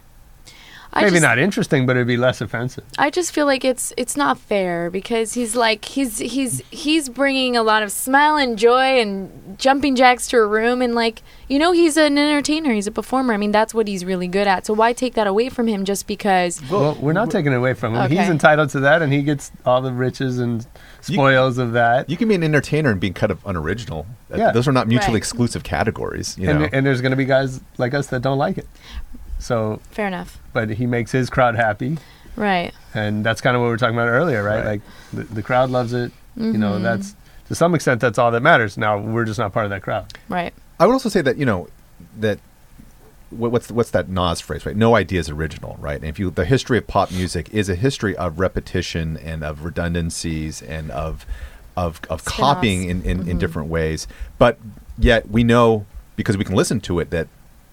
I 0.93 1.01
maybe 1.03 1.11
just, 1.11 1.23
not 1.23 1.39
interesting, 1.39 1.85
but 1.85 1.95
it'd 1.95 2.07
be 2.07 2.17
less 2.17 2.41
offensive. 2.41 2.83
I 2.97 3.09
just 3.09 3.31
feel 3.33 3.45
like 3.45 3.63
it's 3.63 3.93
it's 3.95 4.17
not 4.17 4.37
fair 4.37 4.89
because 4.89 5.33
he's 5.35 5.55
like 5.55 5.85
he's 5.85 6.17
he's 6.17 6.61
he's 6.69 7.07
bringing 7.07 7.55
a 7.55 7.63
lot 7.63 7.81
of 7.81 7.91
smile 7.93 8.35
and 8.35 8.57
joy 8.57 8.99
and 8.99 9.57
jumping 9.57 9.95
jacks 9.95 10.27
to 10.29 10.37
a 10.37 10.45
room 10.45 10.81
and 10.81 10.93
like 10.93 11.21
you 11.47 11.59
know 11.59 11.71
he's 11.71 11.95
an 11.95 12.17
entertainer 12.17 12.73
he's 12.73 12.87
a 12.87 12.91
performer 12.91 13.33
I 13.33 13.37
mean 13.37 13.51
that's 13.51 13.73
what 13.73 13.87
he's 13.87 14.03
really 14.03 14.27
good 14.27 14.47
at 14.47 14.65
so 14.65 14.73
why 14.73 14.91
take 14.91 15.13
that 15.13 15.27
away 15.27 15.47
from 15.49 15.67
him 15.67 15.85
just 15.85 16.07
because 16.07 16.61
Well, 16.69 16.97
we're 16.99 17.13
not 17.13 17.31
taking 17.31 17.53
it 17.53 17.55
away 17.55 17.73
from 17.73 17.95
him. 17.95 18.09
He's 18.09 18.29
entitled 18.29 18.69
to 18.71 18.81
that, 18.81 19.01
and 19.01 19.13
he 19.13 19.21
gets 19.21 19.51
all 19.65 19.81
the 19.81 19.93
riches 19.93 20.39
and 20.39 20.65
spoils 20.99 21.57
of 21.57 21.71
that. 21.73 22.09
You 22.09 22.17
can 22.17 22.27
be 22.27 22.35
an 22.35 22.43
entertainer 22.43 22.91
and 22.91 22.99
be 22.99 23.11
kind 23.11 23.31
of 23.31 23.39
unoriginal. 23.45 24.05
Yeah. 24.35 24.51
Those 24.51 24.67
are 24.67 24.71
not 24.71 24.87
mutually 24.87 25.13
Right. 25.13 25.17
exclusive 25.17 25.63
categories. 25.63 26.37
You 26.37 26.49
and, 26.49 26.59
know, 26.59 26.69
and 26.71 26.85
there's 26.85 27.01
going 27.01 27.11
to 27.11 27.17
be 27.17 27.25
guys 27.25 27.59
like 27.77 27.93
us 27.93 28.07
that 28.07 28.21
don't 28.21 28.37
like 28.37 28.57
it. 28.57 28.67
So, 29.41 29.81
fair 29.91 30.07
enough 30.07 30.37
but 30.53 30.69
he 30.69 30.85
makes 30.85 31.11
his 31.11 31.29
crowd 31.29 31.55
happy, 31.55 31.97
right 32.35 32.73
and 32.93 33.25
that's 33.25 33.39
kind 33.41 33.55
of 33.55 33.61
what 33.61 33.67
we 33.67 33.71
were 33.71 33.77
talking 33.77 33.95
about 33.95 34.07
earlier, 34.09 34.43
right? 34.43 34.57
Right. 34.57 34.65
Like 34.65 34.81
the, 35.13 35.23
the 35.35 35.41
crowd 35.43 35.69
loves 35.69 35.93
it. 35.93 36.11
You 36.35 36.53
know, 36.53 36.73
Mm-hmm. 36.73 36.83
that's 36.83 37.15
to 37.47 37.55
some 37.55 37.73
extent 37.75 37.99
that's 38.01 38.17
all 38.17 38.31
that 38.31 38.41
matters. 38.41 38.77
Now 38.77 38.97
we're 38.97 39.25
just 39.25 39.39
not 39.39 39.51
part 39.53 39.65
of 39.65 39.69
that 39.71 39.81
crowd. 39.81 40.13
right 40.29 40.53
I 40.79 40.85
would 40.87 40.93
also 40.93 41.09
say 41.09 41.21
that 41.21 41.37
you 41.37 41.45
know 41.45 41.67
that 42.19 42.39
what- 43.29 43.51
what's 43.51 43.71
what's 43.71 43.91
that 43.91 44.09
Nas 44.09 44.41
phrase, 44.41 44.65
right? 44.65 44.75
No 44.75 44.95
idea 44.95 45.19
is 45.19 45.29
original, 45.29 45.77
right? 45.79 45.95
And 45.97 46.05
if 46.05 46.19
you 46.19 46.29
the 46.31 46.45
history 46.45 46.77
of 46.77 46.87
pop 46.87 47.11
music 47.11 47.49
is 47.53 47.69
a 47.69 47.75
history 47.75 48.15
of 48.17 48.39
repetition 48.39 49.17
and 49.17 49.43
of 49.43 49.63
redundancies 49.63 50.61
and 50.61 50.91
of 50.91 51.25
of 51.77 52.01
of 52.09 52.19
Spin-offs. 52.21 52.23
copying 52.25 52.89
in, 52.89 53.01
in, 53.03 53.27
in 53.29 53.37
different 53.39 53.69
ways. 53.69 54.07
But 54.37 54.57
yet 54.97 55.29
we 55.29 55.43
know 55.43 55.85
because 56.17 56.35
we 56.37 56.43
can 56.43 56.55
listen 56.55 56.81
to 56.81 56.99
it 56.99 57.09
that 57.11 57.27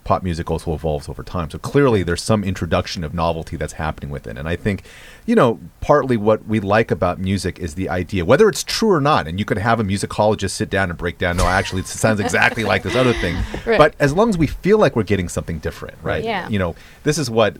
pop 0.09 0.23
music 0.23 0.51
also 0.51 0.73
evolves 0.73 1.07
over 1.07 1.23
time. 1.23 1.51
So 1.51 1.59
clearly 1.59 2.03
there's 2.03 2.23
some 2.23 2.43
introduction 2.43 3.05
of 3.05 3.13
novelty 3.13 3.57
that's 3.57 3.75
happening 3.75 4.09
with 4.09 4.27
it. 4.27 4.39
And 4.39 4.49
I 4.49 4.57
think, 4.57 4.85
you 5.27 5.35
know, 5.35 5.61
partly 5.83 6.17
what 6.17 6.47
we 6.47 6.61
like 6.61 6.91
about 6.91 7.19
music 7.19 7.59
is 7.59 7.75
the 7.75 7.91
idea, 7.91 8.25
whether 8.25 8.49
it's 8.49 8.65
true 8.65 8.91
or 8.91 9.03
not, 9.03 9.29
and 9.29 9.39
you 9.39 9.45
could 9.45 9.59
have 9.59 9.79
a 9.81 9.85
musicologist 9.85 10.53
sit 10.53 10.71
down 10.71 10.89
and 10.89 10.99
break 10.99 11.19
down, 11.19 11.37
no, 11.37 11.45
actually 11.45 11.83
it 11.83 11.89
sounds 11.89 12.21
exactly 12.21 12.65
like 12.65 12.83
this 12.83 12.97
other 12.97 13.13
thing. 13.13 13.37
Right. 13.67 13.77
But 13.77 13.95
as 13.99 14.15
long 14.15 14.31
as 14.31 14.39
we 14.39 14.47
feel 14.47 14.79
like 14.79 14.97
we're 14.97 15.03
getting 15.03 15.29
something 15.29 15.59
different, 15.59 15.99
right? 16.03 16.25
Yeah. 16.25 16.49
You 16.49 16.59
know, 16.59 16.75
this 17.03 17.19
is 17.19 17.29
what 17.29 17.59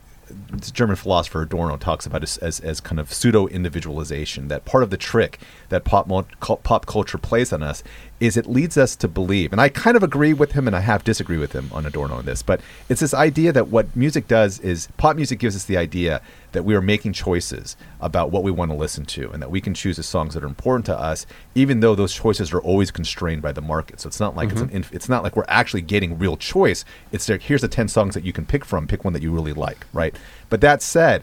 German 0.73 0.97
philosopher 0.97 1.43
Adorno 1.43 1.77
talks 1.77 2.07
about 2.07 2.23
as, 2.23 2.39
as, 2.39 2.61
as 2.61 2.81
kind 2.81 2.99
of 2.99 3.13
pseudo 3.13 3.47
individualization. 3.47 4.49
That 4.49 4.65
part 4.65 4.83
of 4.83 4.91
the 4.91 4.97
trick 4.97 5.39
that 5.69 5.85
pop 5.85 6.09
pop 6.41 6.87
culture 6.87 7.19
plays 7.19 7.53
on 7.53 7.63
us 7.63 7.83
is 8.21 8.37
it 8.37 8.47
leads 8.47 8.77
us 8.77 8.97
to 8.97 9.09
believe, 9.09 9.53
and 9.53 9.61
I 9.61 9.69
kind 9.69 9.97
of 9.97 10.03
agree 10.03 10.33
with 10.33 10.53
him, 10.53 10.67
and 10.67 10.75
I 10.75 10.81
have 10.81 11.05
disagree 11.05 11.39
with 11.39 11.53
him 11.53 11.71
on 11.73 11.87
Adorno 11.87 12.17
on 12.17 12.25
this, 12.25 12.43
but 12.43 12.61
it's 12.89 13.01
this 13.01 13.15
idea 13.15 13.53
that 13.53 13.69
what 13.69 13.95
music 13.95 14.27
does 14.27 14.59
is 14.61 14.89
pop 14.97 15.17
music 15.17 15.39
gives 15.39 15.55
us 15.55 15.65
the 15.65 15.77
idea 15.77 16.21
that 16.53 16.65
we 16.65 16.75
are 16.75 16.81
making 16.81 17.13
choices 17.13 17.77
about 18.01 18.31
what 18.31 18.43
we 18.43 18.51
want 18.51 18.71
to 18.71 18.77
listen 18.77 19.05
to, 19.05 19.31
and 19.31 19.41
that 19.41 19.51
we 19.51 19.61
can 19.61 19.73
choose 19.75 19.97
the 19.97 20.03
songs 20.03 20.35
that 20.35 20.43
are 20.43 20.49
important 20.49 20.87
to 20.87 20.99
us, 20.99 21.27
even 21.55 21.81
though 21.81 21.95
those 21.95 22.15
choices 22.15 22.53
are 22.53 22.61
always 22.61 22.91
constrained 22.91 23.43
by 23.43 23.53
the 23.53 23.61
market. 23.61 24.01
So 24.01 24.09
it's 24.09 24.21
not 24.21 24.35
like 24.35 24.51
it's 24.51 24.61
an 24.61 24.69
mm-hmm. 24.69 24.77
inf- 24.77 24.93
it's 24.93 25.09
not 25.09 25.23
like 25.23 25.37
we're 25.37 25.45
actually 25.47 25.83
getting 25.83 26.19
real 26.19 26.37
choice. 26.37 26.85
It's 27.13 27.29
like 27.29 27.43
here's 27.43 27.61
the 27.61 27.69
ten 27.69 27.87
songs 27.87 28.15
that 28.15 28.25
you 28.25 28.33
can 28.33 28.47
pick 28.47 28.65
from, 28.65 28.87
pick 28.87 29.05
one 29.05 29.13
that 29.13 29.23
you 29.23 29.31
really 29.31 29.53
like, 29.53 29.87
right? 29.93 30.17
But 30.49 30.61
that 30.63 30.83
said, 30.83 31.23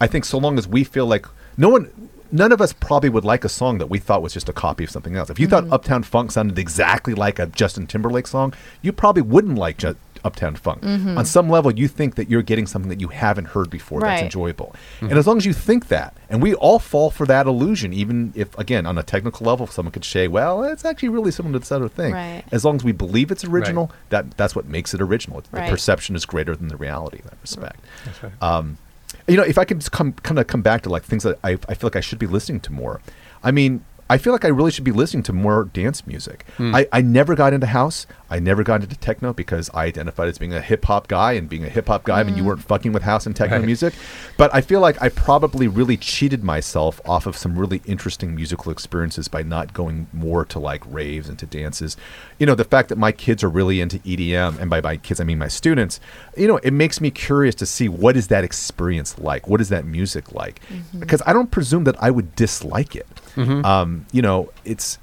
I 0.00 0.06
think 0.06 0.24
so 0.24 0.38
long 0.38 0.58
as 0.58 0.68
we 0.68 0.84
feel 0.84 1.06
like 1.06 1.26
no 1.56 1.68
one, 1.68 1.90
none 2.32 2.52
of 2.52 2.60
us 2.60 2.72
probably 2.72 3.08
would 3.08 3.24
like 3.24 3.44
a 3.44 3.48
song 3.48 3.78
that 3.78 3.88
we 3.88 3.98
thought 3.98 4.22
was 4.22 4.32
just 4.32 4.48
a 4.48 4.52
copy 4.52 4.84
of 4.84 4.90
something 4.90 5.16
else. 5.16 5.30
If 5.30 5.38
you 5.38 5.46
thought 5.46 5.64
mm-hmm. 5.64 5.72
Uptown 5.72 6.02
Funk 6.02 6.32
sounded 6.32 6.58
exactly 6.58 7.14
like 7.14 7.38
a 7.38 7.46
Justin 7.46 7.86
Timberlake 7.86 8.26
song, 8.26 8.54
you 8.82 8.92
probably 8.92 9.22
wouldn't 9.22 9.56
like 9.56 9.78
Ju- 9.78 9.96
Uptown 10.24 10.54
Funk. 10.54 10.82
Mm-hmm. 10.82 11.16
On 11.16 11.24
some 11.24 11.48
level, 11.48 11.72
you 11.72 11.88
think 11.88 12.16
that 12.16 12.28
you're 12.28 12.42
getting 12.42 12.66
something 12.66 12.90
that 12.90 13.00
you 13.00 13.08
haven't 13.08 13.46
heard 13.46 13.70
before 13.70 14.00
that's 14.00 14.20
Right. 14.20 14.24
enjoyable. 14.24 14.74
Mm-hmm. 14.96 15.06
And 15.06 15.18
as 15.18 15.26
long 15.26 15.38
as 15.38 15.46
you 15.46 15.52
think 15.54 15.88
that, 15.88 16.14
and 16.28 16.42
we 16.42 16.54
all 16.54 16.78
fall 16.78 17.10
for 17.10 17.24
that 17.26 17.46
illusion, 17.46 17.92
even 17.92 18.32
if, 18.36 18.56
again, 18.58 18.84
on 18.84 18.98
a 18.98 19.02
technical 19.02 19.46
level, 19.46 19.66
someone 19.66 19.92
could 19.92 20.04
say, 20.04 20.28
well, 20.28 20.62
it's 20.64 20.84
actually 20.84 21.08
really 21.08 21.30
similar 21.30 21.54
to 21.54 21.58
this 21.60 21.72
other 21.72 21.88
thing. 21.88 22.12
Right. 22.12 22.44
As 22.52 22.64
long 22.64 22.76
as 22.76 22.84
we 22.84 22.92
believe 22.92 23.30
it's 23.30 23.44
original, 23.44 23.90
that 24.10 24.36
that's 24.36 24.54
what 24.54 24.66
makes 24.66 24.92
it 24.92 25.00
original. 25.00 25.42
Right. 25.52 25.64
The 25.64 25.70
perception 25.70 26.14
is 26.16 26.26
greater 26.26 26.54
than 26.54 26.68
the 26.68 26.76
reality 26.76 27.18
in 27.20 27.24
that 27.24 27.38
respect. 27.40 27.80
That's 28.04 28.22
right. 28.22 28.32
Um, 28.42 28.76
you 29.26 29.36
know, 29.36 29.42
if 29.42 29.58
I 29.58 29.64
could 29.64 29.78
just 29.78 29.92
come 29.92 30.12
kind 30.12 30.38
of 30.38 30.46
come 30.46 30.62
back 30.62 30.82
to 30.82 30.88
like 30.88 31.02
things 31.04 31.22
that 31.22 31.38
I, 31.44 31.52
I 31.68 31.74
feel 31.74 31.88
like 31.88 31.96
I 31.96 32.00
should 32.00 32.18
be 32.18 32.26
listening 32.26 32.60
to 32.60 32.72
more. 32.72 33.00
I 33.42 33.50
mean, 33.50 33.84
I 34.08 34.18
feel 34.18 34.32
like 34.32 34.44
I 34.44 34.48
really 34.48 34.72
should 34.72 34.84
be 34.84 34.90
listening 34.90 35.22
to 35.24 35.32
more 35.32 35.64
dance 35.64 36.06
music. 36.06 36.44
Hmm. 36.56 36.74
I, 36.74 36.88
I 36.92 37.00
never 37.00 37.36
got 37.36 37.52
into 37.52 37.68
house. 37.68 38.06
I 38.30 38.38
never 38.38 38.62
got 38.62 38.82
into 38.82 38.96
techno 38.96 39.32
because 39.32 39.68
I 39.74 39.86
identified 39.86 40.28
as 40.28 40.38
being 40.38 40.54
a 40.54 40.60
hip 40.60 40.84
hop 40.84 41.08
guy, 41.08 41.32
and 41.32 41.48
being 41.48 41.64
a 41.64 41.68
hip 41.68 41.88
hop 41.88 42.04
guy, 42.04 42.20
I 42.20 42.22
mean, 42.22 42.36
you 42.36 42.42
mm. 42.42 42.46
weren't 42.46 42.62
fucking 42.62 42.92
with 42.92 43.02
house 43.02 43.26
and 43.26 43.34
techno 43.34 43.56
Right. 43.56 43.66
music. 43.66 43.94
But 44.36 44.54
I 44.54 44.60
feel 44.60 44.80
like 44.80 45.00
I 45.02 45.08
probably 45.08 45.66
really 45.66 45.96
cheated 45.96 46.44
myself 46.44 47.00
off 47.04 47.26
of 47.26 47.36
some 47.36 47.58
really 47.58 47.82
interesting 47.86 48.34
musical 48.34 48.70
experiences 48.70 49.28
by 49.28 49.42
not 49.42 49.74
going 49.74 50.06
more 50.12 50.44
to 50.46 50.58
like 50.58 50.82
raves 50.86 51.28
and 51.28 51.38
to 51.40 51.46
dances. 51.46 51.96
You 52.38 52.46
know, 52.46 52.54
the 52.54 52.64
fact 52.64 52.88
that 52.90 52.98
my 52.98 53.12
kids 53.12 53.42
are 53.42 53.48
really 53.48 53.80
into 53.80 53.98
EDM, 53.98 54.60
and 54.60 54.70
by 54.70 54.80
my 54.80 54.96
kids 54.96 55.20
I 55.20 55.24
mean 55.24 55.38
my 55.38 55.48
students. 55.48 56.00
You 56.36 56.46
know, 56.46 56.58
it 56.58 56.72
makes 56.72 57.00
me 57.00 57.10
curious 57.10 57.54
to 57.56 57.66
see 57.66 57.88
what 57.88 58.16
is 58.16 58.28
that 58.28 58.44
experience 58.44 59.18
like. 59.18 59.48
What 59.48 59.60
is 59.60 59.68
that 59.70 59.84
music 59.84 60.32
like? 60.32 60.60
Mm-hmm. 60.68 61.00
Because 61.00 61.22
I 61.26 61.32
don't 61.32 61.50
presume 61.50 61.84
that 61.84 62.00
I 62.00 62.10
would 62.10 62.36
dislike 62.36 62.94
it. 62.94 63.08
Mm-hmm. 63.34 63.64
Um, 63.64 64.06
you 64.12 64.22
know, 64.22 64.50
it's 64.64 64.98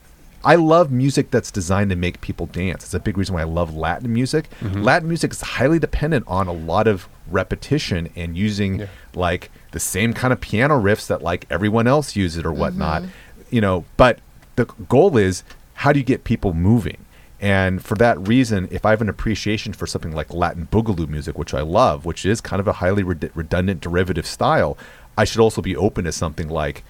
I 0.47 0.55
love 0.55 0.91
music 0.91 1.29
that's 1.29 1.51
designed 1.51 1.89
to 1.89 1.95
make 1.95 2.21
people 2.21 2.45
dance. 2.47 2.83
It's 2.85 2.93
a 2.93 2.99
big 2.99 3.17
reason 3.17 3.35
why 3.35 3.41
I 3.41 3.45
love 3.59 3.75
Latin 3.75 4.11
music. 4.13 4.49
Mm-hmm. 4.61 4.81
Latin 4.81 5.07
music 5.07 5.31
is 5.31 5.41
highly 5.41 5.77
dependent 5.77 6.23
on 6.27 6.47
a 6.47 6.53
lot 6.53 6.87
of 6.87 7.07
repetition 7.29 8.09
and 8.15 8.37
using 8.37 8.79
Yeah. 8.79 8.85
like 9.13 9.51
the 9.71 9.79
same 9.79 10.13
kind 10.13 10.31
of 10.31 10.39
piano 10.39 10.79
riffs 10.81 11.07
that 11.07 11.21
like 11.21 11.45
everyone 11.49 11.85
else 11.85 12.15
uses 12.15 12.43
or 12.45 12.53
whatnot. 12.53 13.01
Mm-hmm. 13.03 13.55
You 13.55 13.61
know, 13.61 13.85
but 13.97 14.19
the 14.55 14.65
goal 14.65 15.17
is 15.17 15.43
how 15.73 15.91
do 15.91 15.99
you 15.99 16.05
get 16.05 16.23
people 16.23 16.53
moving? 16.53 16.97
And 17.39 17.83
for 17.83 17.95
that 17.95 18.17
reason, 18.27 18.67
if 18.71 18.85
I 18.85 18.89
have 18.91 19.01
an 19.01 19.09
appreciation 19.09 19.73
for 19.73 19.85
something 19.85 20.11
like 20.13 20.33
Latin 20.33 20.67
boogaloo 20.71 21.07
music, 21.07 21.37
which 21.37 21.53
I 21.53 21.61
love, 21.61 22.03
which 22.05 22.25
is 22.25 22.41
kind 22.41 22.59
of 22.59 22.67
a 22.67 22.73
highly 22.73 23.03
red- 23.03 23.29
redundant 23.35 23.81
derivative 23.81 24.25
style, 24.25 24.75
I 25.17 25.23
should 25.25 25.41
also 25.41 25.61
be 25.61 25.75
open 25.75 26.05
to 26.05 26.11
something 26.11 26.47
like, 26.49 26.83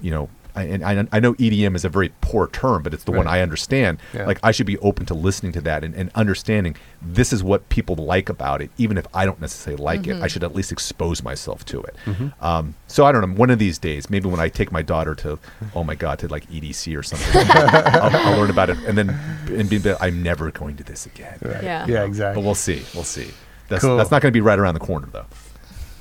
you 0.00 0.10
know, 0.10 0.28
I, 0.54 0.64
and 0.64 0.84
I, 0.84 1.06
I 1.12 1.20
know 1.20 1.34
EDM 1.34 1.74
is 1.74 1.84
a 1.84 1.88
very 1.88 2.12
poor 2.20 2.48
term, 2.48 2.82
but 2.82 2.92
it's 2.92 3.04
the 3.04 3.12
one 3.12 3.26
I 3.26 3.40
understand. 3.40 3.98
Yeah. 4.12 4.26
Like 4.26 4.38
I 4.42 4.52
should 4.52 4.66
be 4.66 4.78
open 4.78 5.06
to 5.06 5.14
listening 5.14 5.52
to 5.52 5.60
that 5.62 5.84
and, 5.84 5.94
and 5.94 6.10
understanding 6.14 6.76
this 7.00 7.32
is 7.32 7.42
what 7.42 7.68
people 7.68 7.96
like 7.96 8.28
about 8.28 8.60
it, 8.62 8.70
even 8.78 8.98
if 8.98 9.06
I 9.14 9.24
don't 9.24 9.40
necessarily 9.40 9.82
like 9.82 10.06
it. 10.06 10.22
I 10.22 10.26
should 10.26 10.44
at 10.44 10.54
least 10.54 10.72
expose 10.72 11.22
myself 11.22 11.64
to 11.66 11.82
it. 11.82 11.96
Mm-hmm. 12.04 12.44
Um, 12.44 12.74
so 12.86 13.04
I 13.06 13.12
don't 13.12 13.28
know. 13.28 13.36
One 13.36 13.50
of 13.50 13.58
these 13.58 13.78
days, 13.78 14.10
maybe 14.10 14.28
when 14.28 14.40
I 14.40 14.48
take 14.48 14.70
my 14.72 14.82
daughter 14.82 15.14
to, 15.16 15.38
oh 15.74 15.84
my 15.84 15.94
god, 15.94 16.18
to 16.20 16.28
like 16.28 16.48
EDC 16.50 16.96
or 16.96 17.02
something, 17.02 17.28
I'll, 17.54 18.14
I'll 18.16 18.38
learn 18.38 18.50
about 18.50 18.70
it, 18.70 18.78
and 18.86 18.96
then 18.96 19.10
and 19.48 19.68
be, 19.68 19.80
I'm 20.00 20.22
never 20.22 20.50
going 20.50 20.76
to 20.76 20.84
this 20.84 21.06
again. 21.06 21.38
Right. 21.42 21.62
Yeah. 21.62 21.86
Yeah, 21.86 22.32
But 22.34 22.42
we'll 22.42 22.54
see. 22.54 22.82
We'll 22.94 23.04
see. 23.04 23.30
That's 23.68 23.82
Cool. 23.84 23.96
that's 23.96 24.10
not 24.10 24.20
going 24.22 24.30
to 24.32 24.36
be 24.36 24.40
right 24.42 24.58
around 24.58 24.74
the 24.74 24.80
corner 24.80 25.08
though. 25.10 25.26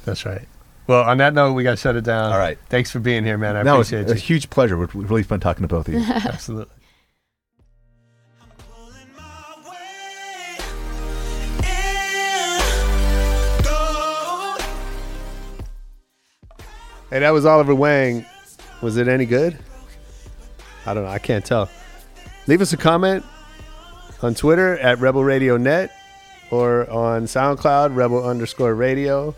That's 0.05 0.25
right. 0.25 0.47
Well, 0.91 1.03
on 1.03 1.19
that 1.19 1.33
note, 1.33 1.53
we 1.53 1.63
got 1.63 1.71
to 1.71 1.77
shut 1.77 1.95
it 1.95 2.03
down. 2.03 2.33
All 2.33 2.37
right. 2.37 2.57
Thanks 2.67 2.91
for 2.91 2.99
being 2.99 3.23
here, 3.23 3.37
man. 3.37 3.55
I 3.55 3.63
no, 3.63 3.79
it's 3.79 3.93
a 3.93 4.03
you. 4.03 4.13
huge 4.13 4.49
pleasure. 4.49 4.83
It 4.83 4.93
was 4.93 5.09
really 5.09 5.23
fun 5.23 5.39
talking 5.39 5.61
to 5.61 5.67
both 5.69 5.87
of 5.87 5.93
you. 5.93 6.01
Absolutely. 6.05 6.75
Hey, 17.09 17.19
that 17.19 17.29
was 17.29 17.45
Oliver 17.45 17.73
Wang. 17.73 18.25
Was 18.81 18.97
it 18.97 19.07
any 19.07 19.25
good? 19.25 19.57
I 20.85 20.93
don't 20.93 21.05
know. 21.05 21.09
I 21.09 21.19
can't 21.19 21.45
tell. 21.45 21.69
Leave 22.47 22.59
us 22.59 22.73
a 22.73 22.77
comment 22.77 23.23
on 24.21 24.35
Twitter 24.35 24.77
at 24.79 24.99
Rebel 24.99 25.23
Radio 25.23 25.55
Net 25.55 25.89
or 26.49 26.89
on 26.89 27.27
SoundCloud, 27.27 27.95
Rebel 27.95 28.27
underscore 28.27 28.75
radio. 28.75 29.33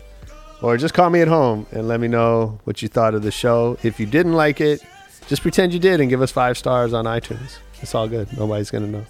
Or 0.62 0.76
just 0.76 0.94
call 0.94 1.10
me 1.10 1.20
at 1.20 1.28
home 1.28 1.66
and 1.72 1.88
let 1.88 2.00
me 2.00 2.08
know 2.08 2.58
what 2.64 2.80
you 2.82 2.88
thought 2.88 3.14
of 3.14 3.22
the 3.22 3.30
show. 3.30 3.76
If 3.82 4.00
you 4.00 4.06
didn't 4.06 4.32
like 4.32 4.60
it, 4.60 4.82
just 5.26 5.42
pretend 5.42 5.72
you 5.72 5.78
did 5.78 6.00
and 6.00 6.08
give 6.08 6.22
us 6.22 6.30
five 6.30 6.56
stars 6.56 6.92
on 6.92 7.04
iTunes. 7.04 7.58
It's 7.82 7.94
all 7.94 8.08
good. 8.08 8.28
Nobody's 8.38 8.70
going 8.70 8.84
to 8.84 8.90
know. 8.90 9.04